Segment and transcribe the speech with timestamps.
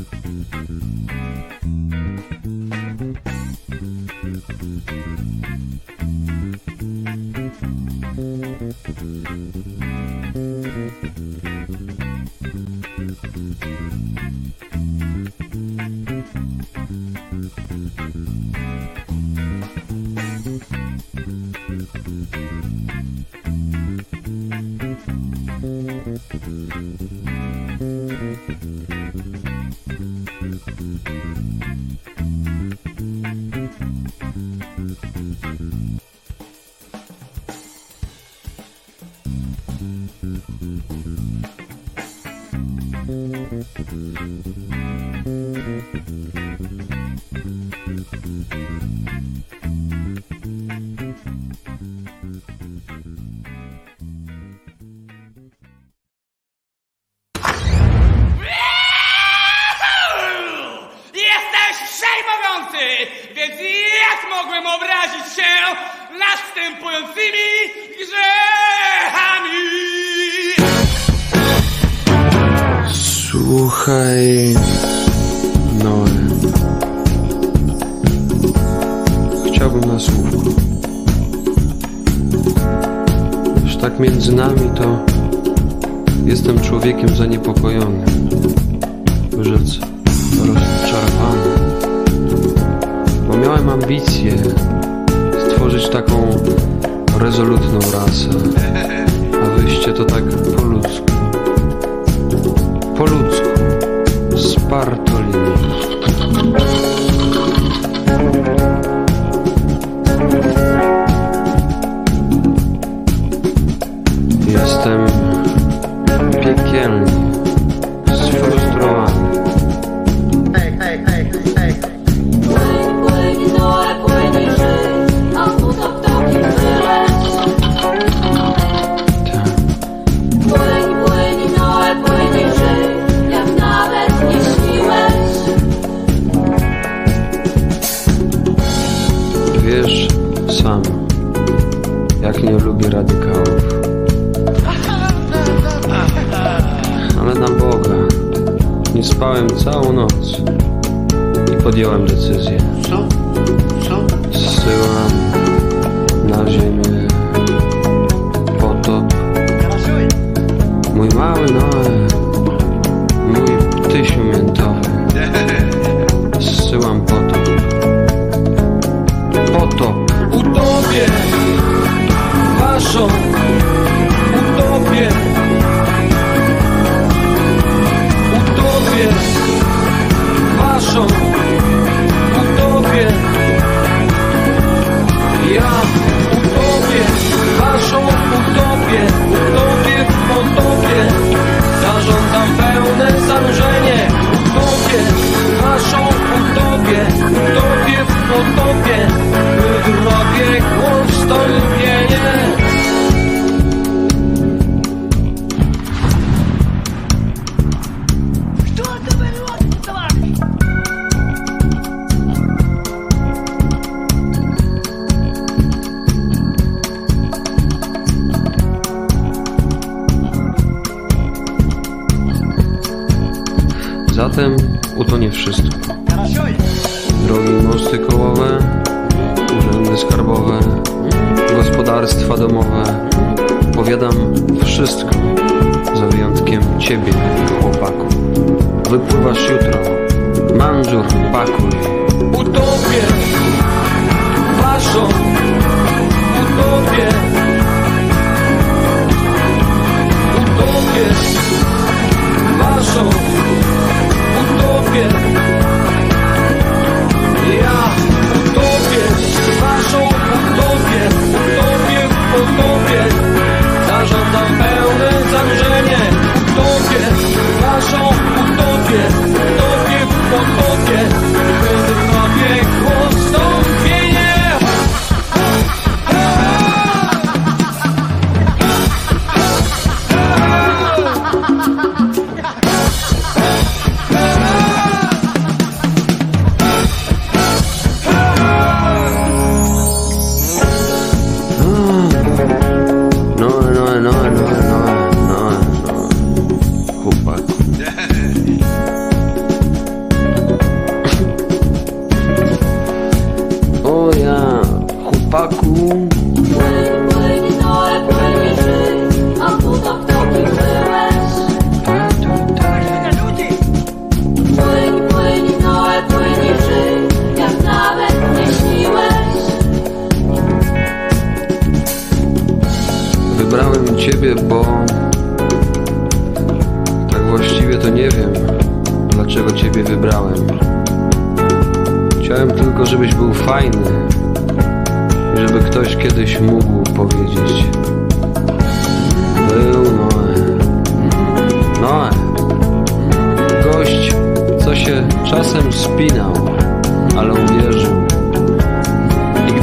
[0.00, 0.89] Jesteś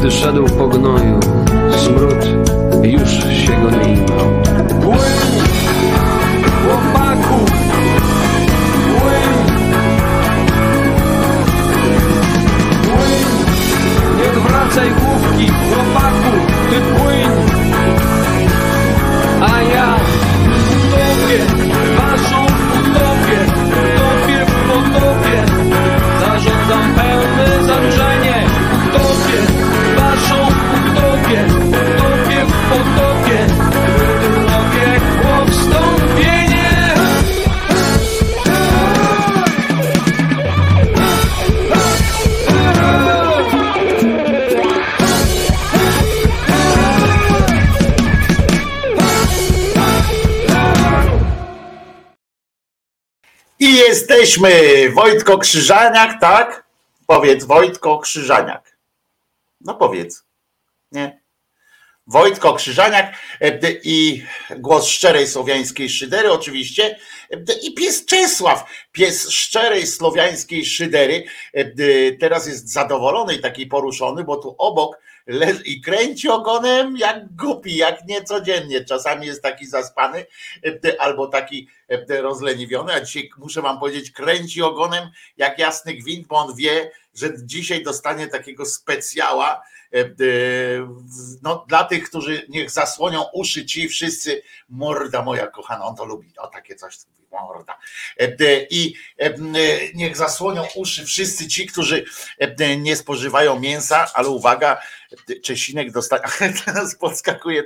[0.08, 1.20] gdy szedł po gnoju,
[1.78, 2.26] smród
[2.84, 4.44] już się go nie imał.
[4.82, 5.00] Płyń,
[6.64, 7.46] chłopaku,
[14.18, 16.38] nie odwracaj główki, chłopaku,
[16.70, 17.32] ty płyń.
[19.42, 19.96] A ja
[20.88, 21.67] utopię
[54.28, 54.92] jesteśmy!
[54.92, 56.68] Wojtko Krzyżaniak, tak?
[57.06, 58.78] Powiedz Wojtko Krzyżaniak.
[59.62, 60.24] No powiedz.
[60.92, 61.22] Nie.
[62.08, 64.24] Wojtko Krzyżaniak e, i
[64.58, 67.00] głos szczerej słowiańskiej szydery oczywiście
[67.32, 74.24] e, i pies Czesław, pies szczerej słowiańskiej szydery e, teraz jest zadowolony i taki poruszony,
[74.24, 74.98] bo tu obok
[75.66, 78.86] i kręci ogonem jak głupi, jak niecodziennie.
[78.86, 80.26] Czasami jest taki zaspany
[80.64, 85.94] e, d- albo taki e, rozleniwiony, a dzisiaj muszę wam powiedzieć kręci ogonem jak jasny
[85.94, 89.62] gwint, bo on wie, że dzisiaj dostanie takiego specjała e,
[91.42, 96.34] no, dla tych, którzy niech zasłonią uszy ci wszyscy, morda moja kochana, on to lubi,
[96.38, 96.98] o takie coś,
[97.32, 97.80] morda.
[98.20, 99.36] E, I e, e,
[99.94, 102.06] niech zasłonią uszy wszyscy ci, którzy
[102.38, 104.82] e, nie spożywają mięsa, ale uwaga,
[105.44, 106.24] Czesinek dostanie,
[106.66, 107.64] teraz podskakuje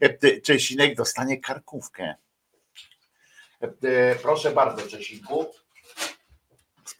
[0.00, 2.14] e, Czesinek dostanie karkówkę.
[3.62, 5.46] E, Proszę bardzo, Czesinku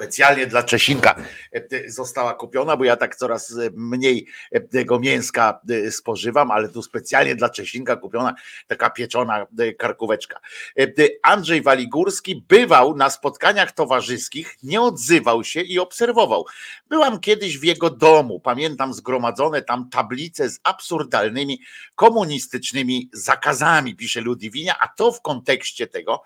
[0.00, 1.14] specjalnie dla Czesinka
[1.52, 5.60] e, została kupiona, bo ja tak coraz e, mniej e, tego mięska
[5.90, 8.34] spożywam, ale tu specjalnie dla Czesinka kupiona
[8.66, 9.46] taka pieczona
[9.78, 10.40] karkóweczka.
[11.22, 16.46] Andrzej Waligórski bywał na spotkaniach towarzyskich, nie odzywał się i obserwował.
[16.88, 21.60] Byłam kiedyś w jego domu, pamiętam zgromadzone tam tablice z absurdalnymi
[21.94, 26.22] komunistycznymi zakazami, pisze Ludwinia, a to w kontekście tego,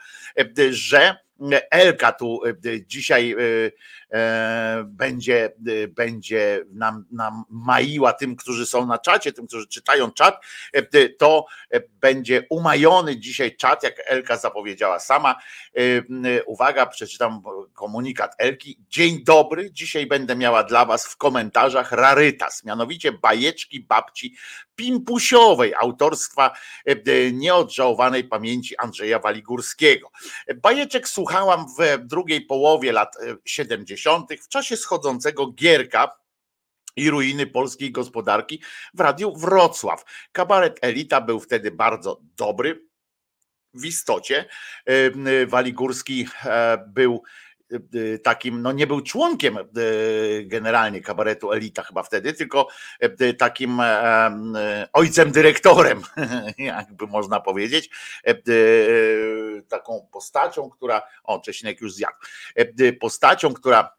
[0.70, 1.24] że
[1.70, 5.52] Elka tu e, dzisiaj e, e, będzie,
[5.88, 11.46] będzie nam, nam maiła tym, którzy są na czacie, tym, którzy czytają czat, e, to
[11.70, 15.34] e, będzie umajony dzisiaj czat, jak Elka zapowiedziała sama.
[16.46, 17.42] Uwaga, przeczytam
[17.74, 18.78] komunikat Elki.
[18.88, 24.36] Dzień dobry, dzisiaj będę miała dla Was w komentarzach rarytas, mianowicie bajeczki babci
[24.76, 26.56] Pimpusiowej, autorstwa
[27.32, 30.10] nieodżałowanej pamięci Andrzeja Waligórskiego.
[30.56, 36.16] Bajeczek słuchałam w drugiej połowie lat e, 70., w czasie schodzącego Gierka
[36.96, 38.62] i ruiny polskiej gospodarki
[38.94, 40.04] w Radiu Wrocław.
[40.32, 42.86] Kabaret Elita był wtedy bardzo dobry.
[43.74, 44.48] W istocie
[44.86, 47.53] e, Waligórski e, był e,
[48.22, 49.62] takim, no nie był członkiem e,
[50.44, 52.68] generalnie kabaretu Elita chyba wtedy, tylko
[53.38, 53.80] takim
[54.92, 56.02] ojcem dyrektorem,
[56.58, 57.90] jakby można powiedzieć,
[59.68, 62.16] taką postacią, która, o Czesinek już zjadł,
[63.00, 63.96] postacią, która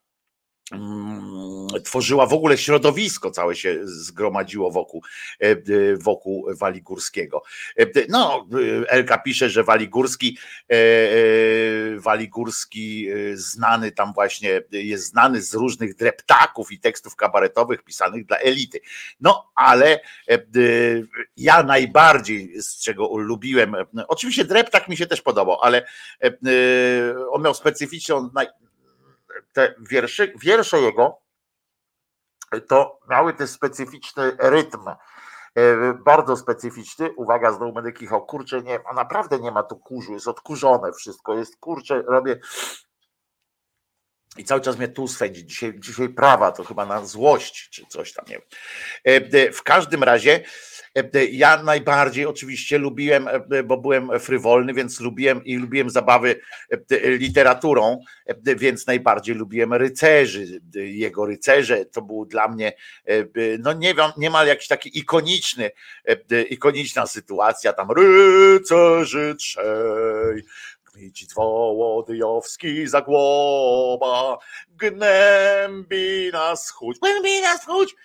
[0.72, 5.04] mm, tworzyła w ogóle środowisko, całe się zgromadziło wokół,
[5.40, 5.56] e,
[5.98, 7.44] wokół Waligórskiego.
[7.78, 8.48] E, No,
[8.88, 10.38] Elka pisze, że Waligórski,
[10.72, 10.78] e,
[12.00, 18.80] Waligórski znany tam właśnie, jest znany z różnych dreptaków i tekstów kabaretowych pisanych dla elity.
[19.20, 20.00] No, ale
[21.38, 23.76] ja najbardziej, z czego lubiłem,
[24.08, 25.88] oczywiście dreptak mi się też podobał, ale
[27.32, 28.30] on miał specyficzną,
[29.54, 31.25] te wiersze, wiersze jego
[32.68, 34.88] to miały też specyficzny rytm.
[35.56, 37.14] e, Bardzo specyficzny.
[37.16, 38.26] Uwaga, znowu będę kichał.
[38.26, 41.34] Kurczę, nie, a naprawdę nie ma tu kurzu, jest odkurzone wszystko.
[41.34, 42.40] Jest kurczę, robię.
[44.38, 45.46] I cały czas mnie tu swędzi.
[45.46, 48.44] Dzisiaj, dzisiaj prawa, to chyba na złość, czy coś tam, nie wiem.
[49.08, 50.44] E, e, W każdym razie
[50.96, 53.30] e, ja najbardziej oczywiście lubiłem,
[53.66, 56.40] bo byłem frywolny, więc lubiłem i lubiłem zabawy
[57.06, 58.00] literaturą,
[58.58, 60.62] więc najbardziej lubiłem rycerzy.
[60.74, 62.74] Jego rycerze to był dla mnie,
[63.60, 65.72] no nie wiem, niemal jakiś taki ikoniczny,
[66.50, 70.44] ikoniczna sytuacja, tam rycerzy trzej,
[70.96, 74.38] Kmici Wołodyjowski Zagłoba,
[74.70, 77.96] gnębi nas chódź, gnębi nas chódź,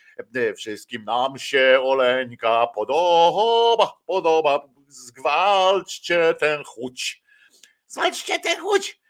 [0.56, 7.22] wszystkim nam się Oleńka podoba, podoba, zgwalczcie ten chódź,
[7.86, 9.00] zwalczcie ten chódź,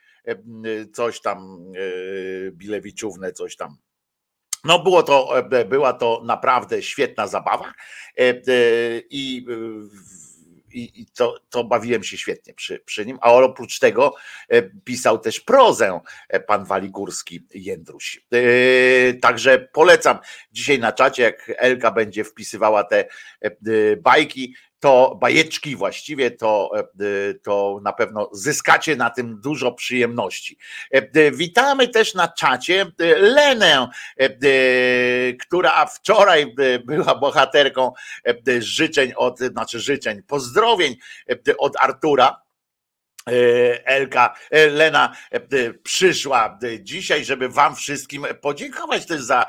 [0.92, 3.76] coś tam, e, Bilewiczówne, coś tam.
[4.64, 7.72] No było to, e, była to naprawdę świetna zabawa.
[8.18, 8.32] E, e,
[9.10, 9.46] i,
[10.72, 14.14] i, i to, to bawiłem się świetnie przy, przy nim, a oprócz tego
[14.84, 16.00] pisał też prozę
[16.46, 18.26] pan Waligórski Jędruś.
[19.20, 20.18] Także polecam
[20.52, 23.08] dzisiaj na czacie, jak Elka będzie wpisywała te
[24.02, 30.58] bajki, to bajeczki właściwie, to, e, to na pewno zyskacie na tym dużo przyjemności.
[30.90, 33.88] E, witamy też na czacie e, Lenę,
[35.40, 37.92] która wczoraj była bohaterką
[38.58, 40.96] życzeń od, znaczy życzeń, pozdrowień
[41.58, 42.49] od Artura E,
[43.84, 45.40] Elka, e, Lena e,
[45.74, 49.46] przyszła dzisiaj, żeby Wam wszystkim podziękować też za,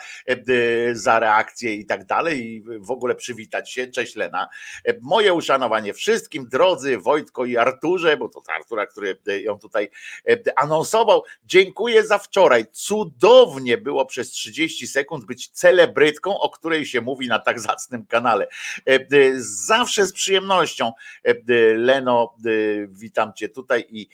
[0.94, 3.88] za reakcję i tak dalej, i w ogóle przywitać się.
[3.88, 4.48] Cześć Lena.
[5.02, 9.90] Moje uszanowanie wszystkim, drodzy Wojtko i Arturze, bo to Artura, który ją tutaj
[10.56, 11.24] anonsował.
[11.46, 12.66] Dziękuję za wczoraj.
[12.72, 18.48] Cudownie było przez 30 sekund być celebrytką, o której się mówi na tak zacnym kanale.
[19.38, 20.92] Zawsze z przyjemnością.
[21.76, 22.36] Leno,
[22.90, 24.10] witam Cię tutaj tutaj i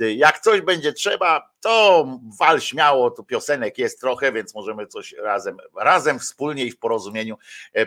[0.00, 2.06] e, jak coś będzie trzeba, to
[2.38, 7.36] wal śmiało, tu piosenek jest trochę, więc możemy coś razem, razem wspólnie i w porozumieniu
[7.72, 7.86] e,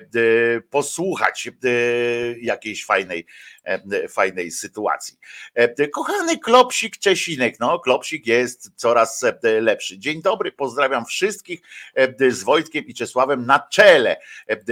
[0.62, 1.70] posłuchać e,
[2.42, 3.26] jakiejś fajnej,
[4.10, 5.18] fajnej sytuacji.
[5.94, 9.26] Kochany Klopsik Czesinek, no Klopsik jest coraz
[9.62, 10.00] lepszy.
[10.00, 11.62] Dzień dobry, pozdrawiam wszystkich
[12.30, 14.18] z Wojtkiem i Czesławem na czele.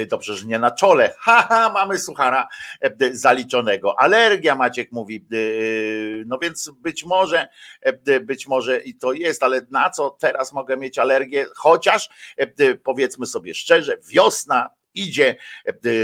[0.08, 1.16] Dobrze, że nie na czole.
[1.20, 2.48] Haha, mamy suchara
[3.12, 4.00] zaliczonego.
[4.00, 5.26] Alergia Maciek mówi,
[6.26, 7.48] no więc być może,
[8.22, 11.46] być może to jest, ale na co teraz mogę mieć alergię?
[11.56, 12.10] Chociaż
[12.84, 15.36] powiedzmy sobie szczerze, wiosna idzie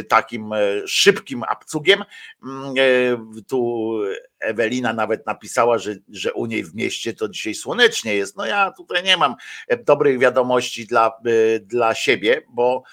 [0.08, 2.04] takim e, szybkim abcugiem.
[2.44, 3.92] Mm, e, tu
[4.40, 8.38] Ewelina nawet napisała, że, że u niej w mieście to dzisiaj słonecznie jest.
[8.38, 9.36] No ja tutaj nie mam
[9.86, 12.84] dobrych wiadomości dla, e, dla siebie, bo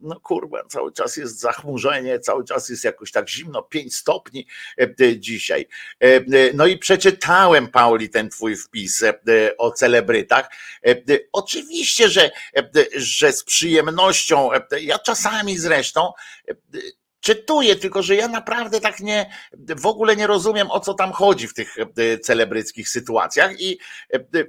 [0.00, 4.46] no kurwa, cały czas jest zachmurzenie, cały czas jest jakoś tak zimno, 5 stopni
[4.78, 5.68] e, dzisiaj.
[6.00, 6.20] E,
[6.54, 9.14] no i przeczytałem, Pauli, ten twój wpis e,
[9.58, 10.48] o celebrytach.
[11.32, 12.30] Oczywiście, że,
[12.96, 14.50] że z przyjemnością,
[14.80, 16.12] ja czasami zresztą
[17.20, 21.48] czytuję, tylko że ja naprawdę tak nie, w ogóle nie rozumiem, o co tam chodzi
[21.48, 21.76] w tych
[22.22, 23.78] celebryckich sytuacjach i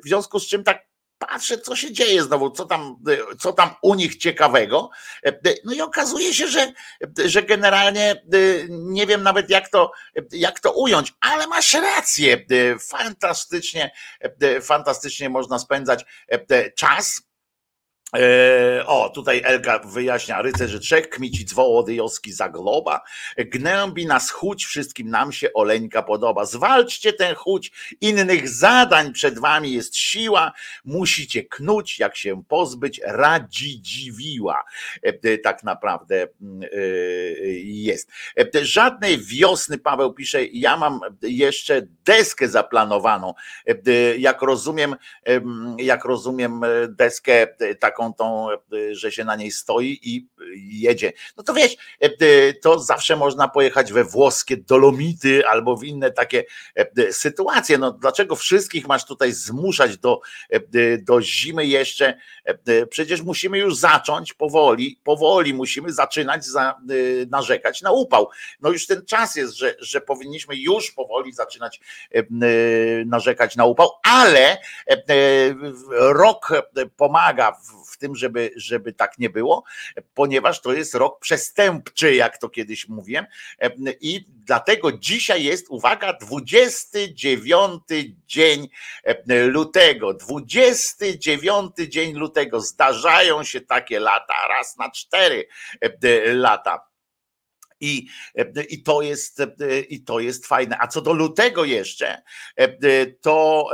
[0.03, 0.86] w związku z czym tak
[1.19, 2.95] patrzę, co się dzieje znowu, co tam,
[3.39, 4.89] co tam u nich ciekawego.
[5.65, 6.73] No i okazuje się, że,
[7.25, 8.23] że generalnie
[8.69, 9.91] nie wiem nawet jak to,
[10.31, 12.45] jak to ująć, ale masz rację.
[12.89, 13.91] Fantastycznie,
[14.61, 16.05] fantastycznie można spędzać
[16.75, 17.26] czas
[18.85, 23.01] o, tutaj Elka wyjaśnia, rycerzy trzech, kmicic wołodyjowski zagloba,
[23.37, 26.45] gnębi nas chudź, wszystkim nam się oleńka podoba.
[26.45, 27.71] Zwalczcie ten chudź,
[28.01, 30.51] innych zadań przed wami jest siła,
[30.85, 34.63] musicie knuć, jak się pozbyć, radzi dziwiła.
[35.03, 36.67] E, tak naprawdę mm, e,
[37.59, 38.11] jest.
[38.61, 43.33] Żadnej wiosny, Paweł pisze, ja mam jeszcze deskę zaplanowaną.
[44.17, 44.95] Jak rozumiem,
[45.77, 47.47] jak rozumiem deskę
[47.79, 48.57] tak taką tą, e,
[48.95, 51.13] że się na niej stoi i jedzie.
[51.37, 56.43] No to wiesz, e, to zawsze można pojechać we włoskie Dolomity albo w inne takie
[56.75, 57.77] e, sytuacje.
[57.77, 60.21] No dlaczego wszystkich masz tutaj zmuszać do,
[60.99, 62.17] do zimy jeszcze?
[62.89, 66.75] Przecież musimy już zacząć powoli, powoli musimy zaczynać za,
[67.29, 68.29] narzekać na upał.
[68.61, 71.79] No już ten czas jest, że, że powinniśmy już powoli zaczynać
[73.05, 74.57] narzekać na upał, ale
[75.91, 76.49] rok
[76.97, 79.63] pomaga w tym, żeby, żeby tak nie było,
[80.13, 83.25] ponieważ to jest rok przestępczy, jak to kiedyś mówiłem.
[84.01, 87.81] I dlatego dzisiaj jest, uwaga, 29
[88.27, 88.69] dzień
[89.47, 90.13] lutego.
[90.13, 92.61] 29 dzień lutego.
[92.61, 95.47] Zdarzają się takie lata, raz na cztery
[96.25, 96.87] lata.
[97.79, 98.07] I,
[98.69, 99.41] i, to jest,
[99.89, 100.77] I to jest fajne.
[100.79, 102.21] A co do lutego jeszcze,
[103.21, 103.69] to,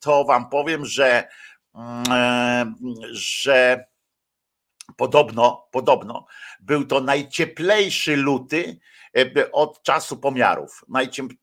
[0.00, 1.28] to wam powiem, że
[3.12, 3.84] że
[4.96, 6.26] podobno, podobno
[6.60, 8.78] był to najcieplejszy luty
[9.16, 10.84] e, od czasu pomiarów.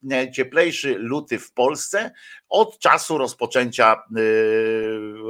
[0.01, 2.11] Najcieplejszy luty w Polsce
[2.49, 4.21] od czasu rozpoczęcia, e,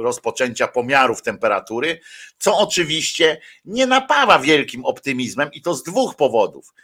[0.02, 2.00] rozpoczęcia pomiarów temperatury,
[2.38, 6.74] co oczywiście nie napawa wielkim optymizmem i to z dwóch powodów.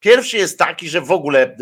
[0.00, 1.56] Pierwszy jest taki, że w ogóle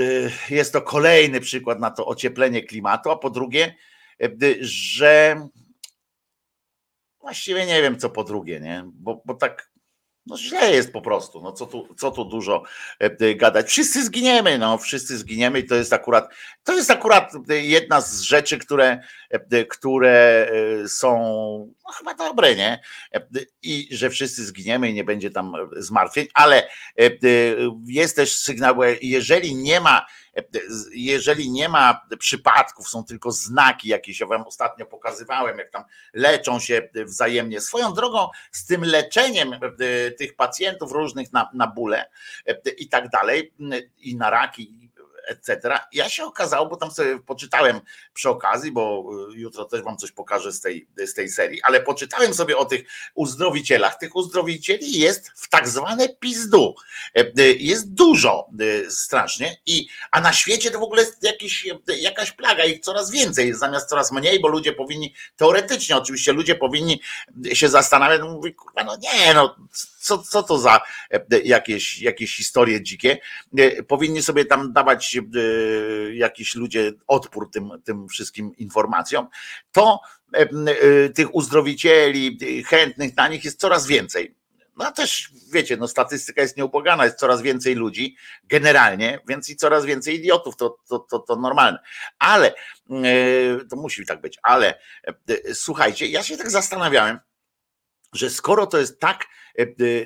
[0.51, 3.75] jest to kolejny przykład na to ocieplenie klimatu, a po drugie,
[4.61, 5.49] że
[7.21, 8.85] właściwie nie wiem, co po drugie, nie?
[8.95, 9.71] Bo, bo tak
[10.29, 11.43] no źle jest po prostu.
[11.43, 12.63] No co tu, co tu dużo
[12.99, 13.69] e, gadać.
[13.69, 16.35] Wszyscy zginiemy, no wszyscy zginiemy i to jest akurat,
[16.65, 20.49] to jest akurat jedna z rzeczy, które, e, które
[20.85, 21.19] e, są
[21.85, 22.81] no, chyba dobre, nie?
[23.63, 26.69] I że wszyscy zginiemy i nie będzie tam zmartwień, ale
[27.87, 30.07] jest też sygnał, jeżeli nie ma
[30.93, 36.61] jeżeli nie ma przypadków, są tylko znaki jakieś, ja wam ostatnio pokazywałem, jak tam leczą
[36.61, 37.61] się wzajemnie.
[37.61, 42.11] Swoją drogą z tym leczeniem e, tych pacjentów różnych na, na bóle
[42.47, 43.53] e, i tak dalej,
[43.99, 44.88] i na raki,
[45.29, 45.79] etc.
[45.93, 47.81] Ja się okazało, bo tam sobie poczytałem
[48.15, 51.81] przy okazji, bo y, jutro też wam coś pokażę z tej, z tej serii, ale
[51.81, 53.99] poczytałem sobie o tych uzdrowicielach.
[53.99, 56.75] Tych uzdrowicieli jest w tak zwane pizdu.
[57.17, 61.69] E, y, jest dużo y, strasznie, i, a na świecie to w ogóle jest jakiś,
[61.99, 67.01] jakaś plaga, ich coraz więcej, zamiast coraz mniej, bo ludzie powinni, teoretycznie oczywiście ludzie powinni
[67.53, 69.57] się zastanawiać, no kurwa, no nie, no
[70.09, 70.81] co, co to za
[71.11, 73.19] e, jakieś, jakieś historie dzikie.
[73.59, 79.29] E, powinni sobie tam dawać e, jakiś ludzie odpór tym, tym wszystkim informacjom.
[79.73, 80.01] To
[81.15, 84.35] tych uzdrowicieli, chętnych na nich jest coraz więcej.
[84.77, 89.85] No też wiecie, no statystyka jest nieubłagana, jest coraz więcej ludzi generalnie, więc i coraz
[89.85, 91.79] więcej idiotów, to, to, to, to normalne.
[92.19, 92.55] Ale
[93.71, 94.79] to musi tak być, ale
[95.53, 97.19] słuchajcie, ja się tak zastanawiałem,
[98.13, 99.48] że skoro to jest tak, e, e,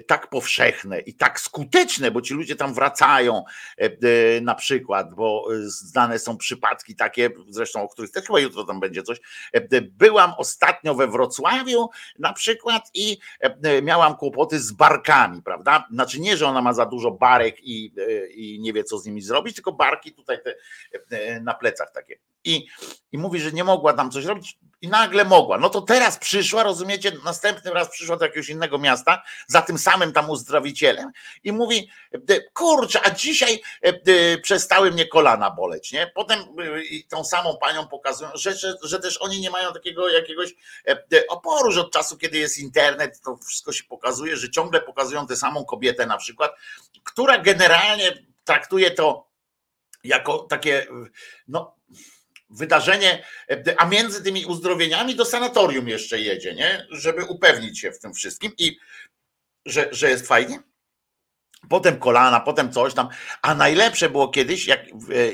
[0.07, 3.45] tak powszechne i tak skuteczne, bo ci ludzie tam wracają
[3.77, 8.81] e, na przykład, bo znane są przypadki takie, zresztą o których też chyba jutro tam
[8.81, 9.21] będzie coś.
[9.83, 11.89] Byłam ostatnio we Wrocławiu
[12.19, 13.19] na przykład i
[13.83, 15.89] miałam kłopoty z barkami, prawda?
[15.93, 17.95] Znaczy nie, że ona ma za dużo barek i,
[18.35, 20.39] i nie wie co z nimi zrobić, tylko barki tutaj
[21.09, 22.32] te, na plecach takie.
[22.45, 22.67] I,
[23.13, 25.59] I mówi, że nie mogła tam coś robić i nagle mogła.
[25.59, 30.13] No to teraz przyszła, rozumiecie, następny raz przyszła do jakiegoś innego miasta za tym samym
[30.13, 31.11] tam uzdrowicielem
[31.45, 31.91] i mówi,
[32.53, 36.13] kurczę, a dzisiaj e, przestały mnie kolana boleć, nie?
[36.15, 36.45] Potem e,
[37.09, 40.55] tą samą panią pokazują, że, że, że też oni nie mają takiego jakiegoś
[40.89, 45.27] e, oporu, że od czasu, kiedy jest internet, to wszystko się pokazuje, że ciągle pokazują
[45.27, 46.53] tę samą kobietę na przykład,
[47.05, 49.33] która generalnie traktuje to
[50.05, 50.87] jako takie,
[51.49, 51.77] no
[52.53, 53.25] wydarzenie,
[53.77, 56.87] a między tymi uzdrowieniami do sanatorium jeszcze jedzie, nie?
[56.91, 58.79] Żeby upewnić się w tym wszystkim i
[59.67, 60.63] że, że jest fajnie.
[61.69, 63.09] Potem kolana, potem coś tam.
[63.43, 64.81] A najlepsze było kiedyś, jak,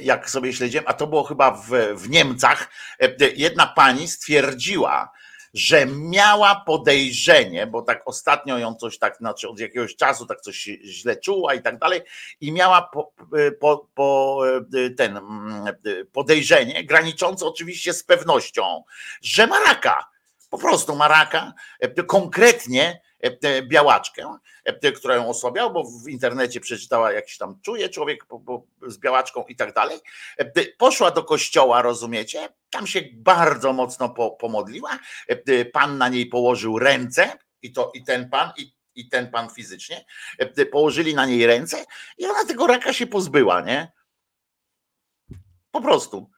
[0.03, 2.69] jak sobie śledziłem, a to było chyba w, w Niemcach,
[3.37, 5.11] jedna pani stwierdziła,
[5.55, 10.69] że miała podejrzenie, bo tak ostatnio ją coś tak, znaczy od jakiegoś czasu tak coś
[10.85, 12.01] źle czuła i tak dalej,
[12.41, 13.13] i miała po,
[13.61, 14.41] po, po
[14.97, 15.65] ten mm,
[16.13, 18.83] podejrzenie, graniczące oczywiście z pewnością,
[19.23, 20.09] że ma raka.
[20.51, 21.53] Po prostu ma raka,
[22.07, 23.01] konkretnie
[23.63, 28.27] białaczkę, e, która ją osłabiała, bo w internecie przeczytała, jak się tam czuje człowiek
[28.87, 29.99] z białaczką i tak dalej.
[30.37, 32.49] E, poszła do kościoła, rozumiecie?
[32.71, 34.99] Tam się bardzo mocno pomodliła.
[35.73, 40.05] Pan na niej położył ręce, i to i ten pan, i, i ten pan fizycznie,
[40.73, 41.85] położyli na niej ręce
[42.19, 43.93] i ona tego raka się pozbyła, nie?
[45.71, 46.31] Po prostu.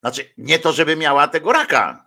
[0.00, 2.03] Znaczy, nie to, żeby miała tego raka,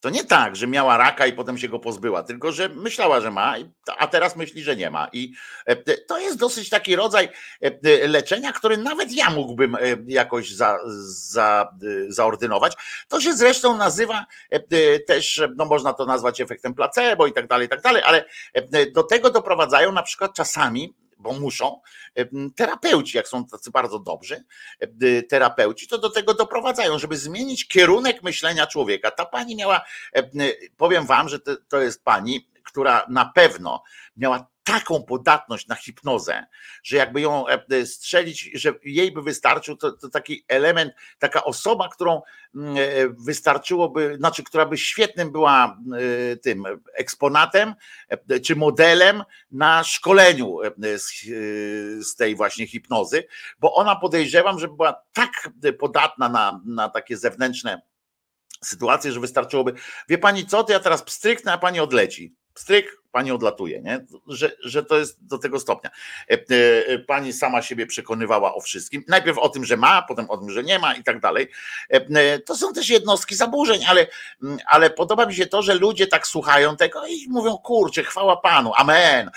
[0.00, 3.30] to nie tak, że miała raka i potem się go pozbyła, tylko że myślała, że
[3.30, 3.54] ma,
[3.98, 5.08] a teraz myśli, że nie ma.
[5.12, 5.32] I
[5.66, 7.28] e, to jest dosyć taki rodzaj
[7.60, 11.68] e, leczenia, który nawet ja mógłbym e, jakoś za, za,
[12.08, 12.76] zaordynować.
[13.08, 14.26] To się zresztą nazywa
[15.06, 18.24] też, no można to nazwać efektem placebo i tak dalej, i tak dalej, ale
[18.92, 21.80] do tego doprowadzają na przykład czasami bo muszą,
[22.56, 24.44] terapeuci, jak są tacy bardzo dobrzy
[25.28, 29.10] terapeuci, to do tego doprowadzają, żeby zmienić kierunek myślenia człowieka.
[29.10, 29.84] Ta pani miała,
[30.76, 33.82] powiem wam, że to, to jest pani, która na pewno
[34.16, 36.46] miała taką podatność na hipnozę,
[36.82, 41.88] że jakby ją e, strzelić, że jej by wystarczył, to, to taki element, taka osoba,
[41.88, 42.22] którą
[42.54, 45.78] mm, e, wystarczyłoby, znaczy, która by świetnym była
[46.32, 47.74] e, tym eksponatem
[48.44, 50.58] czy modelem na szkoleniu
[50.96, 51.12] z,
[52.08, 53.24] z tej właśnie hipnozy,
[53.60, 57.82] bo ona podejrzewam, że była tak podatna na, na takie zewnętrzne
[58.64, 59.72] sytuacje, że wystarczyłoby,
[60.08, 64.06] wie pani co, to ja teraz pstryknę, a pani odleci stryk, pani odlatuje, nie?
[64.26, 65.90] Że, że to jest do tego stopnia.
[66.30, 66.38] E,
[66.86, 69.04] e, pani sama siebie przekonywała o wszystkim.
[69.08, 71.48] Najpierw o tym, że ma, potem o tym, że nie ma i tak dalej.
[71.88, 74.06] E, to są też jednostki zaburzeń, ale,
[74.42, 78.36] mm, ale podoba mi się to, że ludzie tak słuchają tego i mówią, kurczę, chwała
[78.36, 79.30] Panu, amen.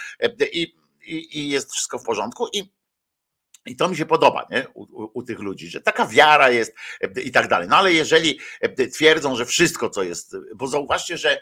[0.51, 2.47] I, i, i jest wszystko w porządku.
[2.53, 2.73] I
[3.65, 4.67] I to mi się podoba nie?
[4.73, 6.75] U, u, u tych ludzi, że taka wiara jest
[7.23, 7.67] i tak dalej.
[7.67, 8.39] No ale jeżeli
[8.93, 11.41] twierdzą, że wszystko, co jest, bo zauważcie, że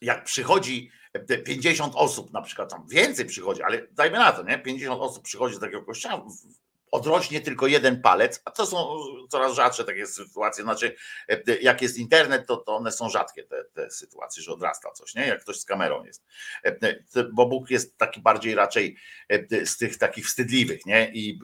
[0.00, 0.90] jak przychodzi
[1.44, 4.58] 50 osób, na przykład tam więcej przychodzi, ale dajmy na to, nie?
[4.58, 6.26] 50 osób przychodzi do takiego kościoła,
[6.90, 8.98] odrośnie tylko jeden palec, a to są
[9.30, 10.64] coraz rzadsze takie sytuacje.
[10.64, 10.96] Znaczy,
[11.62, 15.26] jak jest internet, to, to one są rzadkie te, te sytuacje, że odrasta coś, nie?
[15.26, 16.24] Jak ktoś z kamerą jest.
[17.32, 18.96] Bo Bóg jest taki bardziej raczej
[19.64, 21.10] z tych takich wstydliwych, nie?
[21.12, 21.38] I,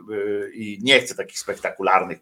[0.54, 2.18] i nie chce takich spektakularnych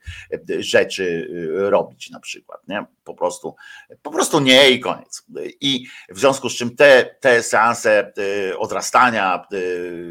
[0.58, 1.28] rzeczy
[1.70, 2.84] robić na przykład, nie?
[3.04, 3.56] Po prostu,
[4.02, 5.26] po prostu nie i koniec.
[5.60, 8.12] I w związku z czym te, te seanse
[8.58, 9.46] odrastania,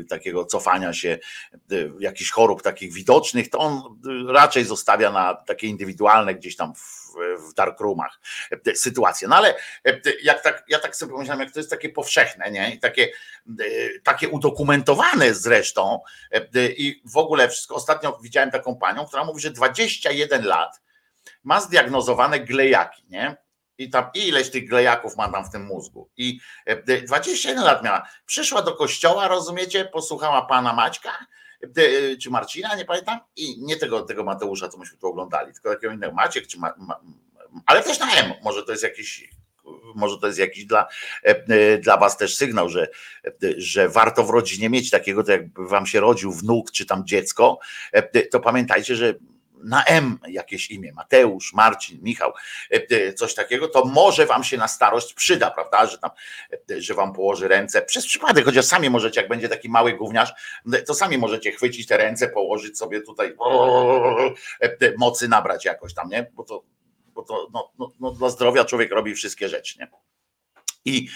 [0.09, 1.17] takiego cofania się,
[1.99, 7.15] jakichś chorób takich widocznych, to on raczej zostawia na takie indywidualne gdzieś tam w,
[7.49, 8.19] w darkroomach
[8.75, 9.27] sytuacje.
[9.27, 9.55] No ale
[10.23, 12.75] jak tak, ja tak sobie pomyślałem, jak to jest takie powszechne, nie?
[12.75, 13.09] I takie,
[14.03, 15.99] takie udokumentowane zresztą
[16.55, 17.75] i w ogóle wszystko.
[17.75, 20.81] Ostatnio widziałem taką panią, która mówi, że 21 lat
[21.43, 23.37] ma zdiagnozowane glejaki, nie?
[23.77, 26.09] I tam ileś tych glejaków ma tam w tym mózgu.
[26.17, 26.39] I
[27.07, 28.07] 21 lat miała.
[28.25, 31.11] Przyszła do kościoła, rozumiecie, posłuchała pana Maćka,
[32.21, 35.93] czy Marcina, nie pamiętam, i nie tego, tego Mateusza, co myśmy tu oglądali, tylko takiego
[35.93, 36.13] innego.
[36.13, 36.99] Maciek, czy Ma, Ma,
[37.65, 39.29] ale też na M, może to jest jakiś
[39.95, 40.87] może to jest jakiś dla,
[41.79, 42.87] dla was też sygnał, że,
[43.57, 47.59] że warto w rodzinie mieć takiego, to jakby wam się rodził wnuk czy tam dziecko,
[48.31, 49.13] to pamiętajcie, że
[49.63, 52.33] na M jakieś imię, Mateusz, Marcin, Michał,
[53.15, 56.11] coś takiego, to może wam się na starość przyda, prawda, że tam,
[56.77, 60.33] że wam położy ręce, przez przypadek, chociaż sami możecie, jak będzie taki mały gówniarz,
[60.87, 63.35] to sami możecie chwycić te ręce, położyć sobie tutaj,
[64.97, 66.63] mocy nabrać jakoś tam, nie, bo to,
[67.13, 69.87] bo to no, no, no dla zdrowia człowiek robi wszystkie rzeczy, nie.
[70.85, 71.07] I,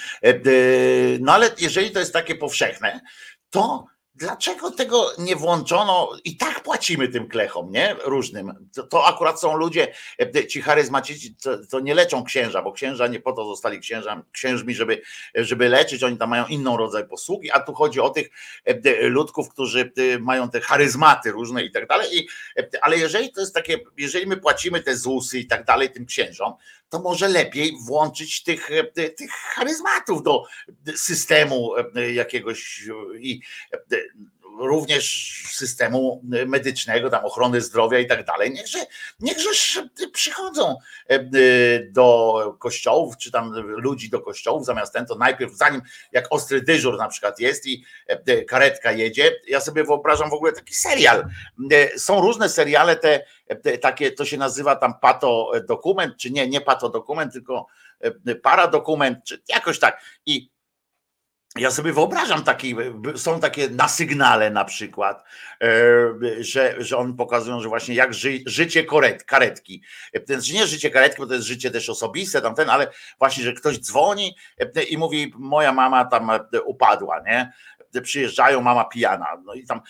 [1.19, 3.01] no ale jeżeli to jest takie powszechne,
[3.49, 3.85] to
[4.17, 6.11] Dlaczego tego nie włączono?
[6.23, 7.95] I tak płacimy tym klechom, nie?
[8.03, 8.69] Różnym.
[8.75, 9.93] To, to akurat są ludzie,
[10.35, 14.23] e, ci charyzmacici, to, to, nie leczą księża, bo księża nie po to zostali księża,
[14.31, 15.01] księżmi, żeby,
[15.35, 18.29] żeby leczyć, oni tam mają inną rodzaj posługi, a tu chodzi o tych
[18.65, 22.17] e, ludków, którzy e, mają te charyzmaty różne i tak dalej.
[22.17, 22.27] I,
[22.81, 26.53] ale jeżeli to jest takie, jeżeli my płacimy te ZUSy i tak dalej tym księżom,
[26.89, 28.69] to może lepiej włączyć tych,
[29.17, 30.43] tych charyzmatów do
[30.95, 31.71] systemu
[32.13, 32.83] jakiegoś
[33.19, 33.41] i
[34.59, 38.51] również systemu medycznego, tam ochrony zdrowia i tak dalej.
[38.51, 38.79] Niechże,
[39.19, 39.49] niechże
[40.13, 40.75] przychodzą
[41.89, 46.97] do kościołów, czy tam ludzi do kościołów, zamiast ten to najpierw, zanim jak ostry dyżur
[46.97, 47.85] na przykład jest i
[48.47, 51.25] karetka jedzie, ja sobie wyobrażam w ogóle taki serial.
[51.97, 53.25] Są różne seriale te,
[53.63, 57.67] te takie, to się nazywa tam pato dokument, czy nie, nie pato dokument, tylko
[58.43, 60.01] paradokument, czy jakoś tak.
[60.25, 60.49] I
[61.59, 62.75] ja sobie wyobrażam taki,
[63.15, 65.23] są takie na sygnale na przykład,
[65.61, 65.69] e,
[66.39, 69.83] że, że on pokazują, że właśnie jak ży, życie karet, karetki.
[70.25, 72.87] Znaczy nie życie karetki, bo to jest życie też osobiste, tamten, ale
[73.19, 76.31] właśnie, że ktoś dzwoni e, i mówi, moja mama tam
[76.65, 77.51] upadła, nie?
[78.01, 79.27] Przyjeżdżają, mama pijana.
[79.45, 79.81] No i tam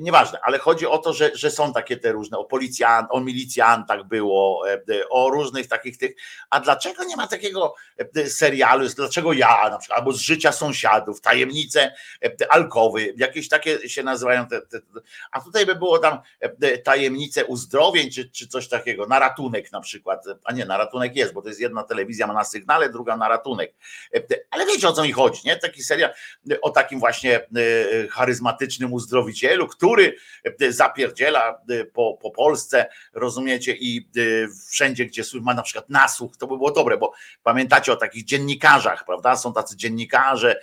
[0.00, 4.04] nieważne, ale chodzi o to, że, że są takie te różne, o policjant, o milicjantach
[4.04, 6.14] było, e, o różnych takich tych,
[6.50, 7.74] a dlaczego nie ma takiego
[8.16, 13.88] e, serialu, dlaczego ja na przykład, albo z życia sąsiadów, tajemnice e, alkowy, jakieś takie
[13.88, 14.80] się nazywają, te, te,
[15.32, 16.18] a tutaj by było tam
[16.84, 21.32] tajemnice uzdrowień, czy, czy coś takiego, na ratunek na przykład, a nie, na ratunek jest,
[21.32, 23.74] bo to jest jedna telewizja ma na sygnale, druga na ratunek,
[24.50, 25.56] ale wiecie o co mi chodzi, nie?
[25.56, 26.12] Taki serial
[26.62, 27.46] o takim właśnie
[28.10, 30.16] charyzmatycznym uzdrowicielu, który
[30.60, 34.20] e, zapierdziela e, po, po Polsce, rozumiecie, i e,
[34.70, 39.04] wszędzie, gdzie ma na przykład nasłuch, to by było dobre, bo pamiętacie o takich dziennikarzach,
[39.04, 39.36] prawda?
[39.36, 40.60] Są tacy dziennikarze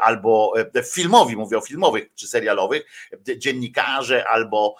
[0.00, 0.52] albo
[0.92, 4.76] filmowi, mówię o filmowych czy serialowych, dziennikarze albo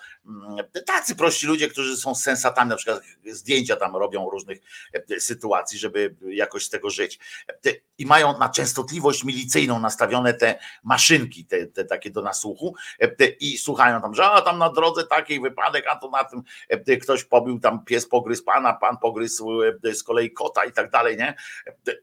[0.87, 4.59] tacy prości ludzie, którzy są sensatami, na przykład zdjęcia tam robią różnych
[4.93, 7.19] e, sytuacji, żeby jakoś z tego żyć.
[7.99, 13.59] I mają na częstotliwość milicyjną nastawione te maszynki, te, te takie do nasłuchu e, i
[13.59, 17.25] słuchają tam, że a tam na drodze taki wypadek, a to na tym e, ktoś
[17.25, 19.61] pobił tam pies pogryzł pana, pan pogryzł
[19.93, 21.35] z kolei kota i tak dalej, nie?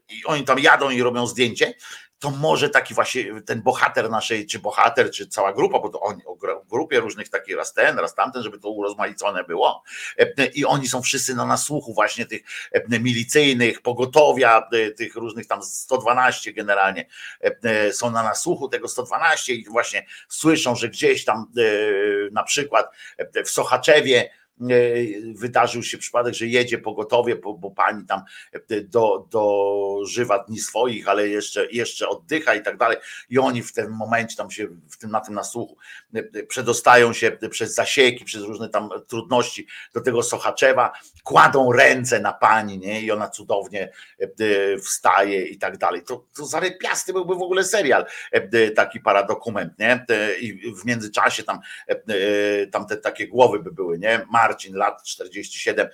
[0.08, 1.74] I oni tam jadą i robią zdjęcie
[2.24, 6.24] to może taki właśnie ten bohater naszej, czy bohater, czy cała grupa, bo to oni
[6.24, 6.36] o
[6.70, 9.82] grupie różnych takich raz ten, raz tamten, żeby to urozmaicone było.
[10.54, 12.42] I oni są wszyscy na nasłuchu właśnie tych
[12.88, 17.06] milicyjnych, pogotowia, tych różnych tam 112 generalnie
[17.92, 21.52] są na nasłuchu tego 112 i właśnie słyszą, że gdzieś tam
[22.32, 22.86] na przykład
[23.44, 24.30] w Sochaczewie
[25.34, 28.22] wydarzył się przypadek, że jedzie pogotowie, bo, bo pani tam
[28.84, 32.96] do, dożywa dni swoich, ale jeszcze, jeszcze oddycha i tak dalej.
[33.30, 35.76] I oni w tym momencie tam się w tym, na tym nasłuchu
[36.48, 40.92] przedostają się przez zasieki, przez różne tam trudności do tego Sochaczewa,
[41.24, 43.02] kładą ręce na pani, nie?
[43.02, 43.92] I ona cudownie
[44.82, 46.02] wstaje i tak dalej.
[46.02, 48.06] To, to zarypiasty byłby w ogóle serial,
[48.76, 50.06] taki paradokument, nie?
[50.40, 51.58] I w międzyczasie tam,
[52.72, 54.26] tam te takie głowy by były, nie?
[54.44, 55.88] Marcin, lat 47,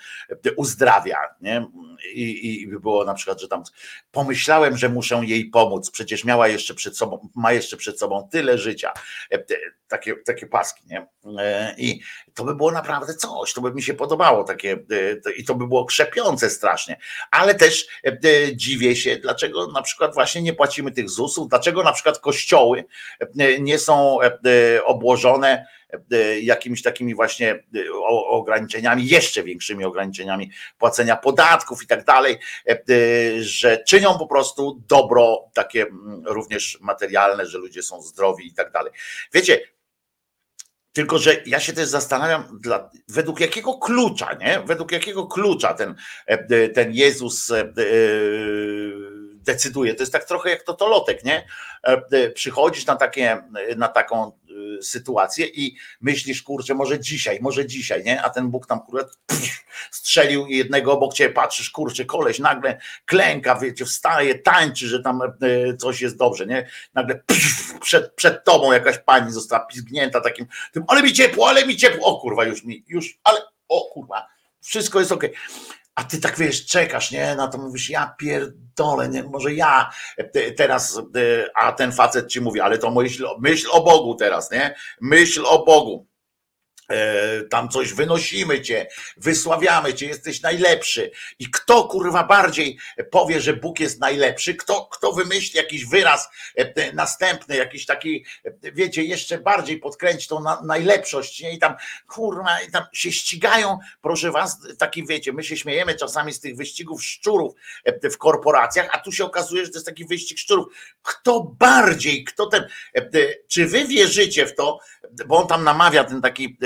[0.57, 1.67] uzdrawia, nie?
[2.15, 3.63] I, i by było na przykład, że tam
[4.13, 8.59] pomyślałem, że muszę jej pomóc, przecież miała jeszcze przed sobą, ma jeszcze przed sobą tyle
[8.59, 8.93] życia.
[9.89, 11.07] Takie, takie paski, nie?
[11.77, 12.01] I
[12.35, 14.79] to by było naprawdę coś, to by mi się podobało takie
[15.37, 16.97] i to by było krzepiące strasznie,
[17.31, 17.87] ale też
[18.55, 22.85] dziwię się, dlaczego na przykład właśnie nie płacimy tych ZUS-ów, dlaczego na przykład kościoły
[23.61, 24.19] nie są
[24.85, 25.67] obłożone
[26.42, 27.62] jakimiś takimi właśnie
[28.29, 32.38] ograniczeniami, jeszcze większymi ograniczeniami płacenia podatków i tak dalej,
[33.40, 35.87] że czynią po prostu dobro takie
[36.24, 38.92] również materialne, że ludzie są zdrowi i tak dalej.
[39.33, 39.61] Wiecie,
[40.92, 44.62] tylko, że ja się też zastanawiam, dla, według jakiego klucza, nie?
[44.66, 45.94] Według jakiego klucza ten,
[46.74, 47.53] ten Jezus
[49.35, 49.94] decyduje.
[49.94, 51.46] To jest tak trochę jak totolotek, nie?
[52.35, 53.42] Przychodzisz na, takie,
[53.76, 54.33] na taką
[54.83, 58.23] sytuację i myślisz, kurczę, może dzisiaj, może dzisiaj, nie?
[58.23, 59.09] A ten Bóg tam kurwa
[59.91, 65.21] strzelił jednego obok ciebie, patrzysz, kurczę, koleś nagle klęka, wiecie, wstaje, tańczy, że tam
[65.79, 66.69] coś jest dobrze, nie?
[66.95, 67.23] Nagle
[67.81, 72.07] przed, przed tobą jakaś pani została pizgnięta takim, tym, ale mi ciepło, ale mi ciepło,
[72.07, 74.27] o kurwa, już mi, już, ale, o kurwa,
[74.61, 75.31] wszystko jest okej.
[75.31, 77.35] Okay a ty tak wiesz, czekasz, nie?
[77.37, 79.22] Na to mówisz, ja pierdolę, nie?
[79.22, 79.90] może ja
[80.57, 81.03] teraz,
[81.55, 84.74] a ten facet ci mówi, ale to myśl, myśl o Bogu teraz, nie?
[85.00, 86.10] Myśl o Bogu.
[86.90, 91.11] E, tam coś wynosimy cię, wysławiamy cię, jesteś najlepszy.
[91.38, 92.79] I kto kurwa bardziej
[93.11, 98.72] powie, że Bóg jest najlepszy, kto, kto wymyśli jakiś wyraz e, następny, jakiś taki, e,
[98.72, 101.53] wiecie, jeszcze bardziej podkręci tą na, najlepszość, nie?
[101.53, 101.74] I tam
[102.09, 106.57] kurwa, i tam się ścigają, proszę was, taki wiecie, my się śmiejemy czasami z tych
[106.57, 107.55] wyścigów szczurów
[108.12, 110.66] w korporacjach, a tu się okazuje, że to jest taki wyścig szczurów.
[111.03, 112.68] Kto bardziej, kto ten,
[113.48, 114.79] czy wy wierzycie w to,
[115.26, 116.57] bo on tam namawia ten taki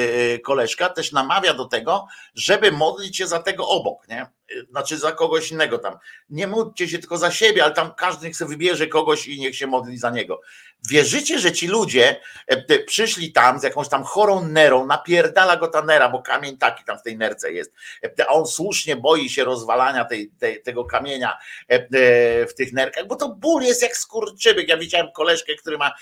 [0.45, 4.27] koleżka też namawia do tego, żeby modlić się za tego obok, nie?
[4.71, 5.99] Znaczy za kogoś innego tam.
[6.31, 9.57] Nie módlcie się tylko za siebie, ale tam każdy niech sobie wybierze kogoś i niech
[9.57, 10.41] się modli za niego.
[10.89, 15.83] Wierzycie, że ci ludzie e, przyszli tam z jakąś tam chorą nerą, napierdala go ta
[15.83, 17.73] nera, bo kamień taki tam w tej nerce jest,
[18.19, 23.07] e, a on słusznie boi się rozwalania tej, tej, tego kamienia e, w tych nerkach,
[23.07, 24.69] bo to ból jest jak skurczybyk.
[24.69, 25.93] Ja widziałem koleżkę, który ma,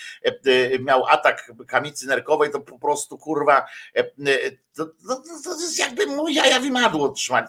[0.81, 3.67] miał atak kamicy nerkowej, to po prostu kurwa,
[4.75, 7.47] to, to, to jest jakby mu jaja wymadło trzymać.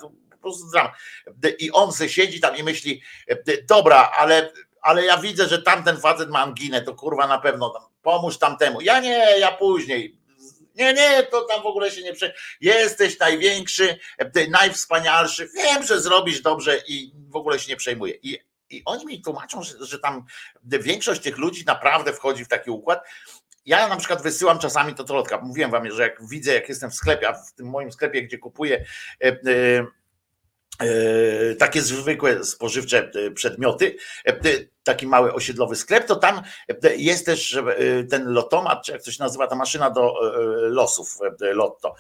[1.60, 3.02] I on se siedzi tam i myśli,
[3.68, 4.52] dobra, ale,
[4.84, 8.82] ale ja widzę, że tamten facet ma anginę, to kurwa na pewno tam, pomóż tamtemu.
[8.82, 10.18] Ja nie, ja później.
[10.76, 12.34] Nie, nie, to tam w ogóle się nie prze.
[12.62, 14.00] Jesteś największy,
[14.50, 15.50] najwspanialszy.
[15.56, 18.14] Wiem, że zrobisz dobrze i w ogóle się nie przejmuję.
[18.24, 20.26] I, i oni mi tłumaczą, że, że tam
[20.64, 23.04] większość tych ludzi naprawdę wchodzi w taki układ.
[23.66, 25.42] Ja na przykład wysyłam czasami to lotka.
[25.42, 28.38] Mówiłem wam, że jak widzę, jak jestem w sklepie, a w tym moim sklepie, gdzie
[28.38, 28.86] kupuję.
[29.20, 29.86] Yy, E,
[31.60, 34.34] takie zwykłe spożywcze e, przedmioty, e,
[34.84, 36.42] taki mały osiedlowy sklep, to tam
[36.98, 37.58] jest też
[38.10, 40.14] ten lotomat, czy jak to się nazywa, ta maszyna do
[40.62, 41.96] losów, lotto.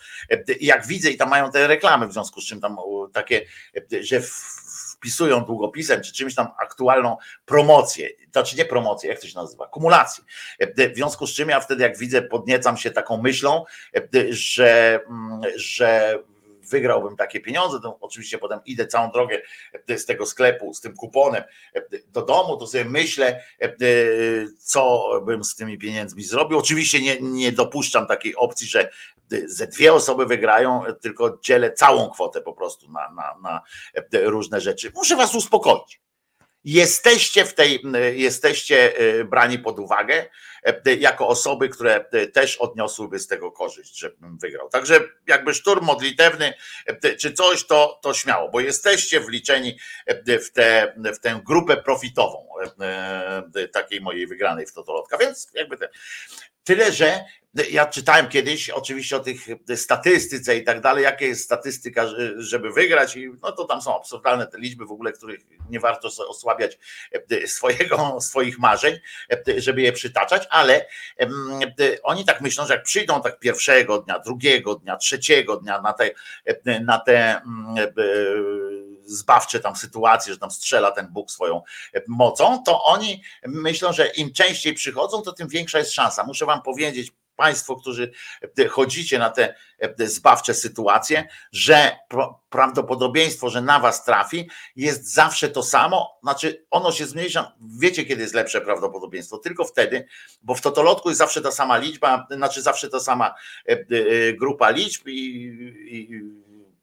[0.61, 2.77] Jak widzę i tam mają te reklamy, w związku z czym tam
[3.13, 3.45] takie,
[4.01, 4.21] że
[4.95, 10.23] wpisują długopisem, czy czymś tam aktualną promocję, znaczy nie promocję, jak to się nazywa, kumulację.
[10.77, 13.65] W związku z czym ja wtedy jak widzę, podniecam się taką myślą,
[14.29, 16.19] że, mm, że
[16.69, 19.41] wygrałbym takie pieniądze, to oczywiście potem idę całą drogę
[19.97, 21.43] z tego sklepu, z tym kuponem
[22.07, 23.43] do domu, to sobie myślę,
[24.59, 26.57] co bym z tymi pieniędzmi zrobił.
[26.57, 28.89] Oczywiście nie, nie dopuszczam takiej opcji, że
[29.45, 33.61] ze dwie osoby wygrają, tylko dzielę całą kwotę po prostu na, na, na
[34.13, 34.91] różne rzeczy.
[34.95, 36.03] Muszę was uspokoić
[36.65, 40.25] jesteście w tej, jesteście e, brani pod uwagę
[40.63, 44.69] e, jako osoby, które e, też odniosłyby z tego korzyść, żebym wygrał.
[44.69, 46.53] Także jakby szturm modlitewny
[47.19, 49.77] czy coś, to, to śmiało, bo jesteście wliczeni
[50.27, 52.47] w, te, w tę grupę profitową
[53.73, 55.89] takiej mojej wygranej w Totolotka, więc jakby te,
[56.63, 57.25] Tyle, że
[57.71, 63.15] ja czytałem kiedyś oczywiście o tych statystyce i tak dalej, jaka jest statystyka, żeby wygrać
[63.15, 66.79] i no to tam są absurdalne te liczby w ogóle, których nie warto osłabiać
[67.45, 68.99] swojego, swoich marzeń,
[69.57, 70.85] żeby je przytaczać, ale
[72.03, 76.11] oni tak myślą, że jak przyjdą tak pierwszego dnia, drugiego dnia, trzeciego dnia na te,
[76.81, 77.41] na te
[79.05, 81.61] zbawcze tam sytuacje, że tam strzela ten Bóg swoją
[82.07, 86.23] mocą, to oni myślą, że im częściej przychodzą, to tym większa jest szansa.
[86.23, 88.11] Muszę wam powiedzieć, Państwo, którzy
[88.69, 89.55] chodzicie na te
[89.99, 91.97] zbawcze sytuacje, że
[92.49, 97.55] prawdopodobieństwo, że na Was trafi, jest zawsze to samo, znaczy ono się zmniejsza.
[97.79, 99.37] Wiecie, kiedy jest lepsze prawdopodobieństwo?
[99.37, 100.07] Tylko wtedy,
[100.41, 103.33] bo w totolotku jest zawsze ta sama liczba, znaczy zawsze ta sama
[104.33, 105.45] grupa liczb i,
[105.91, 106.21] i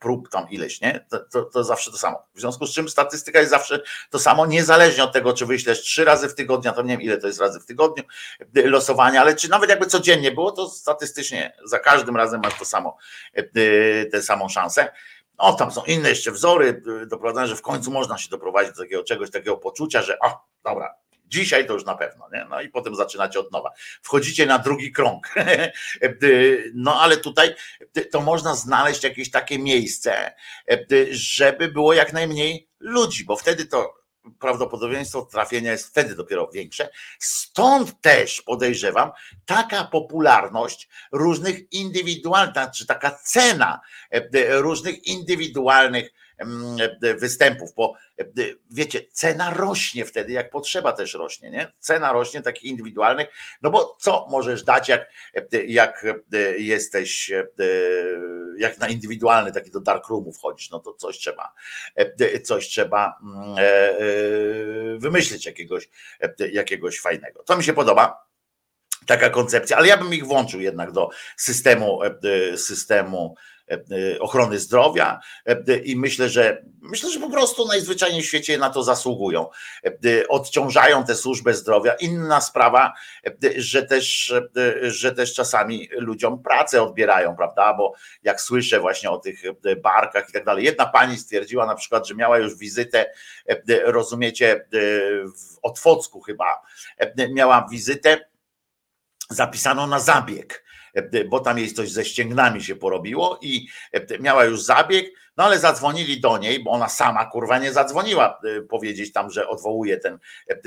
[0.00, 1.06] prób tam ileś, nie?
[1.10, 2.22] To, to, to, zawsze to samo.
[2.34, 6.04] W związku z czym statystyka jest zawsze to samo, niezależnie od tego, czy wyślesz trzy
[6.04, 8.04] razy w tygodniu, to nie wiem ile to jest razy w tygodniu
[8.54, 12.96] losowania, ale czy nawet jakby codziennie było, to statystycznie za każdym razem masz to samo,
[14.12, 14.92] tę samą szansę.
[15.38, 19.04] No, tam są inne jeszcze wzory, doprowadzone, że w końcu można się doprowadzić do takiego
[19.04, 20.94] czegoś, takiego poczucia, że o, dobra,
[21.30, 22.46] Dzisiaj to już na pewno, nie?
[22.50, 23.70] No i potem zaczynacie od nowa.
[24.02, 25.34] Wchodzicie na drugi krąg.
[26.74, 27.54] No ale tutaj
[28.10, 30.34] to można znaleźć jakieś takie miejsce,
[31.10, 34.00] żeby było jak najmniej ludzi, bo wtedy to
[34.38, 36.88] prawdopodobieństwo trafienia jest wtedy dopiero większe.
[37.18, 39.10] Stąd też podejrzewam
[39.46, 43.80] taka popularność różnych indywidualnych, czy taka cena
[44.48, 46.10] różnych indywidualnych
[47.18, 47.94] występów, bo
[48.70, 51.72] wiecie, cena rośnie wtedy, jak potrzeba też rośnie, nie?
[51.78, 53.28] Cena rośnie takich indywidualnych,
[53.62, 55.10] no bo co możesz dać, jak,
[55.66, 56.06] jak
[56.58, 57.32] jesteś,
[58.58, 61.52] jak na indywidualny taki do darkroomu wchodzisz, no to coś trzeba,
[62.44, 63.98] coś trzeba mm, e, e,
[64.98, 65.88] wymyślić jakiegoś,
[66.52, 67.42] jakiegoś fajnego.
[67.42, 68.30] To mi się podoba
[69.06, 72.00] taka koncepcja, ale ja bym ich włączył jednak do systemu,
[72.56, 73.59] systemu E,
[74.20, 78.82] ochrony zdrowia e, i myślę, że myślę, że po prostu najzwyczajniej w świecie na to
[78.82, 79.46] zasługują.
[79.84, 81.94] E, odciążają tę służbę zdrowia.
[81.94, 82.92] Inna sprawa,
[83.56, 84.34] że też,
[84.82, 87.74] że też czasami ludziom pracę odbierają, prawda?
[87.74, 89.42] Bo jak słyszę właśnie o tych
[89.82, 90.64] barkach i tak dalej.
[90.64, 93.06] Jedna pani stwierdziła na przykład, że miała już wizytę,
[93.84, 94.66] rozumiecie,
[95.36, 96.62] w Otwocku chyba,
[97.30, 98.18] miała wizytę
[99.30, 100.69] zapisaną na zabieg E,
[101.28, 105.58] bo tam jej coś ze ścięgnami się porobiło i e, miała już zabieg, no ale
[105.58, 110.18] zadzwonili do niej, bo ona sama kurwa nie zadzwoniła e, powiedzieć tam, że odwołuje ten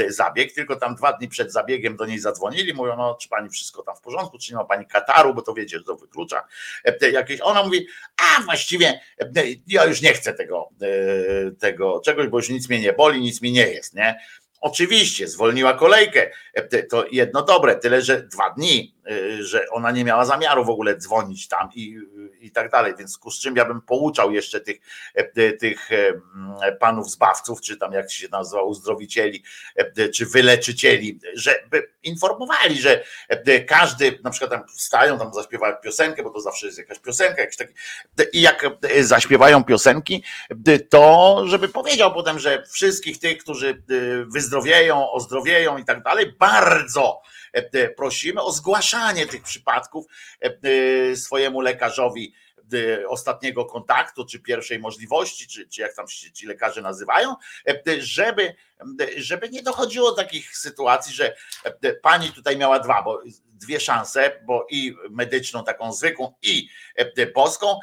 [0.08, 3.84] zabieg, tylko tam dwa dni przed zabiegiem do niej zadzwonili, mówią, no czy pani wszystko
[3.84, 6.48] tam w porządku, czy nie ma pani kataru, bo to wiecie, że to wyklucza
[7.14, 7.42] jakieś.
[7.42, 9.00] Ona mówi, a właściwie
[9.68, 10.70] ja już nie chcę tego,
[11.60, 14.20] tego czegoś, bo już nic mnie nie boli, nic mi nie jest, nie?
[14.64, 16.32] Oczywiście zwolniła kolejkę.
[16.90, 18.93] To jedno dobre, tyle że dwa dni,
[19.40, 22.00] że ona nie miała zamiaru w ogóle dzwonić tam i,
[22.40, 22.94] i tak dalej.
[23.00, 24.78] Więc z czym ja bym pouczał jeszcze tych,
[25.38, 26.22] y, tych y,
[26.80, 29.44] panów zbawców, czy tam jak się nazywa, uzdrowicieli,
[30.16, 33.04] czy wyleczycieli, żeby informowali, że
[33.68, 37.58] każdy na przykład tam wstają, tam zaśpiewają piosenkę, bo to zawsze jest jakaś piosenka, jakiś
[37.58, 37.74] taki,
[38.34, 38.66] i jak
[39.00, 40.24] zaśpiewają piosenki,
[40.90, 43.84] to żeby powiedział potem, że wszystkich tych, którzy
[44.28, 47.33] wyzdrowieją, ozdrowieją i tak dalej, bardzo e, e,
[47.96, 50.06] prosimy o zgłaszanie tych przypadków
[50.42, 52.34] e, swojemu lekarzowi
[53.08, 57.36] ostatniego kontaktu, czy pierwszej możliwości, czy, czy jak tam się ci lekarze nazywają,
[58.00, 58.56] żeby,
[59.18, 61.36] żeby nie dochodziło do takich sytuacji, że
[62.02, 63.22] pani tutaj miała dwa, bo
[63.66, 66.68] dwie szanse, bo i medyczną, taką zwykłą, i
[67.34, 67.80] polską,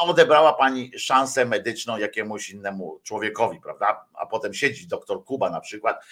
[0.00, 4.06] a odebrała pani szansę medyczną jakiemuś innemu człowiekowi, prawda?
[4.14, 6.04] A potem siedzi doktor Kuba na przykład,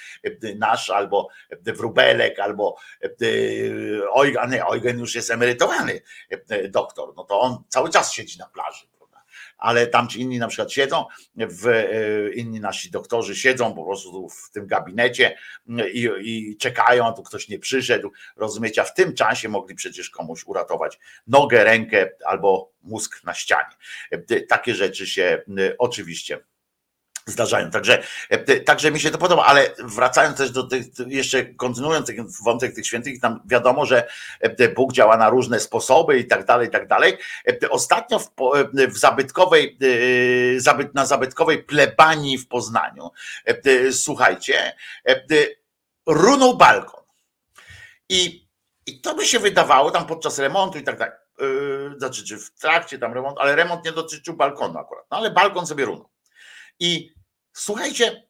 [0.56, 1.28] nasz, albo
[1.66, 2.76] Wróbelek, albo
[4.16, 6.00] Eugen, nie, Eugen już jest emerytowany
[6.68, 8.91] doktor, no to on cały czas siedzi na plaży
[9.62, 11.04] ale tam ci inni na przykład siedzą,
[11.36, 15.36] w, e, inni nasi doktorzy siedzą po prostu w tym gabinecie
[15.92, 20.10] i, i czekają, a tu ktoś nie przyszedł, rozumiecie, a w tym czasie mogli przecież
[20.10, 23.76] komuś uratować nogę, rękę albo mózg na ścianie.
[24.10, 25.42] E, takie rzeczy się
[25.78, 26.38] oczywiście
[27.26, 27.70] zdarzają.
[27.70, 32.26] Także, e, także mi się to podoba, ale wracając też do tych, jeszcze kontynuując ten
[32.44, 34.08] wątek tych świętych, tam wiadomo, że
[34.40, 37.18] e, Bóg działa na różne sposoby i tak dalej, i tak dalej.
[37.62, 38.30] E, ostatnio w,
[38.88, 39.78] w zabytkowej,
[40.94, 43.10] na zabytkowej plebanii w Poznaniu,
[43.92, 44.76] słuchajcie,
[46.06, 47.04] runął balkon.
[48.08, 48.48] I,
[48.86, 51.14] I to by się wydawało tam podczas remontu i tak dalej,
[51.98, 55.66] znaczy czy w trakcie tam remontu, ale remont nie dotyczył balkonu akurat, no ale balkon
[55.66, 56.11] sobie runął.
[56.80, 57.14] I
[57.52, 58.22] słuchajcie,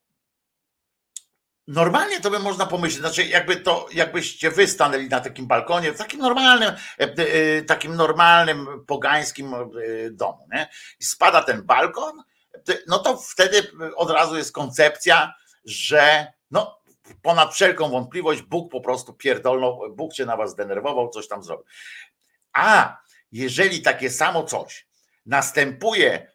[1.67, 5.99] Normalnie to by można pomyśleć, znaczy jakby to, jakbyście wy stanęli na takim balkonie, w
[5.99, 9.67] takim normalnym, e, e, takim normalnym pogańskim e,
[10.11, 10.69] domu, nie?
[11.01, 12.23] I spada ten balkon,
[12.87, 13.63] no to wtedy
[13.97, 15.35] od razu jest koncepcja,
[15.65, 16.83] że no
[17.23, 21.67] ponad wszelką wątpliwość Bóg po prostu pierdolnął, Bóg cię na was zdenerwował, coś tam zrobił.
[22.53, 22.99] A
[23.33, 24.87] jeżeli takie samo coś
[25.27, 26.27] następuje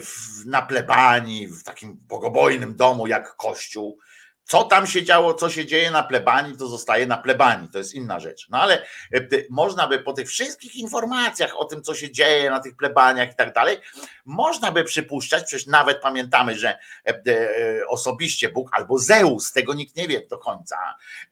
[0.00, 3.98] w- na plebanii, w takim bogobojnym domu jak kościół,
[4.44, 7.94] co tam się działo, co się dzieje na plebanii, to zostaje na plebanii, to jest
[7.94, 8.46] inna rzecz.
[8.48, 8.82] No ale
[9.14, 9.20] e,
[9.50, 13.34] można by po tych wszystkich informacjach o tym, co się dzieje na tych plebaniach i
[13.34, 13.78] tak dalej,
[14.24, 19.96] można by przypuszczać, przecież nawet pamiętamy, że e, e, osobiście Bóg albo Zeus, tego nikt
[19.96, 20.76] nie wie do końca,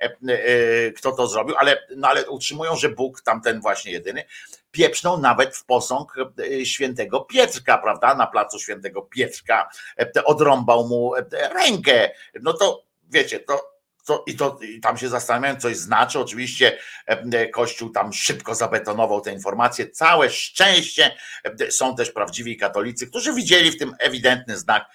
[0.00, 4.24] e, e, kto to zrobił, ale, no ale utrzymują, że Bóg, tamten właśnie jedyny,
[4.70, 11.14] pieprznął nawet w posąg e, świętego Pietrka, prawda, na placu świętego Pietrka, e, odrąbał mu
[11.14, 12.10] e, rękę.
[12.42, 13.77] No to wiecie, to,
[14.08, 16.18] to, i, to i tam się zastanawiałem, coś znaczy.
[16.18, 19.90] Oczywiście e, Kościół tam szybko zabetonował te informacje.
[19.90, 24.86] Całe szczęście e, są też prawdziwi katolicy, którzy widzieli w tym ewidentny znak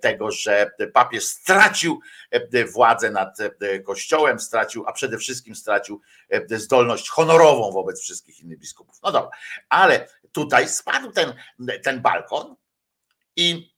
[0.00, 6.58] tego, że papież stracił e, władzę nad e, Kościołem, stracił, a przede wszystkim stracił e,
[6.58, 8.96] zdolność honorową wobec wszystkich innych biskupów.
[9.02, 9.30] No dobra,
[9.68, 11.34] ale tutaj spadł ten,
[11.82, 12.56] ten balkon
[13.36, 13.77] i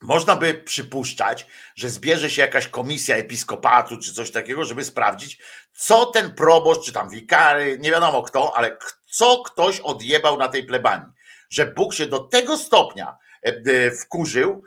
[0.00, 5.38] można by przypuszczać, że zbierze się jakaś komisja episkopatu czy coś takiego, żeby sprawdzić,
[5.72, 10.64] co ten proboszcz, czy tam wikary, nie wiadomo kto, ale co ktoś odjebał na tej
[10.64, 11.12] plebanii.
[11.50, 14.62] Że Bóg się do tego stopnia e, e, wkurzył,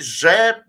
[0.00, 0.64] że,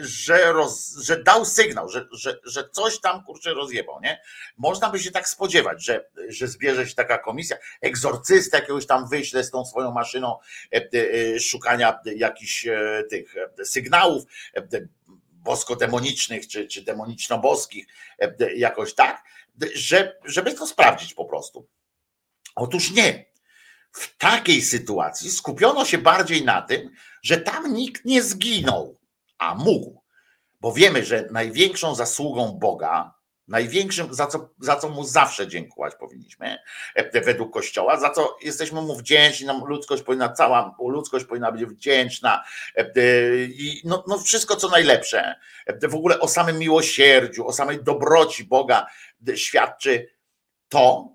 [0.00, 4.22] że, roz, że dał sygnał, że, że, że coś tam kurczę rozjebał, nie?
[4.56, 9.44] Można by się tak spodziewać, że, że zbierze się taka komisja, egzorcystę jakiegoś tam wyśle
[9.44, 10.38] z tą swoją maszyną
[10.72, 13.34] e, e, szukania jakichś e, tych
[13.64, 14.24] sygnałów
[15.32, 17.86] bosko-demonicznych czy, czy demoniczno-boskich,
[18.56, 19.22] jakoś tak,
[19.74, 21.68] że, żeby to sprawdzić po prostu.
[22.54, 23.31] Otóż nie.
[23.92, 26.90] W takiej sytuacji skupiono się bardziej na tym,
[27.22, 28.98] że tam nikt nie zginął,
[29.38, 30.02] a mógł.
[30.60, 33.14] Bo wiemy, że największą zasługą Boga,
[33.48, 36.58] największym, za co, za co mu zawsze dziękować powinniśmy,
[36.94, 41.64] e, według Kościoła, za co jesteśmy mu wdzięczni, nam ludzkość powinna, cała ludzkość powinna być
[41.64, 42.44] wdzięczna
[42.76, 45.34] e, e, i no, no wszystko co najlepsze.
[45.82, 48.86] W ogóle o samym miłosierdziu, o samej dobroci Boga
[49.34, 50.08] świadczy
[50.68, 51.11] to,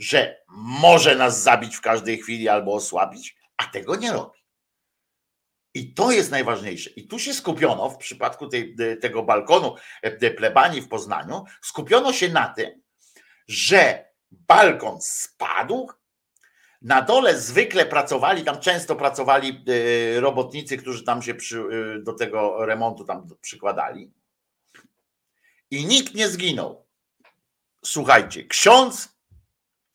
[0.00, 4.40] że może nas zabić w każdej chwili albo osłabić, a tego nie robi.
[5.74, 6.90] I to jest najważniejsze.
[6.90, 12.28] I tu się skupiono w przypadku tej, tego balkonu e, plebanii w Poznaniu, skupiono się
[12.28, 12.82] na tym,
[13.48, 15.90] że balkon spadł.
[16.82, 19.64] Na dole zwykle pracowali, tam często pracowali
[20.16, 24.12] e, robotnicy, którzy tam się przy, e, do tego remontu tam przykładali.
[25.70, 26.86] I nikt nie zginął.
[27.84, 29.19] Słuchajcie, ksiądz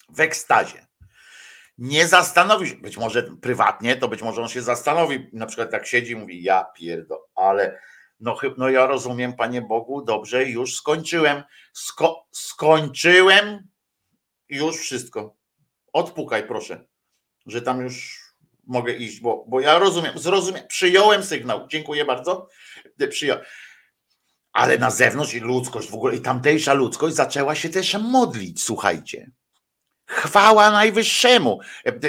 [0.09, 0.85] w ekstazie
[1.77, 5.87] nie zastanowi się, być może prywatnie, to być może on się zastanowi, na przykład jak
[5.87, 7.79] siedzi i mówi, ja pierdo, ale
[8.19, 11.43] no, no ja rozumiem, Panie Bogu, dobrze, już skończyłem,
[11.73, 13.67] Sko- skończyłem
[14.49, 15.35] już wszystko.
[15.93, 16.85] Odpukaj proszę,
[17.45, 18.25] że tam już
[18.63, 22.49] mogę iść, bo, bo ja rozumiem, zrozumiem, przyjąłem sygnał, dziękuję bardzo,
[23.09, 23.45] przyjąłem.
[24.53, 29.31] Ale na zewnątrz i ludzkość w ogóle, i tamtejsza ludzkość zaczęła się też modlić, słuchajcie.
[30.07, 31.59] Chwała Najwyższemu,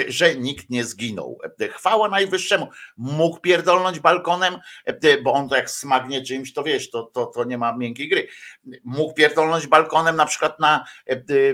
[0.07, 1.39] że nikt nie zginął.
[1.71, 2.67] Chwała Najwyższemu.
[2.97, 4.57] Mógł pierdolnąć balkonem,
[5.23, 8.27] bo on to jak smagnie czymś, to wiesz, to, to, to nie ma miękkiej gry.
[8.83, 10.85] Mógł pierdolnąć balkonem na przykład na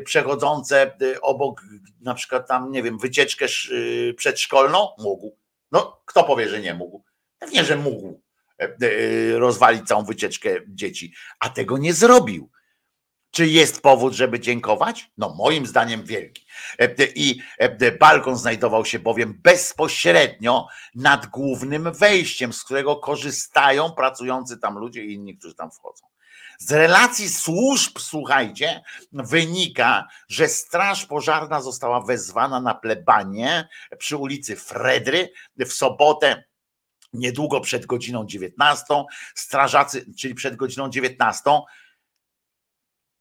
[0.05, 1.61] przechodzące obok,
[2.01, 4.87] na przykład tam, nie wiem, wycieczkę sz- przedszkolną?
[4.99, 5.37] Mógł.
[5.71, 7.03] No, kto powie, że nie mógł?
[7.39, 8.21] Pewnie, że mógł
[9.35, 12.49] rozwalić całą wycieczkę dzieci, a tego nie zrobił.
[13.33, 15.11] Czy jest powód, żeby dziękować?
[15.17, 16.45] No, moim zdaniem wielki.
[16.79, 24.57] E, I e, balkon znajdował się bowiem bezpośrednio nad głównym wejściem, z którego korzystają pracujący
[24.57, 26.05] tam ludzie i inni, którzy tam wchodzą.
[26.59, 28.81] Z relacji służb, słuchajcie,
[29.11, 33.67] wynika, że Straż Pożarna została wezwana na plebanie
[33.97, 36.43] przy ulicy Fredry w sobotę
[37.13, 38.85] niedługo przed godziną 19.
[39.35, 41.41] Strażacy, czyli przed godziną 19,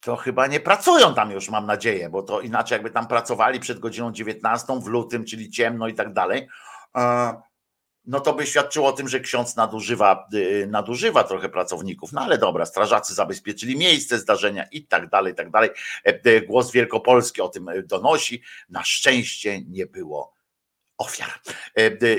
[0.02, 3.78] to chyba nie pracują tam już, mam nadzieję, bo to inaczej jakby tam pracowali przed
[3.78, 6.48] godziną 19 w lutym, czyli ciemno i tak dalej,
[6.96, 7.34] e,
[8.04, 12.12] no to by świadczyło o tym, że ksiądz nadużywa, y, nadużywa trochę pracowników.
[12.12, 15.70] No ale dobra, strażacy zabezpieczyli miejsce zdarzenia i tak dalej, i tak dalej.
[16.06, 18.42] E, e, Głos Wielkopolski o tym donosi.
[18.68, 20.32] Na szczęście nie było
[20.98, 21.30] ofiar.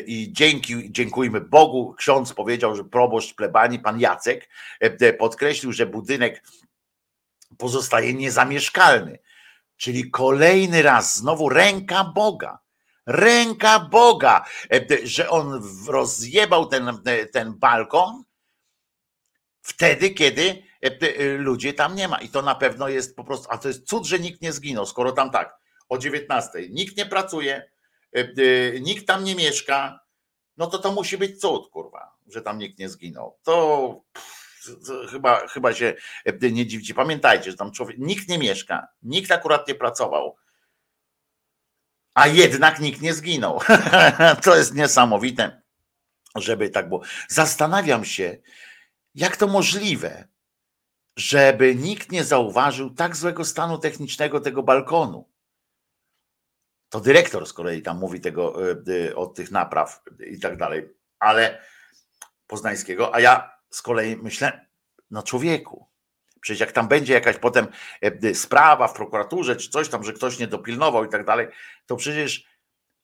[0.05, 4.49] I dzięki, dziękujmy Bogu, ksiądz powiedział, że proboszcz plebanii, pan Jacek,
[5.17, 6.43] podkreślił, że budynek
[7.57, 9.19] pozostaje niezamieszkalny.
[9.77, 12.59] Czyli kolejny raz znowu ręka Boga.
[13.05, 17.01] Ręka Boga, e, że on rozjebał ten,
[17.31, 18.23] ten balkon
[19.61, 20.63] wtedy, kiedy
[21.37, 22.17] ludzie tam nie ma.
[22.17, 24.85] I to na pewno jest po prostu, a to jest cud, że nikt nie zginął,
[24.85, 25.55] skoro tam tak,
[25.89, 26.49] o 19.
[26.69, 27.71] Nikt nie pracuje,
[28.81, 29.99] nikt tam nie mieszka,
[30.57, 33.37] no to to musi być cud, kurwa, że tam nikt nie zginął.
[33.43, 34.21] To, to
[35.11, 35.93] chyba, chyba się
[36.41, 36.93] nie dziwicie.
[36.93, 40.35] Pamiętajcie, że tam człowiek, nikt nie mieszka, nikt akurat nie pracował,
[42.13, 43.59] a jednak nikt nie zginął.
[44.43, 45.61] to jest niesamowite,
[46.35, 47.01] żeby tak było.
[47.27, 48.37] Zastanawiam się,
[49.15, 50.27] jak to możliwe,
[51.17, 55.29] żeby nikt nie zauważył tak złego stanu technicznego tego balkonu.
[56.89, 58.75] To dyrektor z kolei tam mówi tego e,
[59.09, 60.89] e, od tych napraw i tak dalej,
[61.19, 61.61] ale
[62.47, 64.65] poznańskiego, a ja z kolei myślę,
[65.11, 65.87] no człowieku,
[66.41, 67.67] przecież jak tam będzie jakaś potem
[68.01, 71.47] e, sprawa w prokuraturze czy coś tam, że ktoś nie dopilnował i tak dalej,
[71.85, 72.45] to przecież,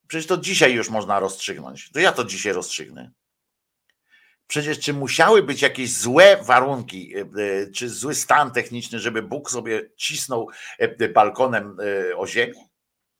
[0.07, 1.91] przecież to dzisiaj już można rozstrzygnąć.
[1.91, 3.11] To ja to dzisiaj rozstrzygnę.
[4.47, 7.13] Przecież czy musiały być jakieś złe warunki,
[7.75, 10.49] czy zły stan techniczny, żeby Bóg sobie cisnął
[11.13, 11.77] balkonem
[12.17, 12.69] o ziemię?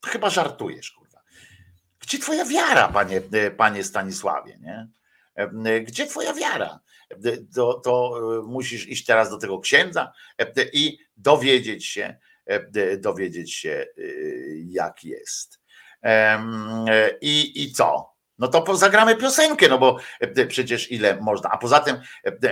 [0.06, 1.22] Chyba żartujesz, kurwa.
[2.00, 3.22] Gdzie twoja wiara, panie,
[3.58, 4.88] panie Stanisławie, nie?
[5.82, 6.80] Gdzie twoja wiara?
[7.56, 10.12] To, to musisz iść teraz do tego księdza
[10.74, 12.18] i dowiedzieć się,
[13.00, 13.86] dowiedzieć się,
[14.66, 15.60] jak jest.
[17.22, 18.10] I, i co?
[18.40, 19.98] No to zagramy piosenkę, no bo
[20.48, 21.50] przecież ile można.
[21.50, 21.96] A poza tym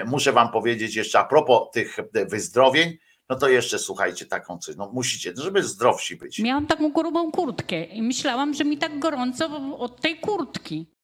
[0.06, 2.98] muszę wam powiedzieć jeszcze a propos tych wyzdrowień,
[3.30, 6.40] no to jeszcze słuchajcie taką coś, no musicie, żeby zdrowsi być.
[6.40, 10.97] Miałam taką grubą kurtkę i myślałam, że mi tak gorąco od tej kurtki.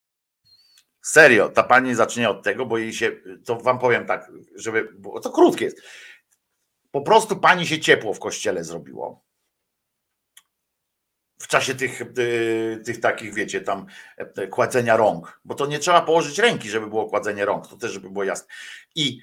[1.03, 3.11] Serio, ta pani zacznie od tego, bo jej się,
[3.45, 5.81] to wam powiem tak, żeby, bo to krótkie jest.
[6.91, 9.23] Po prostu pani się ciepło w kościele zrobiło.
[11.39, 13.85] W czasie tych, y, tych takich, wiecie, tam
[14.39, 17.91] y, kładzenia rąk, bo to nie trzeba położyć ręki, żeby było kładzenie rąk, to też,
[17.91, 18.47] żeby było jasne.
[18.95, 19.21] I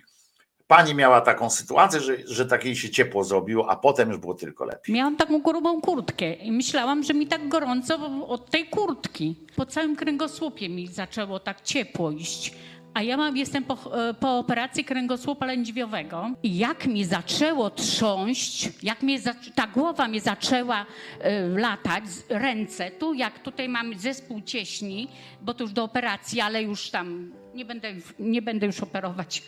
[0.70, 4.64] Pani miała taką sytuację, że, że takiej się ciepło zrobiło, a potem już było tylko
[4.64, 4.94] lepiej.
[4.94, 9.36] Miałam taką grubą kurtkę i myślałam, że mi tak gorąco od tej kurtki.
[9.56, 12.54] Po całym kręgosłupie mi zaczęło tak ciepło iść.
[12.94, 18.70] A ja mam, jestem po, e, po operacji kręgosłupa lędźwiowego i jak mi zaczęło trząść,
[18.82, 19.18] jak mnie
[19.54, 25.08] ta głowa mi zaczęła y, latać, ręce, tu jak tutaj mam zespół cieśni,
[25.40, 29.42] bo to już do operacji, ale już tam nie będę, nie będę już operować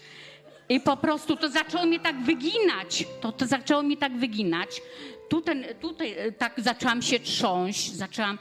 [0.69, 3.05] i po prostu to zaczęło mnie tak wyginać.
[3.21, 4.83] To, to zaczęło mnie tak wyginać.
[5.29, 8.39] Tutaj, tutaj e, tak zaczęłam się trząść, zaczęłam,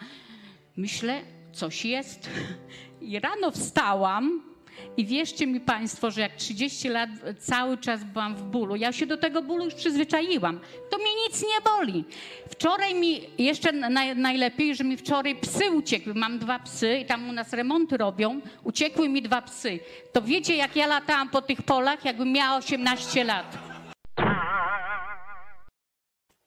[0.78, 1.22] myślę,
[1.54, 2.30] coś jest.
[3.02, 4.51] I rano wstałam
[4.98, 7.10] i wierzcie mi Państwo, że jak 30 lat
[7.40, 10.60] cały czas byłam w bólu, ja się do tego bólu już przyzwyczaiłam.
[10.90, 12.04] To mnie nic nie boli.
[12.50, 16.14] Wczoraj mi, jeszcze naj, najlepiej, że mi wczoraj psy uciekły.
[16.14, 18.42] Mam dwa psy i tam u nas remonty robią.
[18.64, 19.80] Uciekły mi dwa psy.
[20.14, 23.71] To wiecie, jak ja latałam po tych polach, jakbym miała 18 lat.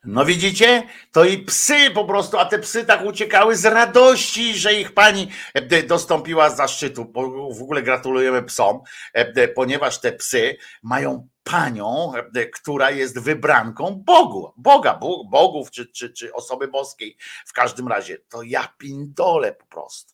[0.04, 0.82] No widzicie?
[1.12, 5.28] To i psy po prostu, a te psy tak uciekały z radości, że ich pani
[5.54, 7.12] e, dostąpiła zaszczytu.
[7.58, 8.80] W ogóle gratulujemy psom,
[9.12, 15.00] e, ponieważ te psy mają panią, e, która jest wybranką Bogu, Boga,
[15.30, 17.16] bogów czy, czy, czy osoby boskiej.
[17.46, 20.13] W każdym razie to ja pindole po prostu.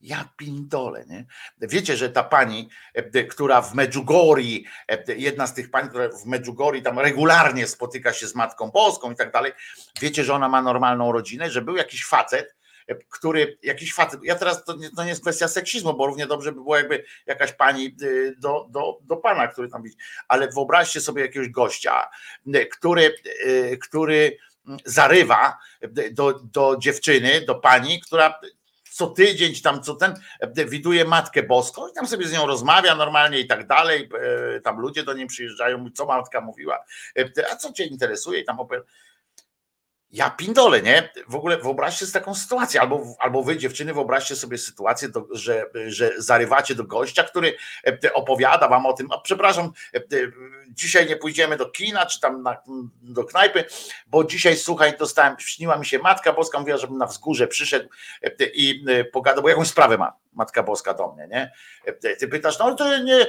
[0.00, 1.26] Ja pindole, nie?
[1.60, 6.26] Wiecie, że ta pani, e, która w Medjugorji, e, jedna z tych pań, która w
[6.26, 9.52] Medjugorji tam regularnie spotyka się z Matką Boską i tak dalej,
[10.00, 12.56] wiecie, że ona ma normalną rodzinę, że był jakiś facet,
[12.88, 16.26] e, który, jakiś facet, ja teraz to nie, to nie jest kwestia seksizmu, bo równie
[16.26, 17.96] dobrze by było jakby jakaś pani
[18.38, 19.96] do, do, do pana, który tam widzi,
[20.28, 22.10] ale wyobraźcie sobie jakiegoś gościa,
[22.70, 23.14] który,
[23.80, 24.38] który
[24.84, 25.58] zarywa
[26.12, 28.40] do, do dziewczyny, do pani, która
[28.96, 32.46] co tydzień, czy tam co ten, e, widuje Matkę Boską i tam sobie z nią
[32.46, 34.08] rozmawia normalnie i tak dalej.
[34.56, 36.84] E, tam ludzie do niej przyjeżdżają, co matka mówiła,
[37.18, 38.86] e, a co cię interesuje i tam opowiada.
[40.10, 41.12] Ja pindole, nie?
[41.28, 45.64] W ogóle wyobraźcie sobie taką sytuację, albo, albo wy dziewczyny wyobraźcie sobie sytuację, do, że,
[45.86, 47.56] że zarywacie do gościa, który
[48.14, 49.70] opowiada wam o tym, a przepraszam,
[50.68, 52.56] dzisiaj nie pójdziemy do kina, czy tam na,
[53.02, 53.64] do knajpy,
[54.06, 57.88] bo dzisiaj, słuchaj, dostałem, śniła mi się Matka Boska, mówiła, żebym na wzgórze przyszedł
[58.22, 61.52] e, i pogadał, bo jakąś sprawę ma Matka Boska do mnie, nie?
[62.18, 63.26] Ty pytasz, no to nie,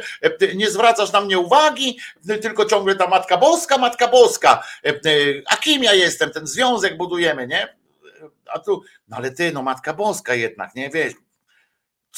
[0.55, 1.99] nie zwracasz na mnie uwagi,
[2.41, 4.63] tylko ciągle ta Matka Boska, Matka Boska.
[5.49, 6.31] A kim ja jestem?
[6.31, 7.77] Ten związek budujemy, nie?
[8.53, 11.13] a tu, no ale ty, no Matka Boska jednak, nie wiesz,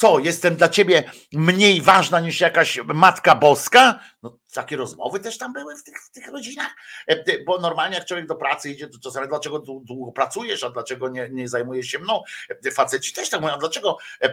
[0.00, 4.00] co, jestem dla ciebie mniej ważna niż jakaś Matka Boska?
[4.22, 6.70] No, takie rozmowy też tam były w tych, w tych rodzinach,
[7.06, 11.08] E, bo normalnie jak człowiek do pracy idzie, to czasami dlaczego długo pracujesz, a dlaczego
[11.08, 12.22] nie, nie zajmujesz się mną?
[12.66, 14.30] E, Faceci też tak mówią, a dlaczego e,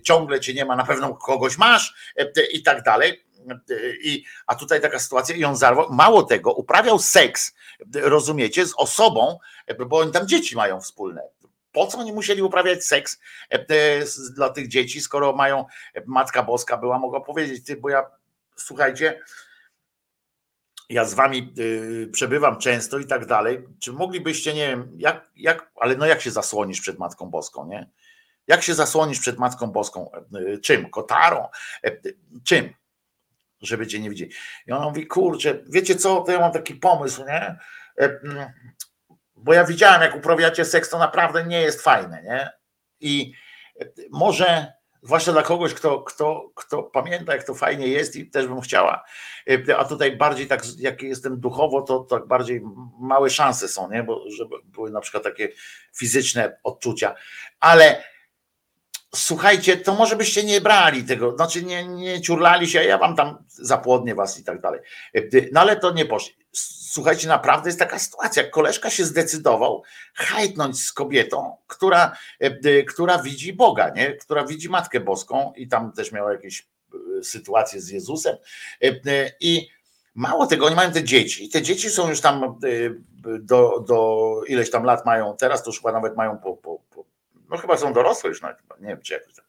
[0.00, 1.94] ciągle cię nie ma, na pewno kogoś masz
[2.52, 3.24] i tak dalej.
[4.02, 7.54] I, a tutaj taka sytuacja i on zarwał, mało tego, uprawiał seks,
[7.94, 9.38] rozumiecie, z osobą,
[9.88, 11.22] bo oni tam dzieci mają wspólne.
[11.72, 14.04] Po co oni musieli uprawiać seks e, e,
[14.34, 18.10] dla tych dzieci, skoro mają e, Matka Boska była, mogła powiedzieć, ty, bo ja
[18.56, 19.20] słuchajcie,
[20.88, 23.64] ja z wami y, przebywam często i tak dalej.
[23.80, 27.90] Czy moglibyście, nie wiem, jak, jak, ale no jak się zasłonisz przed Matką Boską, nie?
[28.46, 30.10] Jak się zasłonisz przed Matką Boską?
[30.62, 30.90] Czym?
[30.90, 31.48] Kotarą?
[32.44, 32.74] Czym?
[33.60, 34.32] Żeby cię nie widzieli.
[34.66, 37.58] I ona mówi, kurczę, wiecie co, to ja mam taki pomysł, nie?
[39.42, 42.50] Bo ja widziałem, jak uprawiacie seks, to naprawdę nie jest fajne, nie?
[43.00, 43.32] I
[44.10, 44.72] może,
[45.02, 49.04] zwłaszcza dla kogoś, kto, kto, kto pamięta, jak to fajnie jest i też bym chciała,
[49.50, 52.62] Y, a tutaj bardziej tak, jak jestem duchowo, to tak bardziej
[53.00, 54.02] małe szanse są, nie?
[54.02, 55.48] Bo żeby były na przykład takie
[55.96, 57.14] fizyczne odczucia,
[57.60, 58.04] ale
[59.14, 63.44] słuchajcie, to może byście nie brali tego, znaczy nie, nie ciurlali się, ja wam tam
[63.48, 64.80] zapłodnię was i tak dalej.
[65.52, 66.34] No ale to nie poszli.
[66.92, 68.44] Słuchajcie, naprawdę jest taka sytuacja.
[68.50, 69.82] Koleżka się zdecydował
[70.14, 72.16] hajtnąć z kobietą, która,
[72.66, 74.12] y, która widzi Boga, nie?
[74.12, 76.66] która widzi Matkę Boską i tam też miała jakieś
[77.18, 78.36] y, sytuacje z Jezusem.
[78.84, 79.68] Y, I
[80.14, 81.44] mało tego, oni mają te dzieci.
[81.44, 82.58] I te dzieci są już tam
[83.40, 86.79] do, do ileś tam lat mają, teraz to już chyba nawet mają po, po
[87.50, 89.44] no chyba są dorosłe już, nawet, nie wiem czy jakoś tak.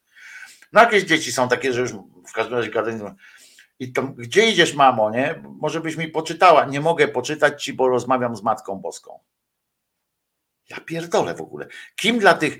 [0.73, 1.91] No jakieś dzieci są takie, że już
[2.27, 3.15] w każdym razie gadają.
[3.79, 5.43] I to, gdzie idziesz, mamo, nie?
[5.43, 6.65] Może byś mi poczytała.
[6.65, 9.19] Nie mogę poczytać ci, bo rozmawiam z Matką Boską.
[10.71, 11.67] Ja pierdolę w ogóle.
[11.95, 12.57] Kim dla tych,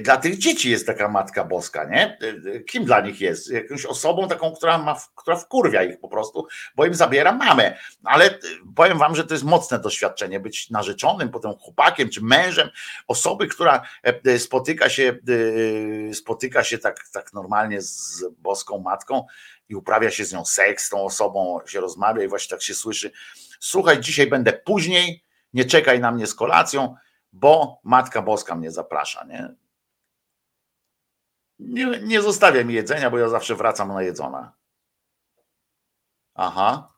[0.00, 2.18] dla tych dzieci jest taka Matka Boska, nie?
[2.66, 3.50] Kim dla nich jest?
[3.50, 6.46] Jakąś osobą taką, która, ma, która wkurwia ich po prostu,
[6.76, 7.78] bo im zabiera mamę.
[8.04, 8.38] Ale
[8.76, 12.70] powiem wam, że to jest mocne doświadczenie, być narzeczonym, potem chłopakiem czy mężem
[13.08, 15.18] osoby, która e, spotyka się,
[16.10, 19.26] e, spotyka się tak, tak normalnie z boską matką
[19.68, 22.74] i uprawia się z nią seks, z tą osobą się rozmawia i właśnie tak się
[22.74, 23.12] słyszy.
[23.60, 26.96] Słuchaj, dzisiaj będę później, nie czekaj na mnie z kolacją,
[27.34, 29.54] bo Matka Boska mnie zaprasza, nie?
[31.58, 34.52] Nie, nie zostawia mi jedzenia, bo ja zawsze wracam najedzona.
[36.34, 36.94] Aha.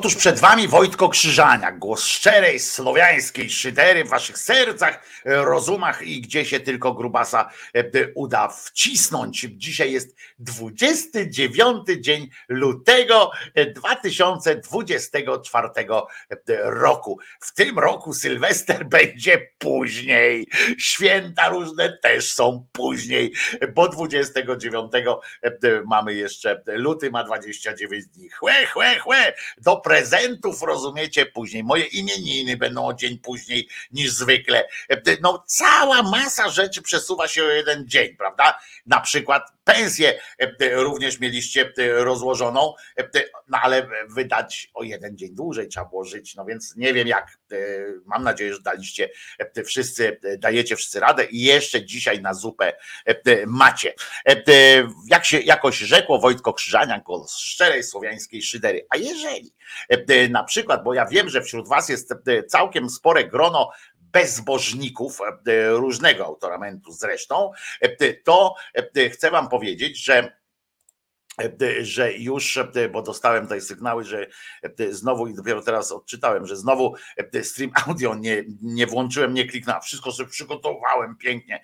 [0.00, 6.44] Otóż przed wami Wojtko Krzyżaniak, głos szczerej, słowiańskiej szydery w waszych sercach, rozumach i gdzie
[6.44, 9.46] się tylko grubasa e, uda wcisnąć.
[9.50, 13.30] Dzisiaj jest 29 dzień lutego
[13.74, 15.68] 2024
[16.64, 17.18] roku.
[17.40, 20.46] W tym roku Sylwester będzie później.
[20.78, 23.32] Święta różne też są później,
[23.74, 24.92] bo 29
[25.86, 28.28] mamy jeszcze, luty ma 29 dni.
[28.28, 31.64] Chłe, chłe, chłe, do prezentów, rozumiecie, później.
[31.64, 34.64] Moje imieniny będą o dzień później niż zwykle.
[35.20, 38.58] No, cała masa rzeczy przesuwa się o jeden dzień, prawda?
[38.86, 40.20] Na przykład pensję
[40.60, 42.74] również mieliście rozłożoną,
[43.48, 47.38] no ale wydać o jeden dzień dłużej trzeba było żyć, no więc nie wiem jak.
[48.04, 49.10] Mam nadzieję, że daliście
[49.64, 52.72] wszyscy, dajecie wszyscy radę i jeszcze dzisiaj na zupę
[53.46, 53.94] macie.
[55.06, 58.86] Jak się jakoś rzekło Wojtko Krzyżaniak, głos szczerej słowiańskiej szydery.
[58.90, 59.54] A jeżeli
[60.30, 62.14] na przykład, bo ja wiem, że wśród was jest
[62.48, 63.70] całkiem spore grono
[64.12, 65.18] bezbożników
[65.70, 67.52] różnego autoramentu zresztą,
[68.24, 68.54] to
[69.12, 70.40] chcę wam powiedzieć, że
[71.80, 72.58] że już,
[72.92, 74.26] bo dostałem tutaj sygnały, że
[74.90, 76.94] znowu i dopiero teraz odczytałem, że znowu
[77.42, 81.62] stream audio nie, nie włączyłem, nie kliknąłem, wszystko sobie przygotowałem pięknie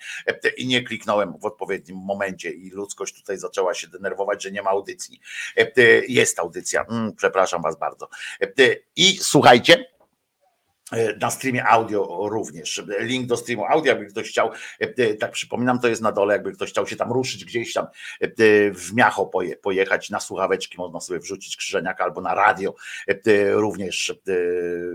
[0.57, 4.70] i nie kliknąłem w odpowiednim momencie i ludzkość tutaj zaczęła się denerwować, że nie ma
[4.70, 5.20] audycji.
[6.09, 8.09] Jest audycja, mm, przepraszam was bardzo.
[8.97, 9.95] I słuchajcie, E,
[11.20, 12.82] na streamie audio również.
[12.99, 16.53] Link do streamu audio, jakby ktoś chciał, e, tak przypominam, to jest na dole, jakby
[16.53, 17.87] ktoś chciał się tam ruszyć gdzieś tam
[18.20, 18.28] e,
[18.70, 19.30] w miacho
[19.62, 22.74] pojechać, na słuchaweczki można sobie wrzucić krzyżeniaka albo na radio
[23.51, 24.14] również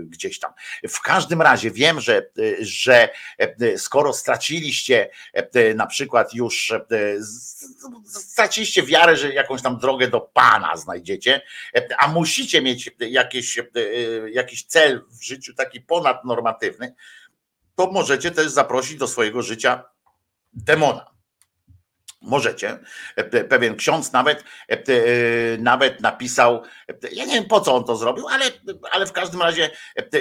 [0.04, 0.52] gdzieś tam.
[0.88, 2.26] W każdym razie wiem, że,
[2.60, 3.08] że
[3.76, 5.10] skoro straciliście
[5.74, 6.72] na przykład już
[8.04, 11.42] straciliście wiarę, że jakąś tam drogę do Pana znajdziecie,
[11.98, 13.58] a musicie mieć jakieś,
[14.32, 16.94] jakiś cel w życiu taki ponadnormatywny,
[17.74, 19.84] to możecie też zaprosić do swojego życia
[20.52, 21.11] demona.
[22.22, 22.78] Możecie.
[23.48, 24.44] Pewien ksiądz nawet,
[25.58, 26.62] nawet napisał,
[27.12, 28.44] ja nie wiem po co on to zrobił, ale,
[28.92, 29.70] ale w każdym razie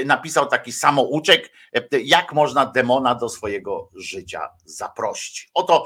[0.05, 1.51] napisał taki samouczek,
[2.03, 5.49] jak można demona do swojego życia zaprosić.
[5.53, 5.85] Oto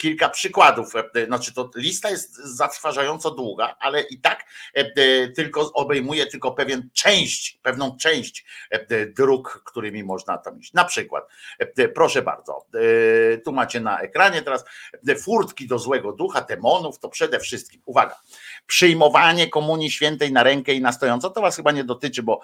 [0.00, 0.92] kilka przykładów.
[1.26, 4.44] Znaczy, to lista jest zatrważająco długa, ale i tak
[5.36, 8.44] tylko obejmuje tylko pewien część, pewną część
[9.16, 10.72] dróg, którymi można tam iść.
[10.72, 11.28] Na przykład,
[11.94, 12.66] proszę bardzo,
[13.44, 14.64] tu macie na ekranie teraz
[15.34, 18.20] furtki do złego ducha, demonów, to przede wszystkim, uwaga,
[18.66, 22.40] przyjmowanie komunii świętej na rękę i na stojąco, to was chyba nie dotyczy, bo,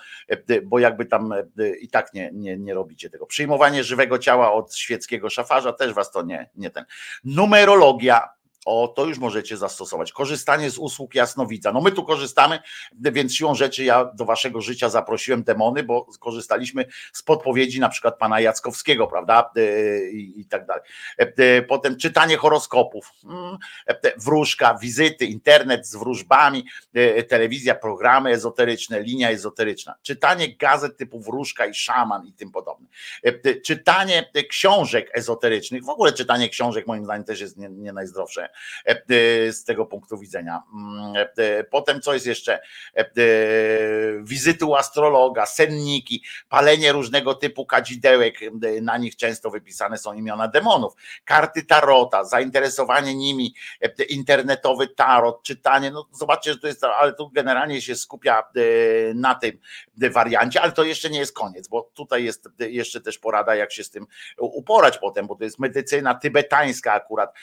[0.64, 1.34] bo jakby tam
[1.80, 3.26] i tak nie, nie, nie robicie tego.
[3.26, 6.84] Przyjmowanie żywego ciała od świeckiego szafarza też was to nie, nie ten.
[7.24, 8.28] Numerologia,
[8.66, 10.12] o, to już możecie zastosować.
[10.12, 11.72] Korzystanie z usług jasnowidza.
[11.72, 12.58] No my tu korzystamy,
[12.92, 18.18] więc siłą rzeczy ja do waszego życia zaprosiłem demony, bo skorzystaliśmy z podpowiedzi na przykład
[18.18, 19.50] pana Jackowskiego, prawda?
[19.56, 20.82] E, I, i tak dalej.
[21.18, 23.58] E, e, potem czytanie horoskopów, mm,
[24.16, 26.64] wróżka, wizyty, internet z wróżbami,
[27.28, 32.86] telewizja, programy ezoteryczne, linia ezoteryczna, czytanie gazet typu wróżka i szaman i tym podobne.
[33.64, 38.49] Czytanie książek ezoterycznych, w ogóle czytanie książek moim zdaniem też jest nie, nie najzdrowsze
[39.50, 40.62] z tego punktu widzenia.
[40.74, 42.60] Mm, e, potem co jest jeszcze?
[44.22, 48.40] Wizyty u astrologa, senniki, palenie różnego typu kadzidełek,
[48.82, 50.92] na nich często wypisane są imiona demonów,
[51.24, 53.54] karty tarota, zainteresowanie nimi,
[54.08, 58.42] internetowy tarot, czytanie, no zobaczcie, że to jest, ale tu generalnie się skupia
[59.14, 59.58] na tym
[60.10, 63.84] wariancie, ale to jeszcze nie jest koniec, bo tutaj jest jeszcze też porada, jak się
[63.84, 64.06] z tym
[64.38, 67.34] uporać potem, bo to jest medycyna tybetańska akurat,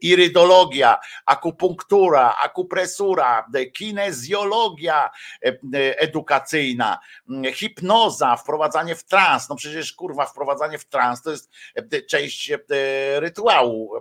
[0.00, 5.10] irydologia, akupunktura, akupresura, kinezjologia
[5.44, 6.98] e, edukacyjna,
[7.52, 9.48] hipnoza, wprowadzanie w trans.
[9.48, 12.58] No przecież kurwa, wprowadzanie w trans to jest e, część e,
[13.20, 13.92] rytuału.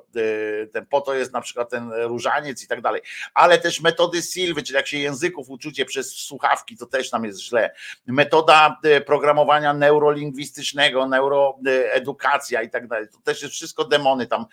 [0.89, 3.01] Po to jest na przykład ten różaniec i tak dalej.
[3.33, 7.41] Ale też metody Silwy, czyli jak się języków uczucie przez słuchawki, to też nam jest
[7.41, 7.75] źle.
[8.07, 13.07] Metoda programowania neurolingwistycznego, neuroedukacja i tak dalej.
[13.11, 14.45] To też jest wszystko demony tam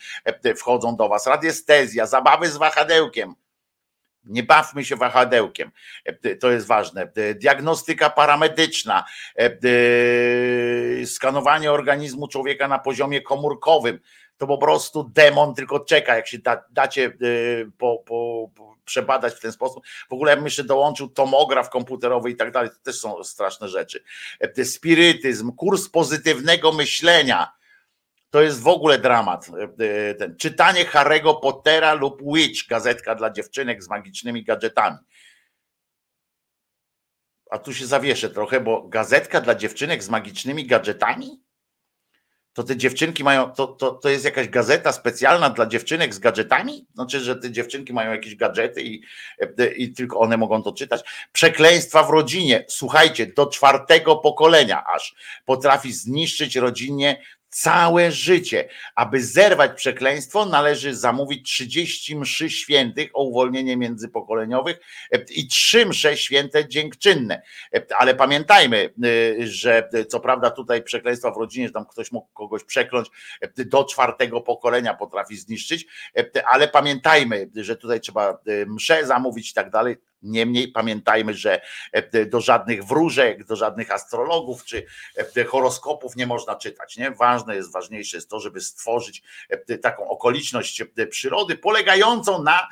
[0.56, 3.34] wchodzą do was radiestezja, zabawy z wahadełkiem.
[4.24, 5.70] Nie bawmy się wahadełkiem,
[6.04, 7.12] e, to jest ważne.
[7.16, 9.04] E, diagnostyka paramedyczna,
[9.38, 14.00] e, skanowanie organizmu człowieka na poziomie komórkowym.
[14.36, 17.12] To po prostu demon tylko czeka, jak się da, dacie
[17.78, 19.84] po, po, po przebadać w ten sposób.
[20.10, 23.68] W ogóle ja bym jeszcze dołączył tomograf komputerowy i tak dalej, to też są straszne
[23.68, 24.04] rzeczy.
[24.64, 27.52] Spirytyzm, kurs pozytywnego myślenia
[28.34, 29.48] to jest w ogóle dramat.
[29.48, 34.96] E, e, ten, czytanie Harry'ego Pottera lub Witch, gazetka dla dziewczynek z magicznymi gadżetami.
[37.50, 41.42] a tu się zawieszę trochę, bo gazetka dla dziewczynek z magicznymi gadżetami?
[42.52, 46.86] To te dziewczynki mają, to, to, to jest jakaś gazeta specjalna dla dziewczynek z gadżetami?
[46.94, 49.02] Znaczy, że te dziewczynki mają jakieś gadżety i,
[49.76, 51.02] i tylko one mogą to czytać.
[51.32, 52.64] Przekleństwa w rodzinie.
[52.68, 55.14] Słuchajcie, do czwartego pokolenia aż
[55.44, 57.22] potrafi zniszczyć rodzinnie
[57.54, 58.68] całe życie.
[58.94, 64.80] Aby zerwać przekleństwo, należy zamówić 30 mszy świętych o uwolnienie międzypokoleniowych
[65.30, 67.42] i trzy msze święte dziękczynne.
[67.98, 68.94] Ale pamiętajmy,
[69.38, 73.08] że co prawda tutaj przekleństwa w rodzinie, że tam ktoś mógł kogoś przekląć,
[73.56, 75.86] do czwartego pokolenia potrafi zniszczyć,
[76.46, 81.60] ale pamiętajmy, że tutaj trzeba mszę zamówić i tak dalej Niemniej pamiętajmy, że
[81.92, 84.86] e, do żadnych wróżek, do żadnych astrologów czy
[85.36, 86.96] e, horoskopów nie można czytać.
[86.96, 87.10] Nie?
[87.10, 92.68] Ważne jest, ważniejsze jest to, żeby stworzyć e, taką okoliczność przyrody polegającą na,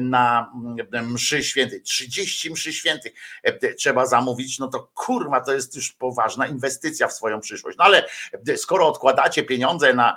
[0.00, 0.52] na
[1.02, 1.82] mszy świętej.
[1.82, 3.12] 30 mszy świętych
[3.78, 7.78] trzeba zamówić, no to kurwa, to jest już poważna inwestycja w swoją przyszłość.
[7.78, 8.06] No ale
[8.56, 10.16] skoro odkładacie pieniądze na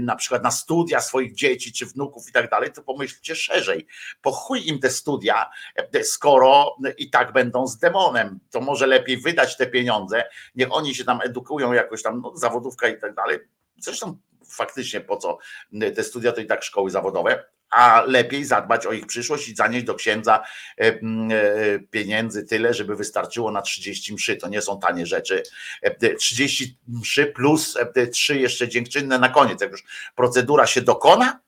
[0.00, 3.86] na przykład na studia swoich dzieci czy wnuków i tak dalej, to pomyślcie szerzej.
[4.22, 5.50] Po chuj im te studia studia,
[6.02, 8.38] skoro i tak będą z demonem.
[8.50, 12.88] To może lepiej wydać te pieniądze, niech oni się tam edukują jakoś tam, no, zawodówka
[12.88, 13.38] i tak dalej.
[13.78, 15.38] Zresztą faktycznie po co
[15.94, 19.84] te studia to i tak szkoły zawodowe, a lepiej zadbać o ich przyszłość i zanieść
[19.86, 20.42] do księdza
[20.78, 20.98] e, e,
[21.90, 24.36] pieniędzy tyle, żeby wystarczyło na 30 mszy.
[24.36, 25.42] To nie są tanie rzeczy.
[26.18, 27.78] 30 e, mszy plus
[28.12, 29.60] trzy jeszcze dziękczynne na koniec.
[29.60, 29.84] Jak już
[30.14, 31.40] procedura się dokona,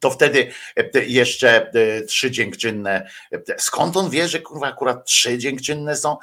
[0.00, 3.08] to wtedy e, jeszcze e, trzy dziękczynne.
[3.32, 6.16] E, skąd on wie, że kurwa akurat trzy dziękczynne są,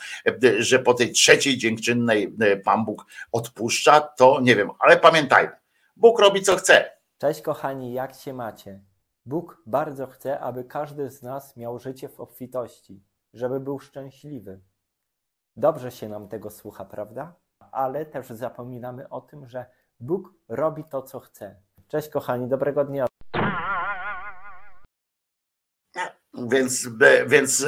[0.59, 5.51] że po tej trzeciej dziękczynnej Pan Bóg odpuszcza, to nie wiem, ale pamiętajmy,
[5.95, 6.91] Bóg robi co chce.
[7.17, 8.79] Cześć kochani, jak się macie?
[9.25, 13.03] Bóg bardzo chce, aby każdy z nas miał życie w obfitości,
[13.33, 14.59] żeby był szczęśliwy.
[15.55, 17.35] Dobrze się nam tego słucha, prawda?
[17.71, 19.65] Ale też zapominamy o tym, że
[19.99, 21.55] Bóg robi to, co chce.
[21.87, 23.07] Cześć kochani, dobrego dnia.
[26.37, 26.89] Więc,
[27.27, 27.65] więc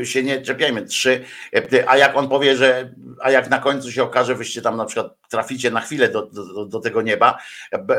[0.00, 0.86] e, się nie czepiajmy.
[0.86, 1.24] Trzy.
[1.54, 4.84] E, a jak on powie, że a jak na końcu się okaże, wyście tam na
[4.84, 7.38] przykład traficie na chwilę do, do, do, tego nieba,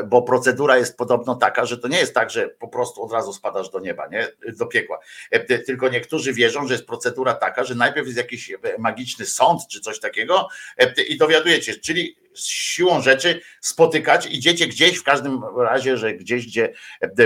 [0.07, 3.34] bo procedura jest podobno taka, że to nie jest tak, że po prostu od razu
[3.34, 4.28] spadasz do nieba, nie?
[4.57, 4.99] do piekła.
[5.32, 9.80] E, tylko niektórzy wierzą, że jest procedura taka, że najpierw jest jakiś magiczny sąd czy
[9.80, 10.47] coś takiego
[11.07, 16.74] i dowiadujecie, czyli siłą rzeczy spotykać, idziecie gdzieś, w każdym razie, że gdzieś, gdzie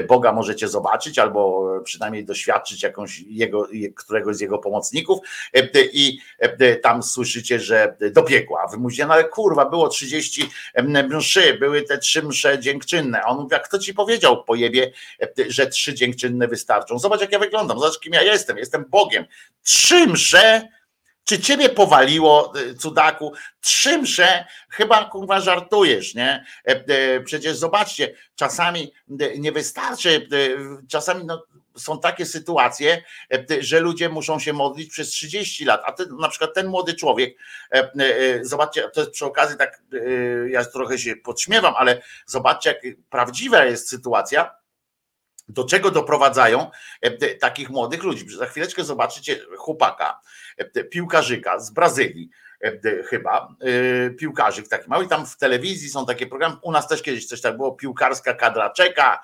[0.08, 5.20] Boga możecie zobaczyć, albo przynajmniej doświadczyć jakąś jego, któregoś z jego pomocników
[5.94, 6.18] i
[6.82, 8.62] tam słyszycie, że do piekła.
[8.64, 10.50] A wy mówicie, no ale kurwa, było 30
[11.10, 13.22] mszy, były te trzy msze dziękczynne.
[13.22, 14.92] A on mówi, jak kto ci powiedział, pojebie,
[15.48, 17.00] że trzy dziękczynne wystarczą?
[17.00, 19.26] Zobacz, jak ja wyglądam, zobacz, kim ja jestem, jestem Bogiem.
[19.64, 20.68] Trzy msze
[21.26, 23.34] czy ciebie powaliło, y, cudaku?
[23.62, 26.46] Trzymsze, chyba kurwa żartujesz, nie?
[26.68, 30.58] E, e, przecież zobaczcie, czasami y, nie wystarczy, y,
[30.88, 31.44] czasami no,
[31.78, 33.04] są takie sytuacje,
[33.34, 36.94] e, że ludzie muszą się modlić przez 30 lat, a ten, na przykład ten młody
[36.94, 37.38] człowiek,
[38.42, 39.82] zobaczcie, to jest przy okazji tak,
[40.50, 44.63] ja trochę się podśmiewam, ale zobaczcie, jak prawdziwa jest sytuacja,
[45.48, 46.72] do czego doprowadzają
[47.40, 48.30] takich młodych ludzi.
[48.30, 50.20] Za chwileczkę zobaczycie chłopaka,
[50.90, 52.53] piłkarzyka z Brazylii, E,
[53.10, 55.08] chyba, e, piłkarzyk taki mały.
[55.08, 56.56] Tam w telewizji są takie programy.
[56.62, 59.22] U nas też kiedyś coś tak było, piłkarska kadra czeka,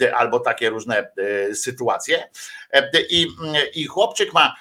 [0.00, 1.12] e, albo takie różne
[1.54, 2.28] sytuacje.
[3.10, 3.26] I,
[3.74, 4.56] i chłopczyk ma,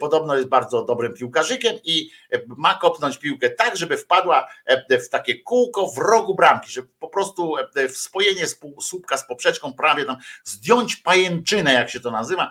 [0.00, 2.10] podobno jest bardzo dobrym piłkarzykiem i
[2.46, 4.48] ma kopnąć piłkę tak, żeby wpadła
[4.90, 7.54] w takie kółko w rogu bramki, żeby po prostu
[7.88, 8.46] w spojenie
[8.80, 12.50] słupka z poprzeczką prawie tam zdjąć pajęczynę, jak się to nazywa,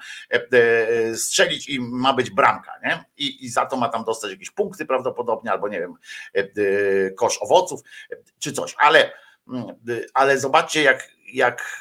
[1.15, 3.05] strzelić i ma być bramka, nie?
[3.17, 5.95] I, i za to ma tam dostać jakieś punkty prawdopodobnie prawdopodobnie, albo nie wiem,
[6.35, 9.11] e, e, kosz owoców e, czy coś, ale,
[9.47, 9.65] mm,
[10.13, 11.77] ale zobaczcie, jak, jak,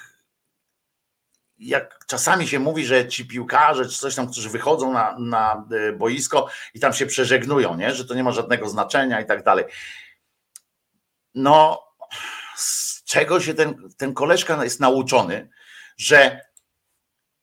[1.59, 5.67] jak czasami się mówi, że ci piłkarze, czy coś tam, którzy wychodzą na, na
[5.99, 7.95] boisko i tam się przeżegnują, nie?
[7.95, 9.65] że to nie ma żadnego znaczenia i tak dalej.
[11.35, 11.85] No,
[12.57, 15.51] z czego się ten, ten koleżka jest nauczony,
[15.97, 16.41] że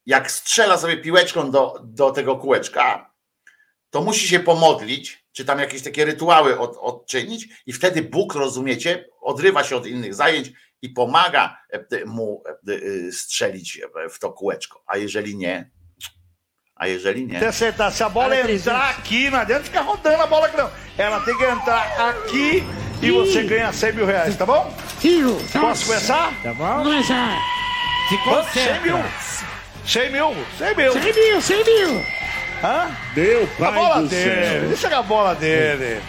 [0.06, 3.14] jak strzela sobie piłeczką do, do tego kółeczka,
[3.90, 9.06] to musi się pomodlić, czy tam jakieś takie rytuały od, odczynić, i wtedy Bóg, rozumiecie,
[9.22, 13.82] odrywa się od innych zajęć i pomaga e, mu e, e, strzelić
[14.12, 14.84] w to kółeczko.
[14.88, 15.70] A jeżeli nie,
[16.76, 17.52] a jeżeli nie.
[17.52, 20.70] Se, tá, se a bola entrar aqui, não adianta ficar rodando a bola não.
[20.98, 22.64] Ela tem que entrar aqui
[23.02, 24.74] e você ganha 100 mil reais, tá bom?
[25.00, 26.34] Tio, Posso começar?
[26.44, 26.84] Tá bom?
[26.84, 27.38] Vamos começar.
[28.10, 28.98] Se 100 mil.
[29.86, 30.36] 100 mil.
[30.58, 30.94] 100 mil.
[30.94, 32.17] 100 mil, 100 mil.
[32.64, 32.92] Hã?
[33.14, 34.46] Deu, pai A bola do dele.
[34.50, 34.68] Céu.
[34.68, 36.02] Deixa a bola dele.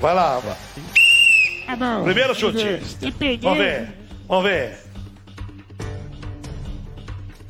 [0.00, 0.56] Vai lá, Aba.
[1.66, 2.04] Tá bom.
[2.04, 2.80] Primeiro chute.
[3.42, 3.88] Vamos ver.
[4.28, 4.78] Vamos ver.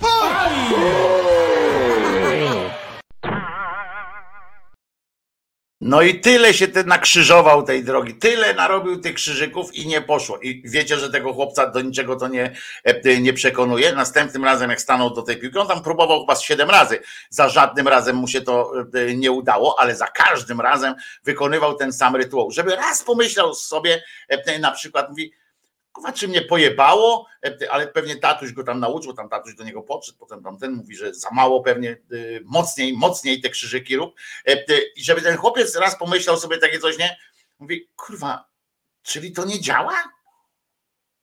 [0.02, 0.74] Ai!
[0.74, 1.77] Ai!
[5.80, 10.38] No i tyle się ten nakrzyżował tej drogi, tyle narobił tych krzyżyków i nie poszło.
[10.38, 12.52] I wiecie, że tego chłopca do niczego to nie,
[12.84, 13.92] e, nie przekonuje.
[13.92, 17.00] Następnym razem, jak stanął do tej piłki, on tam próbował chyba siedem razy.
[17.30, 21.92] Za żadnym razem mu się to e, nie udało, ale za każdym razem wykonywał ten
[21.92, 22.50] sam rytuał.
[22.50, 25.32] Żeby raz pomyślał sobie, e, na przykład mówi,
[25.92, 29.82] Kurwa, czy mnie pojebało, E, ale pewnie tatuś go tam nauczył, tam tatuś do niego
[29.82, 34.14] podszedł, potem tamten mówi, że za mało pewnie, y, mocniej, mocniej te krzyżyki rób.
[34.46, 34.64] E,
[34.96, 37.16] I żeby ten chłopiec raz pomyślał sobie takie coś, nie?
[37.58, 38.48] Mówi, kurwa,
[39.02, 40.04] czyli to nie działa?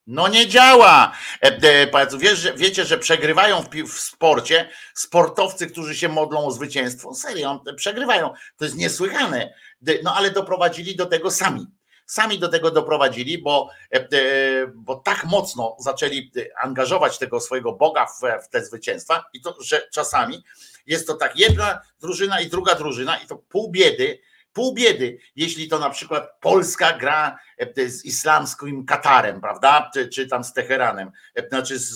[0.07, 1.11] No nie działa.
[1.41, 7.13] E, wiesz, wiecie, że przegrywają w, w sporcie sportowcy, którzy się modlą o zwycięstwo.
[7.13, 8.34] Serio, przegrywają.
[8.57, 9.53] To jest niesłychane.
[10.03, 11.68] No ale doprowadzili do tego sami.
[12.05, 14.07] Sami do tego doprowadzili, bo, e, e,
[14.75, 19.55] bo tak mocno zaczęli e, angażować tego swojego Boga w, w te zwycięstwa, i to,
[19.61, 20.43] że czasami
[20.85, 24.19] jest to tak jedna drużyna i druga drużyna, i to pół biedy,
[24.53, 27.39] pół biedy, jeśli to na przykład Polska gra
[27.87, 29.91] z islamskim Katarem, prawda?
[29.93, 31.11] Czy, czy tam z Teheranem,
[31.49, 31.93] znaczy z,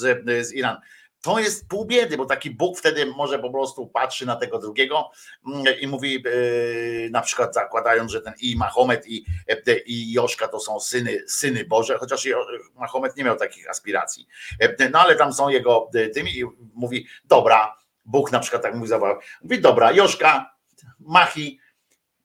[0.47, 0.81] z Iranem.
[1.21, 5.11] To jest pół biedy, bo taki Bóg wtedy może po prostu patrzy na tego drugiego
[5.47, 10.47] mm, i mówi, e, na przykład zakładając, że ten i Mahomet, i, e, i Joszka
[10.47, 12.27] to są syny, syny Boże, chociaż
[12.75, 14.27] Mahomet nie miał takich aspiracji.
[14.59, 16.43] E, No ale tam są jego tymi i
[16.73, 20.55] mówi, dobra, Bóg na przykład tak mówi, zawołał, mówi, dobra, Joszka,
[20.99, 21.59] Machi,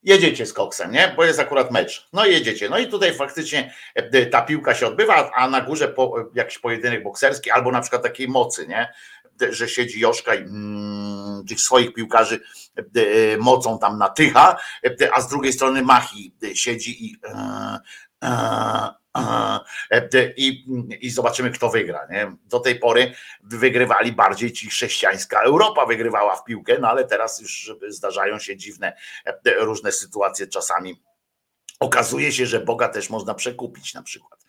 [0.04, 1.12] jedziecie z koksem, nie?
[1.16, 2.08] Bo jest akurat mecz.
[2.12, 2.68] No jedziecie.
[2.68, 7.02] No i tutaj faktycznie e, ta piłka się odbywa, a na górze po, jakiś pojedynek
[7.02, 8.92] bokserski albo na przykład takiej mocy, nie?
[9.50, 12.40] Że siedzi Joszka i mm, tych swoich piłkarzy
[12.76, 12.82] e,
[13.38, 18.13] mocą tam natycha, e, a z drugiej strony Machi e, siedzi i e, e, e,
[20.36, 20.64] i,
[21.00, 22.06] i zobaczymy, kto wygra.
[22.10, 22.36] Nie?
[22.44, 27.72] Do tej pory wygrywali bardziej ci chrześcijańska Europa wygrywała w piłkę, no ale teraz już
[27.88, 31.03] zdarzają się dziwne e, różne sytuacje czasami.
[31.84, 34.40] Okazuje się, że Boga też można przekupić na przykład.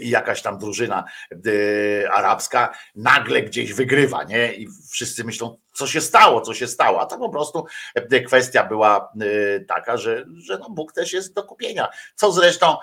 [0.00, 4.52] I jakaś tam drużyna e, arabska nagle gdzieś wygrywa, nie?
[4.52, 7.00] I wszyscy myślą, co się stało, co się stało.
[7.00, 11.34] A to po prostu e, kwestia była e, taka, że, że no Bóg też jest
[11.34, 11.88] do kupienia.
[12.14, 12.76] Co zresztą,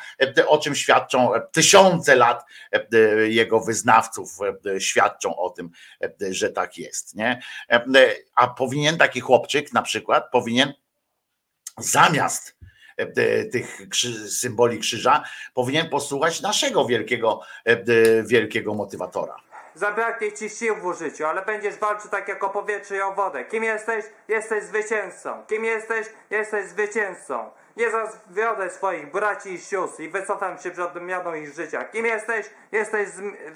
[0.48, 2.46] o czym świadczą tysiące lat
[3.28, 4.38] jego wyznawców,
[4.80, 5.70] świadczą o tym,
[6.30, 7.42] że tak jest, nie?
[8.36, 10.74] A powinien taki chłopczyk na przykład, powinien
[11.78, 12.60] zamiast
[13.52, 15.24] tych krzy, symboli krzyża,
[15.54, 19.36] powinien posłuchać naszego wielkiego, e, wielkiego motywatora.
[19.76, 23.46] Zabraknie ci sił w użyciu, ale będziesz walczył tak jak o powietrze i o wodę.
[23.46, 24.06] Kim jesteś?
[24.28, 25.44] Jesteś zwycięzcą.
[25.48, 26.08] Kim jesteś?
[26.30, 27.50] Jesteś zwycięzcą.
[27.78, 31.84] Nie zawiodę swoich braci i sióstr i wycofam się przed odmianą ich życia.
[31.84, 32.46] Kim jesteś?
[32.72, 33.10] Jesteś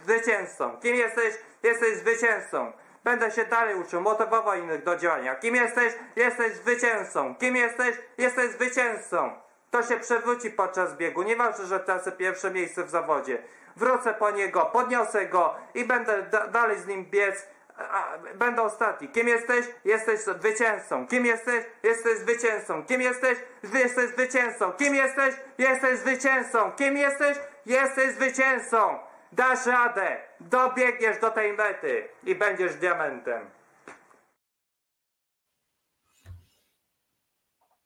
[0.04, 0.78] zwycięzcą.
[0.82, 1.34] Kim jesteś?
[1.64, 2.72] Jesteś zwycięzcą.
[3.04, 5.36] Będę się dalej uczył, motywował innych do działania.
[5.36, 5.94] Kim jesteś?
[6.16, 7.36] Jesteś zwycięzcą.
[7.36, 7.96] Kim jesteś?
[8.18, 9.32] Jesteś zwycięzcą.
[9.72, 11.24] To się przewróci podczas biegu.
[11.24, 13.44] Nieważne, że tracę pierwsze miejsce w zawodzie.
[13.76, 17.48] Wrócę po niego, podniosę go i będę da- dalej z nim biec.
[17.78, 19.08] A, będę ostatni.
[19.10, 19.66] Kim jesteś?
[19.86, 21.08] Jesteś zwycięzcą.
[21.08, 21.66] Kim jesteś?
[21.84, 22.86] Jesteś zwycięzcą.
[22.86, 23.38] Kim jesteś?
[23.64, 24.72] Jesteś zwycięzcą.
[24.74, 25.36] Kim jesteś?
[25.58, 26.72] Jesteś zwycięzcą.
[26.72, 27.38] Kim jesteś?
[27.66, 29.00] Jesteś zwycięzcą.
[29.36, 30.18] Dasz radę.
[30.40, 33.50] Dobiegniesz do tej mety i będziesz diamentem.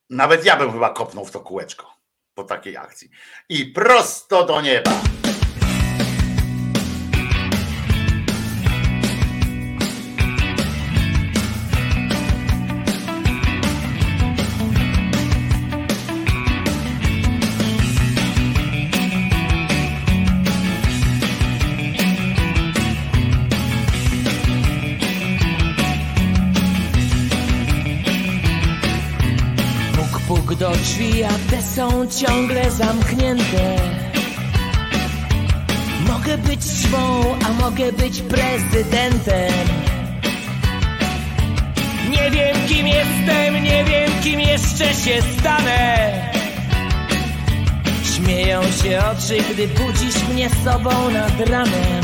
[0.10, 1.94] Nawet ja bym chyba kopnął w to kółeczko
[2.34, 3.10] po takiej akcji.
[3.50, 4.92] I prosto do nieba.
[32.26, 33.76] Ciągle zamknięte.
[36.08, 39.54] Mogę być szwą, a mogę być prezydentem.
[42.10, 46.12] Nie wiem kim jestem, nie wiem kim jeszcze się stanę.
[48.16, 52.04] Śmieją się oczy, gdy budzisz mnie sobą nad ranem.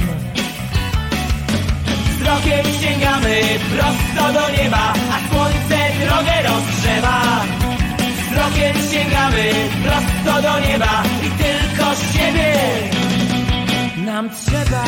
[2.10, 3.42] Wzrokiem sięgamy
[3.76, 7.63] prosto do nieba, a słońce drogę rozgrzewa
[8.34, 9.52] wzrokiem sięgamy
[9.84, 12.54] prosto do nieba i tylko siebie
[14.06, 14.84] nam trzeba.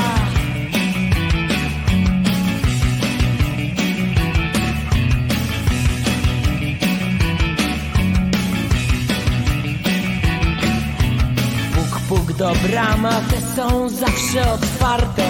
[11.75, 15.23] Puk, puk do brama, te są zawsze otwarte.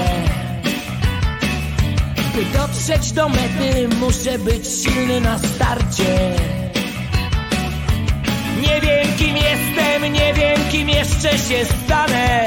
[2.35, 6.54] By dotrzeć do mety, muszę być silny na starcie.
[8.65, 12.45] Nie wiem kim jestem, nie wiem kim jeszcze się stanę.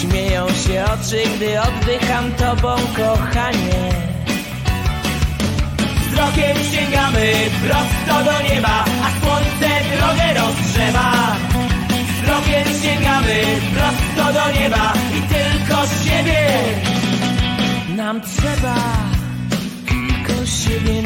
[0.00, 3.82] Śmieją się oczy, gdy oddycham tobą, kochanie.
[6.10, 7.32] Wzrokiem sięgamy
[7.64, 11.36] prosto do nieba, a słońce drogę rozgrzewa.
[12.22, 13.44] Wzrokiem sięgamy
[13.74, 16.48] prosto do nieba i tylko siebie
[17.96, 18.74] nam trzeba.
[19.86, 21.01] Tylko siebie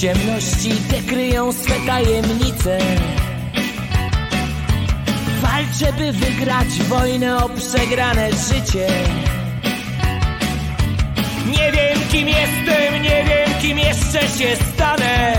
[0.00, 2.78] ciemności, te kryją swe tajemnice.
[5.42, 8.86] Walczę, by wygrać wojnę o przegrane życie.
[11.46, 15.36] Nie wiem, kim jestem, nie wiem, kim jeszcze się stanę.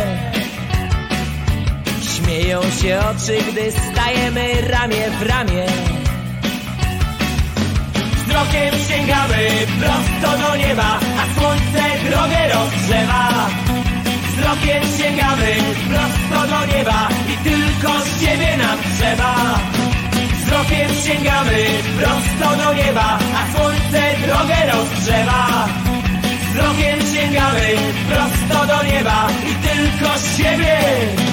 [2.16, 5.66] Śmieją się oczy, gdy stajemy ramię w ramię.
[8.16, 9.50] Wzrokiem sięgamy
[9.80, 13.50] prosto do nieba, a słońce drogę rozgrzewa.
[14.40, 15.56] Wzrokiem sięgamy
[15.90, 19.60] prosto do nieba i tylko z siebie nam trzeba.
[20.46, 21.66] Wzrokiem sięgamy
[22.00, 25.68] prosto do nieba, a słońce drogę rozgrzewa.
[26.52, 27.68] Wzrokiem sięgamy
[28.10, 31.29] prosto do nieba i tylko z siebie.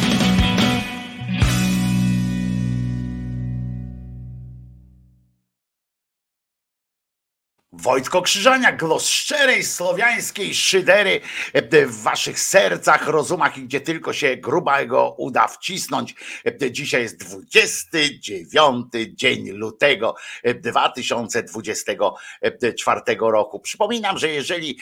[7.87, 11.21] Wojtko Krzyżaniak, głos szczerej słowiańskiej szydery
[11.53, 16.15] e, w waszych sercach, rozumach i gdzie tylko się grubego uda wcisnąć.
[16.63, 23.61] E, Dzisiaj jest 29 dzień lutego e, 2024 roku.
[23.61, 24.79] Przypominam, że jeżeli,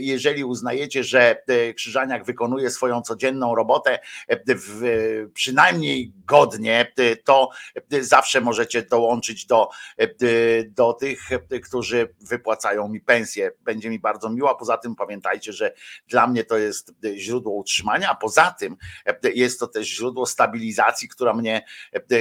[0.00, 1.42] jeżeli uznajecie, że
[1.76, 3.98] Krzyżaniak wykonuje swoją codzienną robotę
[5.34, 6.92] przynajmniej godnie,
[7.24, 7.50] to
[8.00, 9.68] zawsze możecie dołączyć do,
[10.76, 11.20] do tych,
[11.62, 13.52] którzy wypłacają mi pensję.
[13.60, 14.56] Będzie mi bardzo miło.
[14.56, 15.74] Poza tym pamiętajcie, że
[16.08, 18.76] dla mnie to jest źródło utrzymania, a poza tym
[19.34, 21.64] jest to też źródło stabilizacji, która mnie,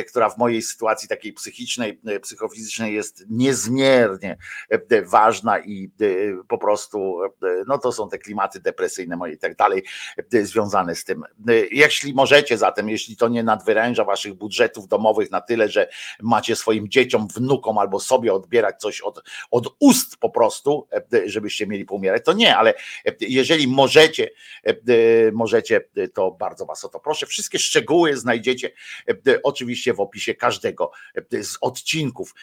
[0.08, 4.38] która w mojej sytuacji takiej psychicznej, psychofizycznej jest niezmiernie
[5.06, 5.92] ważna i
[6.48, 7.20] po prostu
[7.68, 9.84] no to są te klimaty depresyjne moje i tak dalej
[10.44, 11.24] związane z tym.
[11.72, 15.90] Jeśli możecie zatem, jeśli to nie nadwyręża waszych budżetów domowych na tyle, że
[16.22, 20.88] macie swoim dzieciom, wnukom albo sobie odbierać coś od, od ust po prostu,
[21.26, 22.74] żebyście mieli poumierać, to nie, ale
[23.22, 24.30] jeżeli możecie,
[25.34, 25.82] możecie,
[26.14, 27.26] to bardzo was o to proszę.
[27.26, 28.72] Wszystkie szczegóły znajdziecie
[29.44, 30.92] oczywiście w opisie każdego
[31.32, 32.36] z odcinków.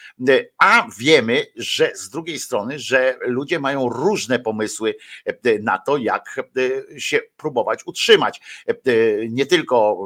[0.57, 4.95] A wiemy, że z drugiej strony, że ludzie mają różne pomysły
[5.61, 6.41] na to, jak
[6.97, 8.41] się próbować utrzymać.
[9.29, 9.97] Nie tylko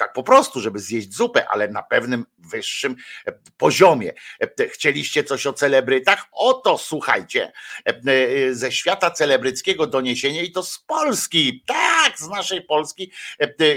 [0.00, 2.96] tak po prostu, żeby zjeść zupę, ale na pewnym wyższym
[3.56, 4.12] poziomie.
[4.72, 6.26] Chcieliście coś o celebrytach?
[6.32, 7.52] Oto słuchajcie,
[8.50, 13.12] ze świata celebryckiego doniesienie i to z Polski, tak, z naszej Polski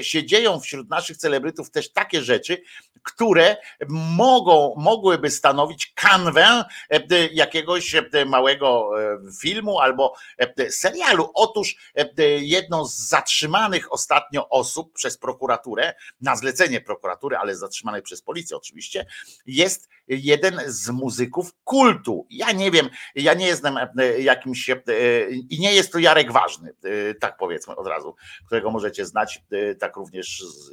[0.02, 2.62] się dzieją wśród naszych celebrytów też takie rzeczy,
[3.04, 3.58] które
[3.90, 6.66] mogą, mogłyby stanowić kanwę
[7.32, 7.96] jakiegoś
[8.26, 8.90] małego
[9.42, 10.16] filmu albo
[10.70, 11.32] serialu.
[11.34, 11.76] Otóż
[12.40, 19.06] jedną z zatrzymanych ostatnio osób przez prokuraturę, na zlecenie prokuratury, ale zatrzymanej przez policję oczywiście,
[19.46, 22.28] jest jeden z muzyków kultu.
[22.30, 23.76] Ja nie wiem, ja nie jestem
[24.20, 24.70] jakimś
[25.50, 26.74] i nie jest to Jarek Ważny,
[27.20, 28.16] tak powiedzmy od razu,
[28.46, 29.44] którego możecie znać
[29.80, 30.72] tak również z,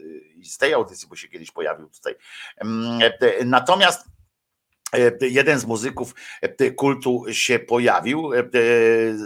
[0.53, 2.15] z tej audycji, bo się kiedyś pojawił tutaj.
[3.45, 4.20] Natomiast
[5.21, 6.15] jeden z muzyków
[6.77, 8.31] kultu się pojawił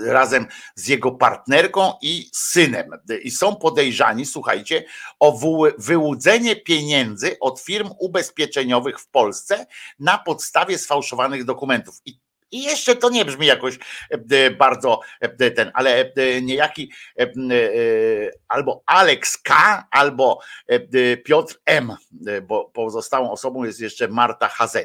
[0.06, 2.90] razem z jego partnerką i synem.
[3.22, 4.84] I są podejrzani, słuchajcie,
[5.20, 5.38] o
[5.78, 9.66] wyłudzenie pieniędzy od firm ubezpieczeniowych w Polsce
[9.98, 11.94] na podstawie sfałszowanych dokumentów.
[12.04, 12.18] I
[12.54, 13.78] i jeszcze to nie brzmi jakoś
[14.58, 15.00] bardzo
[15.56, 16.12] ten, ale
[16.42, 16.92] niejaki
[18.48, 20.40] albo Alex K, albo
[21.24, 21.92] Piotr M,
[22.42, 24.76] bo pozostałą osobą jest jeszcze Marta HZ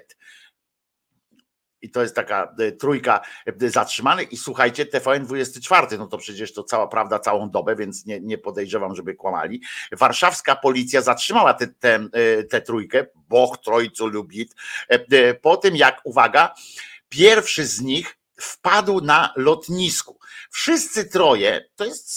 [1.81, 3.21] I to jest taka e, trójka
[3.61, 4.31] e, zatrzymanych.
[4.31, 8.37] I słuchajcie, TVN 24, no to przecież to cała prawda całą dobę, więc nie, nie
[8.37, 9.61] podejrzewam, żeby kłamali.
[9.91, 14.55] Warszawska policja zatrzymała tę te, te, te trójkę, Boch Trojcu Lubit,
[15.41, 16.53] po tym jak, uwaga,
[17.09, 20.19] pierwszy z nich wpadł na lotnisku.
[20.51, 22.09] Wszyscy troje, to jest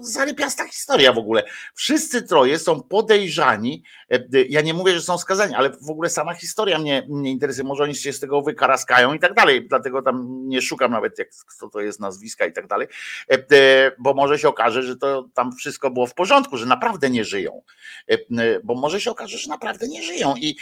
[0.00, 1.44] zarypiasta historia w ogóle,
[1.74, 4.03] wszyscy troje są podejrzani, e,
[4.48, 7.82] ja nie mówię, że są skazani, ale w ogóle sama historia mnie, mnie interesuje, może
[7.82, 11.68] oni się z tego wykaraskają i tak dalej, dlatego tam nie szukam nawet, jak, kto
[11.68, 12.88] to jest nazwiska i tak dalej,
[13.30, 17.24] e, bo może się okaże, że to tam wszystko było w porządku, że naprawdę nie
[17.24, 17.62] żyją,
[18.10, 18.18] e,
[18.64, 20.34] bo może się okaże, że naprawdę nie żyją.
[20.36, 20.56] I,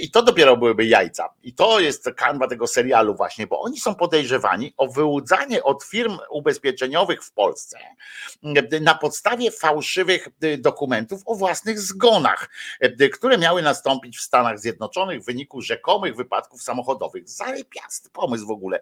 [0.00, 1.28] i to dopiero byłyby jajca.
[1.42, 6.18] I to jest kanwa tego serialu właśnie, bo oni są podejrzewani o wyłudzanie od firm
[6.30, 7.78] ubezpieczeniowych w Polsce
[8.80, 12.50] na podstawie fałszywych dokumentów o własnych zgonach,
[13.12, 17.28] które miały nastąpić w Stanach Zjednoczonych w wyniku rzekomych wypadków samochodowych.
[17.28, 18.80] Zarypiasty pomysł w ogóle.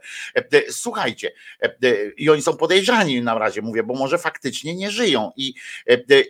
[0.70, 1.32] Słuchajcie,
[2.16, 5.54] i oni są podejrzani na razie, mówię, bo może faktycznie nie żyją i,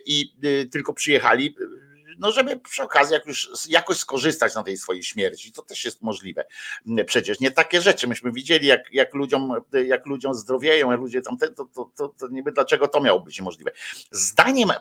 [0.05, 0.33] i
[0.71, 1.55] tylko przyjechali
[2.19, 5.51] no żeby przy okazji jak już jakoś skorzystać na tej swojej śmierci.
[5.51, 6.45] To też jest możliwe.
[7.05, 8.07] Przecież nie takie rzeczy.
[8.07, 9.53] Myśmy widzieli, jak, jak, ludziom,
[9.85, 13.41] jak ludziom zdrowieją, jak ludzie tam, to, to, to, to niby dlaczego to miało być
[13.41, 13.71] możliwe.
[14.11, 14.75] Zdaniem e,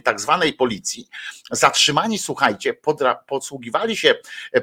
[0.00, 1.08] tak zwanej policji,
[1.50, 4.14] zatrzymani, słuchajcie, podra, podsługiwali się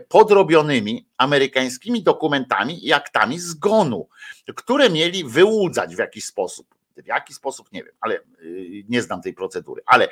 [0.10, 4.10] podrobionymi amerykańskimi dokumentami i aktami zgonu,
[4.56, 6.75] które mieli wyłudzać w jakiś sposób.
[7.04, 9.82] W jaki sposób nie wiem, ale y, nie znam tej procedury.
[9.86, 10.10] Ale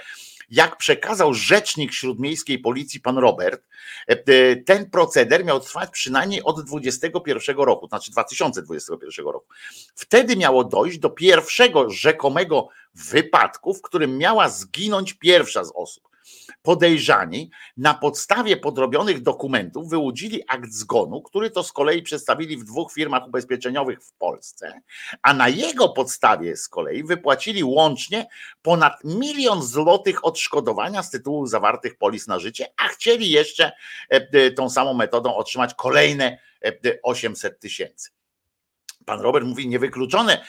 [0.50, 3.62] jak przekazał rzecznik śródmiejskiej policji pan Robert,
[4.10, 9.48] e, e, ten proceder miał trwać przynajmniej od 2021 roku, znaczy 2021 roku.
[9.96, 16.13] Wtedy miało dojść do pierwszego rzekomego wypadku, w którym miała zginąć pierwsza z osób
[16.62, 22.94] podejrzani na podstawie podrobionych dokumentów wyłudzili akt zgonu, który to z kolei przedstawili w dwóch
[22.94, 24.82] firmach ubezpieczeniowych w Polsce,
[25.22, 28.28] a na jego podstawie z kolei wypłacili łącznie
[28.62, 34.52] ponad milion złotych odszkodowania z tytułu zawartych polis na życie, a chcieli jeszcze e, e,
[34.52, 36.38] tą samą metodą otrzymać kolejne
[37.04, 38.10] 800 e, tysięcy.
[39.06, 40.46] Pan Robert mówi niewykluczone,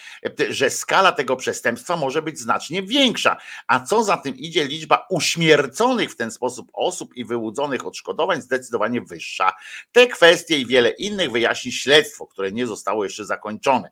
[0.50, 3.36] że skala tego przestępstwa może być znacznie większa.
[3.66, 9.00] A co za tym idzie, liczba uśmierconych w ten sposób osób i wyłudzonych odszkodowań zdecydowanie
[9.00, 9.52] wyższa.
[9.92, 13.90] Te kwestie i wiele innych wyjaśni śledztwo, które nie zostało jeszcze zakończone.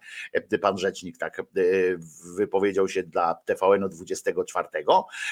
[0.62, 1.42] Pan rzecznik tak e,
[2.36, 4.68] wypowiedział się dla TVN 24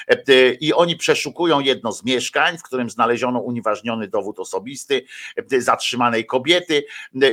[0.07, 5.05] e, i oni przeszukują jedno z mieszkań, w którym znaleziono unieważniony dowód osobisty
[5.57, 6.83] zatrzymanej kobiety,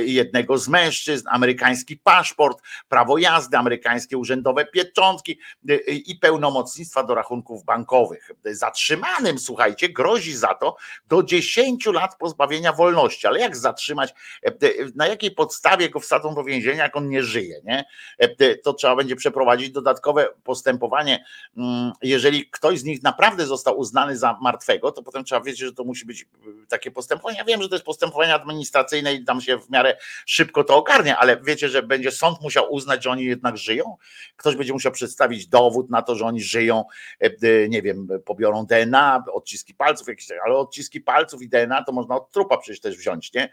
[0.05, 5.39] jednego z mężczyzn, amerykańskich amerykański paszport, prawo jazdy, amerykańskie urzędowe pieczątki
[5.69, 8.31] y, y, i pełnomocnictwa do rachunków bankowych.
[8.45, 10.75] Zatrzymanym, słuchajcie, grozi za to
[11.07, 13.27] do 10 lat pozbawienia wolności.
[13.27, 14.13] Ale jak zatrzymać,
[14.43, 14.51] e,
[14.95, 17.61] na jakiej podstawie go wsadzą do więzienia, jak on nie żyje?
[17.63, 17.85] Nie?
[18.17, 21.25] E, to trzeba będzie przeprowadzić dodatkowe postępowanie.
[21.57, 25.73] Mm, jeżeli ktoś z nich naprawdę został uznany za martwego, to potem trzeba wiedzieć, że
[25.73, 26.25] to musi być y,
[26.67, 27.37] takie postępowanie.
[27.37, 31.17] Ja wiem, że to jest postępowanie administracyjne i tam się w miarę szybko to ogarnia,
[31.17, 33.97] ale wiecie, że że będzie sąd musiał uznać, że oni jednak żyją.
[34.35, 36.83] Ktoś będzie musiał przedstawić dowód na to, że oni żyją,
[37.21, 41.91] e, e, nie wiem, pobiorą DNA, odciski palców, jakieś, ale odciski palców i DNA to
[41.91, 43.49] można od trupa przecież też wziąć, nie?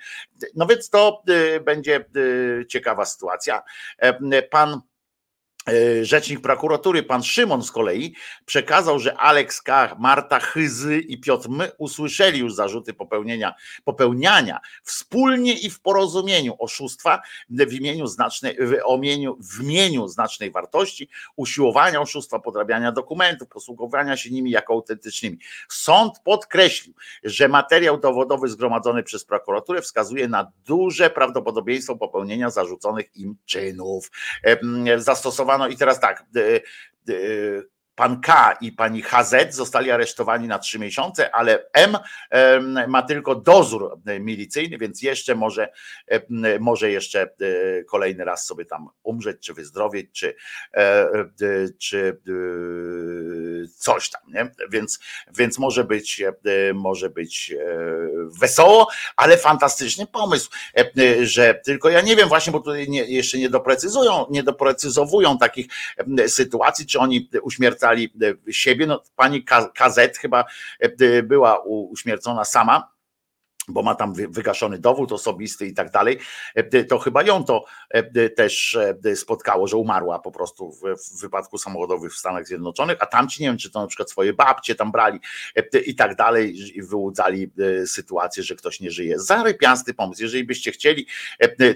[0.55, 2.05] No więc to e, będzie
[2.69, 3.63] ciekawa sytuacja.
[4.51, 4.81] Pan
[6.03, 8.15] rzecznik prokuratury, pan Szymon z kolei,
[8.45, 15.53] przekazał, że Aleks K., Marta Chyzy i Piotr My usłyszeli już zarzuty popełnienia, popełniania wspólnie
[15.53, 18.75] i w porozumieniu oszustwa w imieniu znacznej, w,
[19.41, 25.39] w imieniu znacznej wartości, usiłowania oszustwa, podrabiania dokumentów, posługowania się nimi jako autentycznymi.
[25.69, 26.95] Sąd podkreślił,
[27.25, 34.11] że materiał dowodowy zgromadzony przez prokuraturę wskazuje na duże prawdopodobieństwo popełnienia zarzuconych im czynów.
[34.97, 36.25] Zastosowano i teraz tak,
[37.97, 41.99] pan K i pani HZ zostali aresztowani na trzy miesiące, ale M
[42.89, 45.69] ma tylko dozór milicyjny, więc jeszcze może,
[46.61, 47.31] może jeszcze
[47.89, 50.37] kolejny raz sobie tam umrzeć, czy wyzdrowieć, czy,
[50.75, 51.09] e,
[51.79, 52.21] czy
[53.77, 54.51] coś tam, nie?
[54.71, 54.99] Więc,
[55.39, 56.23] więc może być,
[56.75, 57.67] może być e,
[58.41, 60.51] wesoło, ale fantastyczny pomysł,
[61.23, 65.67] że tylko ja nie wiem właśnie, bo tutaj nie, jeszcze nie doprecyzują, nie doprecyzowują takich
[66.27, 68.87] sytuacji, czy oni uśmiercają E, siebie.
[68.87, 69.45] No, pani
[69.75, 70.45] KZ chyba
[70.79, 72.96] e, była uśmiercona sama
[73.69, 76.19] bo ma tam wy- wygaszony dowód osobisty i tak dalej,
[76.55, 81.59] e, to chyba ją to e, też e, spotkało, że umarła po prostu w, wypadku
[81.59, 84.93] samochodowym w Stanach Zjednoczonych, a tamci nie wiem, czy to na przykład swoje babcie tam
[84.93, 85.21] brali
[85.87, 87.51] i tak dalej i wyłudzali
[87.87, 89.19] sytuację, że ktoś nie żyje.
[89.19, 90.23] Zarypiasty pomysł.
[90.23, 91.07] Jeżeli byście chcieli,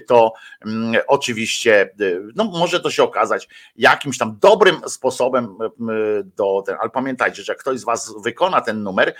[0.07, 0.33] to
[0.65, 1.89] mm, oczywiście,
[2.35, 5.57] no może to się okazać jakimś tam dobrym sposobem
[6.23, 9.15] do ale pamiętajcie, że jak ktoś z was wykona ten numer,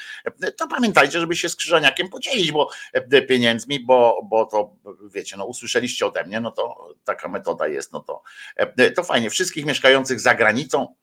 [0.57, 2.60] to pamiętajcie, żeby się z Krzyżaniakiem podzielić, bo
[2.93, 4.75] e, pieniędzmi, bo, bo to
[5.13, 8.23] wiecie, no usłyszeliście ode mnie, no to taka metoda jest, no to,
[8.55, 9.29] e, to fajnie.
[9.29, 10.95] Wszystkich mieszkających za granicą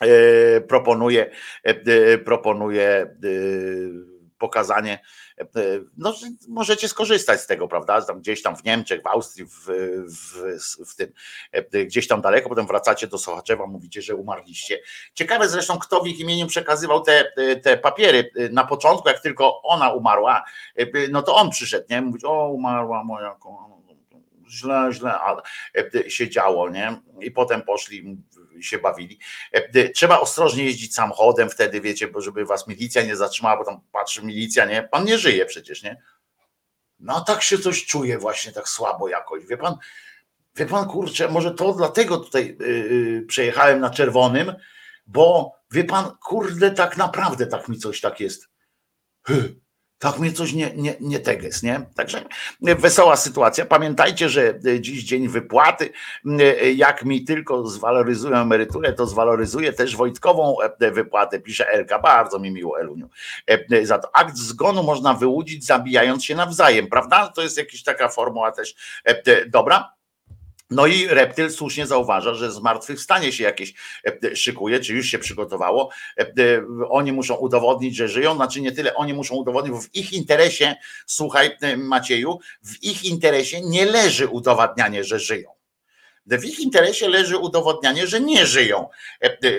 [0.00, 1.30] e, proponuję,
[2.24, 3.16] proponuję
[4.40, 4.98] pokazanie,
[5.40, 5.44] e,
[5.96, 8.02] no że możecie skorzystać z tego, prawda?
[8.02, 9.66] Tam gdzieś tam w Niemczech, w Austrii, w,
[10.06, 11.12] w, w tym,
[11.52, 14.80] e, gdzieś tam daleko, potem wracacie do Sochaczewa, mówicie, że umarliście.
[15.14, 18.30] Ciekawe zresztą, kto w ich imieniu przekazywał te, te papiery.
[18.52, 20.44] Na początku, jak tylko ona umarła,
[20.76, 22.02] e, no to on przyszedł, nie?
[22.02, 23.79] Mówić, o umarła moja kochana
[24.50, 25.42] źle, źle, ale
[25.94, 27.02] e, się działo, nie?
[27.20, 28.18] I potem poszli
[28.60, 29.18] się bawili.
[29.52, 33.80] E, Trzeba ostrożnie jeździć samochodem wtedy, wiecie, bo żeby was milicja nie zatrzymała, bo tam
[33.92, 34.82] patrzy milicja, nie?
[34.82, 36.02] Pan nie żyje przecież, nie?
[36.98, 39.46] No tak się coś czuje właśnie tak słabo jakoś.
[39.46, 39.74] Wie pan,
[40.56, 44.52] wie pan, kurczę, może to dlatego tutaj yy, przejechałem na czerwonym,
[45.06, 48.48] bo wie pan, kurde, tak naprawdę tak mi coś tak jest.
[49.22, 49.60] Hy.
[50.00, 51.80] Tak mnie coś nie, nie, nie teges, nie?
[51.94, 52.24] Także
[52.60, 53.66] wesoła sytuacja.
[53.66, 55.92] Pamiętajcie, że dziś dzień wypłaty.
[56.74, 60.56] Jak mi tylko zwaloryzują emeryturę, to zwaloryzuję też Wojtkową
[60.92, 61.98] wypłatę, pisze Elka.
[61.98, 63.08] Bardzo mi miło, Eluniu.
[63.82, 67.32] Za to akt zgonu można wyłudzić, zabijając się nawzajem, prawda?
[67.34, 68.74] To jest jakaś taka formuła też
[69.48, 69.92] dobra.
[70.70, 73.74] No i reptyl słusznie zauważa, że zmartwychwstanie się jakieś
[74.06, 75.90] e, szykuje, czy już się przygotowało.
[76.18, 76.32] E, e,
[76.88, 80.76] Oni muszą udowodnić, że żyją, znaczy nie tyle oni muszą udowodnić, bo w ich interesie,
[81.06, 85.59] słuchaj Macieju, w ich interesie nie leży udowadnianie, że żyją.
[86.26, 88.88] W ich interesie leży udowodnianie, że nie żyją,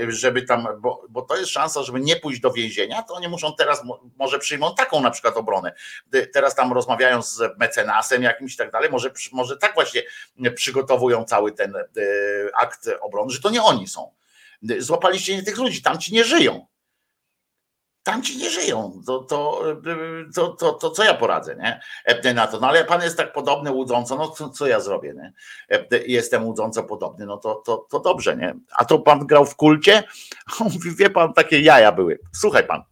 [0.07, 3.55] żeby tam, bo, bo to jest szansa, żeby nie pójść do więzienia, to oni muszą
[3.55, 3.81] teraz,
[4.19, 5.73] może przyjmą taką na przykład obronę.
[6.33, 10.01] Teraz tam rozmawiają z mecenasem jakimś i tak dalej, może, może tak właśnie
[10.55, 11.73] przygotowują cały ten
[12.57, 14.11] akt obrony, że to nie oni są.
[14.77, 16.70] Złapaliście nie tych ludzi, tam ci nie żyją
[18.03, 19.01] tam ci nie żyją.
[19.05, 19.63] To, to,
[20.35, 21.81] to, to, to co ja poradzę, nie?
[22.33, 22.59] Na to.
[22.59, 25.33] No ale pan jest tak podobny, łudząco, no co, co ja zrobię, nie?
[26.07, 28.55] Jestem łudząco podobny, no to, to, to dobrze, nie?
[28.77, 30.03] A to pan grał w kulcie?
[30.99, 32.19] Wie pan, takie jaja były.
[32.35, 32.83] Słuchaj pan.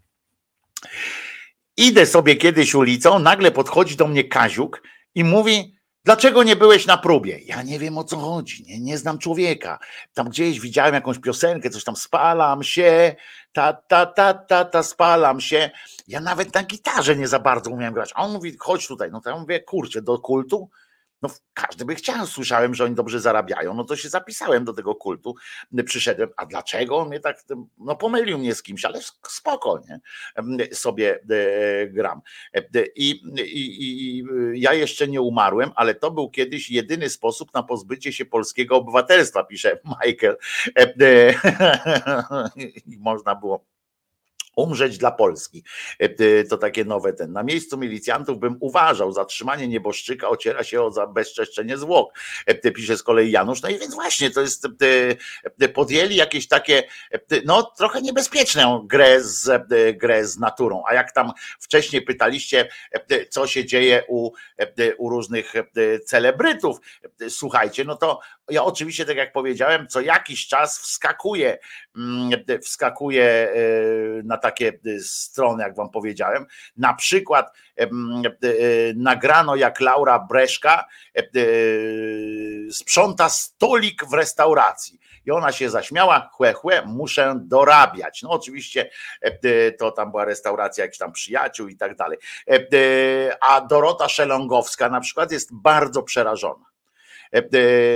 [1.78, 4.84] Idę sobie kiedyś ulicą, nagle podchodzi do mnie Kaziuk
[5.16, 7.40] i mówi, Dlaczego nie byłeś na próbie?
[7.40, 9.80] Ja nie wiem o co chodzi, nie, nie znam człowieka.
[10.14, 13.16] Tam gdzieś widziałem jakąś piosenkę, coś tam spalam się,
[13.54, 15.70] ta, ta, ta, ta, ta, spalam się.
[16.08, 18.12] Ja nawet na gitarze nie za bardzo umiałem grać.
[18.16, 19.12] A on mówi, chodź tutaj.
[19.12, 20.70] No to ja mówię, kurczę, do kultu?
[21.22, 24.96] No każdy by chciał, słyszałem, że oni dobrze zarabiają, no to się zapisałem do tego
[24.96, 25.36] kultu,
[25.86, 26.98] przyszedłem, a dlaczego?
[26.98, 27.44] On mnie tak,
[27.78, 30.00] no pomylił mnie z kimś, ale spokojnie
[30.74, 32.22] sobie e, gram.
[32.96, 34.24] I, i, I
[34.54, 39.44] ja jeszcze nie umarłem, ale to był kiedyś jedyny sposób na pozbycie się polskiego obywatelstwa,
[39.44, 40.38] pisze Michael.
[42.86, 43.66] I można było
[44.60, 45.64] umrzeć dla Polski.
[46.50, 47.32] To takie nowe ten.
[47.32, 52.14] Na miejscu milicjantów bym uważał, zatrzymanie nieboszczyka ociera się o bezczeszczenie zwłok.
[52.76, 53.62] Pisze z kolei Janusz.
[53.62, 54.68] No i więc właśnie to jest,
[55.74, 56.84] podjęli jakieś takie,
[57.46, 59.68] no trochę niebezpieczną grę z,
[59.98, 60.84] grę z naturą.
[60.88, 62.70] A jak tam wcześniej pytaliście,
[63.30, 64.32] co się dzieje u,
[64.98, 65.54] u różnych
[66.06, 66.78] celebrytów,
[67.30, 68.20] słuchajcie, no to
[68.50, 71.58] ja oczywiście, tak jak powiedziałem, co jakiś czas wskakuje,
[72.62, 73.54] wskakuje
[74.24, 76.46] na takie strony, jak wam powiedziałem.
[76.78, 77.54] Na przykład
[78.96, 80.86] nagrano, jak Laura Breszka
[82.72, 85.00] sprząta stolik w restauracji.
[85.26, 88.22] I ona się zaśmiała, chłe, chłe, muszę dorabiać.
[88.22, 88.90] No oczywiście
[89.80, 92.18] to tam była restauracja jakichś tam przyjaciół i tak dalej.
[93.42, 96.69] A Dorota Szelongowska na przykład jest bardzo przerażona.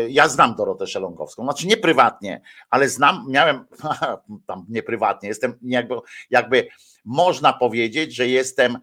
[0.10, 3.66] Ja znam Dorotę Szelongowską, znaczy nie prywatnie, ale znam, miałem
[4.48, 5.96] tam nie prywatnie, jestem jakby,
[6.30, 6.68] jakby
[7.06, 8.78] można powiedzieć, że jestem,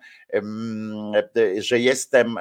[1.59, 2.36] że jestem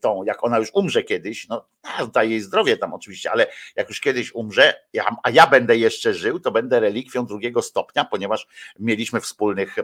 [0.00, 1.68] tą, jak ona już umrze kiedyś, no
[2.12, 3.46] daj jej zdrowie tam oczywiście, ale
[3.76, 4.74] jak już kiedyś umrze,
[5.22, 8.46] a ja będę jeszcze żył, to będę relikwią drugiego stopnia, ponieważ
[8.78, 9.76] mieliśmy wspólnych,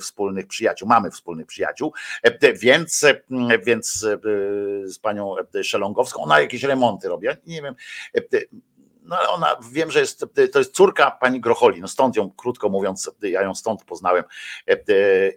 [0.00, 1.92] wspólnych przyjaciół, mamy wspólnych przyjaciół,
[2.54, 3.06] więc,
[3.66, 4.06] więc
[4.84, 7.74] z panią Szelongowską, ona jakieś remonty robi, ja nie wiem,
[9.04, 12.68] no ale ona, wiem, że jest, to jest córka pani Grocholi, no stąd ją, krótko
[12.68, 14.24] mówiąc, ja ją stąd poznałem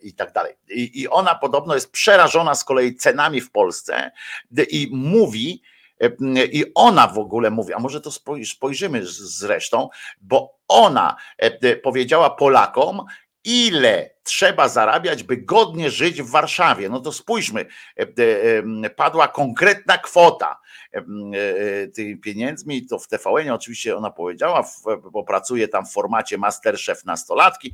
[0.02, 0.54] i tak dalej.
[0.70, 4.12] I, i ona podobno jest przerażona z kolei cenami w Polsce
[4.70, 5.62] i mówi,
[6.52, 8.12] i ona w ogóle mówi, a może to
[8.46, 9.90] spojrzymy zresztą,
[10.22, 11.16] bo ona
[11.84, 13.06] powiedziała Polakom,
[13.48, 16.90] ile trzeba zarabiać, by godnie żyć w Warszawie.
[16.90, 17.66] No to spójrzmy,
[18.96, 20.60] padła konkretna kwota
[21.96, 24.64] tymi pieniędzmi, to w TVN oczywiście ona powiedziała,
[25.12, 27.74] bo pracuje tam w formacie Masterchef nastolatki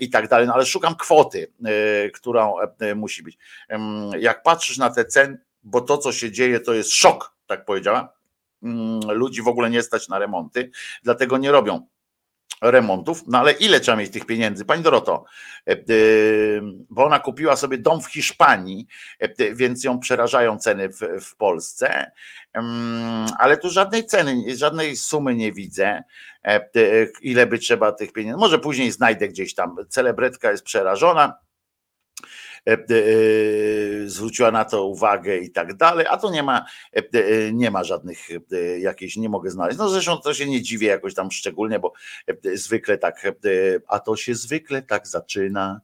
[0.00, 1.52] i tak dalej, no ale szukam kwoty,
[2.14, 2.54] którą
[2.96, 3.38] musi być.
[4.18, 8.12] Jak patrzysz na te ceny, bo to co się dzieje to jest szok, tak powiedziała,
[9.08, 10.70] ludzi w ogóle nie stać na remonty,
[11.02, 11.86] dlatego nie robią
[12.62, 14.64] remontów, no ale ile trzeba mieć tych pieniędzy?
[14.64, 15.24] Pani Doroto,
[15.68, 15.76] e, e,
[16.90, 18.86] bo ona kupiła sobie dom w Hiszpanii,
[19.18, 22.10] e, więc ją przerażają ceny w, w Polsce,
[22.52, 26.02] mm, ale tu żadnej ceny, żadnej sumy nie widzę,
[27.22, 28.38] ile by trzeba tych pieniędzy.
[28.38, 29.76] Może później znajdę gdzieś tam.
[29.88, 31.34] Celebretka jest przerażona,
[34.06, 38.18] zwróciła na to uwagę i tak dalej, a tu nie ma, e, nie ma żadnych
[38.78, 39.78] jakiejś, nie mogę znaleźć.
[39.78, 41.92] No zresztą to się nie dziwię jakoś tam szczególnie, bo
[42.54, 43.32] zwykle tak,
[43.88, 45.80] a to się zwykle tak zaczyna.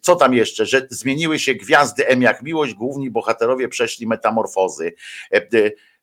[0.00, 4.92] Co tam jeszcze, że zmieniły się gwiazdy M jak miłość, główni bohaterowie przeszli metamorfozy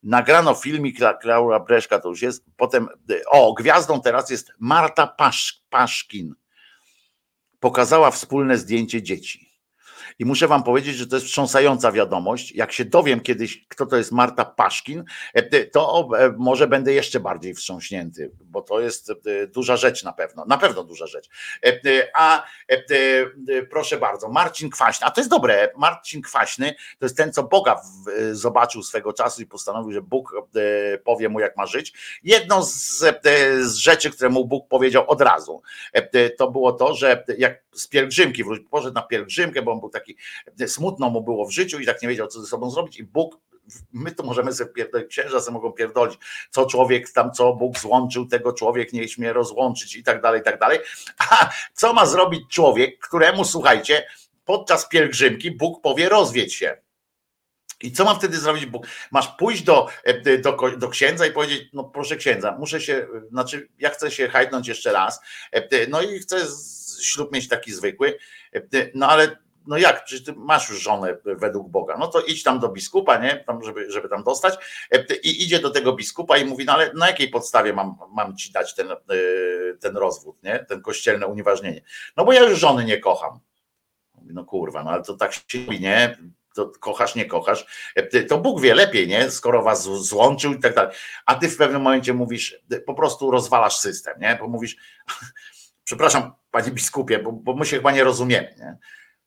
[0.04, 2.88] nagrano filmik Klaura Breszka, to już jest, potem,
[3.28, 6.36] o, gwiazdą teraz jest Marta Pasz, Paszkin.
[7.60, 9.51] Pokazała wspólne zdjęcie dzieci.
[10.22, 12.52] I muszę wam powiedzieć, że to jest wstrząsająca wiadomość.
[12.52, 15.04] Jak się dowiem kiedyś, kto to jest Marta Paszkin,
[15.34, 20.14] e, to e, może będę jeszcze bardziej wstrząśnięty, bo to jest e, duża rzecz na
[20.14, 21.30] pewno, na pewno duża rzecz.
[22.14, 22.44] A
[23.70, 27.82] proszę bardzo, Marcin Kwaśny, a to jest dobre, Marcin Kwaśny to jest ten, co Boga
[28.32, 30.34] zobaczył swego czasu i postanowił, że Bóg
[31.04, 31.94] powie mu, jak ma żyć.
[32.24, 33.04] Jedną z,
[33.62, 35.62] z rzeczy, które mu Bóg powiedział od razu,
[36.38, 40.11] to było to, że jak z pielgrzymki, poszedł na pielgrzymkę, bo on był taki,
[40.68, 43.38] smutno mu było w życiu i tak nie wiedział, co ze sobą zrobić i Bóg
[43.94, 46.20] my to możemy sobie pierdolić, księża sobie mogą pierdolić,
[46.50, 50.44] co człowiek tam, co Bóg złączył, tego człowiek nie śmie rozłączyć i tak dalej, i
[50.44, 50.80] tak dalej.
[51.18, 54.08] A co ma zrobić człowiek, któremu, słuchajcie,
[54.46, 56.78] podczas pielgrzymki Bóg powie rozwiedź się.
[57.82, 58.88] I co ma wtedy zrobić Bóg?
[59.12, 59.88] Masz pójść do,
[60.44, 64.68] do, do księdza i powiedzieć, no proszę księdza, muszę się, znaczy ja chcę się hajtnąć
[64.68, 65.22] jeszcze raz,
[65.90, 66.38] no i chcę
[67.02, 68.18] ślub mieć taki zwykły,
[68.94, 72.60] no ale no jak, przecież ty masz już żonę według Boga, no to idź tam
[72.60, 74.58] do biskupa, nie, tam, żeby, żeby tam dostać
[75.24, 78.52] i idzie do tego biskupa i mówi, no ale na jakiej podstawie mam, mam ci
[78.52, 78.88] dać ten,
[79.80, 81.82] ten rozwód, nie, ten kościelne unieważnienie,
[82.18, 83.40] no bo ja już żony nie kocham.
[84.24, 86.18] No kurwa, no ale to tak się nie,
[86.54, 87.66] to kochasz, nie kochasz,
[88.30, 89.32] to Bóg wie lepiej, nie?
[89.32, 90.96] Skoro was złączył i tak dalej.
[91.26, 94.38] A ty w pewnym momencie mówisz, po prostu rozwalasz system, nie?
[94.40, 94.76] Bo mówisz,
[95.84, 98.78] przepraszam, panie biskupie, bo, bo my się chyba nie rozumiemy, nie?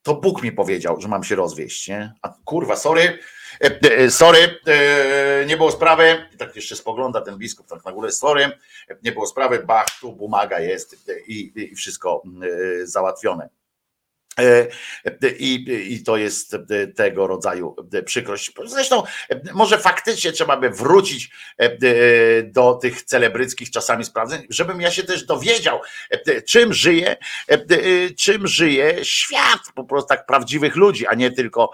[0.05, 2.13] To Bóg mi powiedział, że mam się rozwieść, nie?
[2.23, 3.19] A kurwa, sorry,
[3.61, 6.29] e, e, sorry, e, nie było sprawy.
[6.35, 8.59] I tak jeszcze spogląda ten biskup tak na górę, sorry,
[9.03, 12.23] nie było sprawy, bach, tu bumaga jest i, i wszystko
[12.85, 13.49] załatwione.
[14.39, 14.67] E,
[15.39, 16.57] I, I to jest
[16.97, 18.53] tego rodzaju przykrość.
[18.65, 19.03] Zresztą,
[19.55, 25.27] może faktycznie trzeba by wrócić e, do tych celebryckich czasami sprawdzeń, żebym ja się też
[25.27, 25.81] dowiedział,
[26.47, 27.17] czym żyje,
[28.19, 31.71] czym żyje świat po prostu tak prawdziwych ludzi, a nie tylko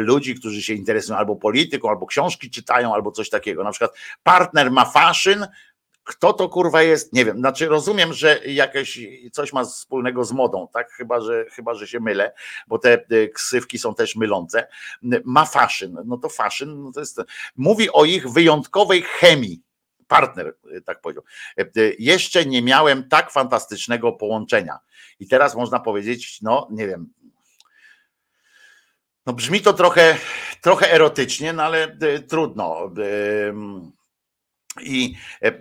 [0.00, 3.64] ludzi, którzy się interesują albo polityką, albo książki czytają, albo coś takiego.
[3.64, 3.92] Na przykład
[4.22, 5.46] partner ma faszyn,
[6.08, 7.12] kto to kurwa jest?
[7.12, 7.38] Nie wiem.
[7.38, 9.00] Znaczy rozumiem, że jakieś
[9.32, 10.92] coś ma wspólnego z modą, tak?
[10.92, 12.32] Chyba, że chyba, że się mylę,
[12.68, 13.04] bo te
[13.34, 14.68] ksywki są też mylące.
[15.24, 15.96] Ma faszyn.
[16.04, 17.20] No to faszyn, no to jest.
[17.56, 19.62] Mówi o ich wyjątkowej chemii.
[20.06, 21.24] Partner, tak powiedział.
[21.98, 24.78] Jeszcze nie miałem tak fantastycznego połączenia.
[25.20, 27.12] I teraz można powiedzieć, no nie wiem,
[29.26, 30.16] no brzmi to trochę,
[30.60, 31.96] trochę erotycznie, no ale
[32.28, 32.90] trudno.
[34.80, 35.52] I e, e,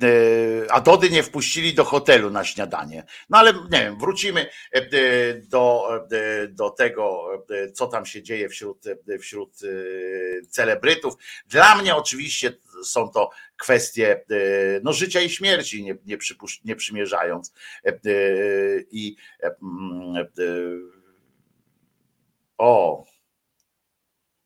[0.72, 3.03] a Dody nie wpuścili do hotelu na śniadanie.
[3.30, 4.81] No ale nie wiem, wrócimy e,
[5.34, 5.88] do,
[6.49, 7.27] do tego,
[7.73, 8.84] co tam się dzieje wśród,
[9.22, 9.60] wśród
[10.49, 11.14] celebrytów.
[11.48, 12.53] Dla mnie oczywiście
[12.84, 14.26] są to kwestie
[14.84, 17.53] no, życia i śmierci, nie, nie, przypusz, nie przymierzając.
[18.91, 19.15] I
[22.57, 23.06] o,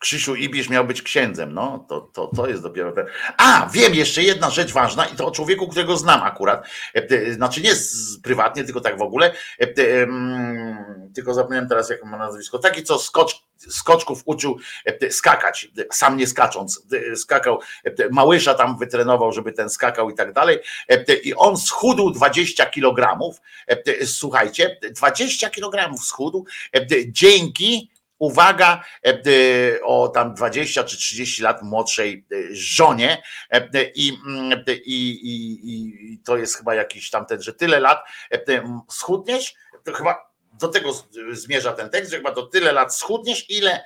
[0.01, 3.05] Krzysiu Ibisz miał być księdzem, no to, to, to jest dopiero ten.
[3.37, 7.33] A, wiem, jeszcze jedna rzecz ważna i to o człowieku, którego znam akurat, E, e,
[7.33, 7.71] znaczy nie
[8.23, 9.67] prywatnie, tylko tak w ogóle, E,
[11.15, 14.57] tylko zapomniałem teraz jak ma nazwisko, taki co skocz, skoczków uczył
[15.09, 17.59] skakać, sam nie skacząc, skakał,
[18.11, 20.59] Małysza tam wytrenował, żeby ten skakał i tak dalej.
[21.23, 23.37] I on schudł 20 kilogramów,
[24.05, 26.45] słuchajcie, 20 kilogramów schudł.
[27.07, 27.91] Dzięki
[28.21, 33.23] uwaga, e, e, o tam 20 czy 30 lat młodszej e, żonie
[33.95, 35.59] i, mm, i, i,
[36.13, 37.99] i- to jest chyba jakiś tamten, że tyle lat
[38.91, 39.53] schudniesz,
[39.83, 40.89] to chyba do tego
[41.31, 43.83] zmierza ten tekst, że chyba to tyle lat schudniesz, ile,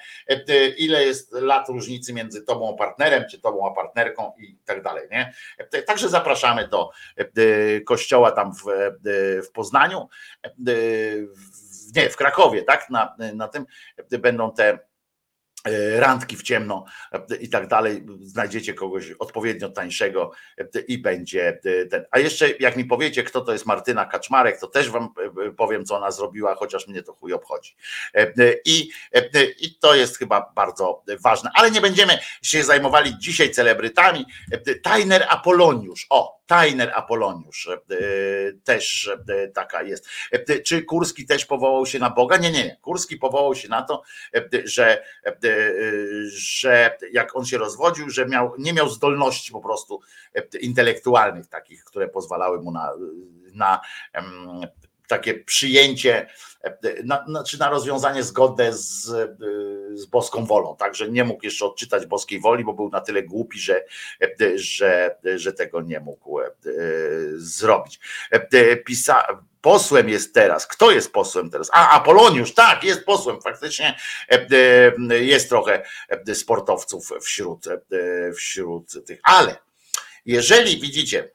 [0.78, 5.08] ile jest lat różnicy między tobą a partnerem, czy tobą a partnerką i tak dalej.
[5.12, 5.34] Nie?
[5.88, 6.90] Także zapraszamy do
[7.86, 8.64] kościoła tam w,
[9.48, 10.10] w Poznaniu,
[10.58, 11.65] w-
[11.96, 12.90] nie, w Krakowie, tak?
[12.90, 13.66] Na, na tym
[14.20, 14.80] będą te
[15.98, 18.06] randki w ciemno e, i tak dalej.
[18.22, 22.06] Znajdziecie kogoś odpowiednio tańszego e, i będzie e, ten.
[22.12, 25.10] A jeszcze jak mi powiecie, kto to jest Martyna Kaczmarek, to też wam
[25.48, 27.76] e, powiem, co ona zrobiła, chociaż mnie to chuj obchodzi.
[28.16, 28.34] E, e,
[28.66, 31.50] I, e, i to jest chyba bardzo ważne.
[31.54, 34.26] Ale nie będziemy się zajmowali dzisiaj celebrytami.
[34.52, 36.08] E, Tajner Apoloniusz.
[36.10, 37.78] O, Tajner Apoloniusz e,
[38.64, 40.08] też e, taka jest.
[40.32, 42.38] E, Czy Kurski też powołał się na Boga?
[42.38, 42.78] Nie, nie.
[42.82, 44.02] Kurski powołał się na to,
[44.36, 45.32] e, że, e,
[46.28, 50.00] że jak on się rozwodził, że miał, nie miał zdolności po prostu
[50.34, 52.92] e, intelektualnych takich, które pozwalały mu na,
[53.54, 53.82] na
[55.08, 56.28] takie przyjęcie,
[56.64, 57.26] e, na,
[57.60, 59.36] na, rozwiązanie zgodne z, e,
[59.98, 60.76] z boską wolą.
[60.76, 63.84] Także nie mógł jeszcze odczytać boskiej woli, bo był na tyle głupi, że,
[64.56, 66.40] że, że tego nie mógł
[67.36, 68.00] zrobić.
[68.86, 69.28] Pisa,
[69.66, 70.68] posłem jest teraz.
[70.68, 71.70] Kto jest posłem teraz?
[71.74, 73.42] A, Apoloniusz, tak, jest posłem.
[73.42, 73.96] Faktycznie
[74.32, 74.48] e,
[75.12, 77.66] e, jest trochę e, sportowców wśród,
[78.36, 79.20] wśród tych.
[79.24, 79.58] Ale
[80.26, 81.32] jeżeli widzicie,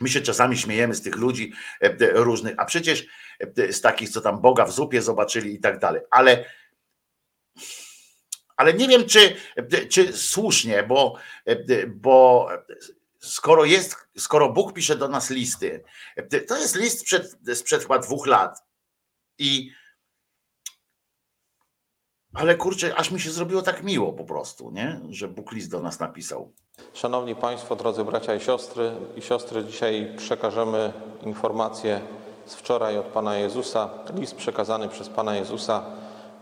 [0.00, 1.52] My się czasami śmiejemy z tych ludzi
[2.00, 3.06] różnych, a przecież
[3.70, 6.02] z takich, co tam Boga w zupie zobaczyli i tak dalej.
[6.10, 6.44] Ale,
[8.56, 9.36] ale nie wiem, czy,
[9.88, 11.16] czy słusznie, bo,
[11.86, 12.48] bo
[13.22, 15.84] skoro jest, skoro Bóg pisze do nas listy,
[16.48, 18.58] to jest list sprzed, sprzed chyba dwóch lat.
[19.38, 19.70] I
[22.34, 25.00] ale kurczę, aż mi się zrobiło tak miło po prostu, nie?
[25.10, 26.52] Że Bóg list do nas napisał.
[26.94, 30.92] Szanowni Państwo, drodzy bracia i siostry, i siostry, dzisiaj przekażemy
[31.22, 32.00] informację
[32.46, 35.84] z wczoraj od Pana Jezusa, list przekazany przez Pana Jezusa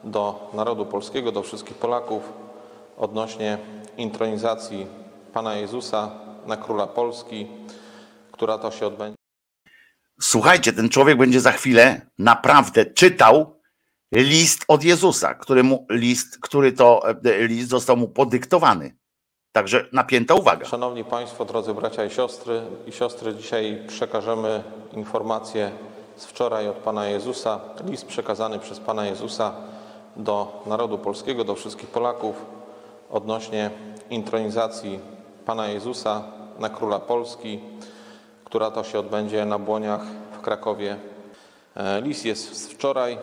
[0.05, 2.23] do narodu polskiego, do wszystkich Polaków
[2.97, 3.59] odnośnie
[3.97, 4.87] intronizacji
[5.33, 7.47] Pana Jezusa na króla Polski,
[8.33, 9.17] która to się odbędzie.
[10.21, 13.61] Słuchajcie, ten człowiek będzie za chwilę naprawdę czytał
[14.13, 18.97] list od Jezusa, który, mu, list, który to e, list został mu podyktowany.
[19.53, 20.67] Także napięta uwaga.
[20.67, 24.63] Szanowni Państwo, drodzy bracia i siostry, i siostry, dzisiaj przekażemy
[24.93, 25.71] informację
[26.17, 29.55] z wczoraj od Pana Jezusa, list przekazany przez Pana Jezusa
[30.17, 32.37] do narodu polskiego, do wszystkich Polaków
[33.11, 33.71] odnośnie
[34.11, 34.99] intronizacji
[35.47, 37.61] Pana Jezusa na króla Polski,
[38.45, 40.97] która to się odbędzie na Błoniach w Krakowie.
[41.77, 43.19] E, List jest z wczoraj,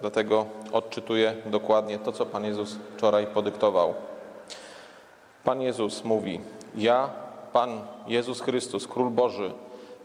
[0.00, 3.94] dlatego odczytuję dokładnie to, co Pan Jezus wczoraj podyktował.
[5.44, 6.40] Pan Jezus mówi:
[6.74, 7.10] Ja,
[7.52, 9.52] Pan Jezus Chrystus, Król Boży,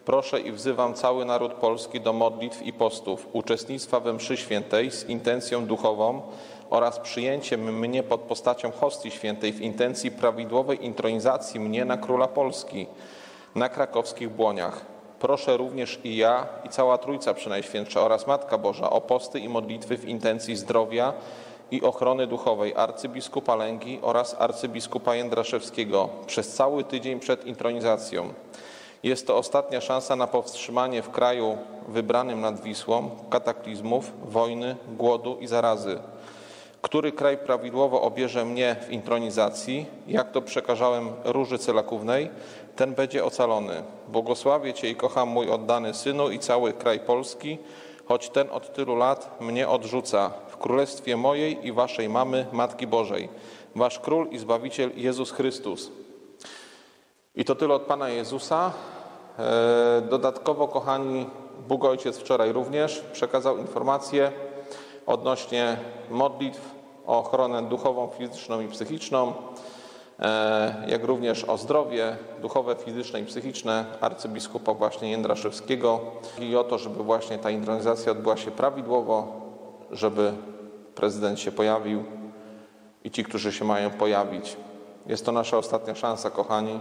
[0.06, 5.10] proszę i wzywam cały naród polski do modlitw i postów, uczestnictwa we mszy świętej z
[5.10, 6.22] intencją duchową
[6.70, 12.88] oraz przyjęciem mnie pod postacią hostii świętej w intencji prawidłowej intronizacji mnie na Króla Polski
[13.56, 14.86] na krakowskich błoniach.
[15.20, 19.98] Proszę również i ja, i cała Trójca Przenajświętsza oraz Matka Boża o posty i modlitwy
[19.98, 21.14] w intencji zdrowia
[21.72, 28.34] i ochrony duchowej arcybiskupa Lęgi oraz arcybiskupa Jędraszewskiego przez cały tydzień przed intronizacją.
[29.04, 31.58] Jest to ostatnia szansa na powstrzymanie w kraju
[31.88, 36.00] wybranym nad Wisłą kataklizmów, wojny, głodu i zarazy.
[36.82, 42.30] Który kraj prawidłowo obierze mnie w intronizacji, jak to przekażałem Róży Cylakównej,
[42.76, 43.84] ten będzie ocalony.
[44.08, 47.58] Błogosławię Cię i kocham mój oddany Synu i cały kraj Polski,
[48.06, 50.32] choć ten od tylu lat mnie odrzuca.
[50.48, 53.30] W królestwie mojej i Waszej mamy, Matki Bożej,
[53.76, 55.92] Wasz Król i Zbawiciel Jezus Chrystus.
[57.36, 58.72] I to tyle od Pana Jezusa.
[59.40, 61.26] E, Dodatkowo, kochani,
[61.68, 64.32] Bóg Ojciec wczoraj również przekazał informację
[65.08, 65.78] odnośnie
[66.10, 66.76] modlitw
[67.08, 69.34] o ochronę duchową, fizyczną i psychiczną,
[70.20, 76.00] e, jak również o zdrowie duchowe, fizyczne i psychiczne arcybiskupa właśnie Jędraszewskiego
[76.40, 79.42] i o to, żeby właśnie ta intronizacja odbyła się prawidłowo,
[79.92, 80.34] żeby
[80.96, 82.04] prezydent się pojawił
[83.04, 84.58] i ci, którzy się mają pojawić.
[85.06, 86.80] Jest to nasza ostatnia szansa, kochani.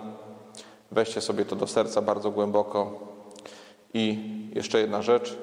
[0.90, 2.90] Weźcie sobie to do serca bardzo głęboko.
[3.94, 4.18] I
[4.54, 5.36] jeszcze jedna rzecz.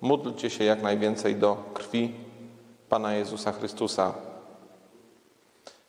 [0.00, 2.14] Módlcie się jak najwięcej do krwi
[2.88, 4.14] Pana Jezusa Chrystusa.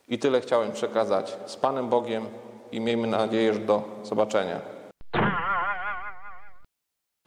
[0.08, 2.26] I tyle chciałem przekazać z Panem Bogiem
[2.72, 4.81] i miejmy nadzieję, że do zobaczenia.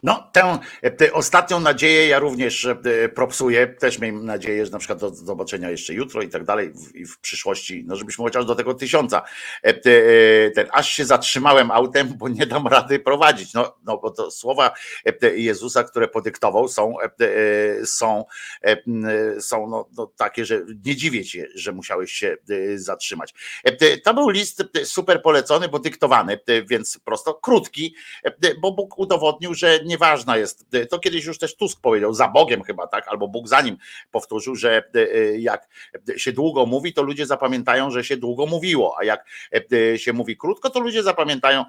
[0.05, 0.57] No, tę,
[0.97, 3.67] tę ostatnią nadzieję ja również e, propsuję.
[3.67, 7.05] Też miejmy nadzieję, że na przykład do zobaczenia jeszcze jutro i tak dalej w, i
[7.05, 9.21] w przyszłości, no żebyśmy chociaż do tego tysiąca.
[9.63, 13.53] E, te, e, Ten, aż się zatrzymałem autem, bo nie dam rady prowadzić.
[13.53, 14.73] No, no bo to słowa
[15.23, 17.03] e, Jezusa, które podyktował, są, e,
[17.81, 18.25] e, są,
[18.63, 18.77] e,
[19.41, 22.37] są no, no, takie, że nie dziwię się, że musiałeś się
[22.73, 23.33] e, zatrzymać.
[23.63, 28.71] E, To był list e, super polecony, bo dyktowany, e, więc prosto krótki, e, bo
[28.71, 30.65] Bóg udowodnił, że nieważna jest.
[30.73, 33.77] e, To kiedyś już też Tusk powiedział, za Bogiem chyba, tak, albo Bóg za nim
[34.11, 35.67] powtórzył, że e, e, jak
[36.17, 39.25] się długo mówi, to ludzie zapamiętają, że się długo mówiło, a jak
[39.97, 41.65] się mówi krótko, to ludzie zapamiętają,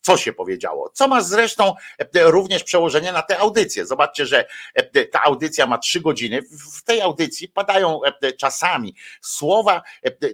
[0.00, 0.90] co się powiedziało.
[0.90, 1.74] Co ma zresztą
[2.14, 3.86] również przełożenie na tę audycję.
[3.86, 4.44] Zobaczcie, że
[5.12, 6.42] ta audycja ma trzy godziny.
[6.42, 8.00] W- tej audycji padają
[8.38, 9.82] czasami słowa,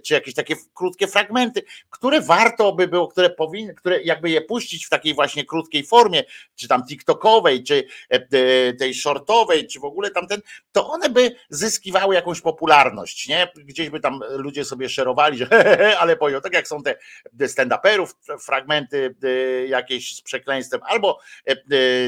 [0.05, 4.85] czy jakieś takie krótkie fragmenty, które warto by było, które powinny, które jakby je puścić
[4.85, 6.23] w takiej właśnie krótkiej formie,
[6.55, 10.41] czy tam TikTokowej, czy e, tej shortowej, czy w ogóle tamten,
[10.71, 13.51] to one by zyskiwały jakąś popularność, nie?
[13.55, 16.83] Gdzieś by tam ludzie sobie szerowali, że he, he, he, ale pojął, tak jak są
[16.83, 16.95] te
[17.39, 19.15] stand-uperów, fragmenty
[19.67, 21.55] jakieś z przekleństwem, albo e,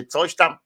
[0.05, 0.57] coś tam,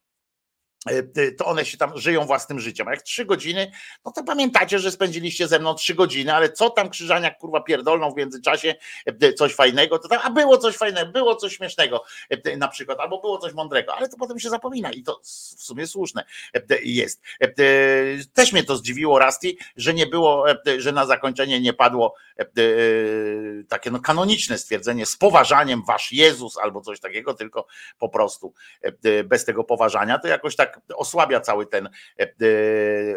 [1.37, 2.87] to one się tam żyją własnym życiem.
[2.87, 3.71] A jak trzy godziny,
[4.05, 8.11] no to pamiętacie, że spędziliście ze mną trzy godziny, ale co tam krzyżaniak kurwa pierdolną
[8.11, 8.75] w międzyczasie
[9.05, 12.99] e, coś fajnego, to tam, a było coś fajnego, było coś śmiesznego e, na przykład,
[12.99, 16.23] albo było coś mądrego, ale to potem się zapomina i to w sumie słuszne
[16.53, 17.21] e, jest.
[17.41, 17.47] E,
[18.33, 22.45] Też mnie to zdziwiło Rasti, że nie było, e, że na zakończenie nie padło e,
[23.69, 27.67] takie no kanoniczne stwierdzenie z poważaniem wasz Jezus albo coś takiego, tylko
[27.99, 31.89] po prostu e, bez tego poważania, to jakoś tak osłabia cały ten,
[32.19, 32.27] e, e,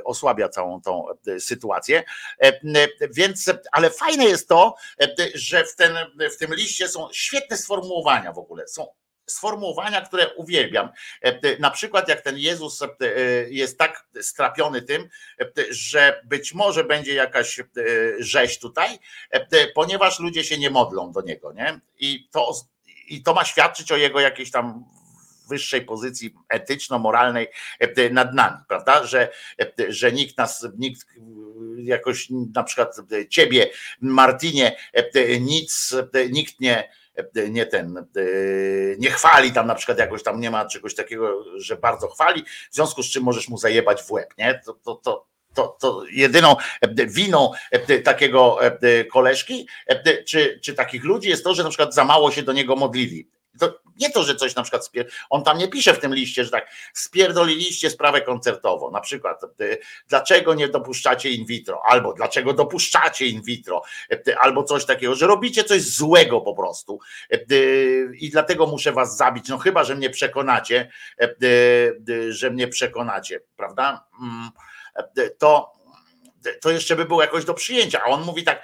[0.05, 2.05] osłabia całą tą e, sytuację.
[3.11, 4.75] Więc, ale fajne jest to,
[5.35, 5.97] że w, ten,
[6.35, 8.69] w tym liście są świetne sformułowania w ogóle.
[8.69, 8.87] Są
[9.27, 10.89] sformułowania, które uwielbiam.
[11.59, 12.81] Na przykład jak ten Jezus
[13.49, 15.09] jest tak strapiony tym,
[15.71, 17.61] że być może będzie jakaś
[18.19, 18.99] rzeź tutaj,
[19.75, 21.81] ponieważ ludzie się nie modlą do niego, nie?
[21.99, 22.55] I to,
[23.09, 24.85] i to ma świadczyć o jego jakiejś tam
[25.51, 27.49] wyższej pozycji etyczno-moralnej
[27.79, 29.07] e, nad nami, prawda?
[29.07, 29.29] Że,
[29.61, 31.07] e, że nikt nas, nikt
[31.77, 32.97] jakoś na przykład
[33.29, 33.71] ciebie,
[34.01, 38.03] Martinie, e, nic, e, nikt nie, e, nie ten, e,
[38.99, 42.75] nie chwali tam na przykład jakoś tam nie ma czegoś takiego, że bardzo chwali, w
[42.75, 44.61] związku z czym możesz mu zajebać w łeb, nie?
[44.67, 50.75] To, to, to, to, to jedyną e, winą e, takiego e, koleżki, e, czy, czy
[50.75, 53.29] takich ludzi jest to, że na przykład za mało się do niego modlili.
[53.61, 56.45] To nie to, że coś na przykład, spier- on tam nie pisze w tym liście,
[56.45, 59.79] że tak spierdoliliście sprawę koncertową, na przykład y,
[60.09, 63.83] dlaczego nie dopuszczacie in vitro, albo dlaczego dopuszczacie in vitro,
[64.13, 66.99] y, albo coś takiego, że robicie coś złego po prostu.
[67.53, 70.91] Y, i dlatego muszę was zabić, no chyba, że mnie przekonacie,
[72.29, 74.07] że mnie przekonacie, prawda?
[74.23, 74.51] Mm,
[75.39, 75.73] To,
[76.61, 78.63] to jeszcze by było jakoś do przyjęcia, a on mówi tak,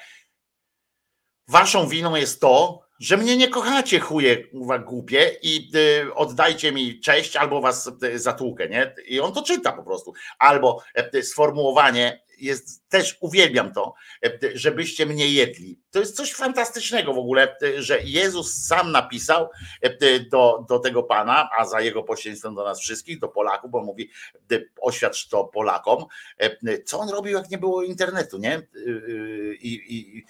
[1.48, 7.00] waszą winą jest to, że mnie nie kochacie, chuje kurwa, głupie i y, oddajcie mi
[7.00, 8.94] cześć, albo was y, zatłukę, nie?
[9.06, 10.12] I on to czyta po prostu.
[10.38, 10.82] Albo
[11.14, 13.94] y, sformułowanie jest, też uwielbiam to,
[14.26, 15.80] y, żebyście mnie jedli.
[15.90, 19.48] To jest coś fantastycznego w ogóle, y, że Jezus sam napisał
[20.02, 23.82] y, do, do tego Pana, a za jego pośrednictwem do nas wszystkich, do Polaków, bo
[23.82, 24.10] mówi,
[24.80, 26.04] oświadcz to Polakom,
[26.84, 28.62] co on robił, jak nie było internetu, nie?
[29.60, 30.24] I, i,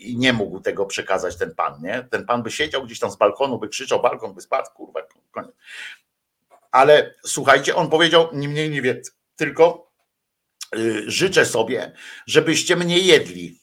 [0.00, 2.06] i, nie mógł tego przekazać ten pan, nie?
[2.10, 5.00] Ten pan by siedział gdzieś tam z balkonu, by krzyczał, balkon by spadł, kurwa,
[5.30, 5.52] koniec.
[6.70, 9.90] Ale słuchajcie, on powiedział nie mniej, nie więcej, tylko
[10.76, 11.92] y, życzę sobie,
[12.26, 13.60] żebyście mnie jedli.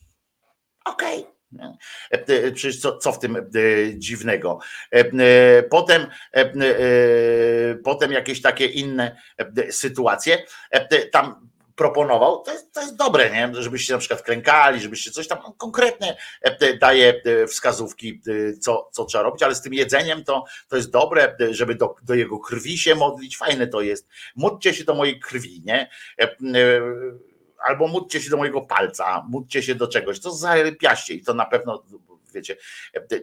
[0.85, 1.26] Okej.
[1.51, 1.77] nie?
[2.11, 3.41] E, e, Przecież co, co w tym e,
[3.95, 4.59] dziwnego?
[5.69, 6.07] Potem,
[7.84, 9.22] potem jakieś takie inne
[9.69, 10.43] sytuacje.
[11.11, 13.61] Tam proponował, to jest, to jest dobre, nie?
[13.61, 19.05] żebyście na przykład klękali, żebyście coś tam konkretnie e, daje e, wskazówki, e, co, co
[19.05, 22.77] trzeba robić, ale z tym jedzeniem to, to jest dobre, żeby do, do jego krwi
[22.77, 24.07] się modlić, fajne to jest.
[24.35, 25.89] Módlcie się do mojej krwi, nie?
[27.67, 31.45] Albo módlcie się do mojego palca, módlcie się do czegoś, to zarypiaście i to na
[31.45, 31.83] pewno
[32.33, 32.57] wiecie,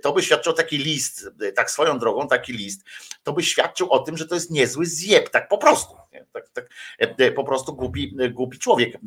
[0.02, 2.84] to by świadczył taki list, tak swoją drogą, taki list,
[3.22, 6.03] to by świadczył o tym, że to jest niezły zjeb, tak po prostu.
[6.14, 6.24] Nie?
[6.32, 6.68] Tak, tak,
[6.98, 8.98] e, po prostu głupi, głupi człowiek, e,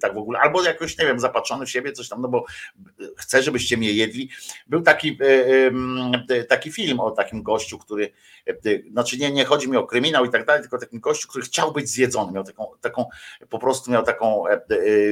[0.00, 2.44] tak w ogóle, albo jakoś, nie wiem, zapatrzony w siebie, coś tam, no bo
[3.16, 4.30] chcę, żebyście mnie jedli.
[4.66, 5.18] Był taki,
[6.30, 8.12] e, taki film o takim gościu, który,
[8.90, 11.72] znaczy nie, nie chodzi mi o kryminał i tak dalej, tylko takim gościu, który chciał
[11.72, 13.08] być zjedzony, miał taką, taką
[13.48, 14.44] po prostu miał taką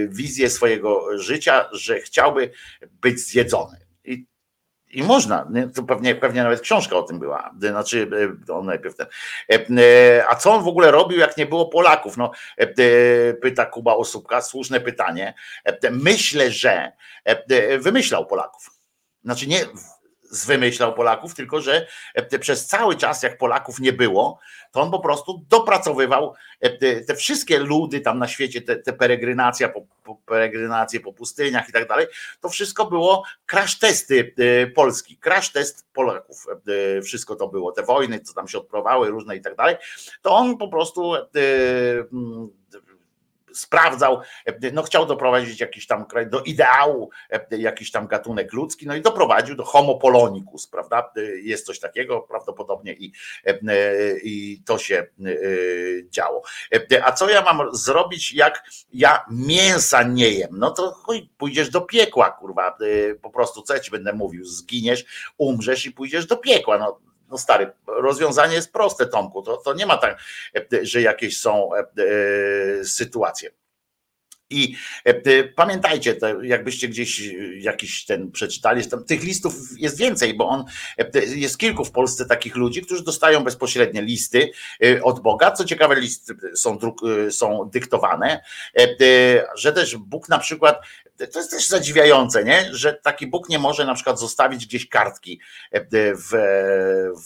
[0.09, 2.51] wizję swojego życia, że chciałby
[3.01, 3.77] być zjedzony.
[4.05, 4.27] I
[4.93, 7.55] i można, to pewnie, pewnie nawet książka o tym była.
[7.61, 8.11] Znaczy,
[8.49, 9.07] e, on najpierw ten.
[9.53, 12.17] E, e, a co on w ogóle robił, jak nie było Polaków?
[12.17, 12.31] No,
[13.43, 15.35] pyta Kuba Osóbka, słuszne pytanie.
[15.91, 16.93] Myślę, że
[17.79, 18.71] wymyślał Polaków.
[19.25, 19.61] Znaczy nie
[20.33, 21.87] zwymyślał Polaków, tylko że
[22.41, 24.39] przez cały czas, jak Polaków nie było,
[24.73, 26.35] to on po prostu dopracowywał
[27.07, 28.93] te wszystkie ludy tam na świecie, te, te
[29.69, 32.07] po, po, peregrinacje po pustyniach i tak dalej,
[32.41, 34.35] to wszystko było crash testy
[34.75, 36.47] Polski, crash test Polaków,
[37.05, 39.77] wszystko to było, te wojny, co tam się odprowały, różne i tak dalej,
[40.23, 41.15] to on po prostu
[43.55, 44.21] sprawdzał,
[44.73, 47.11] no chciał doprowadzić jakiś tam kraj do ideału,
[47.51, 51.13] jakiś tam gatunek ludzki, no i doprowadził do homo polonicus, prawda?
[51.43, 53.13] Jest coś takiego prawdopodobnie i,
[54.23, 55.07] i to się
[56.11, 56.43] działo.
[57.05, 60.51] A co ja mam zrobić, jak ja mięsa nie jem?
[60.53, 62.77] No to chuj, pójdziesz do piekła, kurwa,
[63.23, 65.05] po prostu co ja ci będę mówił, zginiesz,
[65.39, 66.99] umrzesz i pójdziesz do piekła, no
[67.33, 69.43] no stary, rozwiązanie jest proste, Tomku.
[69.43, 70.19] To, to nie ma tak,
[70.83, 73.51] że jakieś są e, e, sytuacje.
[74.53, 80.65] I e, pamiętajcie, jakbyście gdzieś jakiś ten przeczytali, tam, tych listów jest więcej, bo on
[81.27, 84.51] jest kilku w Polsce takich ludzi, którzy dostają bezpośrednie listy
[85.03, 85.51] od Boga.
[85.51, 86.79] Co ciekawe, listy są,
[87.31, 88.45] są dyktowane,
[89.55, 90.81] że też Bóg na przykład
[91.27, 92.69] to jest też zadziwiające, nie?
[92.73, 95.85] że taki Bóg nie może na przykład zostawić gdzieś kartki e,
[96.15, 96.31] w,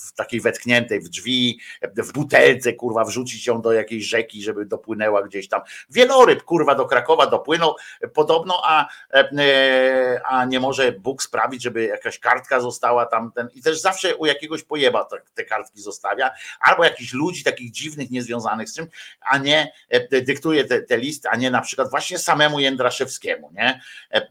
[0.05, 4.67] w takiej wetkniętej w drzwi, e, w butelce, kurwa, wrzucić ją do jakiejś rzeki, żeby
[4.67, 5.61] dopłynęła gdzieś tam.
[5.91, 7.77] Wieloryb, kurwa, do Krakowa dopłynął
[8.15, 13.33] podobno, a, e, a nie może Bóg sprawić, żeby jakaś kartka została tam.
[13.33, 16.31] Ten, I też zawsze u jakiegoś pojeba te kartki zostawia,
[16.61, 18.87] albo jakichś ludzi takich dziwnych, niezwiązanych z czym,
[19.21, 19.73] a nie
[20.11, 23.81] dyktuje te, te listy, a nie na przykład właśnie samemu Jędraszewskiemu, nie?
[24.11, 24.23] E, e,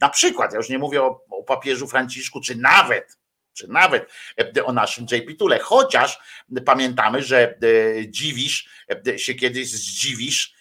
[0.00, 3.18] na przykład, ja już nie mówię o, o papieżu Franciszku, czy nawet
[3.52, 4.12] czy nawet
[4.56, 6.18] e, o naszym JP Tule, chociaż
[6.66, 7.58] pamiętamy, że
[8.08, 8.68] dziwisz
[9.16, 10.53] się kiedyś zdziwisz,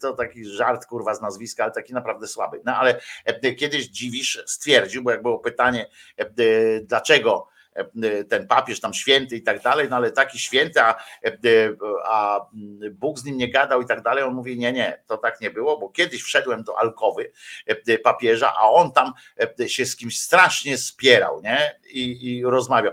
[0.00, 2.60] to taki żart kurwa z nazwiska, ale taki naprawdę słaby.
[2.64, 3.00] No ale
[3.56, 5.88] kiedyś dziwisz stwierdził, bo jak było pytanie,
[6.82, 7.48] dlaczego
[8.28, 10.94] ten papież tam święty i tak dalej, no ale taki święty, a,
[12.04, 12.40] a
[12.92, 15.50] Bóg z nim nie gadał i tak dalej, on mówi, nie, nie, to tak nie
[15.50, 17.32] było, bo kiedyś wszedłem do alkowy
[18.02, 19.12] papieża, a on tam
[19.66, 22.92] się z kimś strasznie spierał, nie, i, i rozmawiał.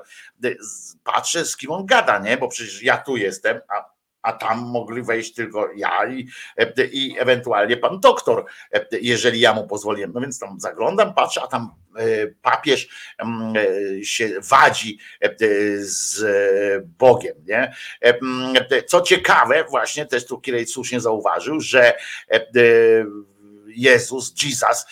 [1.03, 3.94] Patrzę, z kim on gada, nie, bo przecież ja tu jestem, a
[4.25, 6.27] a tam mogli wejść tylko ja i,
[6.91, 8.45] i ewentualnie pan doktor,
[9.01, 10.11] jeżeli ja mu pozwoliłem.
[10.13, 12.87] No więc tam zaglądam, patrzę, a tam e, papież
[13.17, 15.35] mm, e, się wadzi e,
[15.77, 16.23] z
[16.97, 17.35] Bogiem.
[17.45, 17.75] Nie?
[18.87, 21.93] Co ciekawe, właśnie też tu Kirej słusznie zauważył, że
[23.67, 24.85] Jezus, Jesus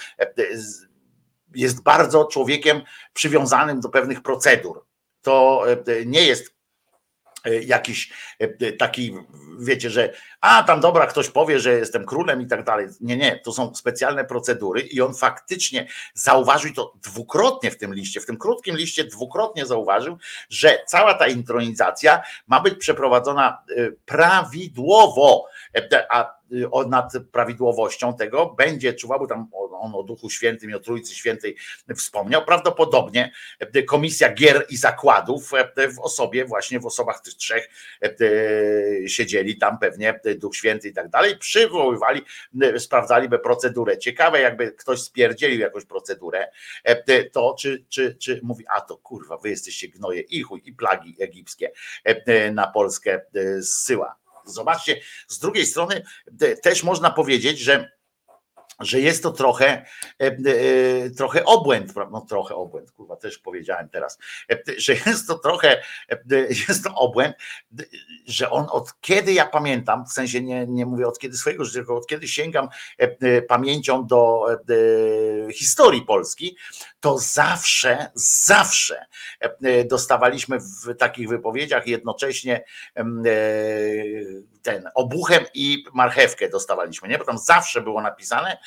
[1.56, 2.82] jest bardzo człowiekiem
[3.14, 4.86] przywiązanym do pewnych procedur.
[5.22, 5.66] To
[6.06, 6.53] nie jest E,
[7.50, 9.18] jakiś e, taki,
[9.60, 12.88] wiecie, że a tam dobra, ktoś powie, że jestem królem i tak dalej.
[13.02, 18.22] Nie, nie, to są specjalne procedury i on faktycznie zauważył to dwukrotnie w tym liście,
[18.22, 20.18] w tym krótkim liście dwukrotnie zauważył,
[20.50, 25.46] że cała ta intronizacja ma być przeprowadzona e, prawidłowo,
[26.10, 26.44] a
[26.88, 29.48] nad prawidłowością tego będzie czuwał, bo tam
[29.84, 31.56] on o Duchu Świętym i o Trójcy Świętej
[31.96, 32.46] wspomniał.
[32.46, 33.32] Prawdopodobnie
[33.88, 35.52] Komisja Gier i Zakładów
[35.96, 37.70] w osobie, właśnie w osobach tych trzech
[39.08, 42.22] siedzieli tam pewnie Duch Święty i tak dalej, przywoływali,
[42.78, 43.98] sprawdzaliby procedurę.
[43.98, 46.48] Ciekawe, jakby ktoś spierdzielił jakąś procedurę,
[47.32, 51.16] to czy, czy, czy mówi, a to kurwa, wy jesteście gnoje i chuj, i plagi
[51.20, 51.72] egipskie
[52.52, 53.22] na Polskę
[53.60, 54.16] zsyła.
[54.46, 56.04] Zobaczcie, z drugiej strony
[56.62, 57.92] też można powiedzieć, że
[58.80, 59.86] że jest to trochę,
[60.22, 64.18] e, e, trochę obłęd, no trochę obłęd, kurwa, też powiedziałem teraz,
[64.52, 65.84] e, że jest to trochę,
[66.70, 67.36] jest to obłęd,
[68.26, 71.74] że on od kiedy ja pamiętam, w sensie nie, nie mówię od kiedy swojego życia,
[71.74, 72.70] tylko od kiedy sięgam
[73.48, 74.46] pamięcią do
[75.54, 76.58] historii Polski,
[77.00, 79.06] to zawsze, zawsze
[79.86, 82.64] dostawaliśmy w takich wypowiedziach jednocześnie
[84.64, 87.18] ten obuchem i marchewkę dostawaliśmy, nie?
[87.18, 88.58] Bo tam zawsze było napisane,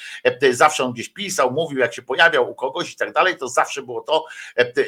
[0.51, 3.83] zawsze on gdzieś pisał, mówił, jak się pojawiał u kogoś i tak dalej, to zawsze
[3.83, 4.25] było to,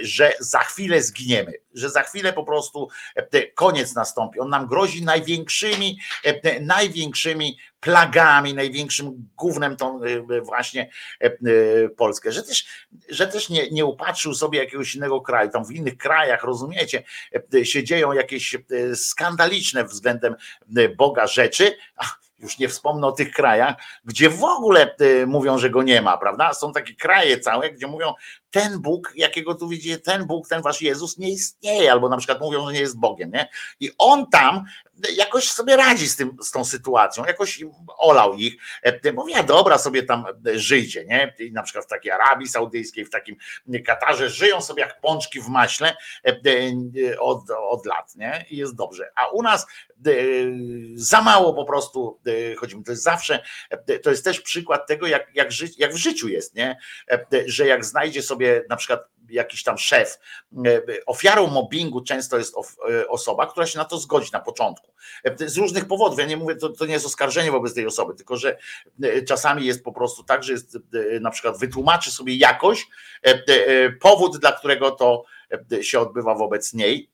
[0.03, 2.89] że za chwilę zginiemy, że za chwilę po prostu
[3.55, 4.41] koniec nastąpi.
[4.41, 5.99] On nam grozi największymi,
[6.61, 10.01] największymi plagami, największym głównym tą
[10.43, 10.91] właśnie
[11.97, 12.67] Polskę, że też,
[13.09, 17.03] że też nie, nie upatrzył sobie jakiegoś innego kraju, tam w innych krajach, rozumiecie,
[17.63, 18.57] się dzieją jakieś
[18.95, 20.37] skandaliczne względem
[20.97, 21.77] Boga rzeczy,
[22.39, 23.75] już nie wspomnę o tych krajach,
[24.05, 24.95] gdzie w ogóle
[25.27, 26.55] mówią, że go nie ma, prawda?
[26.55, 28.15] Są takie kraje całe, gdzie mówią,
[28.51, 32.41] ten Bóg, jakiego tu widzicie, ten Bóg, ten wasz Jezus nie istnieje, albo na przykład
[32.41, 33.49] mówią, że nie jest Bogiem, nie?
[33.81, 34.65] I on tam
[35.17, 37.65] jakoś sobie radzi z, tym, z tą sytuacją, jakoś
[37.99, 38.57] olał ich,
[39.15, 41.35] mówi, a dobra, sobie tam żyjcie, nie?
[41.39, 43.37] I na przykład w takiej Arabii Saudyjskiej, w takim
[43.87, 45.97] Katarze żyją sobie jak pączki w maśle
[47.19, 48.47] od, od lat, nie?
[48.51, 49.11] I jest dobrze.
[49.15, 49.67] A u nas
[50.95, 52.21] za mało po prostu
[52.59, 52.85] chodzimy.
[52.85, 53.43] To jest zawsze,
[54.03, 56.79] to jest też przykład tego, jak, jak, ży, jak w życiu jest, nie?
[57.47, 58.38] Że jak znajdzie sobie
[58.69, 60.19] na przykład jakiś tam szef.
[61.07, 62.55] Ofiarą mobbingu często jest
[63.09, 64.93] osoba, która się na to zgodzi na początku.
[65.47, 66.19] Z różnych powodów.
[66.19, 68.59] Ja nie mówię, to, to nie jest oskarżenie wobec tej osoby, tylko że
[69.29, 70.79] czasami jest po prostu tak, że jest
[71.21, 72.87] na przykład wytłumaczy sobie jakoś
[74.01, 75.25] powód, dla którego to
[75.83, 77.11] się odbywa wobec niej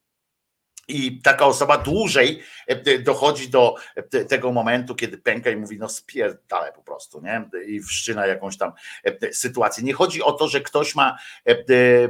[0.89, 5.89] i taka osoba dłużej e, dochodzi do e, tego momentu, kiedy pęka i mówi, no
[5.89, 7.48] spierdalę po prostu, nie?
[7.66, 8.73] I wszczyna jakąś tam
[9.05, 9.85] e, sytuację.
[9.85, 11.19] Nie chodzi o to, że ktoś ma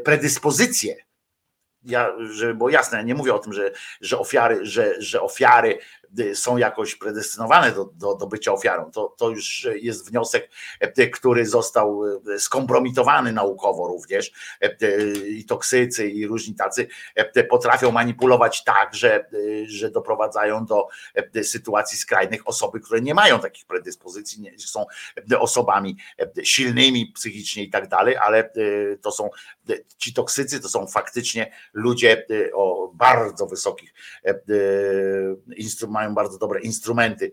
[0.04, 0.96] predyspozycję
[1.84, 5.78] ja, żeby było jasne, nie mówię o tym, że, że ofiary, że, że ofiary
[6.34, 8.90] są jakoś predestynowane do, do, do bycia ofiarą.
[8.90, 10.50] To, to już jest wniosek,
[10.80, 12.02] e, który został
[12.34, 14.32] e, skompromitowany naukowo również.
[15.28, 16.88] I toksycy, i różni tacy
[17.48, 19.26] potrafią manipulować tak, że,
[19.66, 20.88] że doprowadzają do
[21.42, 24.84] sytuacji skrajnych osoby, które nie mają takich predyspozycji, nie, są
[25.38, 25.96] osobami
[26.42, 28.52] silnymi psychicznie i tak dalej, ale
[29.02, 29.30] to są
[29.98, 33.94] ci toksycy, to są faktycznie ludzie o bardzo wysokich
[35.56, 37.32] instrumentach mają bardzo dobre instrumenty,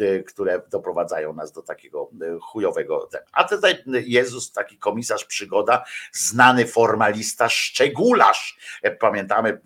[0.00, 3.08] e, które doprowadzają nas do takiego e, chujowego.
[3.32, 8.58] A tutaj Jezus, taki komisarz przygoda, znany formalista, szczególarz.
[8.82, 9.60] E, pamiętamy,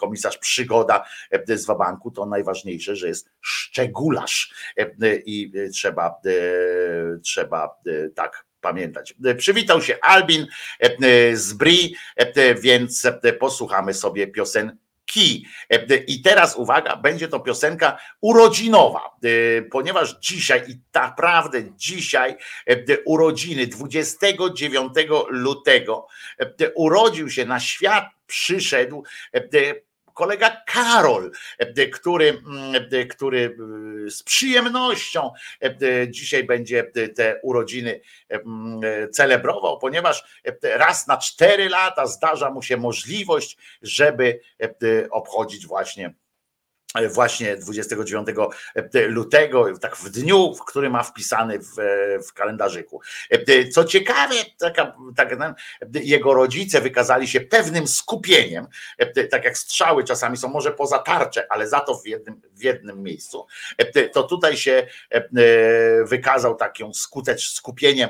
[0.00, 1.04] komisarz przygoda
[1.48, 4.54] z Wabanku, to najważniejsze, że jest szczególarz
[5.26, 6.20] i trzeba,
[7.22, 7.80] trzeba
[8.14, 9.14] tak pamiętać.
[9.38, 10.46] Przywitał się Albin
[11.34, 11.94] z Bri,
[12.60, 13.06] więc
[13.40, 14.76] posłuchamy sobie piosen
[15.12, 15.46] Ki.
[15.70, 22.36] E, I teraz uwaga, będzie to piosenka urodzinowa, e, ponieważ dzisiaj i naprawdę dzisiaj
[22.66, 24.92] e, urodziny 29
[25.28, 26.06] lutego
[26.74, 29.04] urodził się na świat, przyszedł
[30.14, 33.56] kolega Karol, e, który, mm, e, który
[34.06, 35.30] e, z przyjemnością
[36.08, 36.84] dzisiaj będzie
[37.14, 38.80] te urodziny mm,
[39.12, 44.40] celebrował, ponieważ raz na cztery lata zdarza mu się możliwość, żeby
[45.10, 46.14] obchodzić właśnie
[47.10, 48.28] właśnie 29
[49.08, 51.74] lutego, tak w dniu, w który ma wpisany w,
[52.28, 53.00] w kalendarzyku.
[53.72, 55.38] Co ciekawe, taka, tak,
[55.94, 58.66] jego rodzice wykazali się pewnym skupieniem,
[59.30, 63.02] tak jak strzały czasami są może poza tarczę, ale za to w jednym, w jednym
[63.02, 63.46] miejscu,
[64.12, 64.86] to tutaj się
[66.04, 68.08] wykazał takim skutecz, skupieniem,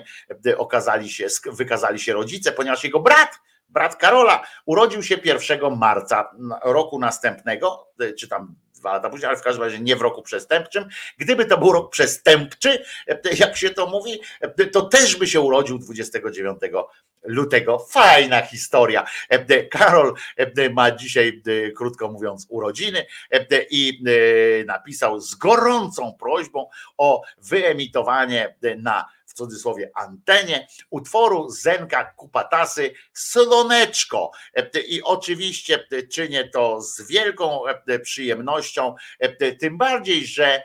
[0.56, 3.38] okazali się, wykazali się rodzice, ponieważ jego brat
[3.72, 6.30] brat Karola urodził się 1 marca
[6.64, 7.88] roku następnego,
[8.18, 10.88] czy tam dwa lata później, ale w każdym razie nie w roku przestępczym.
[11.18, 12.84] Gdyby to był rok przestępczy,
[13.38, 14.20] jak się to mówi,
[14.72, 16.58] to też by się urodził 29
[17.22, 17.78] lutego.
[17.78, 19.04] Fajna historia.
[19.70, 20.14] Karol
[20.72, 21.42] ma dzisiaj,
[21.76, 23.06] krótko mówiąc, urodziny
[23.70, 24.04] i
[24.66, 26.68] napisał z gorącą prośbą
[26.98, 34.30] o wyemitowanie na w cudzysłowie antenie utworu Zenka Kupatasy Słoneczko.
[34.88, 37.60] I oczywiście czynię to z wielką
[38.02, 38.94] przyjemnością,
[39.60, 40.62] tym bardziej, że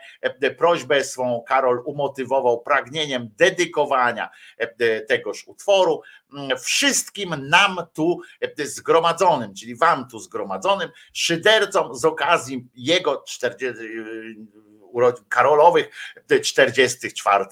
[0.58, 4.30] prośbę swą Karol umotywował pragnieniem dedykowania
[5.08, 6.02] tegoż utworu
[6.60, 8.20] wszystkim nam tu
[8.64, 13.82] zgromadzonym, czyli wam tu zgromadzonym, szydercom z okazji jego 40,
[15.28, 15.88] Karolowych
[16.44, 17.44] 44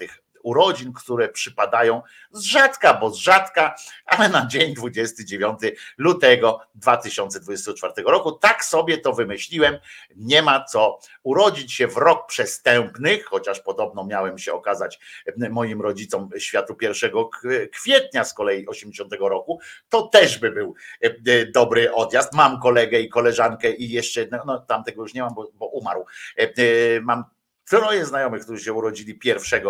[0.46, 2.02] urodzin, które przypadają
[2.32, 3.74] z rzadka, bo z rzadka,
[4.06, 5.58] ale na dzień 29
[5.98, 8.32] lutego 2024 roku.
[8.32, 9.78] Tak sobie to wymyśliłem.
[10.16, 14.98] Nie ma co urodzić się w rok przestępnych, chociaż podobno miałem się okazać
[15.50, 17.10] moim rodzicom światu 1
[17.72, 19.60] kwietnia z kolei 80 roku.
[19.88, 20.74] To też by był
[21.54, 22.34] dobry odjazd.
[22.34, 26.04] Mam kolegę i koleżankę i jeszcze, no, tamtego już nie mam, bo, bo umarł.
[26.36, 27.24] E, mam
[27.68, 29.62] troje znajomych, którzy się urodzili 1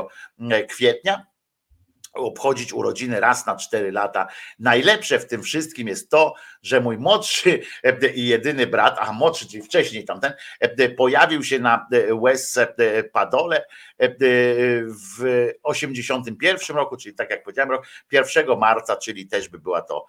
[0.69, 1.27] kwietnia.
[2.17, 4.27] Obchodzić urodziny raz na cztery lata.
[4.59, 9.49] Najlepsze w tym wszystkim jest to, że mój młodszy e, i jedyny brat, a młodszy,
[9.49, 12.59] czyli wcześniej tamten, e, pojawił się na e, West
[13.13, 13.67] Padole
[15.19, 20.07] w 81 roku, czyli tak jak powiedziałem, rok 1 marca, czyli też by była to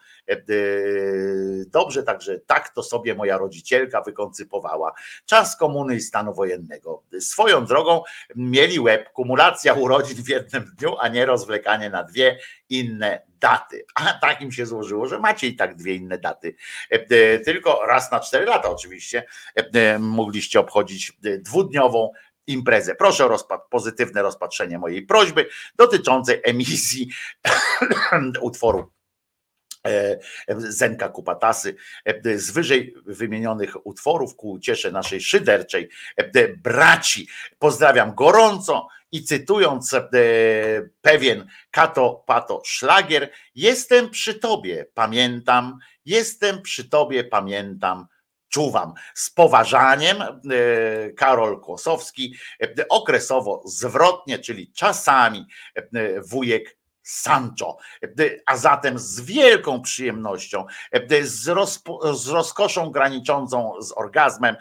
[1.67, 4.93] dobrze, także tak to sobie moja rodzicielka wykoncypowała.
[5.25, 7.03] Czas komuny i stanu wojennego.
[7.19, 8.03] Swoją drogą
[8.35, 13.85] mieli łeb, kumulacja urodzin w jednym dniu, a nie rozwlekanie na dwie inne daty.
[13.95, 16.55] A tak im się złożyło, że macie i tak dwie inne daty.
[17.45, 19.25] Tylko raz na cztery lata oczywiście
[19.99, 22.11] mogliście obchodzić dwudniową
[22.47, 22.95] imprezę.
[22.95, 27.09] Proszę o pozytywne rozpatrzenie mojej prośby dotyczącej emisji
[28.41, 28.91] utworu
[29.85, 30.17] e,
[30.57, 31.75] Zenka Kupatasy
[32.05, 37.27] e, z wyżej wymienionych utworów ku uciesze naszej szyderczej e, braci.
[37.59, 39.95] Pozdrawiam gorąco i cytując
[41.01, 48.07] pewien Kato Pato szlagier, jestem przy tobie, pamiętam, jestem przy tobie, pamiętam,
[48.49, 48.93] czuwam.
[49.15, 50.27] Z poważaniem e,
[51.11, 57.77] Karol Kłosowski, e, okresowo zwrotnie, czyli czasami e, wujek Sancho.
[58.45, 60.65] A zatem z wielką przyjemnością,
[61.21, 64.55] z, rozpo, z rozkoszą graniczącą z orgazmem,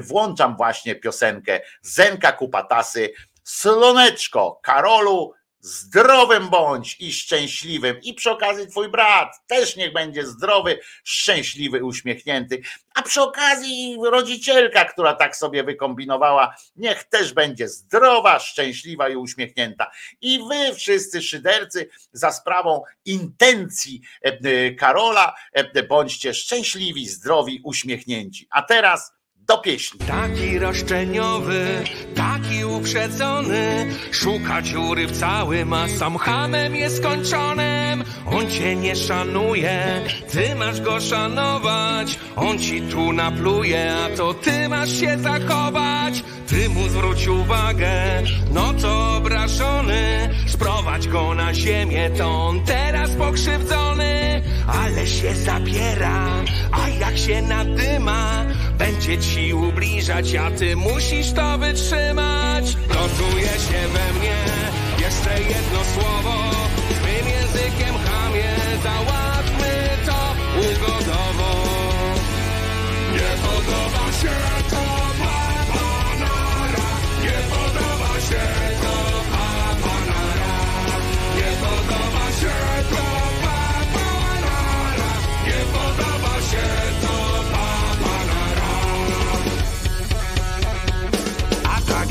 [0.00, 3.12] włączam właśnie piosenkę Zenka Kupatasy,
[3.44, 5.34] Słoneczko, Karolu,
[5.64, 8.00] zdrowym bądź i szczęśliwym.
[8.02, 12.62] I przy okazji twój brat też niech będzie zdrowy, szczęśliwy, uśmiechnięty.
[12.94, 19.90] A przy okazji rodzicielka, która tak sobie wykombinowała, niech też będzie zdrowa, szczęśliwa i uśmiechnięta.
[20.20, 28.46] I wy wszyscy szydercy za sprawą intencji e, Karola e, bądźcie szczęśliwi, zdrowi, uśmiechnięci.
[28.50, 29.12] A teraz
[29.46, 30.00] do pieśni.
[30.06, 31.84] Taki roszczeniowy,
[32.14, 38.04] taki uprzedzony, szuka dziury w całym, a sam hamem jest skończonym.
[38.26, 40.02] On cię nie szanuje,
[40.32, 42.18] ty masz go szanować.
[42.36, 46.24] On ci tu napluje, a to ty masz się zachować.
[46.46, 48.22] Ty mu zwróć uwagę,
[48.52, 50.30] no to obrażony.
[50.46, 54.23] Sprowadź go na ziemię, to on teraz pokrzywdzony.
[54.66, 58.44] Ale się zabiera, a jak się nadyma,
[58.78, 62.76] będzie ci ubliżać, a ty musisz to wytrzymać.
[62.88, 64.36] Gotuje się we mnie
[64.98, 66.43] jeszcze jedno słowo,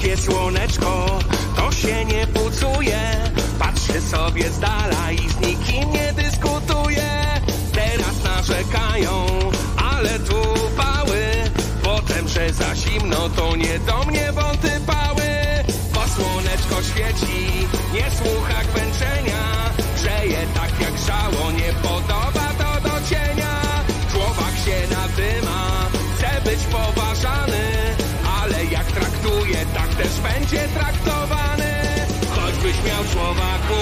[0.03, 1.19] Takie słoneczko
[1.55, 2.99] to się nie pucuje,
[3.59, 7.09] patrzy sobie z dala i z nikim nie dyskutuje.
[7.73, 9.25] Teraz narzekają,
[9.93, 10.41] ale tu
[10.77, 11.23] pały,
[11.83, 15.29] potem, że za zimno to nie do mnie wąty pały.
[15.93, 19.43] Bo słoneczko świeci, nie słucha kwęczenia,
[19.95, 23.61] grzeje tak jak żało, nie podoba to do cienia.
[24.11, 27.63] Człowiek się nadyma, chce być poważany,
[30.03, 31.73] też będzie traktowany.
[32.29, 33.79] Choćbyś miał Słowaku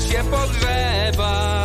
[0.00, 1.57] się pogrzebać,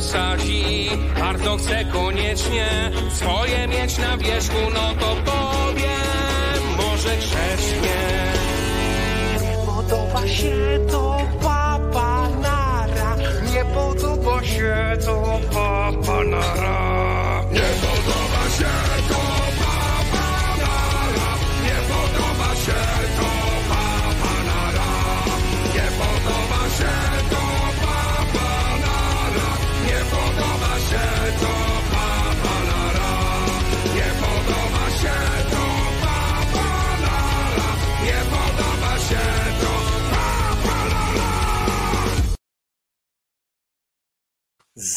[0.00, 0.90] sadzi.
[1.20, 8.00] Bardzo chcę koniecznie swoje mieć na wierzchu No to powiem, może grzecznie.
[9.42, 13.16] Nie podoba się to papa nara.
[13.54, 17.44] Nie podoba się to papa nara.
[17.52, 17.89] Nie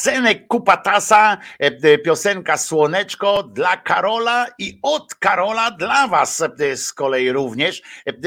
[0.03, 6.93] Zenek Kupatasa, e, e, piosenka Słoneczko dla Karola i od Karola dla was e, z
[6.93, 7.81] kolei również.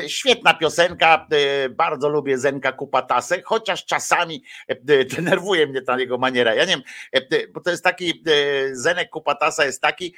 [0.07, 1.27] Świetna piosenka,
[1.70, 4.43] bardzo lubię Zenka Kupatasę, chociaż czasami
[4.85, 6.55] denerwuje mnie ta jego maniera.
[6.55, 6.82] Ja nie wiem,
[7.53, 8.23] bo to jest taki,
[8.73, 10.15] Zenek Kupatasa jest taki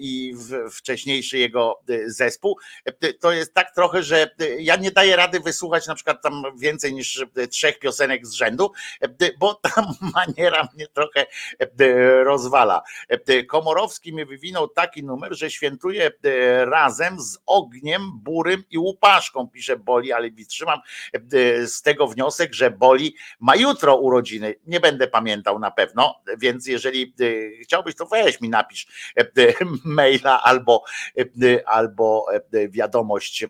[0.00, 0.34] i
[0.72, 2.58] wcześniejszy jego zespół,
[3.20, 7.24] to jest tak trochę, że ja nie daję rady wysłuchać na przykład tam więcej niż
[7.50, 8.72] trzech piosenek z rzędu,
[9.38, 11.26] bo ta maniera mnie trochę
[11.58, 12.82] e, rozwala.
[13.08, 19.48] E, Komorowski mi wywinął taki numer, że świętuje e, razem z ogniem, burym i łupaszką,
[19.48, 20.80] pisze Boli, ale wytrzymam
[21.12, 24.54] e, z tego wniosek, że Boli ma jutro urodziny.
[24.66, 29.54] Nie będę pamiętał na pewno, więc jeżeli e, chciałbyś, to weź mi napisz e, e,
[29.84, 30.84] maila albo,
[31.18, 33.48] e, albo e, wiadomość e,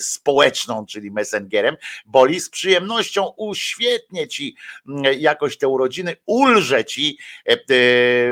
[0.00, 1.76] społeczną, czyli messengerem.
[2.06, 4.56] Boli z przyjemnością uświetnie ci
[4.88, 7.18] mm, jakoś te urodziny, ulże ci
[7.48, 7.56] e, e,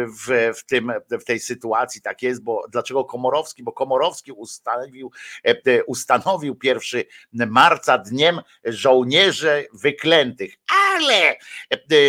[0.07, 3.63] w, w, tym, w tej sytuacji, tak jest, bo dlaczego Komorowski?
[3.63, 5.11] Bo Komorowski ustanowił,
[5.47, 10.55] e, e, ustanowił 1 marca dniem żołnierzy wyklętych,
[10.95, 11.37] ale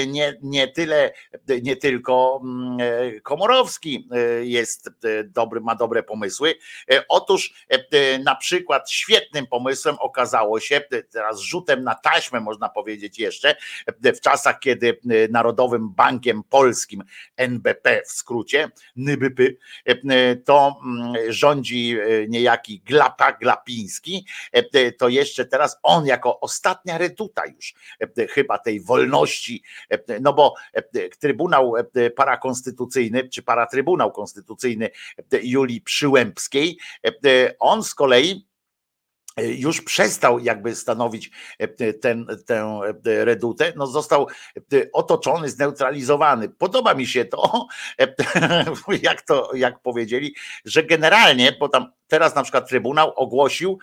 [0.07, 1.13] nie, nie tyle,
[1.61, 4.09] nie tylko mm, Komorowski
[4.41, 4.89] jest
[5.25, 6.55] dobry, ma dobre pomysły.
[7.09, 7.53] Otóż
[8.23, 10.81] na przykład świetnym pomysłem okazało się,
[11.11, 13.55] teraz rzutem na taśmę można powiedzieć jeszcze,
[14.03, 15.27] w czasach, kiedy e,
[15.73, 17.03] Narodowym Bankiem Polskim,
[17.37, 19.43] NBP w skrócie, NBP,
[19.85, 26.97] e, to mm, rządzi e, niejaki Glapa Glapiński, e, to jeszcze teraz on jako ostatnia
[26.97, 34.11] reduta już e, chyba tej wolności, e, no bo e, Trybunał e, Parakonstytucyjny, czy Paratrybunał
[34.11, 34.89] Konstytucyjny
[35.33, 38.52] e, Julii Przyłębskiej, e, on z kolei
[39.37, 44.27] już przestał jakby stanowić e, ten, tę e, redutę, no został
[44.57, 44.61] e,
[44.93, 46.49] otoczony, zneutralizowany.
[46.49, 47.67] Podoba mi się to,
[49.01, 50.35] jak to, jak powiedzieli,
[50.65, 53.79] że generalnie, bo tam teraz na przykład Trybunał ogłosił,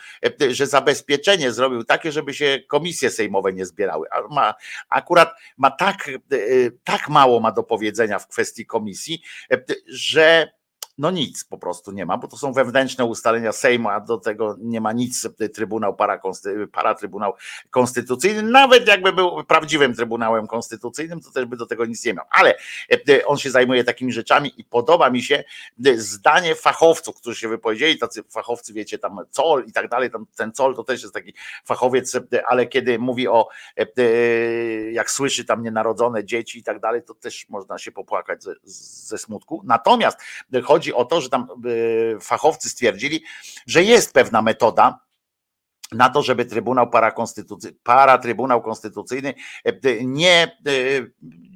[0.51, 4.07] że zabezpieczenie zrobił takie, żeby się komisje sejmowe nie zbierały.
[4.11, 4.55] A ma,
[4.89, 6.11] akurat ma tak,
[6.85, 9.23] tak mało ma do powiedzenia w kwestii komisji,
[9.87, 10.53] że
[11.01, 14.57] no nic po prostu nie ma, bo to są wewnętrzne ustalenia Sejmu, a do tego
[14.59, 17.35] nie ma nic Trybunał Parakonsty- Paratrybunał
[17.71, 22.25] Konstytucyjny, nawet jakby był prawdziwym Trybunałem Konstytucyjnym, to też by do tego nic nie miał,
[22.31, 22.55] ale
[23.09, 25.45] e, on się zajmuje takimi rzeczami i podoba mi się
[25.97, 30.53] zdanie fachowców, którzy się wypowiedzieli, tacy fachowcy, wiecie, tam COL i tak dalej, tam ten
[30.53, 32.17] COL to też jest taki fachowiec,
[32.47, 33.49] ale kiedy mówi o,
[34.93, 39.19] jak słyszy tam nienarodzone dzieci i tak dalej, to też można się popłakać ze, ze
[39.19, 39.63] smutku.
[39.65, 40.21] Natomiast
[40.65, 41.47] chodzi o to, że tam
[42.17, 43.25] e, fachowcy stwierdzili,
[43.67, 45.01] że jest pewna metoda,
[45.93, 49.35] na to, żeby Trybunał Parakonstytucyjny, Paratrybunał Konstytucyjny
[49.65, 50.71] e, nie, e,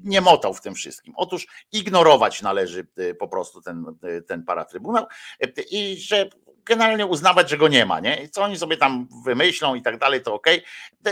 [0.04, 1.14] nie motał w tym wszystkim.
[1.16, 2.86] Otóż ignorować należy
[3.18, 3.84] po prostu ten,
[4.26, 5.06] ten paratrybunał
[5.40, 6.30] e, i że
[6.64, 8.28] generalnie uznawać, że go nie ma, nie?
[8.28, 10.62] Co oni sobie tam wymyślą i tak dalej, to okej.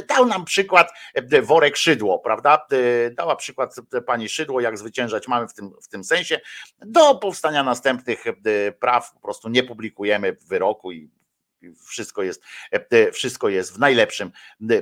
[0.08, 2.66] Dał nam przykład e, worek Szydło, prawda?
[3.12, 6.40] Dała przykład e, pani Szydło, jak zwyciężać mamy w tym, w tym sensie.
[6.78, 8.32] Do powstania następnych e,
[8.72, 11.10] praw po prostu nie publikujemy wyroku i
[11.86, 12.42] wszystko jest,
[13.12, 14.32] wszystko jest w najlepszym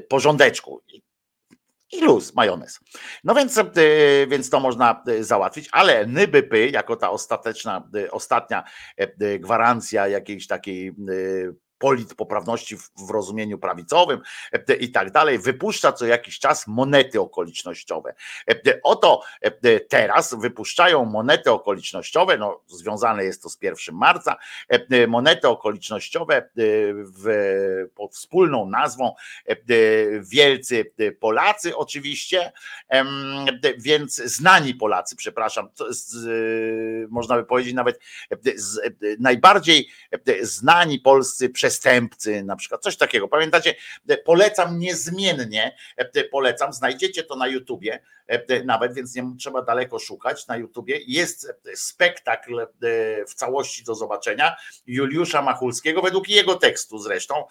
[0.09, 0.82] porządeczku.
[1.92, 2.80] I luz, majonez.
[3.24, 3.64] No więc, e,
[4.28, 8.64] więc to można e, załatwić, ale NBP jako ta ostateczna, e, ostatnia
[9.38, 10.94] gwarancja jakiejś takiej
[11.81, 14.20] politpoprawności w, rozumieniu prawicowym
[14.52, 18.15] e, i tak dalej, wypuszcza co jakiś czas monety okolicznościowe.
[18.51, 24.36] E, Oto e, teraz wypuszczają monety okolicznościowe, no związane jest to z 1 marca,
[25.09, 29.15] monety okolicznościowe w, pod wspólną nazwą
[30.20, 32.52] Wielcy Polacy oczywiście,
[33.78, 35.69] więc znani Polacy, przepraszam,
[37.09, 38.01] można by powiedzieć nawet
[39.19, 39.89] najbardziej
[40.43, 43.28] znani polscy przestępcy, na przykład coś takiego.
[43.28, 43.74] Pamiętacie,
[44.24, 45.76] polecam niezmiennie,
[46.30, 48.01] polecam, znajdziecie to na YouTubie
[48.64, 50.98] nawet, więc nie trzeba daleko szukać na YouTubie.
[51.06, 52.66] Jest spektakl
[53.28, 54.56] w całości do zobaczenia
[54.86, 57.44] Juliusza Machulskiego, według jego tekstu zresztą,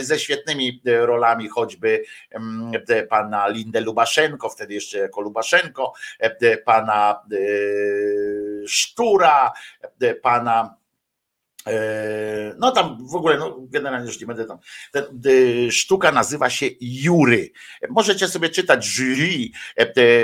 [0.00, 2.72] ze świetnymi rolami choćby mm,
[3.10, 5.92] pana Lindę Lubaszenko, wtedy jeszcze jako Lubaszenko,
[6.64, 7.22] pana
[8.66, 9.52] Sztura,
[10.22, 10.81] pana e,
[12.58, 14.58] no tam w ogóle, no generalnie już nie będę tam.
[14.92, 15.04] Ten,
[15.70, 17.50] sztuka nazywa się Jury.
[17.88, 19.50] Możecie sobie czytać jury,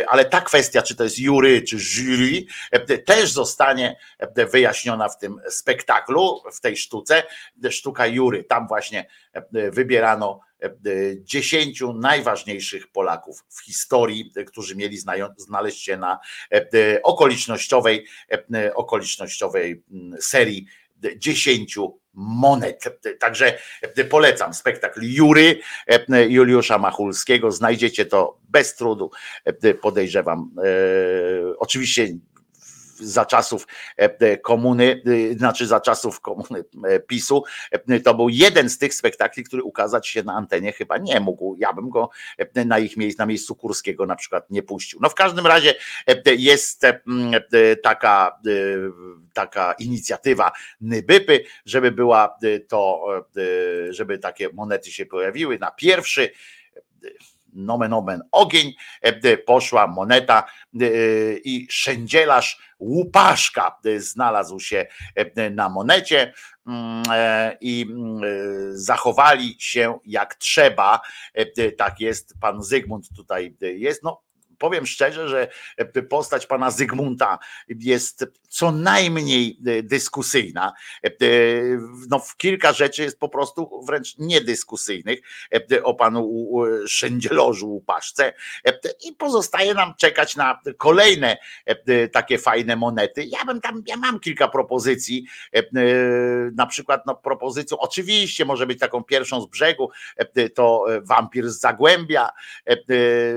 [0.09, 2.47] ale ta kwestia, czy to jest jury, czy jury,
[3.05, 3.97] też zostanie
[4.53, 7.23] wyjaśniona w tym spektaklu, w tej sztuce.
[7.71, 8.45] Sztuka Jury.
[8.45, 9.09] Tam właśnie
[9.73, 10.41] wybierano
[11.23, 14.99] dziesięciu najważniejszych Polaków w historii, którzy mieli
[15.37, 16.19] znaleźć się na
[17.03, 18.07] okolicznościowej,
[18.75, 19.83] okolicznościowej
[20.21, 20.67] serii
[21.17, 22.85] dziesięciu monet.
[23.21, 23.59] Także
[24.11, 25.61] polecam spektakl Jury
[26.29, 27.53] Juliusza Machulskiego.
[27.53, 29.11] Znajdziecie to bez trudu,
[29.83, 30.51] podejrzewam.
[31.59, 32.09] Oczywiście
[33.01, 33.67] za czasów
[33.99, 35.03] e, e, komuny,
[35.33, 36.65] e, znaczy za czasów komuny
[37.07, 37.45] PiSu,
[38.05, 41.57] to był jeden z tych spektakli, który ukazać się na antenie chyba nie mógł.
[41.59, 42.11] Ja bym go
[42.67, 44.99] na ich miejscu, na miejscu Kurskiego na przykład nie puścił.
[45.03, 45.75] No w każdym razie
[46.27, 46.87] jest
[47.83, 48.41] taka,
[49.33, 52.39] taka inicjatywa Nybypy, żeby była
[52.69, 53.05] to,
[53.91, 56.31] żeby takie monety się pojawiły na pierwszy
[57.53, 58.73] nomen omen ogień,
[59.47, 60.45] poszła moneta
[61.45, 64.87] i szędzielarz łupaszka znalazł się
[65.51, 66.33] na monecie
[66.67, 68.21] mm, e, i mm,
[68.73, 71.01] zachowali się jak trzeba.
[71.79, 74.03] Tak jest, pan Zygmunt tutaj jest.
[74.03, 74.23] No,
[74.59, 75.49] powiem szczerze, że
[76.09, 80.73] postać pana Zygmunta jest co najmniej dyskusyjna.
[82.11, 85.19] No, w kilka rzeczy jest po prostu wręcz niedyskusyjnych
[85.83, 86.53] o panu
[86.87, 88.33] Szędzielożu Łupaszce
[89.09, 91.37] i pozostaje nam czekać na kolejne
[92.13, 93.25] takie fajne monety.
[93.25, 95.27] Ja bym tam, ja mam kilka propozycji,
[96.57, 99.91] na przykład no, propozycją, oczywiście może być taką pierwszą z brzegu,
[100.55, 102.31] to wampir z Zagłębia.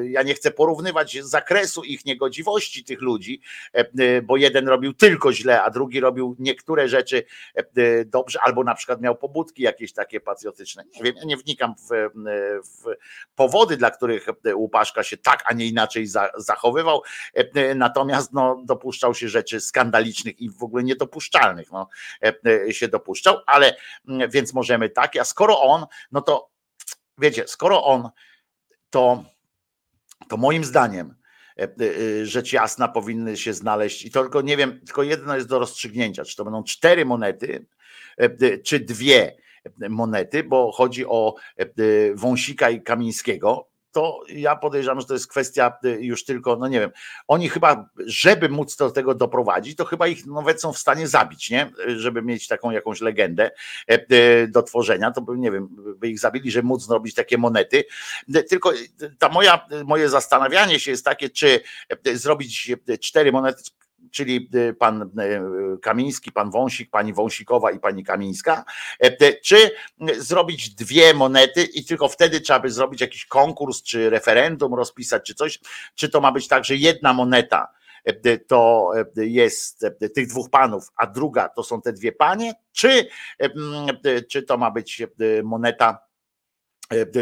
[0.04, 3.42] Ja nie chcę porównywać zakresu ich niegodziwości tych ludzi,
[4.24, 7.26] bo jeden robił tylko źle, a drugi robił niektóre rzeczy
[8.06, 10.84] dobrze, albo na przykład miał pobudki jakieś takie patriotyczne.
[10.96, 12.10] Nie wiem, ja nie wnikam w,
[12.64, 12.96] w
[13.36, 16.08] powody, dla których Łupaszka się tak, a nie inaczej
[16.38, 17.02] zachowywał,
[17.76, 21.90] natomiast no, dopuszczał się rzeczy skandalicznych i w ogóle niedopuszczalnych no,
[22.72, 23.76] się dopuszczał, ale
[24.30, 26.50] więc możemy tak, a skoro on, no to
[27.18, 28.10] wiecie, skoro on,
[28.90, 29.24] to,
[30.28, 31.22] to moim zdaniem
[31.62, 35.60] E, e, rzecz jasna powinny się znaleźć i tylko nie wiem, tylko jedno jest do
[35.60, 37.66] rozstrzygnięcia, czy to będą cztery monety,
[38.18, 39.36] e, czy dwie
[39.90, 41.36] monety, bo chodzi o
[42.16, 46.80] Wąsika i Kamińskiego, to ja podejrzewam, że to jest kwestia y, już tylko, no nie
[46.80, 46.92] wiem,
[47.28, 51.50] oni chyba, żeby móc do tego doprowadzić, to chyba ich nawet są w stanie zabić,
[51.50, 51.72] nie?
[51.88, 53.52] Żeby mieć taką jakąś legendę
[53.90, 57.38] e, e, do tworzenia, to by, nie wiem, by ich zabili, żeby móc zrobić takie
[57.38, 57.84] monety.
[58.36, 58.74] E, tylko
[59.20, 61.62] ta moja, moje zastanawianie się jest takie, czy
[62.14, 63.64] zrobić cztery monety,
[64.12, 68.66] czyli y, pan y, Kamiński, pan Wąsik, pani Wąsikowa i pani Kamińska,
[69.00, 69.72] e, czy
[70.18, 75.36] zrobić dwie monety i tylko wtedy trzeba by zrobić jakiś konkurs, czy referendum rozpisać, czy
[75.36, 75.60] coś,
[75.96, 77.68] czy to ma być tak, że jedna moneta
[78.06, 79.86] e, to e, jest
[80.16, 83.08] tych dwóch panów, a druga to są te dwie panie, czy,
[84.30, 85.04] czy to ma być
[85.44, 86.11] moneta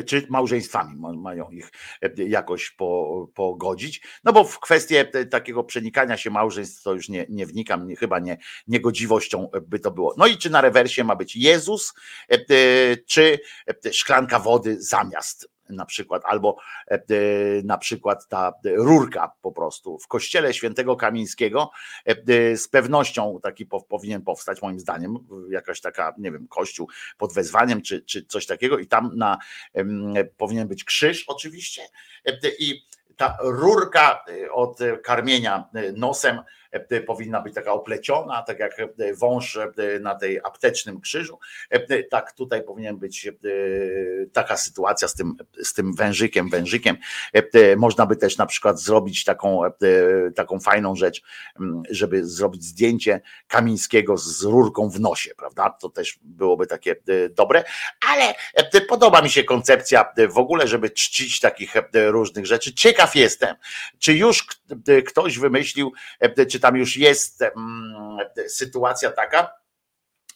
[0.06, 1.72] czy małżeństwami mają ich
[2.02, 4.02] e, jakoś po, pogodzić.
[4.24, 8.20] No bo w kwestię takiego przenikania się małżeństw to już nie, nie wnikam, nie, chyba
[8.20, 8.38] nie
[8.68, 10.16] niegodziwością by to było.
[10.18, 11.94] No i czy na rewersie ma być Jezus,
[12.30, 12.38] e,
[12.98, 13.40] czy
[13.92, 17.00] szklanka wody zamiast na przykład, albo e,
[17.64, 21.72] na przykład ta rurka po prostu w kościele świętego Kamińskiego
[22.06, 25.18] e, z pewnością taki powinien powstać moim zdaniem,
[25.50, 26.88] jakaś taka, nie wiem, kościół
[27.18, 29.38] pod wezwaniem czy, czy coś takiego i tam na
[30.38, 31.82] powinien być krzyż oczywiście
[32.26, 32.86] e, i
[33.18, 36.59] ta rurka od karmienia nosem E,
[37.08, 41.40] powinna być taka opleciona, tak jak e, wąż e, na tej aptecznym krzyżu.
[42.10, 43.28] Tak tutaj powinien być
[44.34, 46.98] taka sytuacja z tym, z tym wężykiem, wężykiem.
[47.78, 49.62] Można by też na przykład zrobić taką,
[50.36, 51.22] taką fajną rzecz,
[51.90, 55.70] żeby zrobić zdjęcie Kamińskiego z rurką w nosie, prawda?
[55.70, 56.96] To też byłoby takie
[57.30, 57.64] dobre,
[58.10, 58.34] ale
[58.88, 62.74] podoba mi się koncepcja w ogóle, żeby czcić takich różnych rzeczy.
[62.74, 63.56] Ciekaw jestem,
[64.00, 64.48] czy już
[65.08, 65.94] ktoś wymyślił,
[66.52, 67.44] czy tam już jest
[68.48, 69.60] sytuacja taka,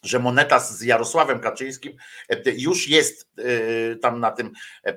[0.03, 1.97] że moneta z Jarosławem Kaczyńskim
[2.29, 4.51] e, już jest e, tam na tym,
[4.83, 4.93] e,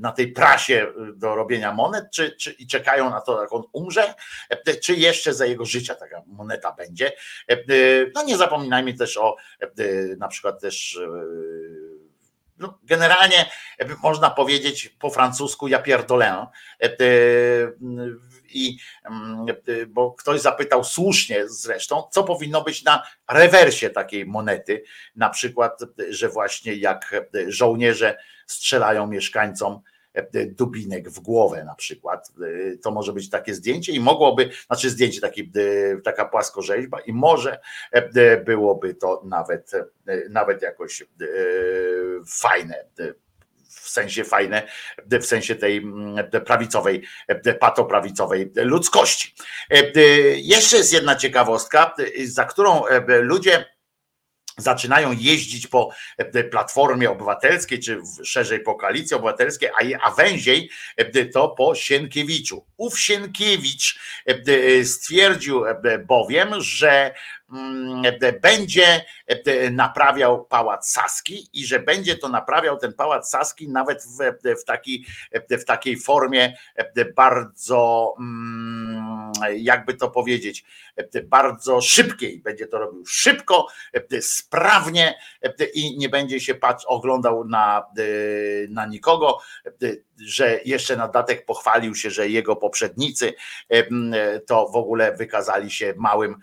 [0.00, 4.14] na tej prasie do robienia monet, czy, czy i czekają na to, jak on umrze,
[4.82, 7.12] czy jeszcze za jego życia taka moneta będzie.
[8.14, 9.36] No nie zapominajmy też o
[10.18, 11.00] na przykład też
[12.60, 13.50] no, generalnie
[14.02, 16.46] można powiedzieć po francusku ja pierdolę
[18.48, 19.46] i mm,
[19.88, 24.84] bo ktoś zapytał słusznie zresztą, co powinno być na rewersie takiej monety,
[25.16, 25.80] na przykład,
[26.10, 27.14] że właśnie jak
[27.48, 29.82] żołnierze strzelają mieszkańcom
[30.46, 32.32] dubinek w głowę na przykład.
[32.82, 35.52] To może być takie zdjęcie i mogłoby, znaczy zdjęcie taki,
[36.04, 37.58] taka płaskorzeźba i może
[38.44, 39.72] byłoby to nawet,
[40.30, 41.04] nawet jakoś
[42.26, 42.84] fajne
[43.68, 44.62] w sensie fajne,
[45.20, 45.82] w sensie tej
[46.46, 47.02] prawicowej,
[47.60, 49.34] patoprawicowej ludzkości.
[50.36, 53.64] Jeszcze jest jedna ciekawostka, za którą ludzie
[54.60, 55.90] zaczynają jeździć po
[56.50, 60.70] Platformie Obywatelskiej, czy szerzej po Koalicji Obywatelskiej, a, a węziej
[61.32, 62.66] to po Sienkiewiczu.
[62.76, 63.98] Ów Sienkiewicz
[64.84, 65.64] stwierdził
[66.06, 67.14] bowiem, że
[67.52, 68.02] Mm,
[68.42, 69.04] będzie
[69.70, 74.18] naprawiał pałac Saski i że będzie to naprawiał ten pałac Saski nawet w,
[74.60, 75.06] w, taki,
[75.50, 76.56] w takiej formie
[77.16, 78.99] bardzo, mm,
[79.56, 80.64] jakby to powiedzieć,
[81.24, 82.40] bardzo szybkiej.
[82.40, 83.66] Będzie to robił szybko,
[84.20, 85.18] sprawnie
[85.74, 87.86] i nie będzie się patrz, oglądał na,
[88.68, 89.38] na nikogo,
[90.24, 93.34] że jeszcze na datek pochwalił się, że jego poprzednicy
[94.46, 96.36] to w ogóle wykazali się małym,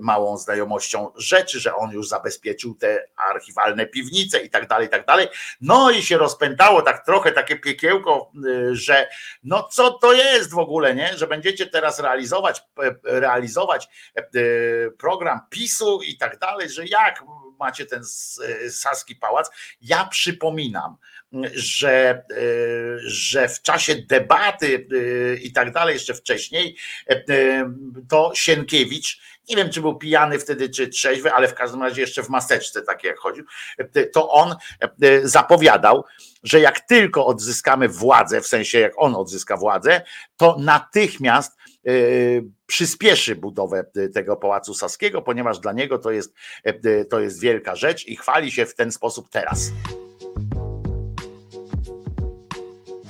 [0.00, 5.06] małą znajomością rzeczy, że on już zabezpieczył te archiwalne piwnice i tak dalej, i tak
[5.06, 5.28] dalej.
[5.60, 8.32] No i się rozpętało tak trochę takie piekiełko,
[8.72, 9.08] że
[9.42, 11.18] no co to jest w ogóle, nie?
[11.18, 12.62] Że będziecie teraz realizować,
[13.04, 13.88] realizować
[14.98, 17.24] program PiSu i tak dalej, że jak
[17.58, 18.04] macie ten
[18.70, 19.50] Saski Pałac.
[19.80, 20.96] Ja przypominam,
[21.54, 22.24] że, e,
[23.02, 26.76] że w czasie debaty e, i tak dalej, jeszcze wcześniej,
[27.06, 27.24] e,
[28.08, 32.22] to Sienkiewicz, nie wiem czy był pijany wtedy, czy trzeźwy, ale w każdym razie jeszcze
[32.22, 33.44] w maseczce, tak jak chodził,
[34.12, 34.56] to on
[35.22, 36.04] zapowiadał,
[36.42, 40.02] że jak tylko odzyskamy władzę, w sensie jak on odzyska władzę,
[40.36, 41.56] to natychmiast
[42.66, 43.84] przyspieszy budowę
[44.14, 46.34] tego Pałacu Saskiego, ponieważ dla niego to jest,
[47.10, 49.72] to jest wielka rzecz i chwali się w ten sposób teraz.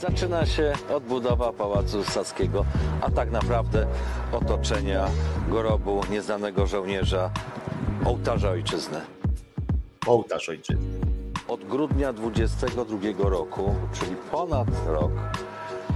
[0.00, 2.64] Zaczyna się odbudowa Pałacu Saskiego,
[3.00, 3.86] a tak naprawdę
[4.32, 5.06] otoczenia
[5.48, 7.30] grobu nieznanego żołnierza,
[8.04, 9.00] ołtarza ojczyzny.
[10.06, 10.84] Ołtarz ojczyzny.
[11.48, 15.12] Od grudnia 22 roku, czyli ponad rok,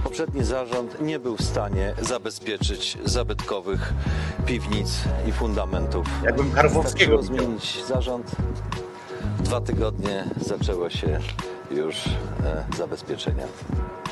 [0.03, 3.93] poprzedni zarząd nie był w stanie zabezpieczyć zabytkowych
[4.45, 6.07] piwnic i fundamentów.
[6.23, 8.31] Jakbym Karwowskiego zmienić zarząd.
[9.39, 11.19] Dwa tygodnie zaczęło się
[11.75, 13.43] już e, zabezpieczenia.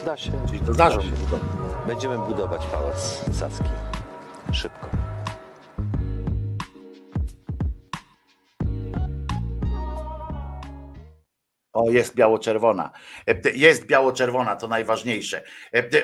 [0.05, 0.31] Da się.
[0.47, 1.05] Czyli to zarząd.
[1.87, 3.69] Będziemy budować pałac Saski.
[4.51, 5.02] Szybko.
[11.73, 12.91] O, jest biało-czerwona.
[13.53, 15.43] Jest biało-czerwona, to najważniejsze.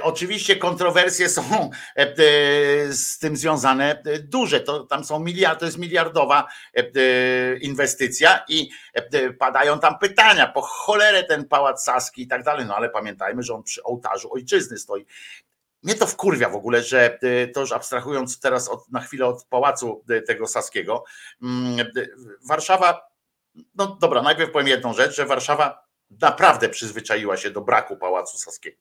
[0.02, 1.70] Oczywiście kontrowersje są
[2.90, 4.60] z tym związane duże.
[4.60, 6.48] To, tam są miliard, to jest miliardowa
[7.62, 8.70] inwestycja i
[9.40, 12.66] padają tam pytania, po cholerę ten pałac Saski i tak dalej.
[12.66, 15.06] No ale pamiętajmy, że on przy ołtarzu ojczyzny stoi.
[15.84, 17.20] Mnie to wkurwia w ogóle, że
[17.54, 21.04] to już abstrahując teraz od, na chwilę od pałacu tego Saskiego,
[22.48, 23.09] Warszawa
[23.76, 25.88] no dobra, najpierw powiem jedną rzecz, że Warszawa
[26.22, 28.78] naprawdę przyzwyczaiła się do braku Pałacu Saskiego.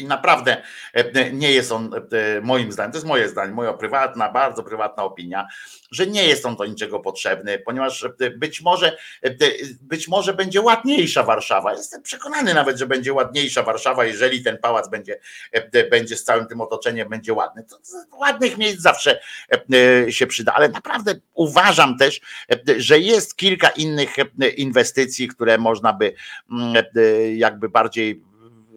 [0.00, 0.62] I naprawdę
[0.92, 5.02] e, nie jest on, e, moim zdaniem, to jest moje zdanie, moja prywatna, bardzo prywatna
[5.02, 5.46] opinia,
[5.90, 8.96] że nie jest on do niczego potrzebny, ponieważ e, być może,
[9.80, 11.72] być może będzie ładniejsza Warszawa.
[11.72, 15.20] Jestem przekonany nawet, że będzie ładniejsza Warszawa, jeżeli ten pałac będzie,
[15.90, 17.64] będzie z całym tym otoczeniem będzie ładny.
[17.64, 17.78] To
[18.16, 19.20] ładnych miejsc zawsze
[20.08, 22.20] się przyda, ale naprawdę uważam też,
[22.76, 24.16] że jest kilka innych
[24.56, 26.14] inwestycji, które można by
[26.50, 26.84] mm,
[27.36, 28.22] jakby bardziej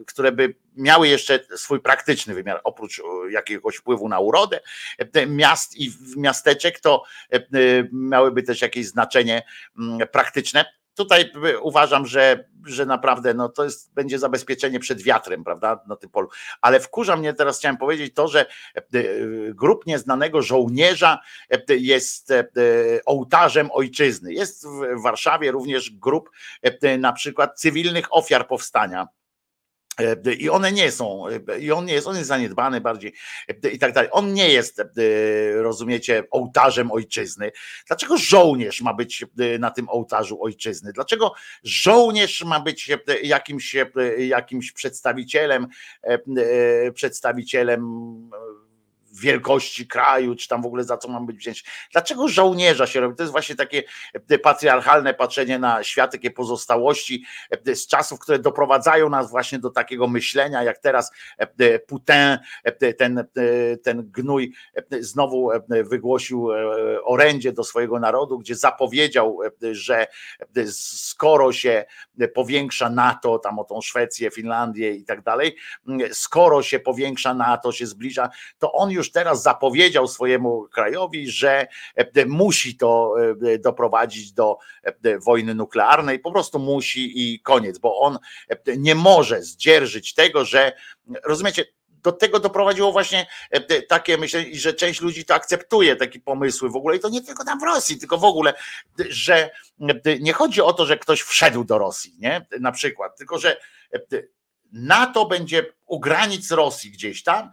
[0.06, 4.60] które by miały jeszcze swój praktyczny wymiar, oprócz jakiegoś wpływu na urodę
[5.28, 7.04] miast i miasteczek, to
[7.92, 9.44] miałyby też jakieś znaczenie
[10.12, 10.66] praktyczne.
[10.96, 11.32] Tutaj
[11.62, 16.30] uważam, że, że naprawdę no to jest, będzie zabezpieczenie przed wiatrem, prawda, na tym polu.
[16.62, 18.46] Ale wkurza mnie teraz, chciałem powiedzieć to, że
[19.50, 21.20] grup nieznanego żołnierza
[21.70, 22.34] jest
[23.06, 24.34] ołtarzem ojczyzny.
[24.34, 26.30] Jest w Warszawie również grup
[27.00, 29.23] na przykład cywilnych ofiar powstania E,
[30.40, 33.14] I one nie są, e, i on nie jest, on jest zaniedbany bardziej
[33.48, 34.10] e, i tak dalej.
[34.14, 34.82] On nie jest,
[35.56, 37.52] rozumiecie, ołtarzem ojczyzny.
[37.88, 39.26] Dlaczego żołnierz ma być
[39.60, 40.94] na tym ołtarzu ojczyzny?
[40.94, 41.34] Dlaczego
[41.64, 42.92] żołnierz ma być
[43.24, 43.76] jakimś,
[44.18, 45.68] jakimś przedstawicielem,
[46.94, 47.82] przedstawicielem
[49.20, 51.64] wielkości kraju, czy tam w ogóle za co mam być wziąć.
[51.92, 53.16] Dlaczego żołnierza się robi?
[53.16, 53.84] To jest właśnie takie
[54.30, 57.24] e, patriarchalne patrzenie na świat, takie pozostałości
[57.68, 62.38] e, z czasów, które doprowadzają nas właśnie do takiego myślenia, jak teraz e, Putin,
[62.98, 63.28] ten,
[63.84, 64.54] ten gnój
[65.00, 66.50] znowu wygłosił
[67.04, 69.40] orędzie do swojego narodu, gdzie zapowiedział,
[69.72, 70.08] że
[70.72, 71.86] skoro się
[72.34, 75.56] powiększa NATO, tam o tą Szwecję, Finlandię i tak dalej,
[76.12, 78.30] skoro się powiększa NATO, się zbliża,
[78.60, 83.16] to on już teraz zapowiedział swojemu krajowi, że e, musi to
[83.54, 88.20] e, doprowadzić do e, wojny nuklearnej, po prostu musi i koniec, bo on
[88.78, 90.74] nie może zdzierżyć tego, że
[91.24, 91.66] rozumiecie,
[92.04, 93.28] do tego doprowadziło właśnie
[93.88, 97.46] takie myślę, że część ludzi to akceptuje, takie pomysły w ogóle i to nie tylko
[97.46, 98.54] tam w Rosji, tylko w ogóle,
[99.10, 99.50] że
[100.20, 102.46] nie chodzi o to, że ktoś wszedł do Rosji, nie?
[102.60, 103.58] Na przykład, tylko że
[104.74, 107.52] NATO będzie u granic Rosji gdzieś tam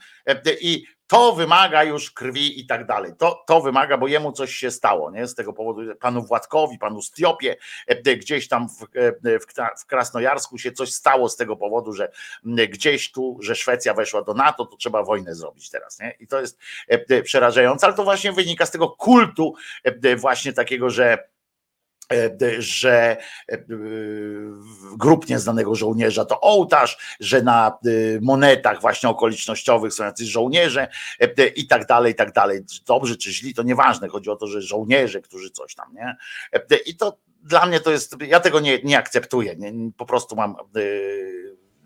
[0.61, 3.13] i to wymaga już krwi i tak dalej.
[3.19, 5.27] To, to wymaga, bo jemu coś się stało, nie?
[5.27, 7.57] Z tego powodu panu Władkowi, panu Stiopie,
[7.87, 9.47] e, gdzieś tam w, e, w,
[9.83, 12.13] w Krasnojarsku się coś stało z tego powodu, że
[12.45, 16.17] gdzieś tu, że Szwecja weszła do NATO, to trzeba wojnę zrobić teraz, nie?
[16.21, 16.59] I to jest
[16.89, 19.55] e, przerażające, ale to właśnie wynika z tego kultu
[20.17, 21.30] właśnie takiego, że E,
[22.59, 23.17] że
[23.49, 23.59] e,
[24.97, 30.89] grup nieznanego żołnierza to ołtarz, że na e, monetach właśnie okolicznościowych są jacyś żołnierze
[31.57, 32.61] i tak dalej, i tak dalej.
[32.87, 34.09] Dobrzy czy źli, to nieważne.
[34.09, 36.17] Chodzi o to, że żołnierze, którzy coś tam, nie?
[36.87, 40.57] I to dla mnie to jest, ja tego nie, nie akceptuję, nie, po prostu mam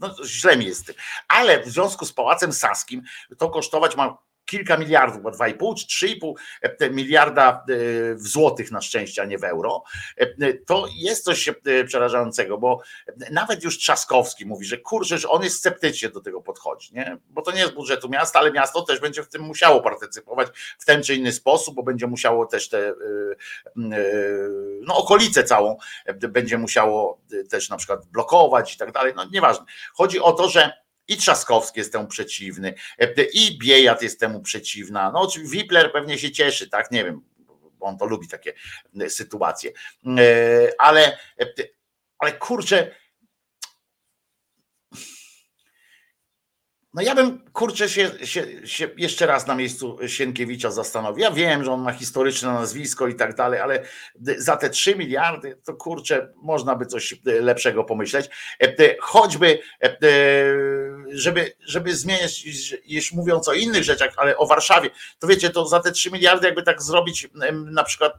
[0.00, 0.94] no, źle mi jest.
[1.28, 3.02] Ale w związku z Pałacem Saskim
[3.38, 8.80] to kosztować ma kilka miliardów, bo 2,5 czy 3,5 e, miliarda e, w złotych na
[8.80, 9.82] szczęście, a nie w euro,
[10.16, 11.50] e, to jest coś
[11.86, 12.80] przerażającego, bo
[13.30, 17.16] nawet już Trzaskowski mówi, że kurczę, że on jest sceptycznie do tego podchodzi, nie?
[17.30, 20.48] bo to nie jest budżetu miasta, ale miasto też będzie w tym musiało partycypować
[20.78, 22.94] w ten czy inny sposób, bo będzie musiało też te
[24.86, 25.76] no, okolice całą
[26.28, 29.64] będzie musiało też na przykład blokować i tak dalej, no nieważne.
[29.94, 32.74] Chodzi o to, że i Trzaskowski jest temu przeciwny,
[33.32, 35.10] i Biejat jest temu przeciwna.
[35.12, 36.90] No oczywiście Wipler pewnie się cieszy, tak?
[36.90, 37.22] Nie wiem,
[37.78, 38.52] bo on to lubi takie
[39.08, 39.72] sytuacje.
[40.18, 41.18] E, ale,
[42.18, 42.94] ale kurczę,
[46.94, 51.22] No ja bym, kurczę, się, się, się, jeszcze raz na miejscu Sienkiewicza zastanowił.
[51.22, 53.82] Ja wiem, że on ma historyczne nazwisko i tak dalej, ale
[54.38, 58.30] za te 3 miliardy to kurczę, można by coś lepszego pomyśleć.
[58.62, 59.96] E, choćby, e,
[61.12, 62.44] żeby, żeby zmieniać,
[62.86, 66.46] jeśli mówiąc o innych rzeczach, ale o Warszawie, to wiecie, to za te 3 miliardy
[66.46, 68.12] jakby tak zrobić na przykład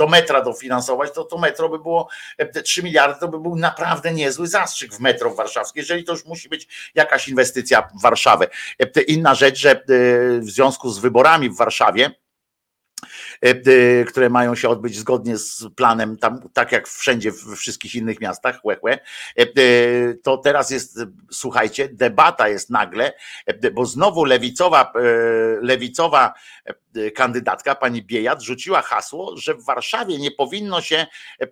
[0.00, 2.08] do metra dofinansować, to to metro by było,
[2.38, 6.12] e, te 3 miliardy to by był naprawdę niezły zastrzyk w metro warszawskie, jeżeli to
[6.12, 8.46] już musi być jakaś inwestycja w Warszawę.
[8.78, 9.82] E, inna rzecz, że e,
[10.40, 12.10] w związku z wyborami w Warszawie,
[14.06, 18.64] które mają się odbyć zgodnie z planem, tam, tak jak wszędzie we wszystkich innych miastach,
[18.64, 18.98] łe, łe,
[20.22, 20.98] to teraz jest,
[21.30, 23.12] słuchajcie, debata jest nagle,
[23.72, 24.92] bo znowu lewicowa,
[25.60, 26.34] lewicowa
[26.96, 31.06] E, kandydatka, pani Biejat, rzuciła hasło, że w Warszawie nie powinno się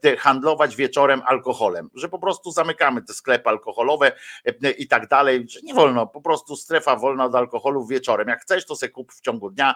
[0.05, 4.13] e, handlować wieczorem alkoholem, że po prostu zamykamy te sklepy alkoholowe
[4.45, 8.29] e, i tak dalej, że nie wolno, po prostu strefa wolna od alkoholu wieczorem.
[8.29, 9.75] Jak chcesz, to se kup w ciągu dnia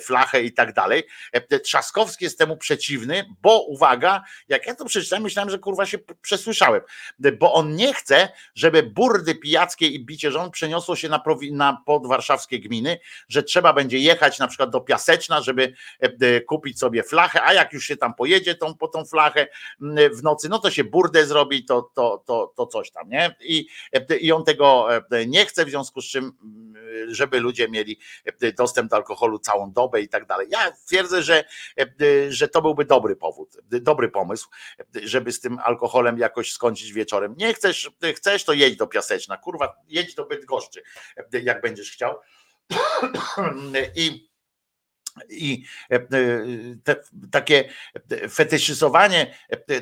[0.00, 1.02] flachę i tak dalej.
[1.40, 6.82] Trzaskowski jest temu przeciwny, bo uwaga, jak ja to przeczytałem, myślałem, że kurwa się przesłyszałem,
[7.38, 12.60] bo on nie chce, żeby burdy pijackie i bicie żon przeniosło się na, na podwarszawskie
[12.60, 12.98] gminy,
[13.28, 17.52] że trzeba będzie jechać na przykład do Piaseczna, żeby e, e, kupić sobie flachę, a
[17.52, 19.46] jak już się tam pojedzie tą, po tą flachę
[20.12, 23.36] w nocy, no to się burdę zrobi, to, to, to, to coś tam, nie?
[23.40, 24.88] I, e, I on tego
[25.26, 26.32] nie chce, w związku z czym,
[27.08, 27.98] żeby ludzie mieli
[28.56, 30.46] dostęp do alkoholu całą dobę i tak dalej.
[30.50, 31.44] Ja twierdzę, że,
[32.28, 34.48] że to byłby dobry powód, dobry pomysł,
[35.02, 37.34] żeby z tym alkoholem jakoś skończyć wieczorem.
[37.38, 40.82] Nie chcesz, chcesz, to jedź do Piaseczna, kurwa, jedź do Bydgoszczy,
[41.42, 42.14] jak będziesz chciał.
[43.96, 44.27] I
[45.30, 46.00] i e,
[46.84, 46.96] te,
[47.30, 47.68] takie
[48.30, 49.34] fetyszyzowanie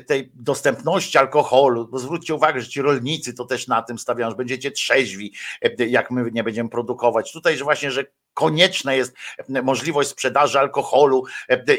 [0.07, 4.37] tej dostępności alkoholu, bo zwróćcie uwagę, że ci rolnicy to też na tym stawiają, że
[4.37, 5.33] będziecie trzeźwi,
[5.77, 7.31] jak my nie będziemy produkować.
[7.31, 8.03] Tutaj, że właśnie, że
[8.37, 9.15] konieczna jest
[9.63, 11.25] możliwość sprzedaży alkoholu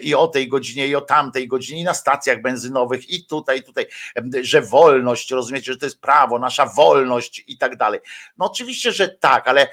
[0.02, 3.86] i o tej godzinie, i o tamtej godzinie, i na stacjach benzynowych, i tutaj, tutaj,
[4.42, 8.00] że wolność, rozumiecie, że to jest prawo, nasza wolność i tak dalej.
[8.38, 9.68] No oczywiście, że tak, ale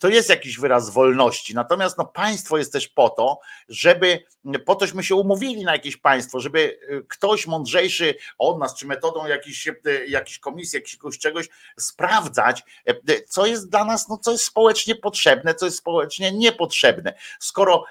[0.00, 1.54] to jest jakiś wyraz wolności.
[1.54, 3.38] Natomiast no, państwo jest też po to,
[3.68, 4.24] żeby
[4.66, 9.26] po tośmy się umówili na jakieś państwo, żeby y, ktoś mądrzejszy od nas, czy metodą
[9.26, 9.68] jakiejś,
[10.08, 12.62] jakiejś komisji, jakiegoś czegoś sprawdzać,
[13.10, 17.14] y, co jest dla nas, no co jest społecznie potrzebne, co jest społecznie niepotrzebne.
[17.40, 17.84] Skoro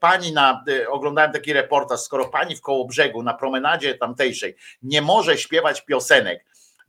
[0.00, 5.84] pani na, oglądałem taki reportaż, skoro pani w Kołobrzegu na promenadzie tamtejszej nie może śpiewać
[5.84, 6.44] piosenek,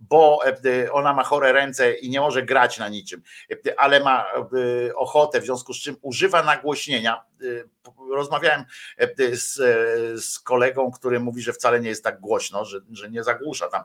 [0.10, 3.22] bo e, ona ma chore ręce i nie może grać na niczym,
[3.52, 4.26] e, ale ma
[4.88, 7.24] e, ochotę, w związku z czym używa nagłośnienia.
[8.12, 8.64] Rozmawiałem
[9.32, 9.54] z,
[10.24, 13.84] z kolegą, który mówi, że wcale nie jest tak głośno, że, że nie zagłusza tam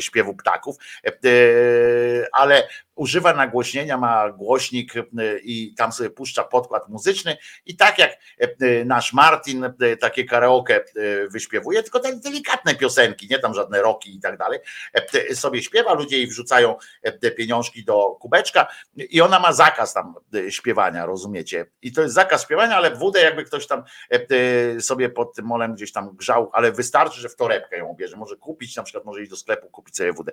[0.00, 0.76] śpiewu ptaków,
[2.32, 4.94] ale używa nagłośnienia, ma głośnik
[5.42, 7.36] i tam sobie puszcza podkład muzyczny
[7.66, 8.10] i tak jak
[8.84, 10.84] nasz Martin takie karaoke
[11.30, 14.58] wyśpiewuje, tylko te delikatne piosenki, nie tam żadne roki i tak dalej,
[15.34, 16.76] sobie śpiewa, ludzie jej wrzucają
[17.20, 18.66] te pieniążki do kubeczka
[18.96, 20.14] i ona ma zakaz tam
[20.48, 21.66] śpiewania, rozumiecie?
[21.82, 23.82] I to jest zakaz śpiewania, ale wódę jakby ktoś tam
[24.80, 28.36] sobie pod tym molem gdzieś tam grzał, ale wystarczy, że w torebkę ją bierze, może
[28.36, 30.32] kupić, na przykład może iść do sklepu, kupić sobie wódę.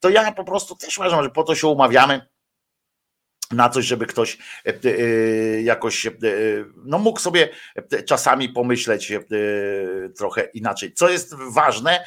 [0.00, 2.26] To ja po prostu też uważam, że po to się umawiamy,
[3.50, 6.12] na coś, żeby ktoś e, e, jakoś e,
[6.84, 7.48] no mógł sobie
[8.06, 9.12] czasami pomyśleć
[10.16, 10.92] trochę inaczej.
[10.92, 12.04] Co jest ważne,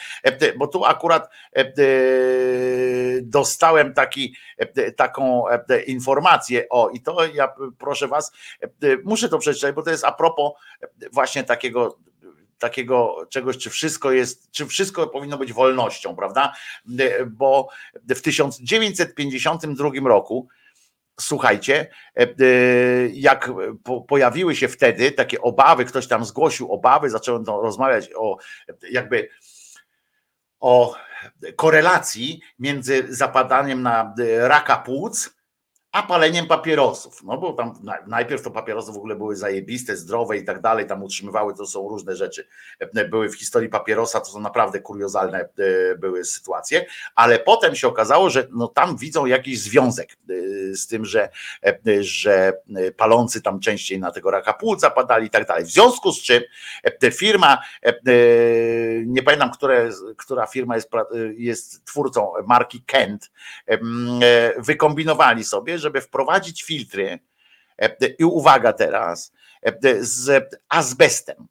[0.57, 1.29] bo tu akurat
[3.21, 4.35] dostałem taki,
[4.95, 5.43] taką
[5.87, 8.31] informację, o i to ja proszę was,
[9.03, 10.51] muszę to przeczytać, bo to jest a propos
[11.11, 11.97] właśnie takiego
[12.59, 16.53] takiego czegoś, czy wszystko jest, czy wszystko powinno być wolnością, prawda?
[17.27, 17.69] Bo
[18.09, 20.47] w 1952 roku
[21.19, 22.27] słuchajcie, e, e,
[23.13, 23.51] jak
[24.07, 28.37] pojawiły się wtedy takie obawy, ktoś tam zgłosił obawy, zacząłem rozmawiać o
[28.91, 29.29] jakby
[30.59, 30.95] o
[31.55, 35.36] korelacji między zapadaniem na raka płuc
[35.91, 37.23] a paleniem papierosów.
[37.23, 37.73] No bo tam
[38.07, 41.89] najpierw to papierosy w ogóle były zajebiste, zdrowe i tak dalej, tam utrzymywały, to są
[41.89, 42.47] różne rzeczy.
[43.09, 46.85] Były w historii papierosa, to są naprawdę kuriozalne e, były sytuacje,
[47.15, 50.33] ale potem się okazało, że no tam widzą jakiś związek e,
[50.75, 51.29] z tym, że,
[51.65, 52.53] e, że
[52.97, 55.65] palący tam częściej na tego raka płuc zapadali i tak dalej.
[55.65, 56.43] W związku z czym
[57.13, 57.57] firma,
[59.05, 60.89] nie pamiętam, które, która firma jest,
[61.37, 63.31] jest twórcą marki Kent,
[64.57, 67.19] wykombinowali sobie, że żeby wprowadzić filtry,
[67.81, 71.47] e, i uwaga teraz, e, z azbestem.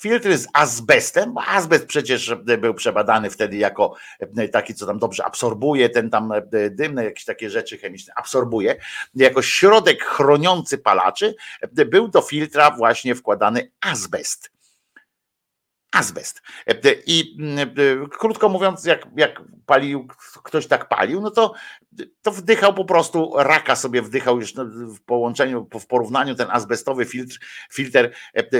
[0.00, 3.94] Filtry z azbestem, bo azbest przecież był przebadany wtedy jako
[4.36, 6.32] e, taki, co tam dobrze absorbuje, ten tam
[6.70, 8.76] dym, jakieś takie rzeczy chemiczne absorbuje,
[9.14, 11.34] jako środek chroniący palaczy,
[11.72, 14.55] był do filtra właśnie wkładany azbest
[15.96, 16.42] azbest.
[17.06, 17.36] I
[18.10, 20.08] krótko mówiąc, jak, jak palił,
[20.42, 21.52] ktoś tak palił, no to,
[22.22, 24.54] to wdychał po prostu, raka sobie wdychał już
[24.96, 27.38] w połączeniu, w porównaniu ten azbestowy filtr,
[27.72, 28.10] filtr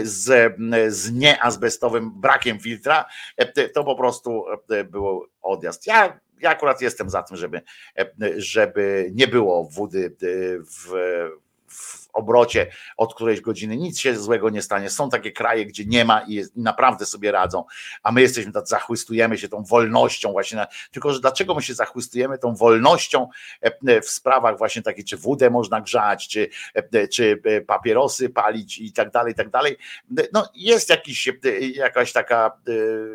[0.02, 0.54] z,
[0.88, 3.04] z nieazbestowym brakiem filtra,
[3.74, 4.44] to po prostu
[4.90, 5.86] było odjazd.
[5.86, 7.62] Ja ja akurat jestem za tym, żeby,
[8.36, 10.16] żeby nie było wody
[10.66, 10.92] w,
[11.68, 12.66] w obrocie
[12.96, 14.90] od którejś godziny, nic się złego nie stanie.
[14.90, 17.64] Są takie kraje, gdzie nie ma i, jest, naprawdę sobie radzą,
[18.02, 21.74] a my jesteśmy tak, zachłystujemy się tą wolnością właśnie, na, tylko że dlaczego my się
[21.74, 23.28] zachłystujemy tą wolnością
[23.62, 28.78] e, e, w sprawach właśnie takich, czy wódę można grzać, czy, e, czy papierosy palić
[28.78, 29.76] i tak dalej, i tak dalej.
[30.32, 31.32] No jest jakiś,
[31.74, 32.58] jakaś taka,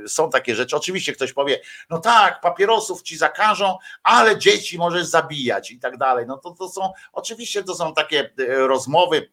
[0.07, 0.76] są takie rzeczy.
[0.76, 6.26] Oczywiście ktoś powie, no tak, papierosów ci zakażą, ale dzieci możesz zabijać i tak dalej.
[6.28, 9.31] No to, to są, oczywiście to są takie rozmowy, rozmowy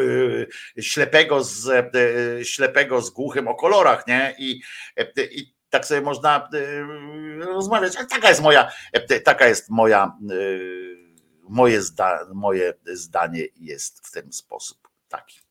[0.00, 1.66] y, ślepego z,
[1.96, 4.34] y, ślepego z głuchym o kolorach, nie?
[4.38, 4.62] I,
[5.30, 8.72] i tak sobie można y, rozmawiać, taka jest moja,
[9.24, 10.18] taka jest moja,
[11.48, 15.47] moje, zda, moje zdanie jest w ten sposób taki.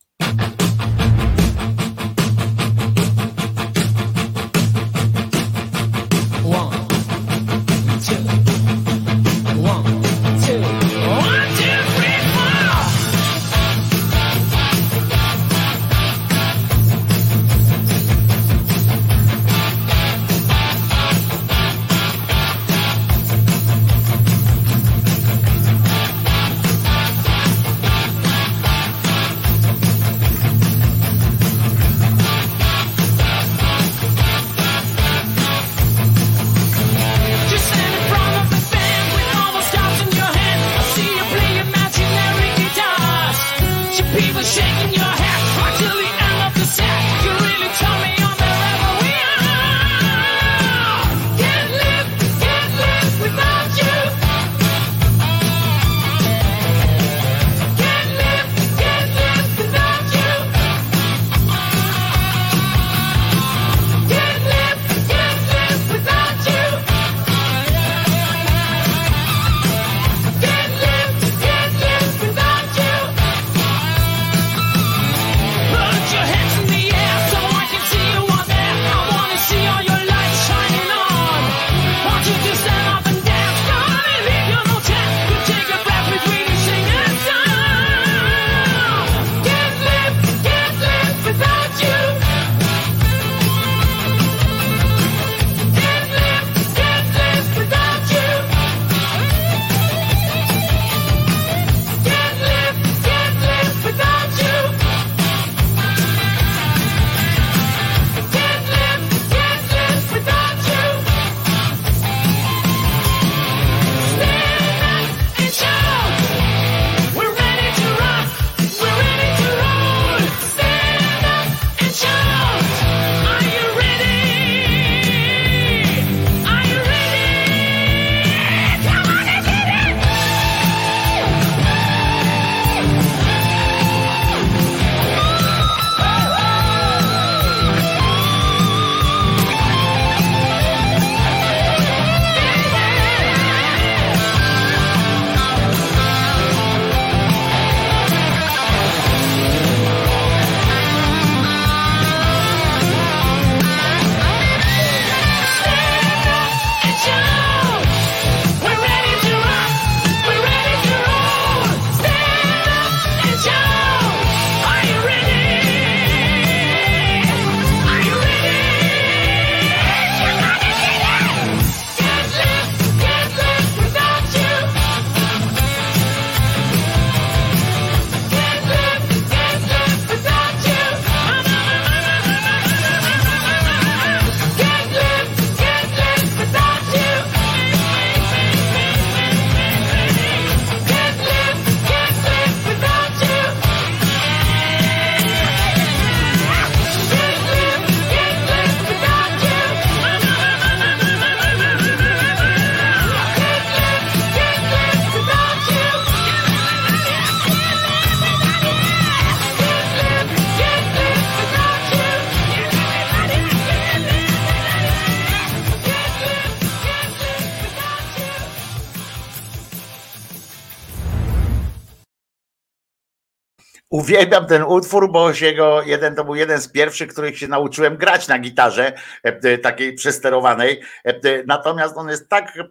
[224.08, 227.98] Uwielbiam ten utwór, bo się go jeden to był jeden z pierwszych, których się nauczyłem
[227.98, 230.82] grać na gitarze, e, takiej przesterowanej.
[231.04, 232.64] E, Natomiast on jest tak, e,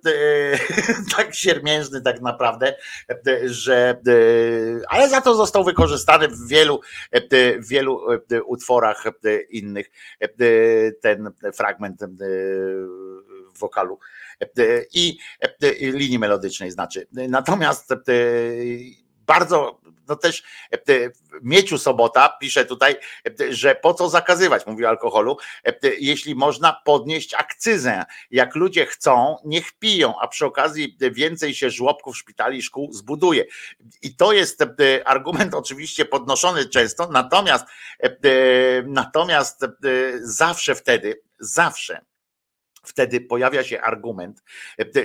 [1.16, 2.74] tak siermiężny tak naprawdę,
[3.10, 4.12] e, że e,
[4.88, 9.90] ale za to został wykorzystany w wielu, e, w wielu e, utworach e, innych.
[10.20, 10.28] E,
[11.00, 12.08] Ten fragment e,
[13.58, 13.98] wokalu
[14.40, 14.46] e,
[14.94, 15.50] i e,
[15.80, 17.06] linii melodycznej znaczy.
[17.12, 17.96] Natomiast e,
[19.26, 20.78] bardzo, no też e,
[21.42, 22.96] Mieciu Sobota pisze tutaj,
[23.40, 28.04] e, że po co zakazywać, mówi o alkoholu, e, jeśli można podnieść akcyzę.
[28.30, 33.44] Jak ludzie chcą, niech piją, a przy okazji więcej się żłobków, szpitali, szkół zbuduje.
[34.02, 34.64] I to jest
[35.04, 37.66] argument oczywiście podnoszony często, natomiast
[38.86, 39.64] natomiast
[40.22, 42.04] zawsze wtedy, zawsze
[42.84, 44.42] wtedy pojawia się argument,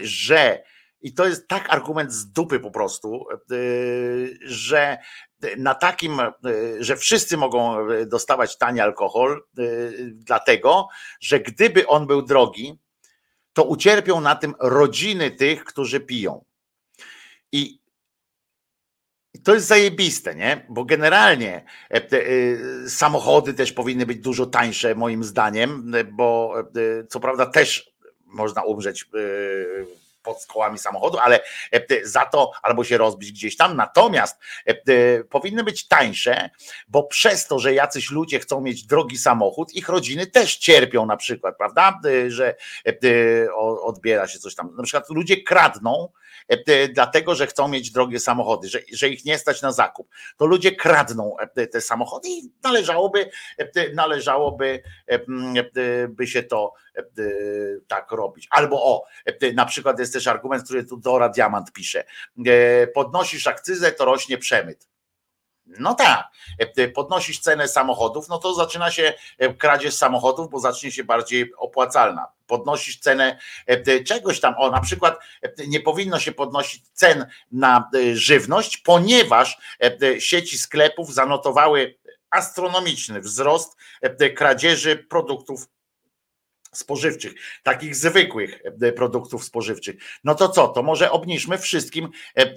[0.01, 0.63] że
[1.01, 3.55] i to jest tak argument z dupy po prostu, e,
[4.41, 4.97] że
[5.57, 6.33] na takim, e,
[6.79, 9.63] że wszyscy mogą dostawać tani alkohol, e,
[10.11, 10.87] dlatego,
[11.19, 12.79] że gdyby on był drogi,
[13.53, 16.45] to ucierpią na tym rodziny tych, którzy piją.
[17.51, 17.81] I
[19.43, 20.65] to jest zajebiste, nie?
[20.69, 27.07] Bo generalnie e, e, samochody też powinny być dużo tańsze, moim zdaniem, e, bo e,
[27.07, 27.91] co prawda też
[28.25, 31.39] można umrzeć e, pod kołami samochodu, ale
[31.71, 33.75] e, za to albo się rozbić gdzieś tam.
[33.75, 36.49] Natomiast e, powinny być tańsze,
[36.87, 41.17] bo przez to, że jacyś ludzie chcą mieć drogi samochód, ich rodziny też cierpią na
[41.17, 41.99] przykład, prawda?
[42.05, 42.55] E, Że
[43.81, 44.75] odbiera się coś tam.
[44.75, 46.09] Na przykład ludzie kradną,
[46.93, 50.09] dlatego że chcą mieć drogie samochody, że, że ich nie stać na zakup.
[50.37, 56.73] To ludzie kradną e, te samochody i należałoby, e, należałoby e, e, by się to
[56.97, 57.03] e,
[57.87, 58.47] tak robić.
[58.51, 62.03] Albo o, e, na przykład jest też argument, który tu Dora Diamant pisze.
[62.45, 64.87] e, Podnosisz akcyzę, to rośnie przemyt.
[65.79, 70.91] No tak, E, podnosisz cenę samochodów, no to zaczyna się e, kradzież samochodów, bo zacznie
[70.91, 72.27] się bardziej opłacalna.
[72.51, 77.89] Podnosisz cenę e, czegoś tam, o na przykład e, nie powinno się podnosić cen na
[77.95, 79.57] e, żywność, ponieważ
[80.19, 81.97] sieci sklepów zanotowały
[82.29, 83.77] astronomiczny wzrost
[84.35, 85.67] kradzieży produktów
[86.73, 87.33] spożywczych,
[87.63, 89.95] takich zwykłych e, produktów spożywczych.
[90.23, 92.55] No to co, to może obniżmy wszystkim e,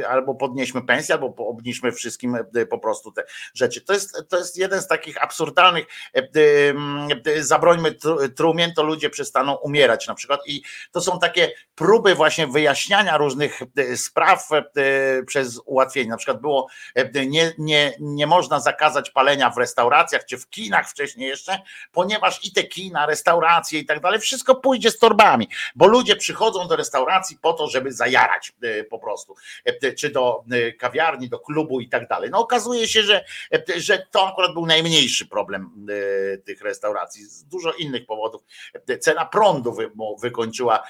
[0.00, 2.36] e, albo podnieśmy pensję, albo obniżmy wszystkim
[2.70, 3.80] po prostu te rzeczy.
[3.80, 5.86] To jest, to jest jeden z takich absurdalnych,
[7.40, 10.62] zabrońmy tru- trumien, to ludzie przestaną umierać na przykład i
[10.92, 13.60] to są takie próby właśnie wyjaśniania różnych
[13.96, 14.48] spraw
[15.26, 16.10] przez ułatwienie.
[16.10, 16.66] Na przykład było,
[17.28, 21.58] nie, nie, nie można zakazać palenia w restauracjach czy w kinach wcześniej jeszcze,
[21.92, 26.68] ponieważ i te kina, restauracje i tak dalej, wszystko pójdzie z torbami, bo ludzie przychodzą
[26.68, 31.38] do restauracji po to, żeby zajarać e, po prostu, E, czy do e, kawiarni, do
[31.38, 32.30] klubu i tak dalej.
[32.30, 33.24] No okazuje się, że,
[33.76, 35.86] że to akurat był najmniejszy problem
[36.44, 38.42] tych restauracji, z dużo innych powodów.
[39.00, 39.76] Cena prądu
[40.20, 40.82] wykończyła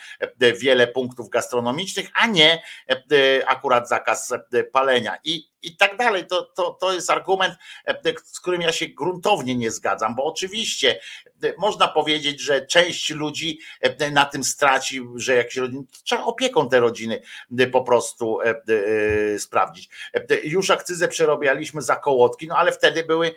[0.56, 2.62] wiele punktów gastronomicznych, a nie
[3.46, 4.32] akurat zakaz
[4.72, 6.26] palenia i i tak dalej.
[6.26, 7.54] To, to, to jest argument,
[7.86, 11.00] e, z którym ja się gruntownie nie zgadzam, bo oczywiście
[11.42, 16.68] e, można powiedzieć, że część ludzi e, na tym straci, że jakieś rodziny, trzeba opieką
[16.68, 17.22] te rodziny
[17.72, 18.38] po prostu
[19.38, 19.88] sprawdzić.
[20.44, 23.34] Już akcyzę przerabialiśmy za kołotki, no ale wtedy były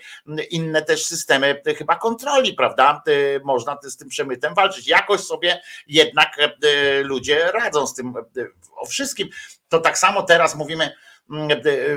[0.50, 3.04] inne też systemy chyba kontroli, prawda?
[3.44, 4.88] Można z tym przemytem walczyć.
[4.88, 6.38] Jakoś sobie jednak
[7.04, 8.14] ludzie radzą z tym
[8.76, 9.30] o wszystkim.
[9.70, 10.92] To tak samo teraz mówimy,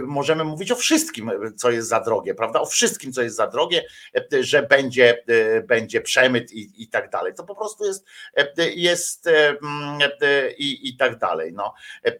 [0.02, 2.60] możemy mówić o wszystkim, co jest za drogie, prawda?
[2.60, 3.84] O wszystkim, co jest za drogie,
[4.32, 7.34] e, że będzie, e, będzie przemyt i, i tak dalej.
[7.34, 8.04] To po prostu jest,
[8.36, 11.52] e, jest e, mm, e, i, i tak dalej.
[11.52, 11.74] No.
[12.04, 12.12] E,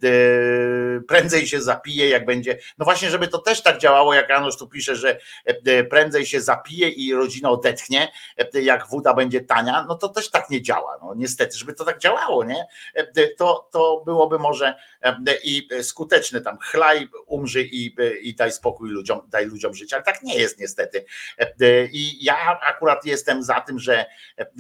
[1.09, 2.59] Prędzej się zapije, jak będzie.
[2.79, 6.41] No właśnie, żeby to też tak działało, jak Janusz tu pisze, że e, prędzej się
[6.41, 8.13] zapije i rodzina odetchnie,
[8.55, 10.99] e, jak woda będzie tania, no to też tak nie działa.
[11.03, 12.67] No niestety, żeby to tak działało, nie?
[12.95, 18.91] E, To, to byłoby może e, i skuteczne tam chlaj, umrzyj i, i daj spokój
[18.91, 21.05] ludziom, daj ludziom żyć, ale tak nie jest niestety.
[21.39, 24.07] E, I ja akurat jestem za tym, że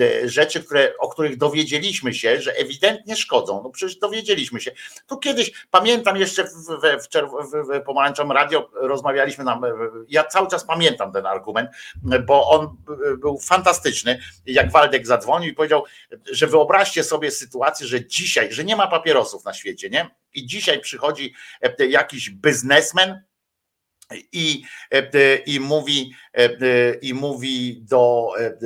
[0.00, 4.73] e, rzeczy, które, o których dowiedzieliśmy się, że ewidentnie szkodzą, no przecież dowiedzieliśmy się.
[5.07, 7.08] Tu kiedyś, pamiętam jeszcze w, w,
[7.42, 9.70] w, w, Radio rozmawialiśmy tam, e,
[10.08, 11.70] ja cały czas pamiętam ten argument,
[12.26, 15.84] bo on e, był fantastyczny, jak Waldek zadzwonił i powiedział,
[16.33, 20.10] że wyobraźcie sobie sytuację, że dzisiaj, że nie ma papierosów na świecie, nie?
[20.34, 21.70] I dzisiaj przychodzi e,
[22.31, 23.29] biznesmen
[24.33, 28.59] i, e, i mówi e, i mówi do e,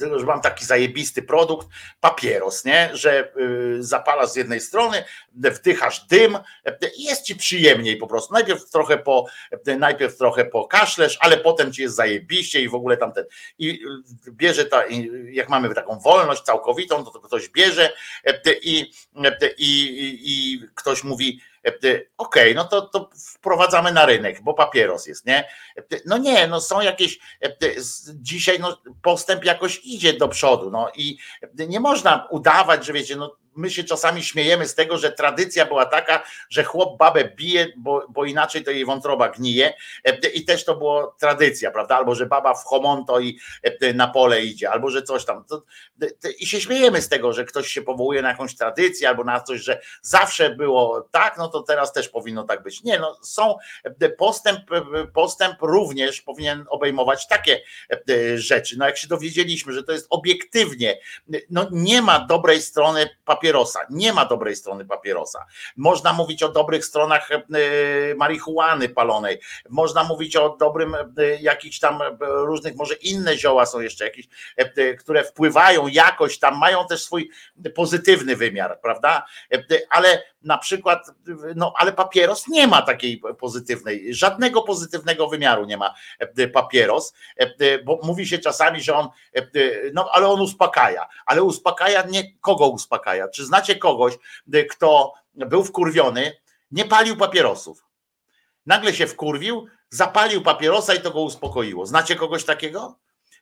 [0.00, 1.68] że mam taki zajebisty produkt,
[2.00, 2.90] papieros, nie?
[2.92, 3.32] Że
[3.78, 6.38] zapalasz z jednej strony, wdychasz dym
[6.96, 8.34] i jest ci przyjemniej po prostu.
[8.34, 9.26] Najpierw trochę po,
[9.78, 13.24] najpierw trochę pokaszlesz, ale potem ci jest zajebiście i w ogóle tamten.
[13.58, 13.80] I
[14.30, 14.84] bierze ta,
[15.30, 17.92] jak mamy taką wolność całkowitą, to ktoś bierze
[18.62, 18.92] i,
[19.58, 21.40] i, i ktoś mówi,
[21.76, 25.48] okej, okay, no to, to wprowadzamy na rynek, bo papieros jest, nie?
[26.06, 27.18] No nie, no są jakieś,
[28.14, 31.18] dzisiaj no, postęp jakoś idzie do przodu, no i
[31.54, 35.86] nie można udawać, że wiecie, no my się czasami śmiejemy z tego, że tradycja była
[35.86, 39.74] taka, że chłop babę bije, bo, bo inaczej to jej wątroba gnije
[40.34, 41.96] i też to była tradycja, prawda?
[41.96, 43.38] Albo że baba w homonto i
[43.94, 45.44] na pole idzie, albo że coś tam.
[46.38, 49.60] I się śmiejemy z tego, że ktoś się powołuje na jakąś tradycję albo na coś,
[49.60, 52.82] że zawsze było tak, no to teraz też powinno tak być.
[52.82, 53.56] Nie, no są
[54.18, 54.60] postęp,
[55.14, 57.60] postęp również powinien obejmować takie
[58.34, 58.78] rzeczy.
[58.78, 60.98] No jak się dowiedzieliśmy, że to jest obiektywnie,
[61.50, 63.80] no nie ma dobrej strony papieru papierosa.
[63.90, 65.46] Nie ma dobrej strony papierosa.
[65.76, 67.38] Można mówić o dobrych stronach e,
[68.14, 69.40] marihuany palonej.
[69.68, 71.06] Można mówić o dobrym e,
[71.40, 74.28] jakichś tam e, różnych, może inne zioła są jeszcze jakieś,
[74.98, 77.30] które wpływają jakoś tam, mają też swój
[77.74, 79.26] pozytywny wymiar, prawda?
[79.90, 81.10] Ale na przykład,
[81.56, 85.94] no ale papieros nie ma takiej pozytywnej, żadnego pozytywnego wymiaru nie ma
[86.52, 87.14] papieros,
[87.84, 89.08] bo mówi się czasami, że on,
[89.94, 93.28] no ale on uspokaja, ale uspokaja nie kogo uspokaja.
[93.28, 94.18] Czy znacie kogoś,
[94.70, 96.32] kto był wkurwiony,
[96.70, 97.84] nie palił papierosów?
[98.66, 101.86] Nagle się wkurwił, zapalił papierosa i to go uspokoiło.
[101.86, 102.98] Znacie kogoś takiego?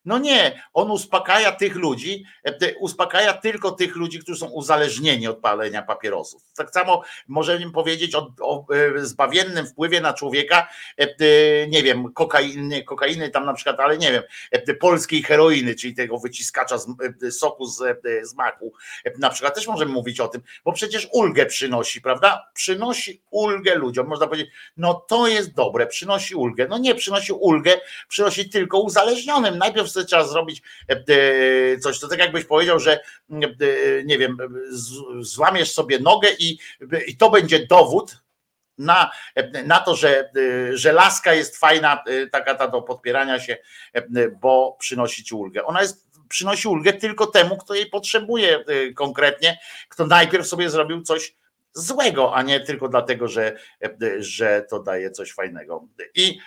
[0.07, 5.39] No nie, on uspokaja tych ludzi, e, uspokaja tylko tych ludzi, którzy są uzależnieni od
[5.39, 6.43] palenia papierosów.
[6.57, 10.69] Tak samo możemy powiedzieć o, o e, zbawiennym wpływie na człowieka,
[10.99, 11.07] e,
[11.69, 14.23] nie wiem, kokainy, kokainy tam na przykład, ale nie wiem,
[14.81, 16.87] polskiej heroiny, czyli tego wyciskacza z,
[17.31, 17.79] soku z,
[18.23, 18.73] z maku.
[19.19, 22.51] Na przykład też możemy mówić o tym, bo przecież ulgę przynosi, prawda?
[22.55, 24.07] Przynosi ulgę ludziom.
[24.07, 26.67] Można powiedzieć, no to jest dobre, przynosi ulgę.
[26.71, 29.59] No nie, przynosi ulgę, przynosi tylko uzależnionym.
[29.59, 31.99] Najpierw sobie trzeba zrobić e, coś.
[31.99, 33.01] To tak jakbyś powiedział, że e,
[34.05, 34.39] nie wiem,
[35.21, 36.59] złamiesz sobie nogę i,
[37.07, 38.17] i to będzie dowód,
[38.79, 39.11] na,
[39.65, 40.31] na to, że,
[40.73, 43.57] że laska jest fajna, e, taka ta do podpierania się,
[44.41, 45.65] bo przynosi ci ulgę.
[45.65, 49.59] Ona jest, przynosi ulgę tylko temu, kto jej potrzebuje konkretnie,
[49.89, 51.35] kto najpierw sobie zrobił coś
[51.77, 53.57] złego, a nie tylko dlatego, że,
[54.19, 55.89] że to daje coś fajnego.
[56.15, 56.39] I,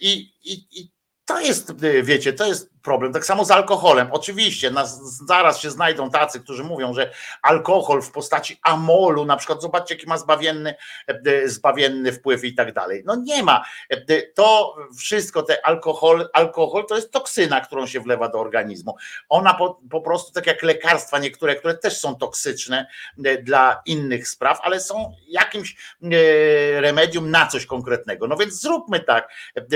[0.00, 0.93] i, i, i
[1.24, 1.72] to jest,
[2.02, 3.12] wiecie, to jest problem.
[3.12, 4.08] Tak samo z alkoholem.
[4.10, 7.10] Oczywiście nas, zaraz się znajdą tacy, którzy mówią, że
[7.42, 10.74] alkohol w postaci amolu, na przykład, zobaczcie, jaki ma zbawienny,
[11.06, 13.02] e, zbawienny wpływ i tak dalej.
[13.06, 13.64] No nie ma.
[13.90, 18.96] E, to wszystko, te alkohol, alkohol to jest toksyna, którą się wlewa do organizmu.
[19.28, 22.86] Ona po, po prostu, tak jak lekarstwa niektóre, które też są toksyczne
[23.24, 25.76] e, dla innych spraw, ale są jakimś
[26.80, 28.28] remedium na coś konkretnego.
[28.28, 29.28] No więc zróbmy tak,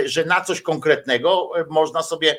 [0.04, 2.38] że na coś konkretnego można sobie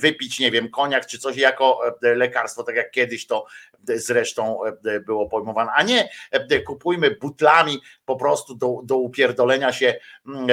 [0.00, 3.46] wypić, nie wiem, koniak czy coś jako e, lekarstwo, tak jak kiedyś to
[3.84, 9.94] zresztą e, było pojmowane, a nie e, kupujmy butlami po prostu do, do upierdolenia się
[10.26, 10.46] mm,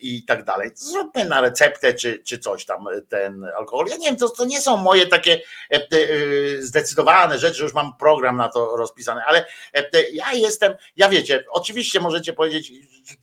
[0.00, 0.70] i tak dalej.
[0.74, 3.86] Zróbmy na receptę czy, czy coś tam ten alkohol.
[3.90, 5.40] Ja nie wiem, to, to nie są moje takie
[6.58, 9.46] zdecydowane rzeczy, już mam program na to rozpisany, ale
[10.12, 12.72] ja jestem, ja wiecie, oczywiście możecie powiedzieć,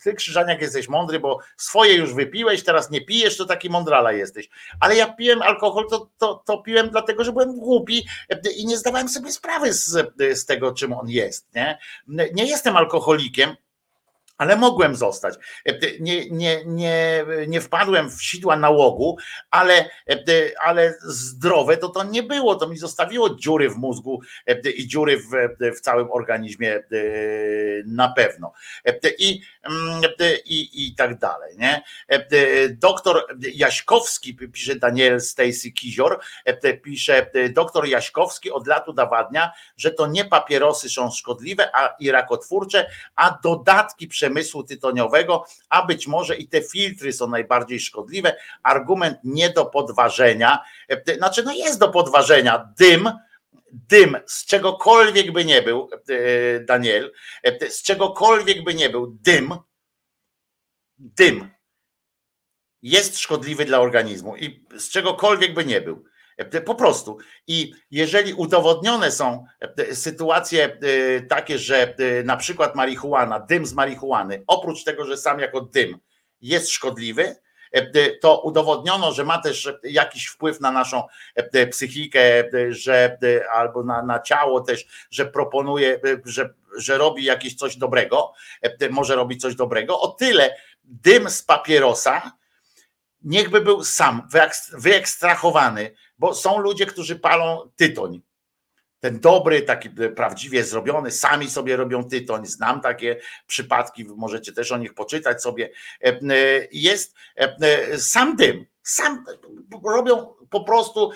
[0.03, 4.49] ty Krzyżaniak jesteś mądry, bo swoje już wypiłeś, teraz nie pijesz, to taki mądrala jesteś.
[4.79, 8.07] Ale ja piłem alkohol, to, to, to piłem dlatego, że byłem głupi
[8.57, 11.49] i nie zdawałem sobie sprawy z, z tego, czym on jest.
[11.53, 11.77] Nie,
[12.33, 13.55] nie jestem alkoholikiem,
[14.37, 15.35] ale mogłem zostać.
[15.99, 19.17] Nie, nie, nie, nie wpadłem w sidła nałogu,
[19.51, 19.89] ale,
[20.63, 22.55] ale zdrowe to to nie było.
[22.55, 24.21] To mi zostawiło dziury w mózgu
[24.75, 25.29] i dziury w,
[25.77, 26.83] w całym organizmie
[27.85, 28.53] na pewno.
[29.17, 29.41] I,
[30.45, 31.57] i, i tak dalej.
[31.57, 31.83] Nie?
[32.69, 36.19] Doktor Jaśkowski, pisze Daniel Stacy Kizior,
[36.83, 42.89] pisze, doktor Jaśkowski od lat udowadnia, że to nie papierosy są szkodliwe a i rakotwórcze,
[43.15, 48.35] a dodatki przemysłowe przemysłu tytoniowego, a być może i te filtry są najbardziej szkodliwe.
[48.63, 53.11] Argument nie do podważenia, e, znaczy no jest do podważenia, dym,
[53.71, 59.55] dym z czegokolwiek by nie był, e, Daniel, e, z czegokolwiek by nie był, dym,
[60.97, 61.49] dym
[62.81, 66.10] jest szkodliwy dla organizmu i z czegokolwiek by nie był.
[66.65, 67.17] Po prostu.
[67.47, 73.73] I jeżeli udowodnione są e, sytuacje e, takie, że e, na przykład marihuana, dym z
[73.73, 75.97] marihuany, oprócz tego, że sam jako dym
[76.41, 77.35] jest szkodliwy,
[78.21, 81.03] to udowodniono, że ma też jakiś wpływ na naszą
[81.71, 82.21] psychikę,
[82.69, 83.17] że
[83.51, 88.33] albo na, na ciało też, że proponuje, że, że robi jakieś coś dobrego,
[88.89, 89.99] może robić coś dobrego.
[89.99, 92.31] O tyle dym z papierosa
[93.21, 94.27] niechby był sam
[94.73, 98.21] wyekstrahowany, bo są ludzie, którzy palą tytoń.
[98.99, 104.77] Ten dobry, taki prawdziwie zrobiony, sami sobie robią tytoń, znam takie przypadki, możecie też o
[104.77, 105.69] nich poczytać sobie,
[106.03, 106.19] e, e,
[106.71, 109.25] jest e, sam dym, sam
[109.85, 111.11] robią po prostu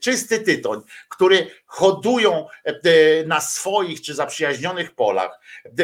[0.00, 2.46] czysty tytoń, który hodują
[3.26, 5.40] na swoich czy zaprzyjaźnionych polach,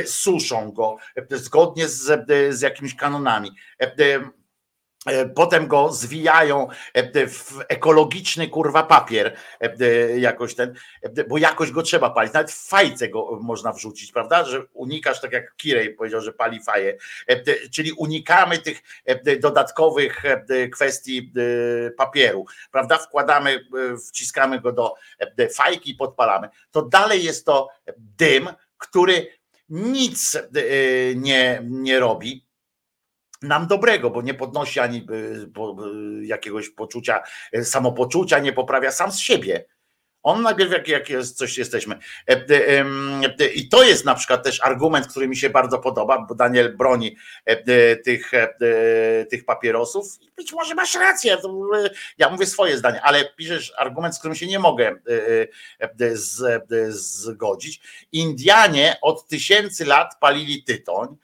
[0.07, 0.97] suszą go
[1.31, 3.51] zgodnie z, z jakimiś kanonami
[5.35, 10.75] potem go zwijają e, w ekologiczny kurwa papier, e, jakoś ten,
[11.29, 12.33] bo jakoś go trzeba palić.
[12.33, 14.45] Nawet w fajce go można wrzucić, prawda?
[14.45, 16.97] Że unikasz, tak jak Kirej powiedział, że pali faję.
[17.73, 18.83] Czyli unikamy tych
[19.41, 20.23] dodatkowych
[20.73, 21.33] kwestii
[21.97, 22.99] papieru, prawda?
[22.99, 23.65] Wkładamy,
[24.09, 24.95] wciskamy go do
[25.55, 26.49] fajki i podpalamy.
[26.71, 28.49] To dalej jest to dym,
[28.79, 29.27] który
[29.69, 30.39] nic
[31.15, 32.50] nie, nie robi
[33.43, 35.07] nam dobrego, bo nie podnosi ani
[36.21, 37.23] y, jakiegoś poczucia,
[37.57, 39.65] y, samopoczucia, nie poprawia sam z siebie.
[40.23, 41.99] On najpierw jak, jak jest, coś jesteśmy.
[42.29, 42.85] E, e,
[43.55, 47.17] I to jest na przykład też argument, który mi się bardzo podoba, bo Daniel broni
[47.45, 48.31] e, tych,
[49.31, 50.07] tych papierosów.
[50.37, 51.37] Być może masz rację,
[52.19, 54.97] ja mówię swoje zdanie, ale piszesz argument, z którym się nie mogę
[56.89, 57.81] zgodzić.
[58.13, 61.17] Indianie od tysięcy lat palili tytoń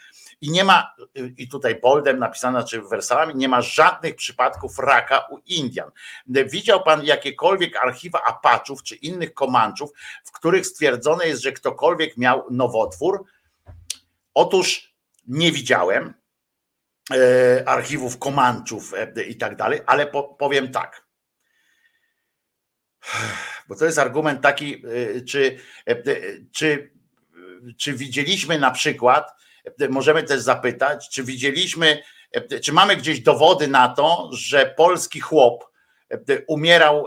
[0.47, 0.95] i nie ma,
[1.37, 5.91] i tutaj boldem napisane, czy wersalami, nie ma żadnych przypadków raka u Indian.
[6.27, 9.91] Widział pan jakiekolwiek archiwa Apaczów czy innych Komanczów,
[10.25, 13.25] w których stwierdzone jest, że ktokolwiek miał nowotwór?
[14.35, 14.95] Otóż
[15.27, 16.15] nie widziałem
[17.13, 21.07] e, archiwów Komanczów e, i tak dalej, ale po, powiem tak.
[23.69, 25.59] Bo to jest argument taki, e, czy,
[26.53, 26.91] czy,
[27.79, 29.36] czy widzieliśmy na przykład
[29.89, 32.03] możemy też zapytać, czy widzieliśmy,
[32.63, 35.71] czy mamy gdzieś dowody na to, że polski chłop
[36.47, 37.05] umierał,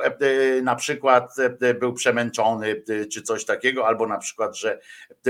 [0.63, 1.35] na przykład
[1.79, 4.79] był przemęczony, czy coś takiego, albo na przykład, że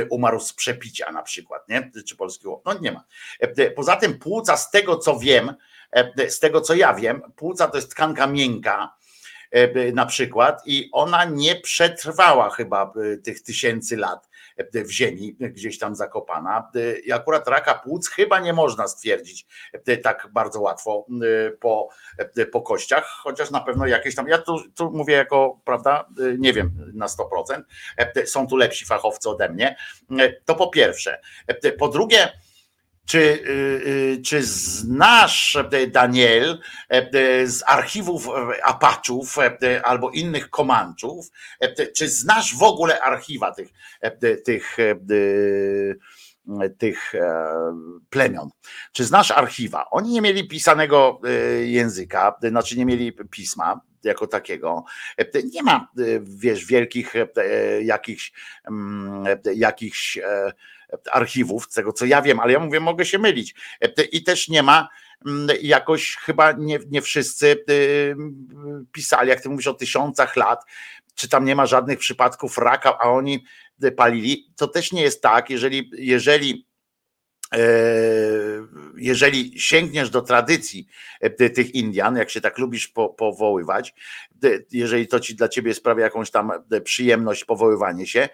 [0.10, 1.92] umarł z przepicia, na przykład, nie?
[2.08, 2.62] Czy polski chłop?
[2.66, 3.04] No nie ma.
[3.76, 5.54] Poza tym płuca, z tego co wiem,
[6.30, 8.94] z tego co ja wiem, płuca to jest tkanka miękka,
[9.94, 12.94] na przykład, i ona nie przetrwała chyba
[13.24, 14.29] tych tysięcy lat
[14.74, 16.72] w ziemi, gdzieś tam zakopana.
[17.04, 19.48] I akurat raka płuc chyba nie można stwierdzić
[20.04, 21.06] tak bardzo łatwo
[21.60, 21.90] po,
[22.52, 26.92] po kościach, chociaż na pewno jakieś tam, ja tu, tu mówię jako, prawda, nie wiem
[26.94, 27.62] na 100%,
[28.26, 29.76] są tu lepsi fachowcy ode mnie.
[30.46, 31.22] To po pierwsze.
[31.80, 32.32] Po drugie,
[33.10, 33.50] czy, y,
[33.88, 35.58] y, czy znasz,
[35.92, 36.60] Daniel,
[37.46, 38.28] z archiwów
[38.64, 39.38] Apaczów
[39.84, 41.28] albo innych Komanczów,
[41.96, 43.70] czy znasz w ogóle archiwa tych,
[44.46, 44.78] tych,
[46.78, 47.46] tych e,
[48.10, 48.50] plemion?
[48.92, 49.86] Czy znasz archiwa?
[49.92, 51.32] Oni nie mieli pisanego e,
[51.66, 54.84] języka, znaczy nie mieli pisma, jako takiego.
[55.54, 55.88] Nie ma,
[56.22, 57.14] wiesz, wielkich
[57.82, 58.32] jakichś,
[58.68, 59.24] mm,
[59.56, 60.52] jakichś e,
[61.12, 63.56] archiwów, z tego co ja wiem, ale ja mówię, mogę się mylić.
[64.12, 64.90] I też nie ma
[65.26, 68.16] mm, jakoś chyba nie, nie wszyscy y,
[68.92, 70.66] pisali, jak ty mówisz o tysiącach lat,
[71.16, 73.46] czy tam nie ma żadnych przypadków raka, a oni
[73.98, 74.54] palili.
[74.56, 76.69] To też nie jest tak, jeżeli, jeżeli
[78.98, 80.88] jeżeli sięgniesz do tradycji
[81.22, 82.88] e, tych Indian, jak się tak lubisz
[83.18, 83.94] powoływać,
[84.72, 88.30] jeżeli to ci dla ciebie sprawia jakąś tam e, przyjemność powoływanie się,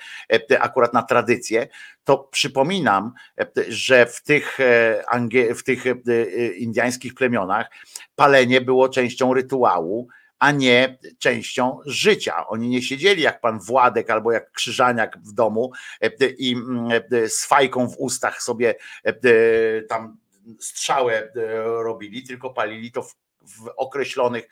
[0.52, 1.68] e, akurat na tradycję,
[2.04, 4.58] to przypominam, e, że w tych,
[5.56, 5.84] w tych
[6.58, 7.72] indiańskich plemionach
[8.16, 10.08] palenie było częścią rytuału,
[10.46, 12.48] a nie częścią życia.
[12.48, 15.72] Oni nie siedzieli jak pan Władek albo jak Krzyżaniak w domu
[16.38, 16.56] i
[17.28, 18.76] z fajką w ustach sobie
[19.90, 20.18] tam
[20.60, 21.32] strzałę
[21.84, 23.16] robili, tylko palili to w
[23.48, 24.50] w określonych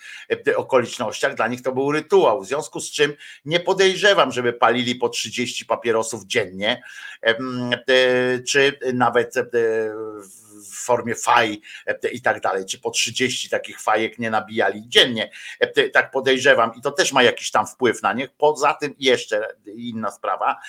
[0.48, 1.36] e, okolicznościach.
[1.36, 3.14] Dla nich to był rytuał, w związku z czym
[3.46, 6.84] nie podejrzewam, żeby palili po 30 papierosów dziennie,
[7.22, 9.46] e, czy nawet e,
[10.72, 11.62] w formie faj
[12.12, 15.32] i tak dalej, czy po 30 takich fajek nie nabijali dziennie.
[15.94, 18.30] Tak podejrzewam i to też ma jakiś tam wpływ na nich.
[18.38, 20.60] Poza tym jeszcze inna sprawa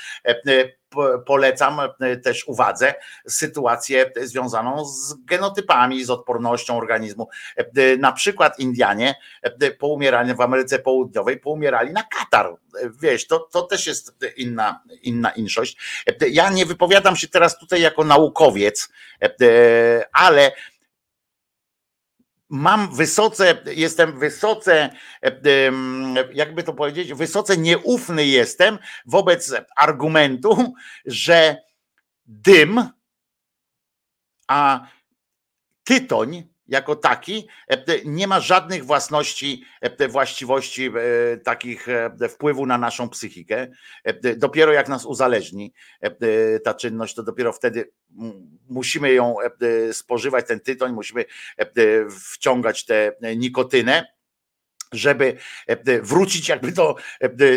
[1.26, 2.94] polecam e, też uwadze
[3.28, 7.28] sytuację związaną z genotypami, z odpornością organizmu.
[7.56, 12.54] E, na przykład Indianie e, po umieraniu w Ameryce Południowej poumierali na katar.
[13.00, 15.76] Wiesz, to, to też jest inna, inna inszość.
[16.30, 18.88] Ja nie wypowiadam się teraz tutaj jako naukowiec,
[20.12, 20.52] ale
[22.48, 24.90] mam wysoce, jestem wysoce,
[26.32, 30.74] jakby to powiedzieć, wysoce nieufny jestem wobec argumentu,
[31.06, 31.56] że
[32.26, 32.88] dym,
[34.48, 34.86] a
[35.84, 37.48] tytoń jako taki
[38.04, 39.64] nie ma żadnych własności,
[40.08, 40.90] właściwości
[41.44, 41.86] takich
[42.28, 43.68] wpływu na naszą psychikę.
[44.36, 45.72] Dopiero jak nas uzależni
[46.64, 47.90] ta czynność, to dopiero wtedy
[48.68, 49.36] musimy ją
[49.92, 51.24] spożywać, ten tytoń, musimy
[52.10, 54.14] wciągać tę nikotynę
[54.92, 55.36] żeby
[56.02, 56.96] wrócić jakby do,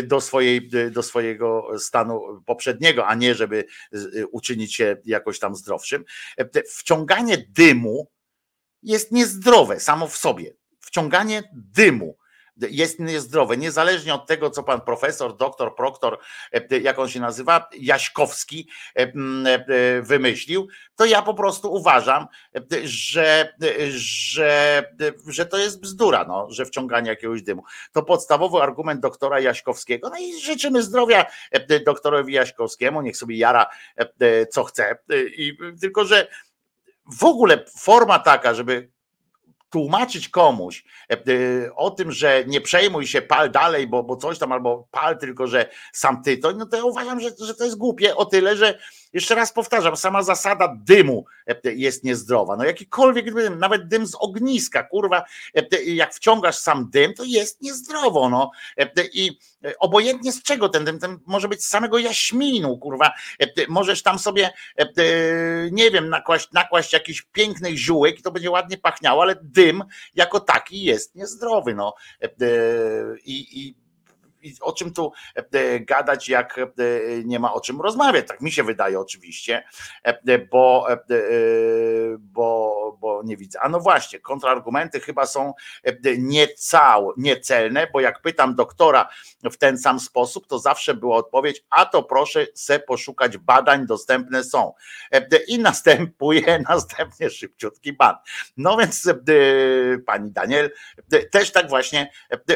[0.04, 3.64] do, swojej, do swojego stanu poprzedniego, a nie żeby
[4.30, 6.04] uczynić się jakoś tam zdrowszym.
[6.70, 8.10] Wciąganie dymu
[8.82, 10.54] jest niezdrowe samo w sobie.
[10.80, 12.18] Wciąganie dymu
[12.70, 16.18] jest niezdrowe, niezależnie od tego, co pan profesor, doktor, proktor,
[16.52, 22.26] e, jak on się nazywa, Jaśkowski e, e, wymyślił, to ja po prostu uważam,
[22.84, 23.54] że,
[23.90, 24.84] że,
[25.26, 27.62] że to jest bzdura, no, że wciąganie jakiegoś dymu.
[27.92, 30.08] To podstawowy argument doktora Jaśkowskiego.
[30.08, 31.26] No i życzymy zdrowia
[31.86, 33.66] doktorowi Jaśkowskiemu, niech sobie jara
[34.50, 34.98] co chce.
[35.36, 36.28] I, tylko, że
[37.08, 38.90] w ogóle forma taka, żeby
[39.70, 44.38] tłumaczyć komuś e, e, o tym, że nie przejmuj się, pal dalej, bo, bo coś
[44.38, 47.76] tam, albo pal tylko, że sam tytoń, no to ja uważam, że, że to jest
[47.76, 48.78] głupie o tyle, że
[49.12, 52.56] jeszcze raz powtarzam, sama zasada dymu e, jest niezdrowa.
[52.56, 55.24] No jakikolwiek dym, nawet dym z ogniska, kurwa,
[55.86, 58.50] jak wciągasz sam dym, to jest niezdrowo, no.
[59.12, 59.38] I
[59.78, 63.12] obojętnie z czego ten dym, ten może być z samego jaśminu, kurwa.
[63.68, 64.50] Możesz tam sobie,
[65.70, 70.40] nie wiem, nakłaść, nakłaść jakiś pięknych ziółek i to będzie ładnie pachniało, ale dym jako
[70.40, 71.94] taki jest niezdrowy, no.
[73.24, 73.87] I i
[74.60, 76.64] o czym tu e, gadać, jak e,
[77.24, 78.28] nie ma o czym rozmawiać.
[78.28, 79.64] Tak mi się wydaje oczywiście,
[80.04, 80.86] e, bo,
[82.18, 83.60] bo, bo nie widzę.
[83.60, 85.54] A no właśnie, kontrargumenty chyba są
[86.18, 89.08] niecał, niecelne, bo jak pytam doktora
[89.52, 94.44] w ten sam sposób, to zawsze była odpowiedź, a to proszę se poszukać badań, dostępne
[94.44, 94.72] są.
[95.48, 98.14] I następuje następnie szybciutki ban.
[98.56, 99.08] No więc
[100.06, 100.70] pani Daniel,
[101.30, 102.12] też tak właśnie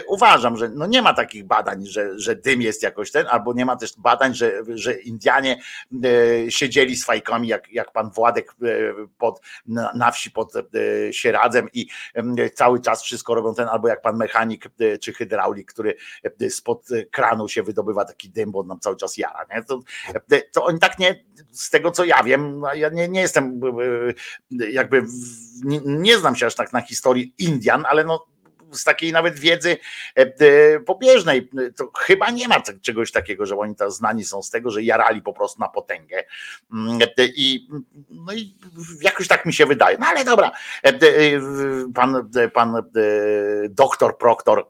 [0.07, 3.53] uważam, że no nie ma takich badań, badań, że, że dym jest jakoś ten, albo
[3.53, 5.61] nie ma też badań, że, że Indianie
[6.05, 8.67] e, siedzieli z fajkami, jak, jak pan Władek e,
[9.19, 10.63] pod, na, wsi pod e,
[11.13, 11.89] Sieradzem i
[12.55, 14.65] cały czas wszystko robią ten, albo jak pan mechanik
[15.01, 15.97] czy hydraulik, który
[16.51, 19.47] spod kranu się wydobywa taki dym, bo nam cały czas jara.
[19.55, 19.63] Nie?
[19.63, 19.81] To,
[20.53, 23.61] to oni tak nie, z tego co ja wiem, no ja nie, nie jestem
[24.51, 25.05] jakby,
[25.85, 28.32] nie znam się aż tak na historii Indian, ale no
[28.73, 29.77] z takiej nawet wiedzy
[30.19, 34.51] e, e, pobieżnej, to chyba nie ma czegoś takiego, że oni teraz znani są z
[34.51, 36.25] tego, że jarali po prostu na potęgę.
[36.73, 37.69] Mm, e, I,
[38.11, 38.57] no i
[39.01, 39.99] jakoś tak mi się wydaje.
[39.99, 40.51] No ale dobra,
[41.95, 42.83] pan, pan
[43.69, 44.67] doktor Proktor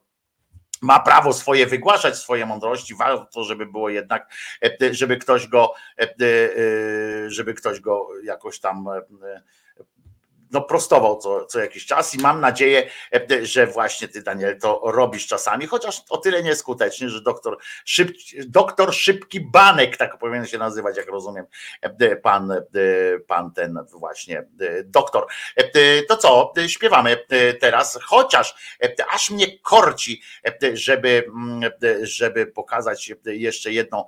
[0.82, 4.32] ma prawo swoje wygłaszać, swoje mądrości, warto, żeby było jednak,
[4.90, 5.74] żeby ktoś go,
[7.26, 8.88] żeby ktoś go jakoś tam
[10.52, 14.80] no prostował co, co jakiś czas i mam nadzieję, e, że właśnie ty Daniel to
[14.84, 18.10] robisz czasami, chociaż o tyle nieskutecznie, że doktor, szyb,
[18.46, 21.46] doktor Szybki Banek, tak powinien się nazywać, jak rozumiem,
[21.80, 22.62] e, pan, e,
[23.26, 24.48] pan ten właśnie
[24.84, 25.26] doktor.
[26.08, 27.16] To co, śpiewamy
[27.60, 28.78] teraz, chociaż
[29.12, 30.22] aż mnie korci,
[30.72, 31.70] żeby, mm,
[32.02, 34.04] żeby pokazać jeszcze jedną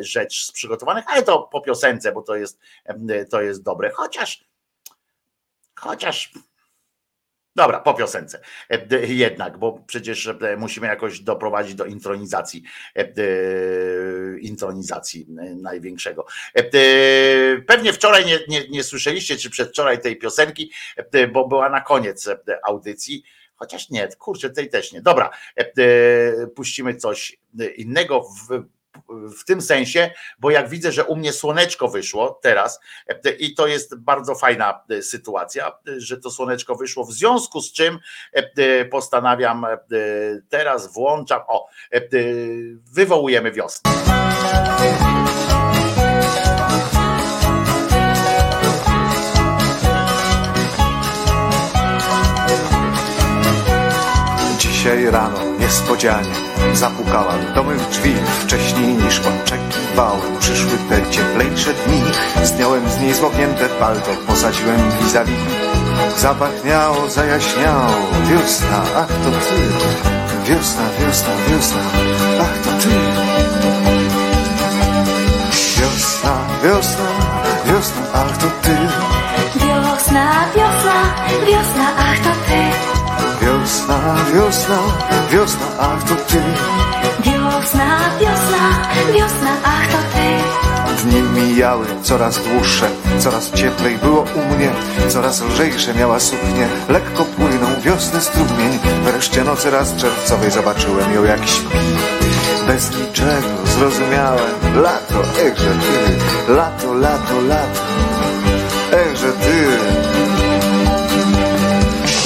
[0.00, 2.60] rzecz z przygotowanych, ale to po piosence, bo to jest,
[3.30, 4.51] to jest dobre, chociaż
[5.82, 6.32] Chociaż
[7.56, 12.62] Dobra, po piosence e, jednak, bo przecież e, musimy jakoś doprowadzić do intronizacji,
[12.96, 13.04] e,
[14.38, 16.26] intronizacji największego.
[17.66, 20.72] Pewnie wczoraj nie, nie, nie słyszeliście, czy przedwczoraj tej piosenki,
[21.32, 22.28] bo była na koniec
[22.68, 23.22] audycji,
[23.56, 25.02] chociaż nie, kurczę, tej też nie.
[25.02, 25.30] Dobra,
[26.56, 27.36] puścimy coś
[27.76, 28.24] innego
[29.38, 32.80] w tym sensie, bo jak widzę, że u mnie słoneczko wyszło teraz
[33.38, 37.98] i to jest bardzo fajna e, sytuacja, że to słoneczko wyszło, w związku z czym
[38.32, 39.78] e, postanawiam e,
[40.48, 41.66] teraz włączam, o,
[42.92, 43.90] wywołujemy wiosnę.
[54.58, 62.02] Dzisiaj rano niespodzianie zapukałam do mych drzwi Wcześniej niż oczekiwałem Przyszły te cieplejsze dni.
[62.44, 65.36] Zdjąłem z niej zmoknięte palto Posadziłem vis-a-vis.
[66.18, 67.96] Zapachniało, zajaśniało.
[68.30, 69.58] Wiosna, ach to ty.
[70.52, 71.80] Wiosna, wiosna, wiosna
[72.40, 72.88] Ach to ty.
[75.76, 76.34] Wiosna,
[76.64, 77.08] wiosna,
[77.66, 78.76] wiosna Ach to ty.
[79.58, 81.14] Wiosna, wiosna,
[81.46, 82.91] wiosna Ach to ty
[83.88, 84.78] wiosna,
[85.30, 86.42] wiosna, ach to ty.
[87.24, 88.62] Wiosna, wiosna,
[89.12, 91.02] wiosna, ach to ty.
[91.02, 94.70] Dni mijały coraz dłuższe, coraz cieplej było u mnie,
[95.08, 98.78] coraz lżejsze miała suknie, lekko płynął wiosny strumień.
[99.04, 101.78] Wreszcie nocy raz czerwcowej zobaczyłem ją jak śpi.
[102.66, 107.80] Bez niczego zrozumiałem, lato, echże ty, lato, lato, lato,
[108.92, 109.66] echże ty.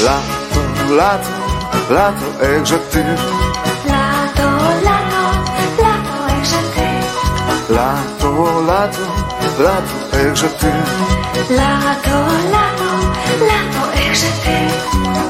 [0.05, 1.45] Lato, lato,
[1.90, 3.05] lato, echże ty,
[3.86, 4.48] Lato,
[4.84, 5.23] lato,
[5.82, 6.86] lato, echże ty.
[7.74, 9.06] lato, lato,
[9.58, 10.66] lato, echże ty.
[11.50, 12.16] Lato,
[12.52, 12.90] lato,
[13.40, 14.56] lato, echże ty.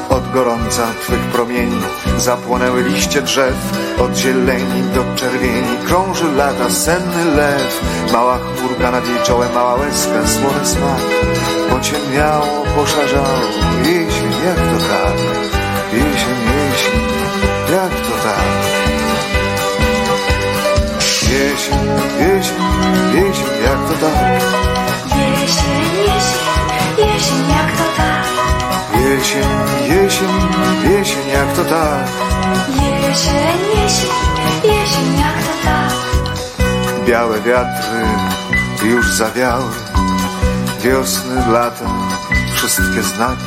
[0.09, 1.81] Od gorąca twych promieni
[2.17, 3.55] zapłonęły liście drzew,
[3.99, 7.81] od zieleni do czerwieni krąży lata senny lew.
[8.13, 11.01] Mała chmurka nad jej czołem, mała łezka, słony smak.
[11.69, 13.39] Pociemniało, poszarzało,
[13.83, 15.36] jesień, jak to tak?
[31.69, 32.07] Tak?
[32.69, 34.09] Jesień, jesień,
[34.63, 37.05] jesień, jak to tak.
[37.05, 37.99] Białe wiatry
[38.83, 39.71] już zawiały,
[40.81, 41.85] wiosny, lata,
[42.55, 43.43] wszystkie znaki.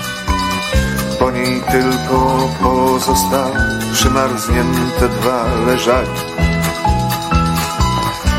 [1.18, 3.56] Po niej tylko pozostały
[3.92, 6.20] przymarznięte dwa leżaki.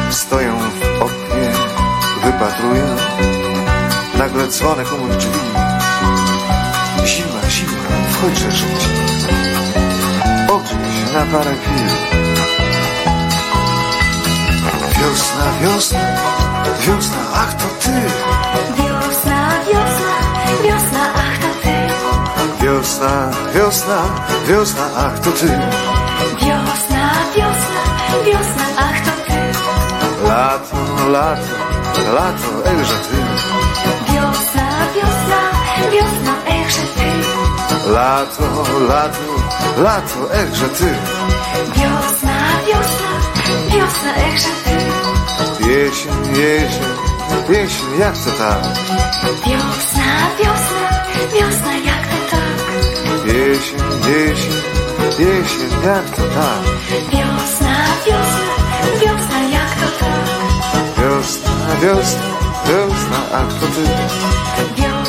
[0.09, 1.51] Stoję w oknie,
[2.23, 2.85] wypatruję,
[4.17, 5.39] nagle dzwonek u drzwi.
[7.05, 7.71] Zima, zima,
[8.11, 9.00] wchodźże na
[11.11, 11.89] parę chwil.
[14.97, 15.99] Wiosna, wiosna,
[16.85, 17.95] wiosna, ach to ty.
[18.77, 20.13] Wiosna, wiosna,
[20.63, 21.77] wiosna, ach to ty.
[22.63, 23.97] Wiosna, wiosna,
[24.47, 25.47] wiosna, ach to ty.
[26.41, 27.03] Wiosna,
[27.35, 27.81] wiosna,
[28.25, 29.41] wiosna, ach to ty.
[30.27, 30.77] Lato,
[31.09, 31.55] lato,
[32.15, 33.17] lato, ejże ty.
[34.13, 35.41] Wiosna, wiosna,
[35.91, 37.09] wiosna, echże ty.
[37.91, 38.43] Lato,
[38.89, 39.30] lato,
[39.77, 40.89] lato, ejże ty.
[41.75, 43.11] Wiosna, wiosna,
[43.71, 44.75] wiosna, echże ty.
[45.69, 46.91] Jesień, jesień,
[47.49, 48.63] jesień, jak to tak?
[49.47, 50.89] Wiosna, wiosna,
[51.33, 52.55] wiosna, jak to tak.
[53.25, 54.53] Jesień, jesień,
[55.19, 56.61] jesień, jak to tak?
[57.11, 58.53] Wiosna, wiosna,
[59.01, 60.25] wiosna, jak to tak.
[60.97, 62.21] Wiosna, wiosna,
[62.67, 63.83] wiosna, ach to ty.
[64.81, 65.00] Wiosna,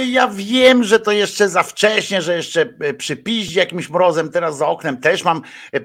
[0.00, 4.30] Ja wiem, że to jeszcze za wcześnie, że jeszcze e, przypiździ jakimś mrozem.
[4.30, 5.80] Teraz za oknem też mam e, e,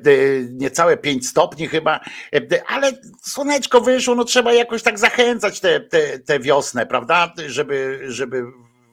[0.49, 1.99] niecałe 5 stopni chyba,
[2.67, 7.33] ale słoneczko wyszło, no trzeba jakoś tak zachęcać tę te, te wiosnę, prawda?
[7.47, 8.43] Żeby, żeby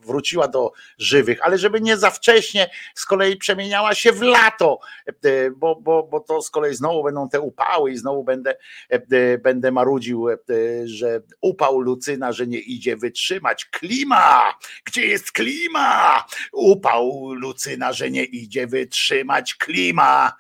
[0.07, 5.51] wróciła do żywych, ale żeby nie za wcześnie z kolei przemieniała się w lato, e,
[5.51, 8.55] bo, bo, bo to z kolei znowu będą te upały i znowu będę,
[8.89, 10.37] e, będę marudził, e,
[10.85, 13.65] że upał Lucyna, że nie idzie wytrzymać.
[13.65, 14.55] Klima!
[14.85, 16.25] Gdzie jest klima?
[16.53, 19.55] Upał Lucyna, że nie idzie wytrzymać.
[19.55, 20.33] Klima!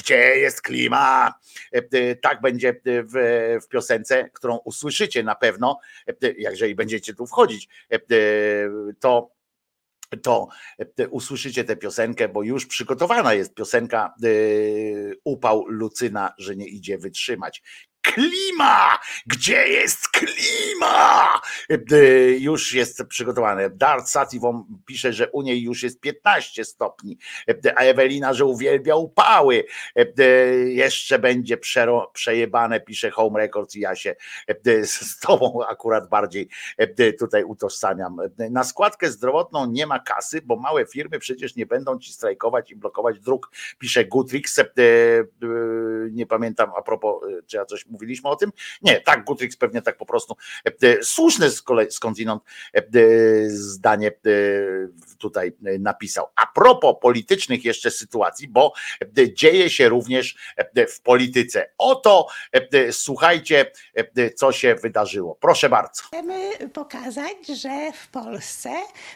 [0.00, 1.34] Gdzie jest klima?
[2.22, 5.80] Tak będzie w, w piosence, którą usłyszycie na pewno,
[6.38, 7.68] jeżeli będziecie tu wchodzić,
[9.00, 9.30] to
[10.22, 10.48] to
[11.10, 14.14] usłyszycie tę piosenkę, bo już przygotowana jest piosenka
[15.24, 17.62] Upał Lucyna, że nie idzie wytrzymać.
[18.02, 18.98] Klima!
[19.26, 21.40] Gdzie jest klima?
[22.38, 23.70] Już jest przygotowane.
[23.70, 27.18] Dart Sativon pisze, że u niej już jest 15 stopni,
[27.76, 29.64] a Ewelina, że uwielbia upały.
[30.66, 31.58] Jeszcze będzie
[32.12, 34.16] przejebane, pisze Home Records i ja się
[34.84, 36.48] z tobą akurat bardziej
[37.18, 38.16] tutaj utożsamiam.
[38.50, 42.76] Na składkę zdrowotną nie ma kasy, bo małe firmy przecież nie będą ci strajkować i
[42.76, 44.60] blokować dróg, pisze Gutrix.
[46.10, 48.52] Nie pamiętam a propos, czy ja coś mówiliśmy o tym?
[48.82, 50.36] Nie, tak, Gutrix pewnie tak po prostu.
[51.02, 52.42] Słuszne z kolei skądinąd
[53.46, 54.12] zdanie
[55.18, 56.26] tutaj napisał.
[56.36, 58.72] A propos politycznych jeszcze sytuacji, bo
[59.34, 60.36] dzieje się również
[60.88, 61.70] w polityce.
[61.78, 62.26] Oto
[62.90, 63.72] słuchajcie,
[64.36, 65.34] co się wydarzyło.
[65.40, 66.02] Proszę bardzo.
[66.02, 68.70] Chcemy pokazać, że w Polsce,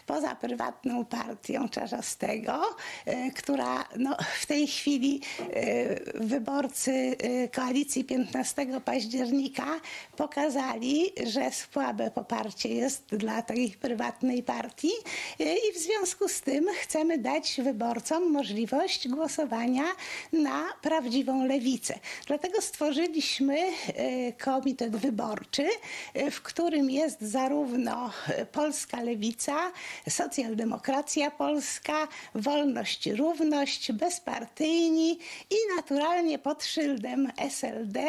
[0.06, 5.20] poza prywatną partią Czarzastego, e, która no, w tej chwili
[5.52, 9.80] e, wyborcy e, koalicji 15 października
[10.16, 14.92] pokazali, że słabe poparcie jest dla tej prywatnej partii
[15.38, 19.84] i w związku z tym chcemy dać wyborcom możliwość głosowania
[20.32, 21.98] na prawdziwą lewicę.
[22.26, 25.68] Dlatego stworzyliśmy e, komitet wyborczy,
[26.14, 28.10] e, w którym jest zarówno
[28.52, 29.72] polska lewica,
[30.08, 35.18] socjaldemokracja polska, wolność równość, bezpartyjni
[35.50, 38.00] i naturalnie pod szyldem SLD,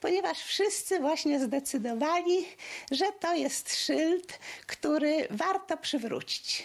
[0.00, 2.46] ponieważ wszyscy właśnie zdecydowali,
[2.90, 6.64] że to jest szyld, który warto przywrócić.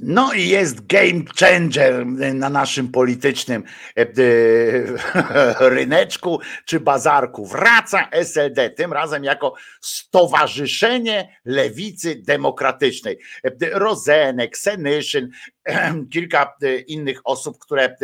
[0.00, 3.64] No i jest game changer na naszym politycznym
[3.96, 7.46] e, e, ryneczku czy bazarku.
[7.46, 13.18] Wraca SLD, tym razem jako Stowarzyszenie Lewicy Demokratycznej.
[13.44, 15.30] E, Rozenek, Senyszyn,
[16.12, 16.56] kilka
[16.86, 17.96] innych osób, które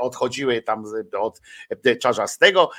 [0.00, 0.84] odchodziły tam
[1.20, 1.40] od
[2.00, 2.70] Czarzastego.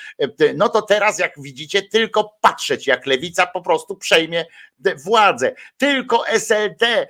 [0.56, 4.46] No to teraz, jak widzicie, tylko patrzeć, jak lewica po prostu przejmie
[5.06, 5.54] władzę.
[5.78, 7.08] Tylko SLD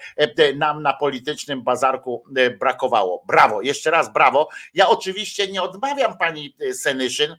[0.56, 2.24] nam na politycznym bazarku
[2.60, 3.24] brakowało.
[3.28, 4.50] Brawo, jeszcze raz brawo.
[4.74, 7.36] Ja oczywiście nie odmawiam pani Senyszyn,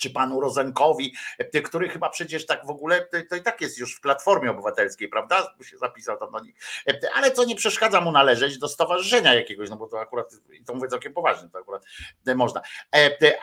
[0.00, 1.14] czy panu Rozenkowi,
[1.64, 5.54] który chyba przecież tak w ogóle, to i tak jest już w Platformie Obywatelskiej, prawda?
[5.62, 6.54] Się zapisał tam na nich.
[7.14, 10.74] Ale to nie przeszkadza mu należeć do stowarzyszenia jakiegoś, no bo to akurat, i to
[10.74, 11.84] mówię całkiem poważnie, to akurat
[12.34, 12.62] można.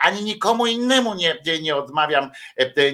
[0.00, 2.30] Ani nikomu innemu nie, nie odmawiam,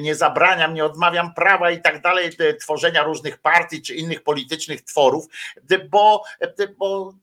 [0.00, 5.26] nie zabraniam, nie odmawiam prawa i tak dalej, tworzenia różnych partii czy innych politycznych tworów,
[5.90, 6.22] bo,
[6.78, 7.14] bo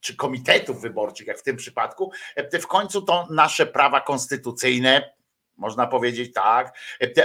[0.00, 2.12] czy komitetów wyborczych, jak w tym przypadku,
[2.60, 5.15] w końcu to nasze prawa konstytucyjne,
[5.56, 6.78] można powiedzieć tak,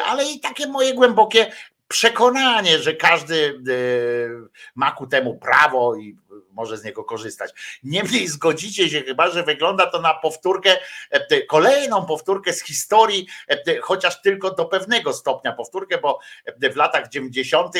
[0.05, 1.51] ale i takie moje głębokie
[1.91, 3.73] przekonanie, że każdy e,
[4.75, 6.17] ma ku temu prawo i
[6.53, 7.51] może z niego korzystać.
[7.83, 10.77] Niemniej zgodzicie się chyba, że wygląda to na powtórkę,
[11.09, 16.19] e, kolejną powtórkę z historii, e, chociaż tylko do pewnego stopnia powtórkę, bo
[16.73, 17.75] w latach 90.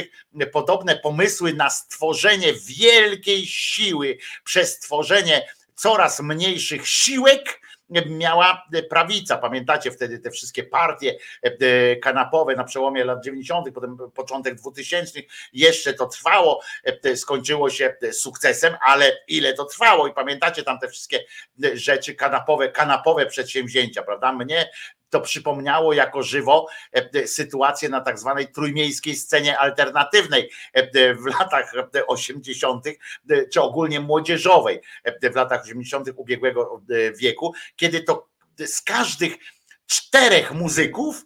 [0.51, 7.60] podobne pomysły na stworzenie wielkiej siły przez stworzenie coraz mniejszych siłek
[8.09, 9.37] miała prawica.
[9.37, 15.19] Pamiętacie wtedy te wszystkie partie e, kanapowe na przełomie lat 90., potem początek 2000,
[15.53, 16.61] jeszcze to trwało,
[17.03, 21.25] e, skończyło się sukcesem, ale ile to trwało i pamiętacie tam te wszystkie
[21.73, 24.33] rzeczy kanapowe, kanapowe przedsięwzięcia, prawda?
[24.33, 24.69] Mnie
[25.11, 30.49] to przypomniało jako żywo e, sytuację na tak zwanej trójmiejskiej scenie alternatywnej
[30.95, 31.73] w latach
[32.07, 32.85] 80.,
[33.53, 34.81] czy ogólnie młodzieżowej
[35.33, 36.09] w latach 80.
[36.15, 36.81] ubiegłego
[37.17, 38.27] wieku, kiedy to
[38.65, 39.37] z każdych
[39.87, 41.25] czterech muzyków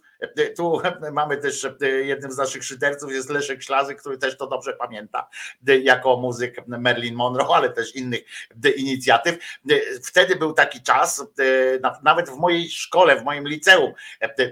[0.56, 1.66] tu mamy też
[2.04, 5.28] jednym z naszych szyderców jest Leszek Ślazy, który też to dobrze pamięta
[5.82, 8.20] jako muzyk Merlin Monroe, ale też innych
[8.76, 9.38] inicjatyw.
[10.04, 11.26] Wtedy był taki czas,
[12.02, 13.92] nawet w mojej szkole, w moim liceum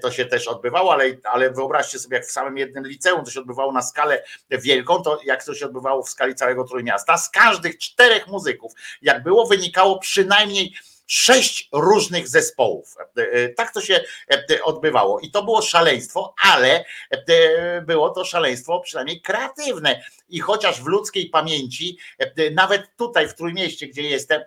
[0.03, 3.41] to się też odbywało, ale, ale wyobraźcie sobie, jak w samym jednym liceum to się
[3.41, 7.17] odbywało na skalę wielką, to jak to się odbywało w skali całego Trójmiasta.
[7.17, 10.75] Z każdych czterech muzyków, jak było, wynikało przynajmniej
[11.07, 12.97] sześć różnych zespołów.
[13.17, 14.01] E, tak to się
[14.31, 20.05] e, odbywało i to było szaleństwo, ale e, było to szaleństwo przynajmniej kreatywne.
[20.29, 21.99] I chociaż w ludzkiej pamięci,
[22.53, 24.43] nawet tutaj w Trójmieście, gdzie jestem,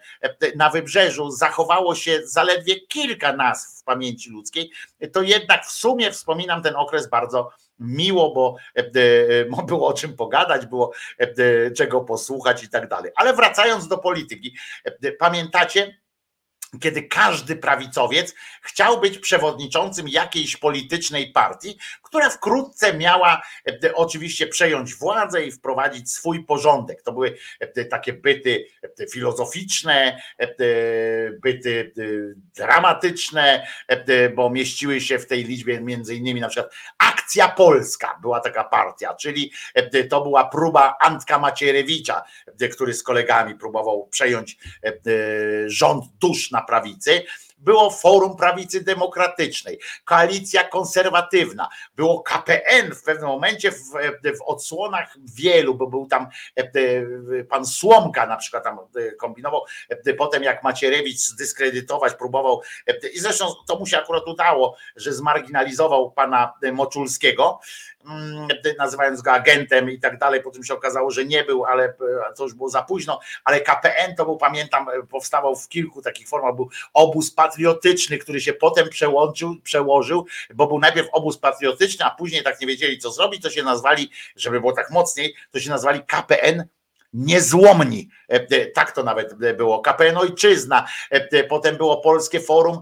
[0.55, 4.71] na wybrzeżu, zachowało się zaledwie kilka nazw w pamięci ludzkiej,
[5.13, 8.55] to jednak w sumie wspominam ten okres bardzo miło, bo
[9.67, 10.91] było o czym pogadać, było
[11.75, 13.11] czego posłuchać i tak dalej.
[13.15, 14.55] Ale wracając do polityki,
[15.19, 15.97] pamiętacie,
[16.81, 23.41] kiedy każdy prawicowiec chciał być przewodniczącym jakiejś politycznej partii, która wkrótce miała
[23.83, 27.01] e, oczywiście przejąć władzę i wprowadzić swój porządek.
[27.01, 28.67] To były e, takie byty
[28.99, 30.21] e, filozoficzne,
[31.41, 31.93] byty
[32.55, 33.67] dramatyczne,
[34.35, 36.73] bo mieściły się w tej liczbie między innymi na przykład
[37.07, 39.51] Akcja Polska była taka partia, czyli
[40.09, 42.23] to była próba Antka Macierewicza,
[42.71, 44.57] który z kolegami próbował przejąć
[45.67, 47.23] rząd dusz na prawicy
[47.57, 53.83] było Forum Prawicy Demokratycznej, Koalicja Konserwatywna, było KPN w pewnym momencie w,
[54.37, 56.27] w odsłonach wielu, bo był tam
[56.57, 59.61] e, e, pan Słomka na przykład tam e, kombinował,
[60.17, 62.61] potem jak Macierewicz zdyskredytować próbował
[63.13, 67.59] i zresztą to mu się akurat udało, że zmarginalizował pana Moczulskiego,
[68.77, 70.41] nazywając go agentem i tak dalej.
[70.43, 71.93] Potem się okazało, że nie był, ale
[72.37, 73.19] to już było za późno.
[73.43, 76.55] Ale KPN to był, pamiętam, powstawał w kilku takich formach.
[76.55, 82.43] Był obóz patriotyczny, który się potem przełączył, przełożył, bo był najpierw obóz patriotyczny, a później
[82.43, 86.01] tak nie wiedzieli, co zrobić, to się nazwali, żeby było tak mocniej, to się nazwali
[86.07, 86.67] KPN
[87.13, 88.09] niezłomni.
[88.73, 89.79] Tak to nawet było.
[89.81, 90.87] KPN Ojczyzna,
[91.49, 92.81] potem było Polskie Forum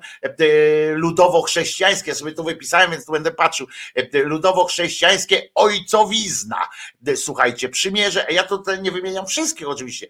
[0.93, 2.11] Ludowo-Chrześcijańskie.
[2.11, 3.67] Ja sobie tu wypisałem, więc tu będę patrzył.
[4.13, 6.69] Ludowo-Chrześcijańskie Ojcowizna.
[7.15, 10.07] Słuchajcie, przymierze, ja tutaj nie wymieniam wszystkich oczywiście.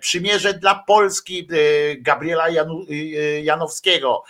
[0.00, 1.48] Przymierze dla Polski
[1.98, 2.86] Gabriela Janu,
[3.42, 4.24] Janowskiego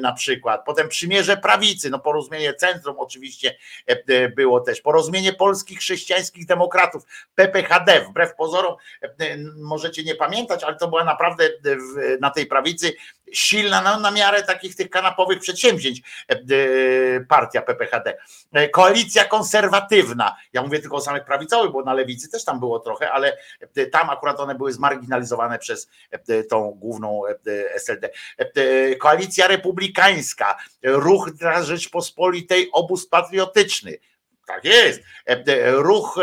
[0.00, 0.62] na przykład.
[0.66, 3.56] Potem przymierze prawicy, no porozumienie centrum oczywiście
[4.36, 4.80] było też.
[4.80, 7.02] Porozumienie polskich chrześcijańskich demokratów,
[7.34, 8.59] PPHD, wbrew pozorom,
[9.56, 11.48] możecie nie pamiętać, ale to była naprawdę
[12.20, 12.92] na tej prawicy
[13.32, 16.02] silna no, na miarę takich tych kanapowych przedsięwzięć
[17.28, 18.16] partia PPHD.
[18.72, 23.10] Koalicja konserwatywna, ja mówię tylko o samych prawicowych, bo na lewicy też tam było trochę,
[23.10, 23.38] ale
[23.92, 25.90] tam akurat one były zmarginalizowane przez
[26.50, 27.22] tą główną
[27.74, 28.10] SLD.
[28.98, 33.98] Koalicja republikańska, ruch dla Rzeczpospolitej, obóz patriotyczny,
[34.54, 35.00] tak jest.
[35.72, 36.18] Ruch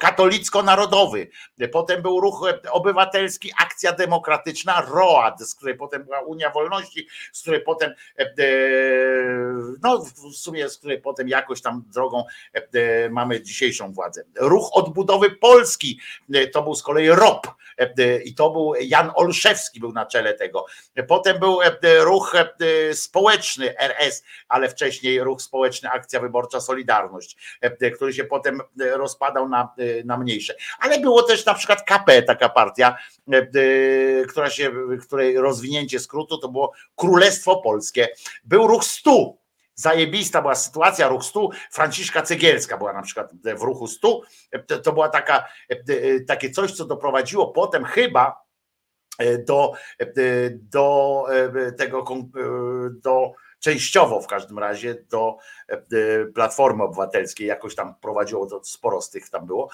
[0.00, 1.28] katolicko-narodowy.
[1.72, 7.60] Potem był ruch obywatelski, akcja demokratyczna, ROAD, z której potem była Unia Wolności, z której
[7.60, 7.94] potem,
[9.82, 12.24] no w sumie, z której potem jakoś tam drogą
[13.10, 14.24] mamy dzisiejszą władzę.
[14.36, 16.00] Ruch odbudowy Polski,
[16.52, 17.46] to był z kolei ROP
[18.24, 20.66] i to był Jan Olszewski był na czele tego.
[21.08, 21.58] Potem był
[22.00, 22.36] ruch
[22.92, 27.25] społeczny RS, ale wcześniej ruch społeczny, akcja wyborcza Solidarność
[27.94, 29.74] który się potem rozpadał na,
[30.04, 30.54] na mniejsze.
[30.78, 32.96] Ale było też na przykład KP, taka partia,
[34.28, 38.08] która się, której rozwinięcie skrótu to było Królestwo Polskie.
[38.44, 39.34] Był ruch 100,
[39.74, 44.20] zajebista była sytuacja, ruch 100, Franciszka Cegielska była na przykład w ruchu 100,
[44.82, 45.48] to była taka,
[46.26, 48.46] takie coś, co doprowadziło potem chyba
[49.46, 49.72] do,
[50.52, 51.24] do
[51.78, 52.04] tego,
[52.90, 55.36] do częściowo w każdym razie do
[55.68, 55.76] e,
[56.34, 59.70] Platformy Obywatelskiej, jakoś tam prowadziło, to sporo z tych tam było.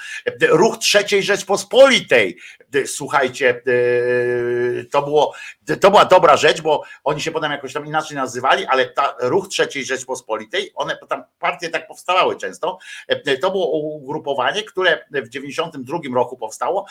[0.48, 2.38] Ruch trzeciej Rzeczpospolitej,
[2.86, 3.62] słuchajcie,
[4.90, 5.34] to, było,
[5.80, 9.48] to była dobra rzecz, bo oni się potem jakoś tam inaczej nazywali, ale ta, ruch
[9.48, 12.78] trzeciej Rzeczpospolitej, one tam partie tak powstawały często,
[13.40, 16.86] to było ugrupowanie, które w 92 roku powstało.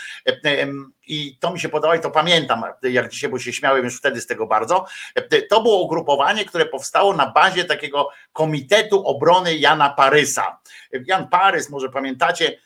[1.07, 4.21] I to mi się podoba i to pamiętam, jak dzisiaj, bo się śmiałem już wtedy
[4.21, 4.85] z tego bardzo,
[5.49, 10.60] to było ugrupowanie, które powstało powstało na bazie takiego Komitetu Obrony Jana Parysa.
[11.06, 12.58] Jan Parys, może pamiętacie,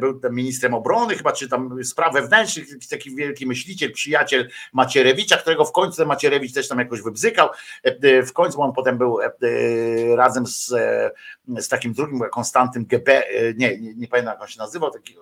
[0.00, 5.64] był tam ministrem obrony, chyba czy tam spraw wewnętrznych, taki wielki myśliciel, przyjaciel Macierewicza, którego
[5.64, 7.48] w końcu Macierewicz też tam jakoś wybzykał.
[7.82, 9.18] E, w końcu on potem był
[10.16, 10.74] razem z,
[11.58, 13.22] z takim drugim Konstantym GB,
[13.56, 15.16] nie, nie, nie pamiętam jak on się nazywał, taki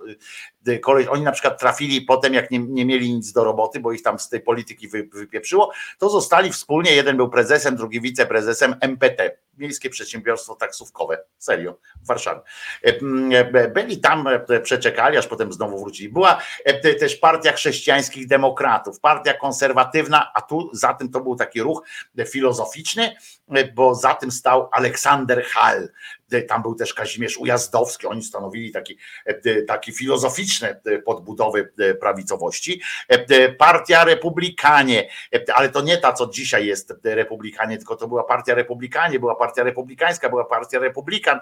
[0.82, 4.02] koleś, oni na przykład trafili potem, jak nie, nie mieli nic do roboty, bo ich
[4.02, 9.38] tam z tej polityki wy, wypieprzyło, to zostali wspólnie, jeden był prezesem, drugi wiceprezesem MPT,
[9.58, 12.40] Miejskie Przedsiębiorstwo Taksówkowe, serio, w Warszawie.
[13.74, 16.08] Byli i tam e, przeczekali, aż potem znowu wrócili.
[16.08, 21.62] Była e, też partia chrześcijańskich demokratów, partia konserwatywna, a tu za tym to był taki
[21.62, 21.82] ruch
[22.28, 23.16] filozoficzny,
[23.54, 25.88] e, bo za tym stał Aleksander Hall,
[26.48, 28.98] tam był też Kazimierz Ujazdowski, oni stanowili taki,
[29.66, 32.80] taki filozoficzne podbudowy prawicowości.
[33.58, 35.08] Partia Republikanie,
[35.54, 39.62] ale to nie ta, co dzisiaj jest Republikanie, tylko to była Partia Republikanie, była Partia
[39.62, 41.40] Republikańska, była Partia Republikan,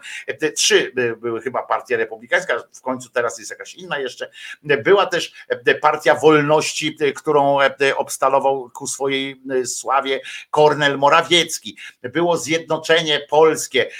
[0.56, 4.30] trzy były chyba Partia Republikańska, w końcu teraz jest jakaś inna jeszcze.
[4.62, 5.32] Była też
[5.80, 7.58] Partia Wolności, którą
[7.96, 11.76] obstalował ku swojej sławie Kornel Morawiecki.
[12.02, 13.90] Było Zjednoczenie Polskie,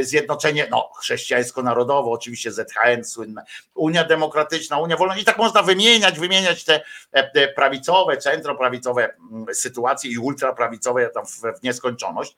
[0.00, 3.44] Zjednoczenie zjednoczenie no, chrześcijańsko-narodowe, oczywiście ZHN słynne,
[3.74, 6.82] Unia Demokratyczna, Unia Wolna i tak można wymieniać, wymieniać te,
[7.34, 12.36] te prawicowe, centroprawicowe mm, sytuacje i ultraprawicowe tam w, w nieskończoność.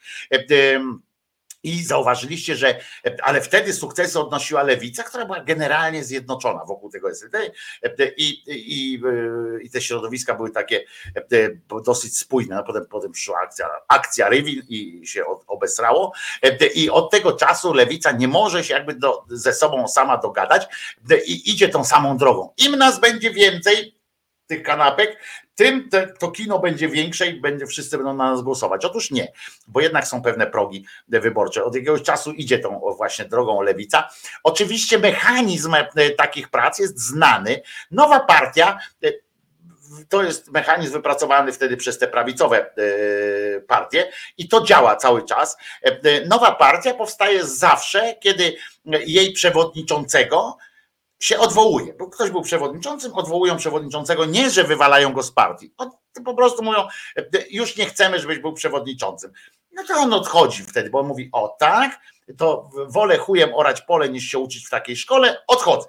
[1.64, 2.80] E, i zauważyliście, że
[3.22, 7.50] ale wtedy sukcesy odnosiła lewica, która była generalnie zjednoczona wokół tego SLD
[8.16, 9.00] i, i,
[9.62, 10.84] i te środowiska były takie
[11.84, 12.56] dosyć spójne.
[12.56, 16.12] No, potem, potem przyszła akcja, akcja Rywin i się obesrało.
[16.74, 20.66] I od tego czasu lewica nie może się jakby do, ze sobą sama dogadać
[21.26, 22.52] i idzie tą samą drogą.
[22.56, 23.94] Im nas będzie więcej,
[24.46, 25.18] tych kanapek,
[25.54, 28.84] tym to kino będzie większe i będzie, wszyscy będą na nas głosować.
[28.84, 29.32] Otóż nie,
[29.68, 31.64] bo jednak są pewne progi wyborcze.
[31.64, 34.08] Od jakiegoś czasu idzie tą właśnie drogą lewica.
[34.42, 37.62] Oczywiście mechanizm e, takich prac jest znany.
[37.90, 39.12] Nowa partia e,
[40.08, 45.56] to jest mechanizm wypracowany wtedy przez te prawicowe e, partie i to działa cały czas.
[46.28, 48.56] Nowa partia powstaje zawsze, kiedy
[49.06, 50.56] jej przewodniczącego
[51.20, 55.74] się odwołuje, bo ktoś był przewodniczącym, odwołują przewodniczącego, nie, że wywalają go z partii,
[56.24, 56.88] po prostu mówią,
[57.50, 59.32] już nie chcemy, żebyś był przewodniczącym.
[59.72, 62.00] No to on odchodzi wtedy, bo on mówi, o tak,
[62.38, 65.88] to wolę chujem orać pole niż się uczyć w takiej szkole, odchodzę.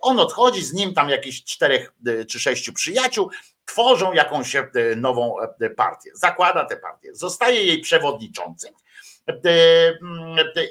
[0.00, 1.92] On odchodzi, z nim tam jakieś czterech
[2.28, 3.30] czy sześciu przyjaciół,
[3.64, 4.56] tworzą jakąś
[4.96, 5.36] nową
[5.76, 6.10] partię.
[6.14, 8.74] Zakłada tę partię, zostaje jej przewodniczącym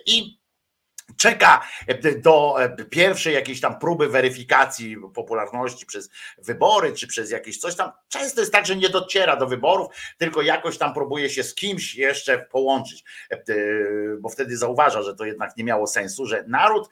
[0.06, 0.40] i
[1.18, 1.68] czeka
[2.18, 2.56] do
[2.90, 7.92] pierwszej jakiejś tam próby weryfikacji popularności przez wybory, czy przez jakieś coś tam.
[8.08, 9.88] Często jest tak, że nie dociera do wyborów,
[10.18, 13.04] tylko jakoś tam próbuje się z kimś jeszcze połączyć,
[14.20, 16.90] bo wtedy zauważa, że to jednak nie miało sensu, że naród,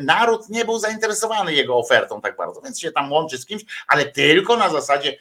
[0.00, 4.04] naród nie był zainteresowany jego ofertą tak bardzo, więc się tam łączy z kimś, ale
[4.04, 5.18] tylko na zasadzie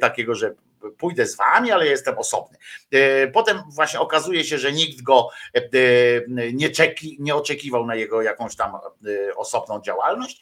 [0.00, 0.54] takiego, że
[0.98, 2.58] pójdę z wami, ale jestem osobny.
[2.90, 5.62] E, potem właśnie okazuje się, że nikt go e,
[6.52, 10.40] nie, czeki, nie oczekiwał na jego jakąś tam e, osobną działalność.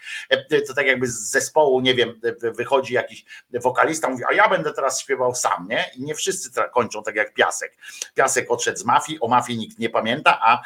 [0.69, 5.01] To tak jakby z zespołu, nie wiem, wychodzi jakiś wokalista, mówi, a ja będę teraz
[5.01, 5.85] śpiewał sam, nie?
[5.97, 7.77] I nie wszyscy kończą tak jak Piasek.
[8.15, 10.63] Piasek odszedł z mafii, o mafii nikt nie pamięta, a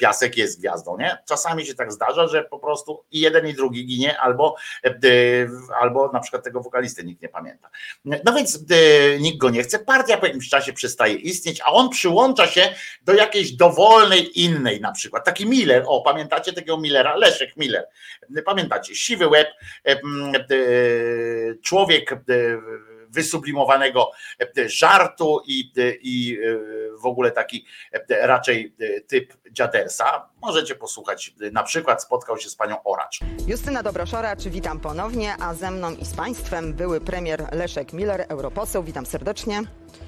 [0.00, 1.18] Piasek jest gwiazdą, nie?
[1.26, 4.56] Czasami się tak zdarza, że po prostu i jeden i drugi ginie, albo,
[5.80, 7.70] albo na przykład tego wokalisty nikt nie pamięta.
[8.04, 8.64] No więc
[9.20, 13.14] nikt go nie chce, partia po jakimś czasie przestaje istnieć, a on przyłącza się do
[13.14, 15.24] jakiejś dowolnej innej na przykład.
[15.24, 17.16] Taki Miller, o pamiętacie takiego Millera?
[17.16, 17.84] Leszek Miller.
[18.44, 19.48] Pamiętacie, siwy łeb,
[19.84, 20.00] e,
[21.62, 22.16] człowiek e,
[23.10, 24.10] wysublimowanego
[24.66, 25.72] żartu i,
[26.02, 26.38] i
[27.00, 27.66] w ogóle taki
[28.10, 28.74] raczej
[29.06, 30.28] typ dziadersa.
[30.42, 33.20] Możecie posłuchać, na przykład spotkał się z panią Oracz.
[33.46, 38.82] Justyna Dobroszoracz, witam ponownie, a ze mną i z państwem były premier Leszek Miller, europoseł.
[38.82, 39.62] Witam serdecznie.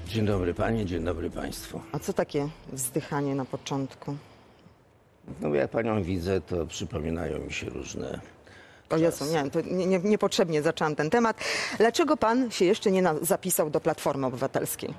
[0.07, 1.81] Dzień dobry panie, dzień dobry państwu.
[1.91, 4.15] A co takie wzdychanie na początku?
[5.41, 8.19] No jak panią widzę, to przypominają mi się różne
[8.93, 11.37] o Jezu, nie, to nie, nie, niepotrzebnie zaczęłam ten temat.
[11.77, 14.93] Dlaczego pan się jeszcze nie na, zapisał do Platformy Obywatelskiej?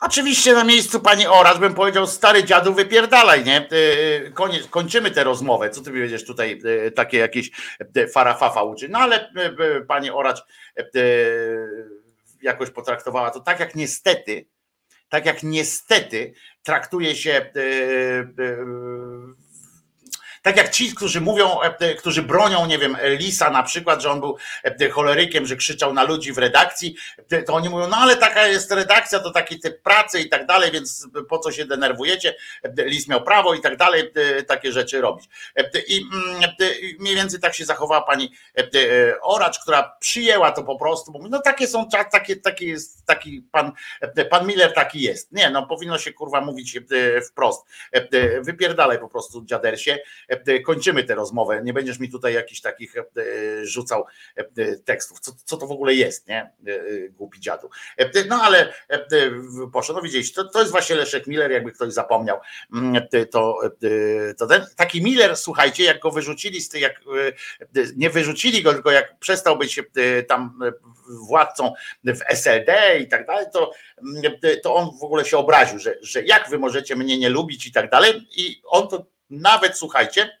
[0.00, 3.56] Oczywiście na miejscu pani Oraz bym powiedział, stary dziadu, wypierdalaj, nie?
[3.56, 5.70] E, koniec, kończymy tę rozmowę.
[5.70, 7.50] Co ty mi będziesz tutaj e, takie jakieś
[7.96, 8.88] e, farafafa uczy?
[8.88, 9.32] No ale
[9.88, 10.42] pani Oracz
[12.42, 14.46] jakoś potraktowała to tak, jak niestety,
[15.08, 17.50] tak jak niestety traktuje się
[20.46, 24.20] tak jak ci, którzy mówią, e, którzy bronią, nie wiem, Lisa na przykład, że on
[24.20, 26.96] był e, cholerykiem, że krzyczał na ludzi w redakcji,
[27.30, 30.46] e, to oni mówią, no ale taka jest redakcja, to taki typ pracy i tak
[30.46, 32.34] dalej, więc po co się denerwujecie?
[32.76, 34.12] Lis miał prawo i tak dalej,
[34.46, 35.28] takie rzeczy robić.
[35.88, 36.50] I mm,
[36.98, 38.32] mniej więcej tak się zachowała pani
[39.22, 43.72] Oracz, która przyjęła to po prostu, bo no takie są, takie, taki jest, taki pan,
[44.30, 45.32] pan Miller taki jest.
[45.32, 46.78] Nie, no powinno się kurwa mówić
[47.30, 47.66] wprost.
[48.42, 51.60] Wypierdalaj po prostu dziadersie E, kończymy tę rozmowę.
[51.64, 53.02] Nie będziesz mi tutaj jakichś takich e,
[53.62, 54.04] rzucał
[54.36, 55.20] e, tekstów.
[55.20, 56.50] Co, co to w ogóle jest, nie?
[57.10, 57.70] Głupi dziadu.
[58.28, 58.72] No ale
[59.72, 62.38] poszło, no widzieliście, to, to jest właśnie Leszek Miller, jakby ktoś zapomniał.
[62.74, 63.58] Mm, to,
[64.38, 67.00] to ten, taki Miller, słuchajcie, jak go wyrzucili z tych, jak
[67.96, 69.80] nie wyrzucili go, tylko jak przestał być
[70.28, 70.58] tam
[71.08, 71.72] władcą
[72.04, 73.72] w SLD i tak dalej, to,
[74.62, 77.72] to on w ogóle się obraził, że, że jak wy możecie mnie nie lubić i
[77.72, 78.28] tak dalej.
[78.36, 80.38] I on to nawet słuchajcie,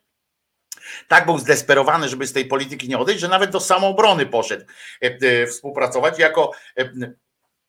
[1.08, 4.64] tak był zdesperowany, żeby z tej polityki nie odejść, że nawet do samoobrony poszedł
[5.02, 6.90] e, e, współpracować jako e,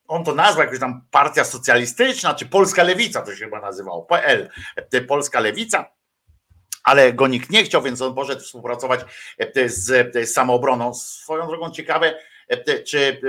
[0.07, 4.49] on to nazwał jakaś tam partia socjalistyczna, czy Polska Lewica to się chyba nazywało, PL,
[5.07, 5.91] Polska Lewica,
[6.83, 8.99] ale go nikt nie chciał, więc on poszedł współpracować
[9.65, 10.93] z samoobroną.
[10.93, 12.19] Swoją drogą ciekawe,
[12.85, 13.21] czy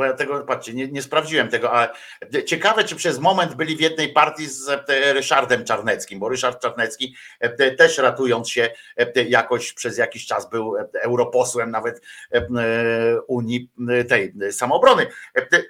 [0.00, 1.88] bo ja tego, patrzcie, nie, nie, sprawdziłem tego, ale
[2.46, 7.14] ciekawe, czy przez moment byli w jednej partii z e, Ryszardem Czarneckim, bo Ryszard Czarnecki
[7.40, 12.00] e, też ratując się e, jakoś przez jakiś czas był europosłem nawet
[13.26, 13.70] Unii
[14.08, 15.06] tej samoobrony.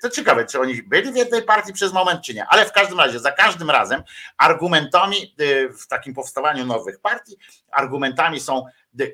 [0.02, 2.98] To ciekawe, czy oni byli w jednej partii przez moment, czy nie, ale w każdym
[2.98, 4.02] razie, za każdym razem
[4.38, 5.34] argumentami
[5.82, 7.36] w takim powstawaniu nowych partii,
[7.70, 8.64] argumentami są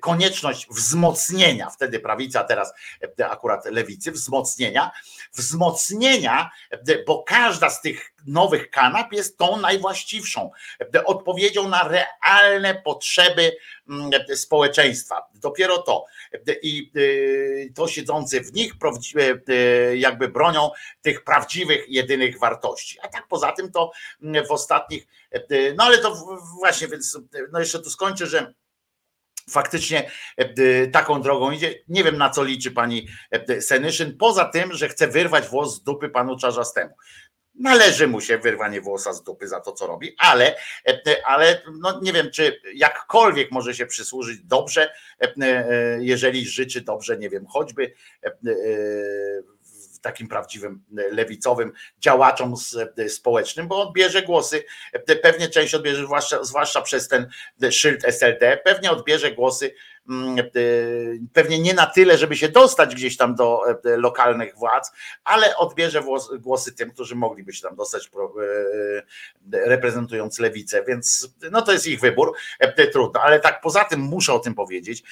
[0.01, 2.73] konieczność wzmocnienia, wtedy prawica, teraz
[3.21, 4.91] e, akurat lewicy, wzmocnienia,
[5.33, 10.51] wzmocnienia, e, bo każda z tych nowych kanap jest tą najwłaściwszą,
[10.95, 13.57] e, odpowiedzią na realne potrzeby
[13.89, 15.27] mm, społeczeństwa.
[15.35, 16.05] Dopiero to.
[16.63, 16.93] I
[17.75, 18.73] to siedzący w nich
[19.95, 20.71] jakby bronią
[21.03, 22.99] tych prawdziwych, jedynych wartości.
[23.03, 25.07] A tak poza tym to mm, w ostatnich,
[25.77, 27.19] no ale to właśnie, więc
[27.53, 28.55] no jeszcze tu skończę, że
[29.51, 31.75] faktycznie e, taką drogą idzie.
[31.89, 35.83] Nie wiem na co liczy pani e, Senyszyn, poza tym, że chce wyrwać włos z
[35.83, 36.95] dupy panu Czarzastemu.
[37.55, 40.57] Należy mu się wyrwanie włosa z dupy za to, co robi, ale,
[40.89, 44.93] e, ale no nie wiem, czy jakkolwiek może się przysłużyć dobrze,
[46.01, 47.95] jeżeli życzy dobrze, nie wiem, choćby
[50.07, 52.55] takim prawdziwym lewicowym działaczom
[53.09, 54.65] społecznym, bo odbierze głosy,
[55.23, 57.29] pewnie część odbierze, zwłaszcza, zwłaszcza przez ten
[57.71, 59.75] szyld SLD, pewnie odbierze głosy
[60.09, 60.43] Mm, e,
[61.33, 64.93] pewnie nie na tyle, żeby się dostać gdzieś tam do e, lokalnych władz,
[65.25, 66.03] ale odbierze
[66.39, 68.11] głosy tym, którzy mogliby się tam dostać
[69.53, 72.33] e, reprezentując lewicę, więc no to jest ich wybór,
[72.93, 75.03] trudno, ale tak poza tym muszę o tym powiedzieć,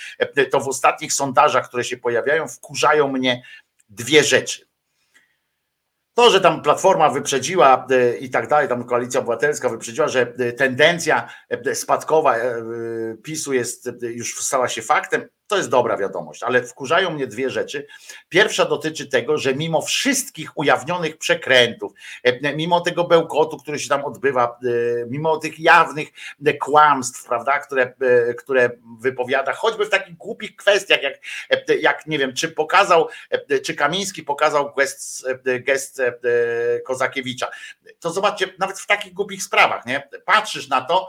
[0.50, 3.42] to w ostatnich sondażach, które się pojawiają, wkurzają mnie
[3.88, 4.66] dwie rzeczy.
[6.14, 7.86] To, że tam Platforma wyprzedziła
[8.20, 10.26] i tak dalej, tam Koalicja Obywatelska wyprzedziła, że
[10.56, 11.28] tendencja
[11.74, 12.36] spadkowa
[13.22, 17.86] PiSu jest już stała się faktem, to jest dobra wiadomość, ale wkurzają mnie dwie rzeczy.
[18.28, 21.92] Pierwsza dotyczy tego, że mimo wszystkich ujawnionych przekrętów,
[22.22, 26.08] e, mimo tego bełkotu, który się tam odbywa, e, mimo tych jawnych
[26.46, 27.94] e, kłamstw, prawda, które,
[28.38, 31.20] które wypowiada, choćby w takich głupich kwestiach, jak,
[31.80, 33.08] jak nie wiem, czy pokazał,
[33.64, 36.02] czy Kamiński pokazał gest, gest
[36.84, 37.50] Kozakiewicza.
[38.00, 40.08] To zobaczcie, nawet w takich głupich sprawach, nie?
[40.24, 41.08] Patrzysz na to,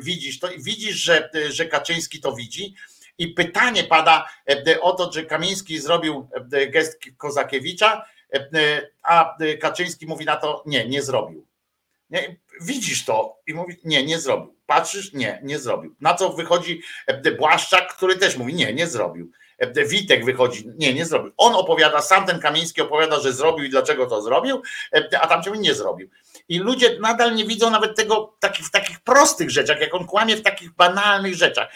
[0.00, 2.74] widzisz to i widzisz, że, że Kaczyński to widzi
[3.18, 10.06] i pytanie pada e, o to, czy Kamiński zrobił e, gest Kozakiewicza, e, a Kaczyński
[10.06, 11.46] mówi na to, nie, nie zrobił.
[12.10, 12.36] Nie?
[12.60, 14.54] Widzisz to i mówi, nie, nie zrobił.
[14.66, 15.94] Patrzysz, nie, nie zrobił.
[16.00, 16.82] Na co wychodzi
[17.38, 19.30] Błaszczak, który też mówi, nie, nie zrobił.
[19.86, 21.32] Witek wychodzi, nie, nie zrobił.
[21.36, 24.62] On opowiada, sam ten Kamiński opowiada, że zrobił i dlaczego to zrobił,
[25.20, 26.08] a tamci mówi, nie zrobił.
[26.48, 30.42] I ludzie nadal nie widzą nawet tego w takich prostych rzeczach, jak on kłamie w
[30.42, 31.72] takich banalnych rzeczach.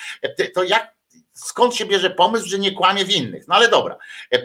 [0.54, 0.97] To jak
[1.38, 3.48] skąd się bierze pomysł, że nie kłamie w innych.
[3.48, 3.96] No ale dobra.
[4.32, 4.44] E, e,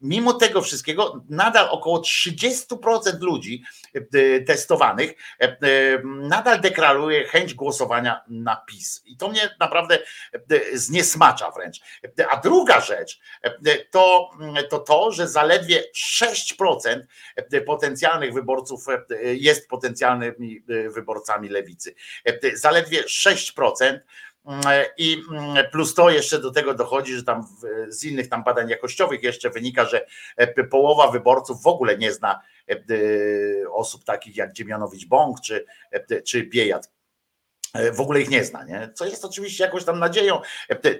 [0.00, 3.62] mimo tego wszystkiego, nadal około 30% ludzi
[3.94, 5.14] e, testowanych
[6.04, 9.02] nadal deklaruje chęć głosowania na PiS.
[9.06, 9.98] I to mnie naprawdę
[10.72, 11.80] zniesmacza wręcz.
[12.30, 13.20] A druga rzecz
[13.90, 14.30] to
[14.70, 15.84] to, to że zaledwie
[16.20, 17.00] 6%
[17.66, 18.86] potencjalnych wyborców
[19.20, 21.94] jest potencjalnymi wyborcami lewicy.
[22.54, 23.98] Zaledwie 6%
[24.98, 27.46] i mm, plus to jeszcze do tego dochodzi, że tam
[27.88, 30.06] z innych tam badań jakościowych jeszcze wynika, że
[30.36, 32.40] e, połowa wyborców w ogóle nie zna
[32.70, 32.76] e,
[33.70, 36.90] osób takich jak Dziemianowicz Bąk czy, e, czy Biejat
[37.92, 38.90] w ogóle ich nie zna, nie?
[38.94, 40.40] co jest oczywiście jakąś tam nadzieją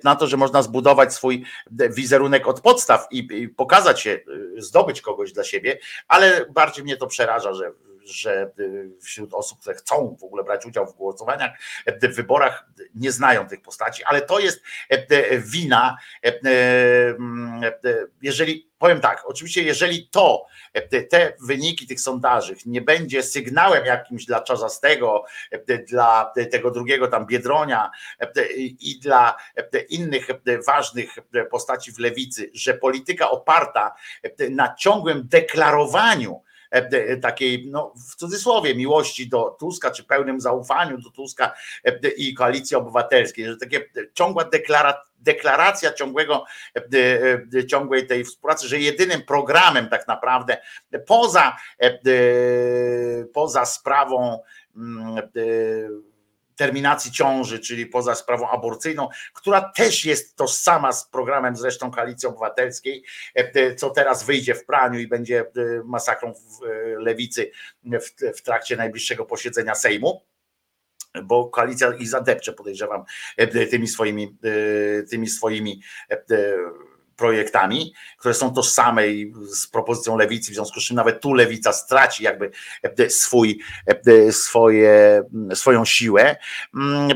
[0.04, 1.44] na to, że można zbudować swój
[1.90, 4.20] wizerunek od podstaw i, i pokazać się,
[4.58, 7.72] zdobyć kogoś dla siebie, ale bardziej mnie to przeraża, że
[8.04, 12.66] że y, wśród osób, które chcą w ogóle brać udział w głosowaniach, e, w wyborach,
[12.94, 14.62] nie znają tych postaci, ale to jest
[15.38, 15.98] wina,
[18.22, 20.46] jeżeli powiem tak, oczywiście, jeżeli to,
[21.10, 25.24] te wyniki tych sondaży nie będzie sygnałem jakimś dla Czarzastego,
[25.88, 27.90] dla tego drugiego tam Biedronia
[28.58, 29.36] i dla
[29.88, 30.26] innych
[30.66, 31.14] ważnych
[31.50, 33.94] postaci w lewicy, że polityka oparta
[34.50, 36.42] na ciągłym deklarowaniu
[37.22, 41.54] takiej, no w cudzysłowie, miłości do Tuska, czy pełnym zaufaniu do Tuska
[41.84, 46.44] e, i koalicji obywatelskiej, że takie ciągła deklaracja, deklaracja ciągłego,
[47.68, 50.56] ciągłej tej współpracy, że jedynym programem tak naprawdę
[51.06, 51.56] poza,
[53.32, 54.38] poza sprawą
[54.76, 55.16] mm,
[56.56, 63.04] terminacji ciąży, czyli poza sprawą aborcyjną, która też jest tożsama z programem zresztą Koalicji Obywatelskiej,
[63.34, 65.44] e, co teraz wyjdzie w praniu i będzie e,
[65.84, 66.68] masakrą w e,
[66.98, 67.50] lewicy
[67.84, 70.22] w, w trakcie najbliższego posiedzenia Sejmu
[71.24, 73.04] bo koalicja ich zadepcze, podejrzewam,
[73.70, 74.36] tymi swoimi,
[75.10, 75.80] tymi swoimi
[77.16, 79.02] projektami, które są tożsame
[79.46, 82.50] z propozycją lewicy, w związku z czym nawet tu lewica straci jakby
[82.82, 83.62] e, swój,
[84.06, 85.22] e, swoje,
[85.54, 86.36] swoją siłę.
[86.74, 87.08] Mm,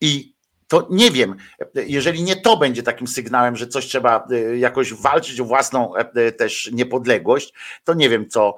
[0.00, 0.34] I
[0.70, 1.36] to nie wiem,
[1.74, 5.92] jeżeli nie to będzie takim sygnałem, że coś trzeba e, jakoś walczyć o własną
[6.38, 8.56] też niepodległość, to nie wiem, co,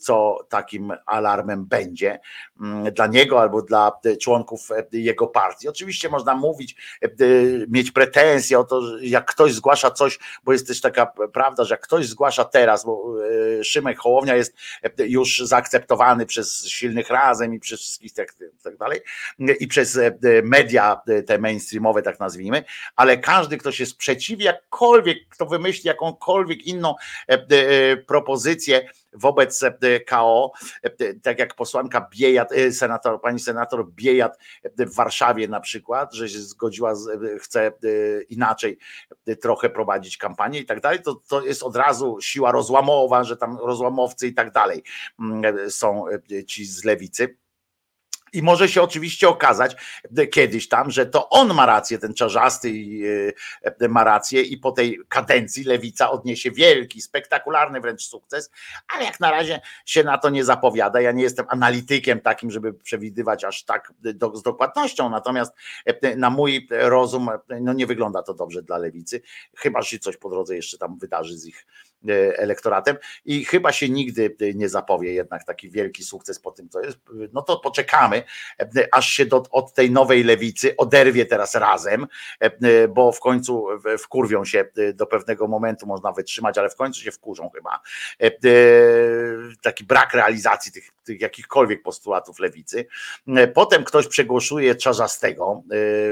[0.00, 2.20] co takim alarmem będzie.
[2.60, 5.68] Mm, dla niego albo dla e, członków e, jego partii.
[5.68, 7.08] Oczywiście można mówić, e,
[7.68, 11.80] mieć pretensje o to, jak ktoś zgłasza coś, bo jest też taka prawda, że jak
[11.80, 13.14] ktoś zgłasza teraz, bo
[13.62, 14.56] Szymek Hołownia jest
[14.98, 19.00] już zaakceptowany przez silnych razem i przez wszystkich tak, tak dalej
[19.60, 19.98] i przez
[20.42, 20.79] media
[21.26, 22.64] te mainstreamowe, tak nazwijmy,
[22.96, 26.94] ale każdy, kto się sprzeciwi jakkolwiek, kto wymyśli jakąkolwiek inną
[28.06, 30.52] propozycję, wobec e, KO,
[30.82, 34.38] e, tak jak posłanka Biejat, e, senator, pani senator Biejat
[34.78, 36.94] w Warszawie na przykład, że się zgodziła,
[37.40, 37.72] chce
[38.28, 38.78] inaczej
[39.40, 43.58] trochę prowadzić kampanię i tak dalej, to, to jest od razu siła rozłamowa, że tam
[43.58, 44.82] rozłamowcy i tak dalej
[45.20, 46.04] mm, są
[46.46, 47.36] ci z lewicy
[48.32, 49.76] I może się oczywiście okazać
[50.16, 52.72] e, kiedyś tam, że to on ma rację, ten czarzasty
[53.80, 58.50] e, ma rację i po tej kadencji lewica odniesie wielki, spektakularny wręcz sukces,
[58.94, 61.00] ale jak na razie się na to nie zapowiada.
[61.00, 65.52] Ja nie jestem analitykiem takim, żeby przewidywać aż tak do, z dokładnością, natomiast
[65.84, 67.28] e, na mój rozum
[67.60, 69.22] no nie wygląda to dobrze dla lewicy,
[69.56, 71.66] chyba że coś po drodze jeszcze tam wydarzy z ich
[72.36, 76.98] elektoratem i chyba się nigdy nie zapowie jednak taki wielki sukces po tym, co jest.
[77.32, 78.22] No to poczekamy,
[78.92, 82.06] aż się do, od tej nowej lewicy oderwie teraz razem,
[82.88, 83.66] bo w końcu
[83.98, 84.64] wkurwią się
[84.94, 87.80] do pewnego momentu, można wytrzymać, ale w końcu się wkurzą chyba.
[89.62, 92.86] Taki brak realizacji tych, tych jakichkolwiek postulatów lewicy.
[93.54, 95.62] Potem ktoś przegłosuje Czarzastego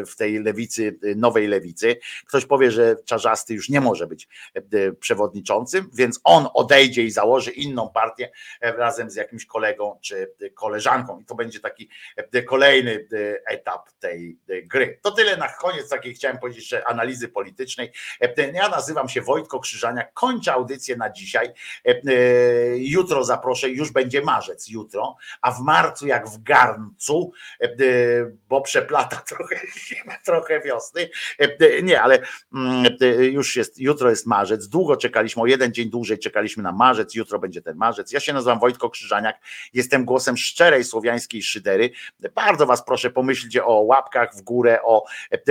[0.07, 1.97] w tej lewicy, nowej lewicy.
[2.27, 4.29] Ktoś powie, że Czarzasty już nie może być
[5.93, 11.21] więc on odejdzie i założy inną partię razem z jakimś kolegą czy koleżanką.
[11.21, 11.89] I to będzie taki
[12.47, 13.09] kolejny
[13.47, 14.99] etap tej gry.
[15.03, 17.93] To tyle na koniec takiej chciałem powiedzieć jeszcze analizy politycznej.
[18.53, 21.53] Ja nazywam się Wojtko Krzyżania, kończę audycję na dzisiaj.
[22.77, 27.33] Jutro zaproszę, już będzie marzec jutro, a w marcu jak w garncu,
[28.49, 29.61] bo przeplata trochę
[30.25, 31.11] trochę wiosny.
[31.83, 32.19] Nie, ale
[33.31, 37.39] już jest, jutro jest marzec, długo czekaliśmy, o jeden dzień dłużej czekaliśmy na marzec, jutro
[37.39, 38.13] będzie ten marzec.
[38.13, 39.41] Ja się nazywam Wojtko Krzyżaniak,
[39.73, 41.91] jestem głosem szczerej słowiańskiej szydery.
[42.35, 45.05] Bardzo was proszę, pomyślcie o łapkach w górę, o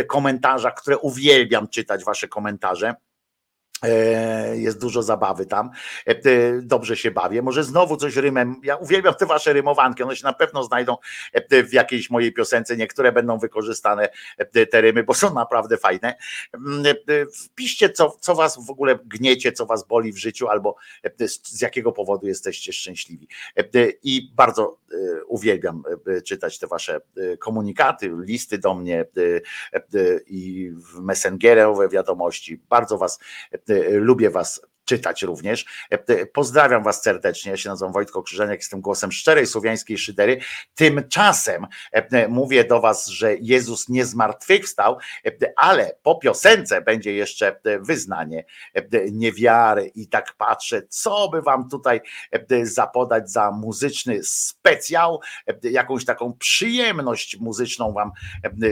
[0.07, 2.95] komentarzach, które uwielbiam czytać, wasze komentarze.
[3.83, 5.69] E, jest dużo zabawy tam.
[6.05, 6.15] E,
[6.61, 7.41] dobrze się bawię.
[7.41, 8.55] Może znowu coś rymem.
[8.63, 10.03] Ja uwielbiam te wasze rymowanki.
[10.03, 10.97] One się na pewno znajdą
[11.33, 12.77] e, w jakiejś mojej piosence.
[12.77, 14.09] Niektóre będą wykorzystane
[14.71, 16.15] te rymy, bo są naprawdę fajne.
[16.53, 16.95] Mm,
[17.33, 20.75] wpiszcie, co, co was w ogóle gniecie, co was boli w życiu, albo
[21.43, 23.27] z jakiego powodu jesteście szczęśliwi.
[24.03, 24.77] I bardzo
[25.27, 25.83] uwielbiam
[26.25, 27.01] czytać te wasze
[27.39, 29.05] komunikaty, listy do mnie
[30.27, 32.61] i w messengerowe wiadomości.
[32.69, 33.19] Bardzo was
[33.91, 35.65] lubię Was czytać również.
[36.33, 37.51] Pozdrawiam Was serdecznie.
[37.51, 40.39] Ja się nazywam Wojtko Krzyżeniak, jestem głosem szczerej słowiańskiej szydery.
[40.75, 41.67] Tymczasem
[42.29, 44.97] mówię do Was, że Jezus nie zmartwychwstał,
[45.55, 48.45] ale po piosence będzie jeszcze wyznanie
[49.11, 52.01] niewiary i tak patrzę, co by Wam tutaj
[52.63, 55.19] zapodać za muzyczny specjał,
[55.63, 58.11] jakąś taką przyjemność muzyczną Wam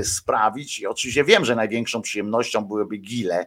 [0.03, 0.79] sprawić.
[0.79, 3.45] I oczywiście wiem, że największą przyjemnością byłyby gile.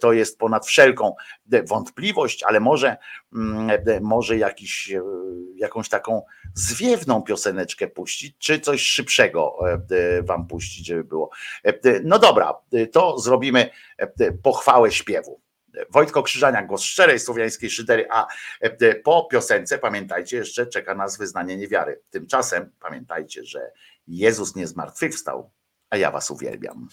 [0.00, 1.14] To jest ponad wszelką
[1.46, 2.96] wątpliwość wątpliwość, ale może,
[3.34, 3.70] mm,
[4.00, 5.02] może jakiś, e,
[5.56, 6.22] jakąś taką
[6.54, 9.58] zwiewną pioseneczkę puścić, czy coś szybszego
[9.90, 11.30] e, wam puścić, żeby było.
[11.64, 12.54] E, no dobra,
[12.92, 13.70] to zrobimy
[14.42, 15.40] pochwałę śpiewu.
[15.90, 18.26] Wojtko Krzyżania, głos szczerej słowiańskiej szydery, a
[19.04, 22.00] po piosence, pamiętajcie, jeszcze czeka nas wyznanie niewiary.
[22.10, 23.72] Tymczasem pamiętajcie, że
[24.06, 25.50] Jezus nie zmartwychwstał,
[25.90, 26.88] a ja was uwielbiam.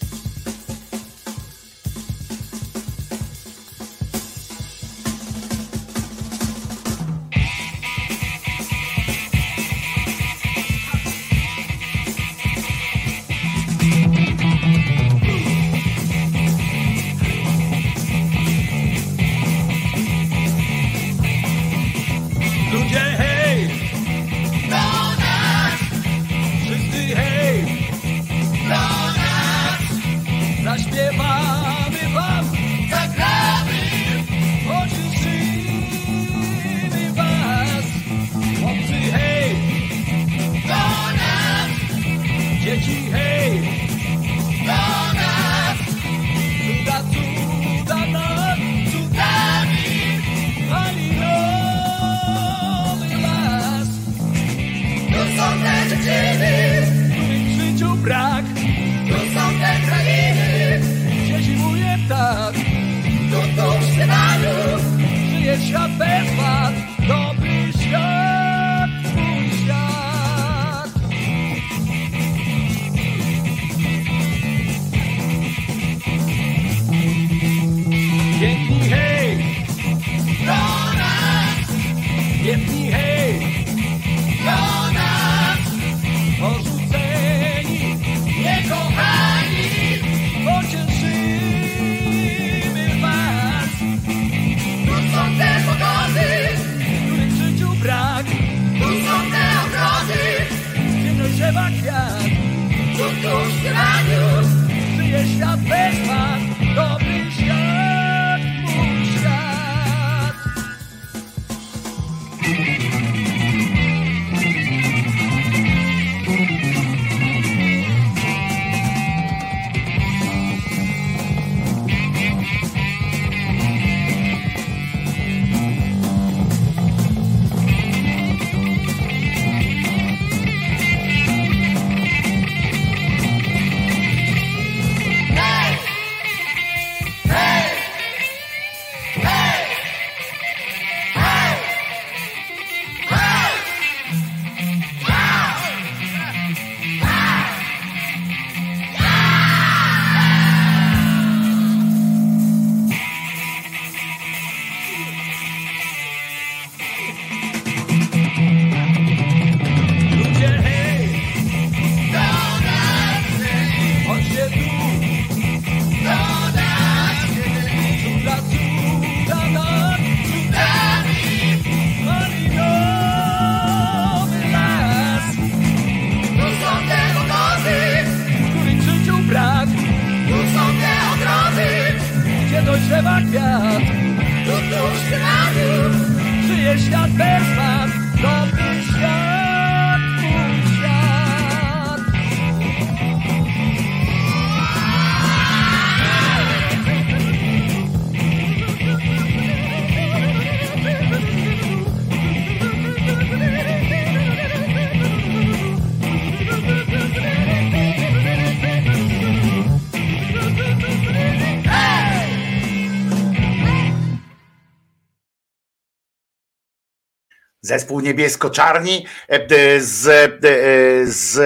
[217.67, 221.41] Zespół niebiesko-czarni e, e, z, e, z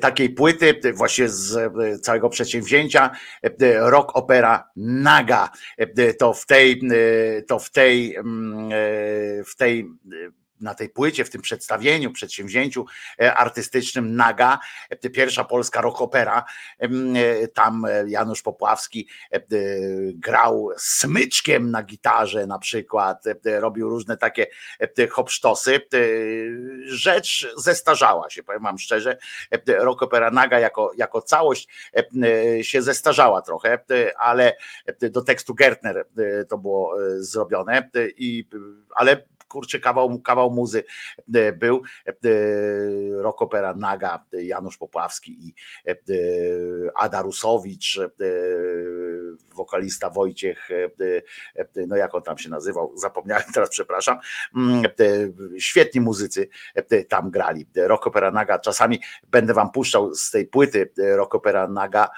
[0.00, 3.10] takiej płyty, właśnie z całego przedsięwzięcia,
[3.78, 5.50] rock opera Naga.
[6.18, 6.80] To w tej,
[7.48, 8.70] to w tej, mm,
[9.46, 9.90] w tej
[10.60, 12.86] na tej płycie, w tym przedstawieniu, przedsięwzięciu
[13.20, 14.58] e, artystycznym Naga,
[14.90, 16.44] e, pierwsza polska rock opera,
[16.78, 19.08] em, e, tam Janusz Popławski
[20.14, 24.46] grał smyczkiem na gitarze na przykład, robił różne takie
[25.10, 25.80] hopsztosy.
[26.84, 29.16] Rzecz zestarzała się, powiem wam szczerze.
[29.50, 31.68] E, Rock opera Naga jako, jako całość
[32.62, 33.78] się zestarzała trochę,
[34.18, 34.56] ale
[35.10, 36.06] do tekstu Gertner
[36.48, 38.48] to było zrobione, i,
[38.94, 40.84] ale kurczę, kawał, kawał muzy
[41.34, 41.82] e, był.
[42.06, 42.12] E,
[43.22, 45.54] Rock opera Naga, e, Janusz Popławski i
[45.90, 45.96] e,
[46.94, 48.10] Ada Rusowicz, e,
[49.54, 50.84] wokalista Wojciech, e,
[51.56, 54.18] e, no jak on tam się nazywał, zapomniałem teraz, przepraszam.
[54.56, 54.90] Mm, e,
[55.60, 57.66] Świetni muzycy e, tam grali.
[57.76, 59.00] Rock opera Naga, czasami
[59.30, 62.08] będę wam puszczał z tej płyty e, Rock opera Naga,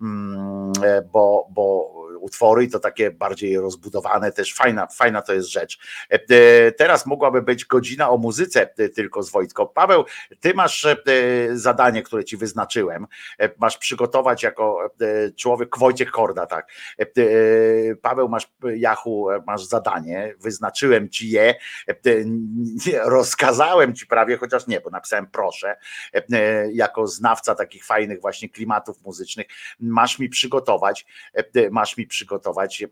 [0.00, 5.48] mm, e, bo, bo utwory i to takie bardziej rozbudowane, też fajna, fajna to jest
[5.48, 5.78] rzecz.
[6.12, 9.68] E, e, Teraz mogłaby być godzina o muzyce e, tylko z Wojtką.
[9.68, 10.04] Paweł,
[10.40, 10.86] ty masz
[11.52, 13.06] zadanie, które ci wyznaczyłem.
[13.58, 14.90] Masz przygotować jako
[15.36, 16.68] człowiek, Wojciech Korda, tak.
[18.02, 21.54] Paweł, masz Jachu, masz zadanie, wyznaczyłem ci je,
[23.04, 25.76] rozkazałem ci prawie, chociaż nie, bo napisałem proszę,
[26.72, 29.46] jako znawca takich fajnych właśnie klimatów muzycznych,
[29.80, 31.06] masz mi przygotować,
[31.70, 32.84] masz mi przygotować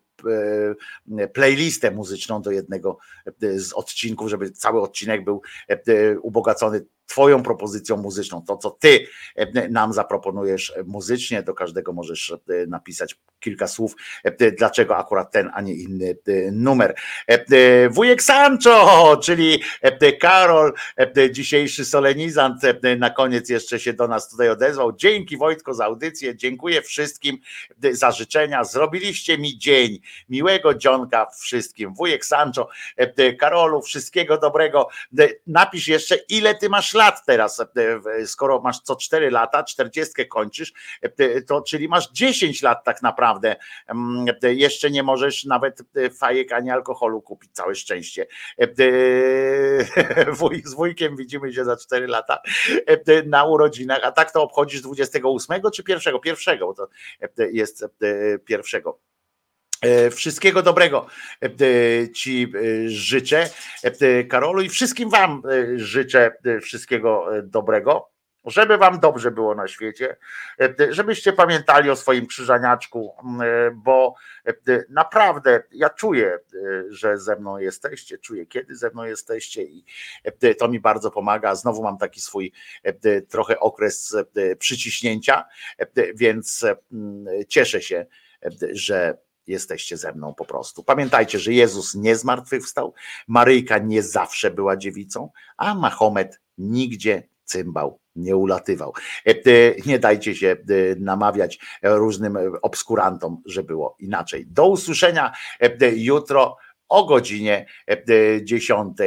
[1.19, 2.99] e, playlistę muzyczną do jednego
[3.43, 9.07] e, z odcinków, żeby cały odcinek był e, ubogacony Twoją propozycją muzyczną, to co Ty
[9.37, 13.95] e, nam zaproponujesz muzycznie, do każdego możesz e, napisać kilka słów,
[14.25, 16.95] e, dlaczego akurat ten, a nie inny e, numer.
[17.31, 23.93] E, e, Wujek Sancho, czyli e, Karol, e, dzisiejszy solenizant, e, na koniec jeszcze się
[23.93, 24.93] do nas tutaj odezwał.
[24.97, 27.39] Dzięki Wojtko za audycję, dziękuję wszystkim
[27.85, 31.95] e, za życzenia, zrobiliście mi dzień, miłego dzionka wszystkim.
[31.95, 32.69] Wujek Sancho,
[32.99, 34.89] e, e, Karolu, wszystkiego dobrego.
[35.19, 40.29] E, Napisz jeszcze, ile ty masz lat teraz, e, skoro masz co 4 lata, 40
[40.29, 43.57] kończysz, e, to czyli masz 10 lat tak naprawdę.
[43.87, 45.83] Mm, e, Jeszcze nie możesz nawet
[46.19, 48.27] fajek ani alkoholu kupić, całe szczęście.
[50.65, 52.39] Z wujkiem widzimy się za 4 lata
[53.27, 56.19] na urodzinach, a tak to obchodzisz 28 czy pierwszego?
[56.19, 56.89] Pierwszego, bo to
[57.53, 57.89] jest e,
[58.39, 58.99] pierwszego.
[59.01, 59.16] E,
[60.11, 61.07] Wszystkiego dobrego
[61.43, 61.49] e,
[62.13, 63.51] Ci e, życzę,
[63.83, 65.43] e, Karolu, i wszystkim Wam
[65.75, 68.17] e, życzę e, wszystkiego e, dobrego.
[68.49, 70.17] Żeby wam dobrze było na świecie,
[70.61, 74.15] e, żebyście pamiętali o swoim krzyżaniaczku, e, bo
[74.47, 74.55] e,
[74.89, 76.39] naprawdę ja czuję, e,
[76.89, 79.85] że ze mną jesteście, czuję kiedy ze mną jesteście i
[80.25, 81.55] e, to mi bardzo pomaga.
[81.55, 85.45] Znowu mam taki swój e, trochę okres e, przyciśnięcia,
[85.79, 86.77] e, więc e,
[87.49, 88.07] cieszę się,
[88.43, 90.83] e, że jesteście ze mną po prostu.
[90.83, 92.95] Pamiętajcie, że Jezus nie zmartwychwstał,
[93.29, 98.93] Maryjka nie zawsze była dziewicą, a Mahomet nigdzie cymbał nie ulatywał.
[99.27, 99.35] E,
[99.87, 100.57] Nie dajcie się e,
[101.01, 104.47] namawiać różnym e, obskurantom, że było inaczej.
[104.47, 105.33] Do usłyszenia
[105.97, 106.57] jutro
[106.89, 109.01] o godzinie e, 10.
[109.01, 109.05] E,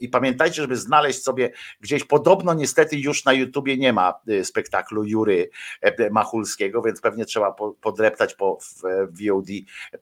[0.00, 5.04] I pamiętajcie, żeby znaleźć sobie gdzieś, podobno niestety już na YouTubie nie ma e, spektaklu
[5.04, 9.48] Jury e, Machulskiego, więc pewnie trzeba po- podreptać po e, VOD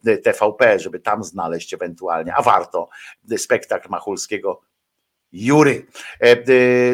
[0.06, 2.88] e, TVP, żeby tam znaleźć ewentualnie, a warto
[3.32, 4.60] e, spektakl Machulskiego
[5.32, 5.86] Jury.
[6.20, 6.36] E, e,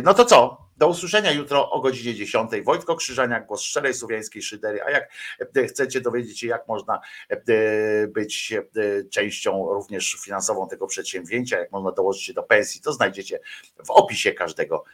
[0.04, 0.67] No to co?
[0.78, 2.50] Do usłyszenia jutro o godzinie 10.
[2.64, 4.82] Wojtko Krzyżaniak, głos szczerej słowiańskiej szydery.
[4.82, 5.10] A jak
[5.56, 11.72] e, chcecie dowiedzieć się, jak można e, być e, częścią również finansową tego przedsięwzięcia, jak
[11.72, 13.40] można dołożyć się do pensji, to znajdziecie
[13.86, 14.84] w opisie każdego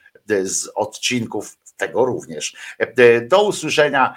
[0.43, 2.57] z odcinków tego również.
[3.23, 4.15] Do usłyszenia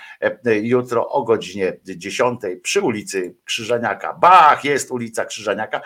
[0.62, 4.14] jutro o godzinie 10 przy ulicy Krzyżaniaka.
[4.14, 5.82] Bach, jest ulica Krzyżaniaka.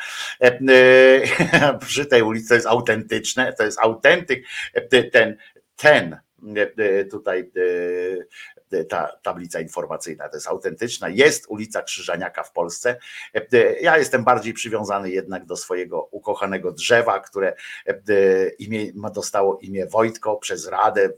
[1.88, 4.44] Przy tej ulicy to jest autentyczne, to jest autentyk,
[5.12, 5.38] ten,
[5.82, 6.14] ten
[6.58, 7.52] e, e, tutaj
[8.72, 10.30] e, ta tablica informacyjna.
[10.30, 11.10] To jest autentyczna.
[11.10, 12.98] Jest ulica Krzyżaniaka w Polsce.
[13.82, 17.56] Ja jestem bardziej przywiązany jednak do swojego ukochanego drzewa, które
[18.60, 21.10] imię, dostało imię Wojtko przez Radę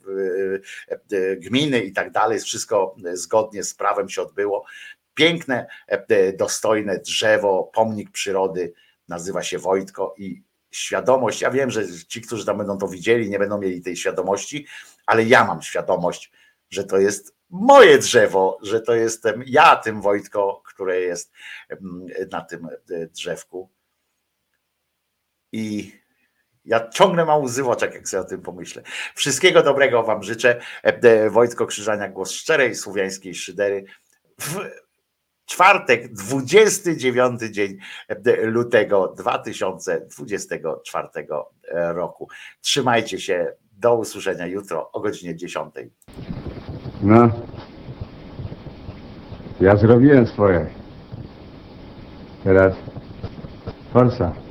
[1.37, 2.39] Gminy i tak dalej.
[2.39, 4.65] Wszystko zgodnie z prawem się odbyło.
[5.13, 5.67] Piękne,
[6.37, 8.73] dostojne drzewo, pomnik przyrody,
[9.07, 10.43] nazywa się Wojtko i
[10.73, 14.67] świadomość, ja wiem, że ci, którzy tam będą to widzieli, nie będą mieli tej świadomości,
[15.05, 16.31] ale ja mam świadomość,
[16.69, 21.31] że to jest moje drzewo, że to jestem ja, tym Wojtko, które jest
[21.69, 23.69] mm, na tym e, drzewku.
[25.51, 25.91] I
[26.65, 28.83] ja ciągle mam łzy w oczach, jak sobie o tym pomyślę.
[29.15, 30.61] Wszystkiego dobrego Wam życzę.
[30.83, 33.85] E, Wojtko Krzyżaniak, głos szczerej słowiańskiej szydery.
[35.53, 37.77] Czwartek, 29 dzień
[38.43, 41.07] lutego 2024
[41.71, 42.27] roku.
[42.61, 43.53] Trzymajcie się.
[43.77, 45.75] Do usłyszenia jutro o godzinie 10.
[47.01, 47.29] No.
[49.61, 50.69] Ja zrobiłem swoje.
[52.43, 52.75] Teraz
[53.93, 54.42] forsa.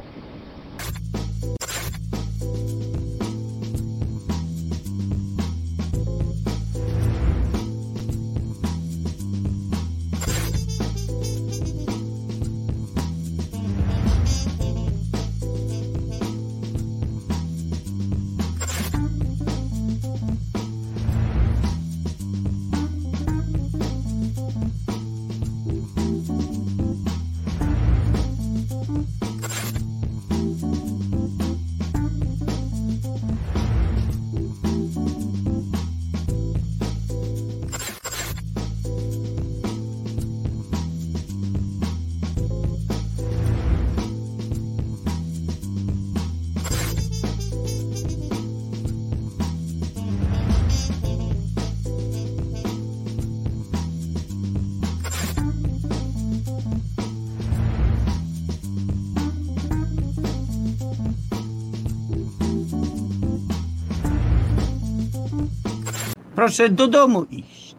[66.52, 67.76] Proszę do domu iść.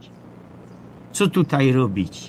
[1.11, 2.23] Co tutaj robić?